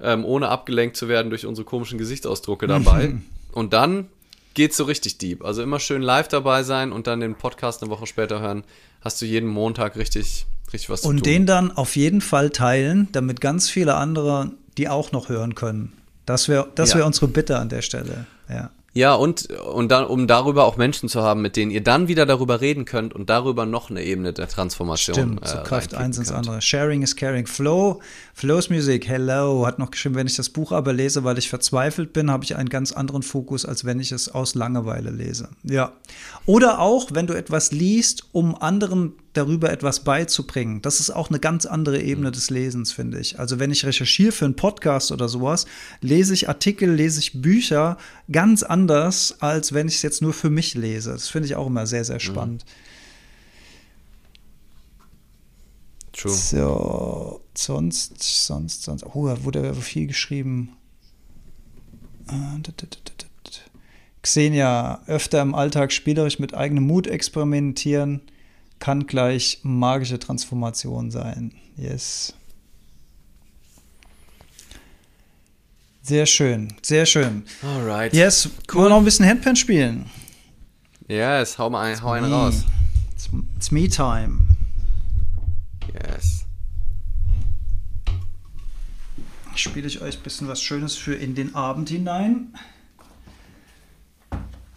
ähm, 0.00 0.24
ohne 0.24 0.48
abgelenkt 0.48 0.96
zu 0.96 1.08
werden 1.08 1.28
durch 1.28 1.44
unsere 1.44 1.66
komischen 1.66 1.98
Gesichtsausdrucke 1.98 2.66
dabei. 2.66 3.16
und 3.52 3.72
dann 3.72 4.08
geht's 4.54 4.76
so 4.76 4.84
richtig 4.84 5.18
deep. 5.18 5.44
Also 5.44 5.62
immer 5.62 5.80
schön 5.80 6.02
live 6.02 6.28
dabei 6.28 6.62
sein 6.62 6.92
und 6.92 7.06
dann 7.06 7.20
den 7.20 7.36
Podcast 7.36 7.82
eine 7.82 7.90
Woche 7.90 8.06
später 8.06 8.40
hören. 8.40 8.64
Hast 9.00 9.22
du 9.22 9.26
jeden 9.26 9.48
Montag 9.48 9.96
richtig, 9.96 10.46
richtig 10.72 10.90
was 10.90 11.02
und 11.02 11.04
zu 11.04 11.08
tun. 11.08 11.16
Und 11.18 11.26
den 11.26 11.46
dann 11.46 11.70
auf 11.70 11.96
jeden 11.96 12.20
Fall 12.20 12.50
teilen, 12.50 13.08
damit 13.12 13.40
ganz 13.40 13.70
viele 13.70 13.94
andere 13.94 14.52
die 14.78 14.88
auch 14.88 15.12
noch 15.12 15.28
hören 15.28 15.54
können. 15.54 15.92
Das 16.24 16.48
wäre 16.48 16.68
das 16.74 16.94
wär 16.94 17.00
ja. 17.00 17.06
unsere 17.06 17.28
Bitte 17.28 17.58
an 17.58 17.68
der 17.68 17.82
Stelle. 17.82 18.26
Ja. 18.48 18.70
Ja, 18.98 19.14
und, 19.14 19.48
und 19.52 19.92
dann, 19.92 20.06
um 20.06 20.26
darüber 20.26 20.64
auch 20.64 20.76
Menschen 20.76 21.08
zu 21.08 21.22
haben, 21.22 21.40
mit 21.40 21.54
denen 21.54 21.70
ihr 21.70 21.84
dann 21.84 22.08
wieder 22.08 22.26
darüber 22.26 22.60
reden 22.60 22.84
könnt 22.84 23.14
und 23.14 23.30
darüber 23.30 23.64
noch 23.64 23.90
eine 23.90 24.02
Ebene 24.02 24.32
der 24.32 24.48
Transformation. 24.48 25.14
Stimmt, 25.14 25.46
so 25.46 25.58
äh, 25.58 25.96
eins 25.96 26.18
ins 26.18 26.32
andere. 26.32 26.60
Sharing 26.60 27.02
is 27.02 27.14
caring. 27.14 27.46
Flow, 27.46 28.00
Flows 28.34 28.70
Music, 28.70 29.06
hello, 29.06 29.64
hat 29.64 29.78
noch 29.78 29.92
geschrieben, 29.92 30.16
wenn 30.16 30.26
ich 30.26 30.34
das 30.34 30.48
Buch 30.48 30.72
aber 30.72 30.92
lese, 30.92 31.22
weil 31.22 31.38
ich 31.38 31.48
verzweifelt 31.48 32.12
bin, 32.12 32.28
habe 32.28 32.42
ich 32.42 32.56
einen 32.56 32.70
ganz 32.70 32.90
anderen 32.90 33.22
Fokus, 33.22 33.64
als 33.64 33.84
wenn 33.84 34.00
ich 34.00 34.10
es 34.10 34.34
aus 34.34 34.56
Langeweile 34.56 35.10
lese. 35.10 35.48
Ja. 35.62 35.92
Oder 36.44 36.80
auch, 36.80 37.10
wenn 37.12 37.28
du 37.28 37.34
etwas 37.34 37.70
liest, 37.70 38.24
um 38.32 38.60
anderen 38.60 39.12
darüber 39.32 39.70
etwas 39.70 40.04
beizubringen. 40.04 40.82
Das 40.82 41.00
ist 41.00 41.10
auch 41.10 41.28
eine 41.28 41.38
ganz 41.38 41.66
andere 41.66 42.00
Ebene 42.00 42.30
des 42.30 42.50
Lesens, 42.50 42.92
finde 42.92 43.20
ich. 43.20 43.38
Also 43.38 43.58
wenn 43.58 43.70
ich 43.70 43.84
recherchiere 43.84 44.32
für 44.32 44.44
einen 44.44 44.56
Podcast 44.56 45.12
oder 45.12 45.28
sowas, 45.28 45.66
lese 46.00 46.34
ich 46.34 46.48
Artikel, 46.48 46.90
lese 46.90 47.20
ich 47.20 47.40
Bücher 47.40 47.98
ganz 48.30 48.62
anders, 48.62 49.36
als 49.40 49.72
wenn 49.72 49.88
ich 49.88 49.96
es 49.96 50.02
jetzt 50.02 50.22
nur 50.22 50.32
für 50.32 50.50
mich 50.50 50.74
lese. 50.74 51.12
Das 51.12 51.28
finde 51.28 51.46
ich 51.46 51.56
auch 51.56 51.66
immer 51.66 51.86
sehr, 51.86 52.04
sehr 52.04 52.16
mhm. 52.16 52.20
spannend. 52.20 52.64
True. 56.12 56.32
So, 56.32 57.40
sonst, 57.54 58.22
sonst, 58.22 58.82
sonst. 58.82 59.04
Oh, 59.14 59.28
da 59.28 59.44
wurde 59.44 59.72
viel 59.74 60.08
geschrieben. 60.08 60.70
Äh, 62.28 62.60
Xenia, 64.22 65.00
öfter 65.06 65.40
im 65.40 65.54
Alltag 65.54 65.92
spielerisch 65.92 66.40
mit 66.40 66.54
eigenem 66.54 66.84
Mut 66.84 67.06
experimentieren 67.06 68.22
kann 68.78 69.06
gleich 69.06 69.60
magische 69.62 70.18
Transformation 70.18 71.10
sein. 71.10 71.52
Yes. 71.76 72.34
Sehr 76.02 76.26
schön, 76.26 76.72
sehr 76.82 77.04
schön. 77.04 77.44
Alright. 77.62 78.14
Yes, 78.14 78.48
cool. 78.72 78.84
wir 78.84 78.88
noch 78.88 78.96
ein 78.98 79.04
bisschen 79.04 79.26
Handpan 79.26 79.56
spielen? 79.56 80.06
Yes, 81.06 81.58
hau 81.58 81.68
mal 81.68 81.82
ein, 81.82 82.02
hau 82.02 82.12
einen 82.12 82.32
raus. 82.32 82.64
It's, 83.12 83.28
it's 83.56 83.70
me 83.70 83.88
time. 83.88 84.40
Yes. 85.92 86.46
Spiele 89.54 89.86
ich 89.86 90.00
euch 90.00 90.16
ein 90.16 90.22
bisschen 90.22 90.48
was 90.48 90.62
Schönes 90.62 90.96
für 90.96 91.14
in 91.14 91.34
den 91.34 91.54
Abend 91.54 91.88
hinein. 91.88 92.54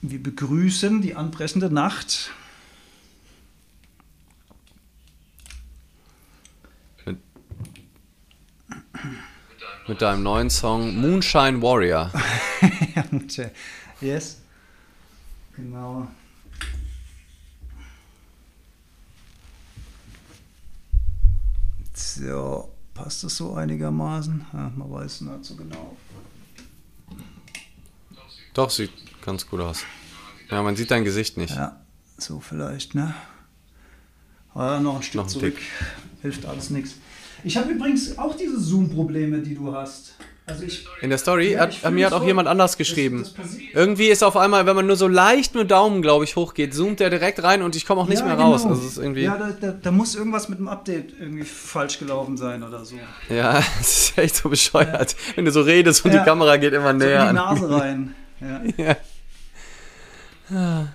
Wir 0.02 0.22
begrüßen 0.22 1.02
die 1.02 1.16
anbrechende 1.16 1.70
Nacht. 1.70 2.32
Mit 9.92 10.02
deinem 10.02 10.24
neuen 10.24 10.50
Song 10.50 11.02
Moonshine 11.02 11.62
Warrior. 11.62 12.10
yes. 14.00 14.38
Genau. 15.54 16.08
So, 21.94 22.72
passt 22.94 23.26
das 23.26 23.36
so 23.36 23.54
einigermaßen? 23.54 24.46
Ja, 24.54 24.72
man 24.74 24.90
weiß 24.90 25.20
nicht 25.20 25.44
so 25.44 25.58
genau. 25.58 25.98
Doch, 28.54 28.70
sieht 28.70 28.94
ganz 29.22 29.46
gut 29.46 29.60
aus. 29.60 29.84
Ja, 30.50 30.64
man 30.64 30.78
sieht 30.78 30.90
dein 30.90 31.04
Gesicht 31.04 31.36
nicht. 31.36 31.54
Ja, 31.54 31.82
so 32.18 32.40
vielleicht, 32.40 32.96
ne? 32.96 33.14
Aber 34.54 34.80
noch 34.80 34.96
ein 34.96 35.04
Stück 35.04 35.16
noch 35.16 35.26
ein 35.26 35.30
zurück. 35.30 35.58
Dick. 35.58 35.66
Hilft 36.22 36.46
alles 36.46 36.70
nichts. 36.70 36.96
Ich 37.44 37.58
habe 37.58 37.72
übrigens 37.72 38.18
auch 38.18 38.36
diese 38.36 38.60
Zoom-Probleme, 38.60 39.40
die 39.40 39.56
du 39.56 39.74
hast. 39.74 40.16
Also 40.48 40.64
ich, 40.64 40.86
in 41.02 41.10
der 41.10 41.20
Story 41.20 41.54
ja, 41.54 41.62
hat, 41.62 41.92
mir 41.92 42.08
hat 42.08 42.14
auch 42.14 42.22
so, 42.22 42.28
jemand 42.28 42.48
anders 42.48 42.76
geschrieben. 42.76 43.20
Das, 43.22 43.34
das 43.34 43.58
Irgendwie 43.74 44.08
ist 44.08 44.24
auf 44.24 44.36
einmal, 44.36 44.66
wenn 44.66 44.76
man 44.76 44.88
nur 44.88 44.96
so 44.96 45.08
leicht 45.08 45.56
mit 45.56 45.72
Daumen, 45.72 46.02
glaube 46.02 46.26
ich, 46.26 46.36
hochgeht, 46.36 46.74
zoomt 46.74 47.00
der 47.00 47.10
direkt 47.10 47.44
rein 47.44 47.62
und 47.62 47.76
ich 47.76 47.86
komme 47.86 48.02
auch 48.02 48.08
nicht 48.08 48.20
ja, 48.20 48.26
mehr 48.26 48.36
genau. 48.36 48.52
raus. 48.52 48.66
Also 48.66 48.86
ist 48.86 48.98
irgendwie 48.98 49.22
ja, 49.22 49.38
da, 49.38 49.52
da, 49.52 49.72
da, 49.72 49.92
muss 49.92 50.16
irgendwas 50.16 50.50
mit 50.50 50.60
dem 50.60 50.68
Update 50.68 51.14
irgendwie 51.20 51.44
falsch 51.44 52.00
gelaufen 52.00 52.38
sein 52.38 52.64
oder 52.64 52.84
so. 52.84 52.96
Ja, 53.30 53.54
das 53.78 54.10
ist 54.10 54.18
echt 54.18 54.36
so 54.36 54.50
bescheuert, 54.50 55.12
ja. 55.12 55.18
wenn 55.36 55.46
du 55.46 55.52
so 55.52 55.62
redest 55.62 56.04
und 56.04 56.12
die 56.12 56.20
Kamera 56.20 56.58
geht 56.58 56.74
immer 56.74 56.92
näher. 56.92 57.22
So 57.22 57.30
in 57.30 57.36
die 57.36 57.36
Nase 57.36 57.70
rein. 57.70 58.16
ja. 58.78 58.96
ja. 60.50 60.88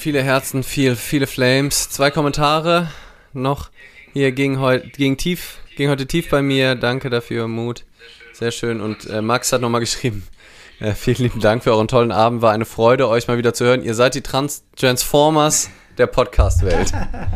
Viele 0.00 0.22
Herzen, 0.22 0.62
viel, 0.62 0.96
viele 0.96 1.26
Flames. 1.26 1.90
Zwei 1.90 2.10
Kommentare 2.10 2.88
noch. 3.32 3.70
Hier 4.12 4.32
ging, 4.32 4.58
heut, 4.58 4.94
ging, 4.94 5.16
tief, 5.16 5.58
ging 5.76 5.90
heute 5.90 6.06
tief 6.06 6.30
bei 6.30 6.42
mir. 6.42 6.74
Danke 6.74 7.10
dafür, 7.10 7.46
Mut. 7.46 7.84
Sehr 8.32 8.50
schön. 8.50 8.80
Und 8.80 9.06
äh, 9.08 9.20
Max 9.20 9.52
hat 9.52 9.60
nochmal 9.60 9.80
geschrieben. 9.80 10.26
Äh, 10.82 10.94
vielen 10.94 11.18
lieben 11.18 11.40
Dank 11.40 11.62
für 11.62 11.72
euren 11.72 11.88
tollen 11.88 12.10
Abend. 12.10 12.40
War 12.40 12.52
eine 12.52 12.64
Freude, 12.64 13.06
euch 13.06 13.28
mal 13.28 13.36
wieder 13.36 13.52
zu 13.52 13.66
hören. 13.66 13.82
Ihr 13.82 13.92
seid 13.92 14.14
die 14.14 14.22
Trans 14.22 14.64
Transformers 14.76 15.68
der 15.98 16.06
Podcast-Welt. 16.06 16.90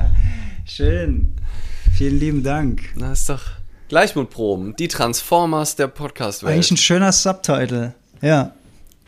Schön. 0.65 1.35
Vielen 1.95 2.19
lieben 2.19 2.43
Dank. 2.43 2.81
Na, 2.95 3.13
ist 3.13 3.29
doch 3.29 3.43
Gleichmutproben. 3.91 4.77
Die 4.77 4.89
Transformers 4.89 5.77
der 5.77 5.89
Podcast-Welt. 5.89 6.55
Eigentlich 6.55 6.71
ein 6.71 6.79
schöner 6.79 7.13
Subtitle. 7.13 7.93
Ja. 8.23 8.55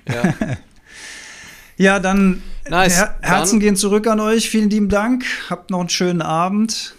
Ja. 0.07 0.35
Ja, 1.77 1.98
dann 1.98 2.43
Nice. 2.69 2.97
Her 2.97 3.19
Herzen 3.23 3.53
Dann- 3.55 3.61
gehen 3.61 3.77
zurück 3.77 4.07
an 4.07 4.19
euch. 4.20 4.48
Vielen 4.51 4.70
lieben 4.70 4.89
Dank. 4.89 5.24
Habt 5.51 5.70
noch 5.70 5.81
einen 5.81 5.89
schönen 5.89 6.23
Abend. 6.23 6.94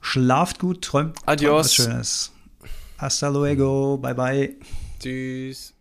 Schlaft 0.00 0.58
gut, 0.60 0.82
träumt, 0.82 1.16
träumt 1.16 1.28
Adios. 1.28 1.66
was 1.66 1.74
Schönes. 1.74 2.32
Hasta 2.98 3.28
luego. 3.28 3.98
Bye 3.98 4.14
bye. 4.14 4.56
Tschüss. 5.00 5.74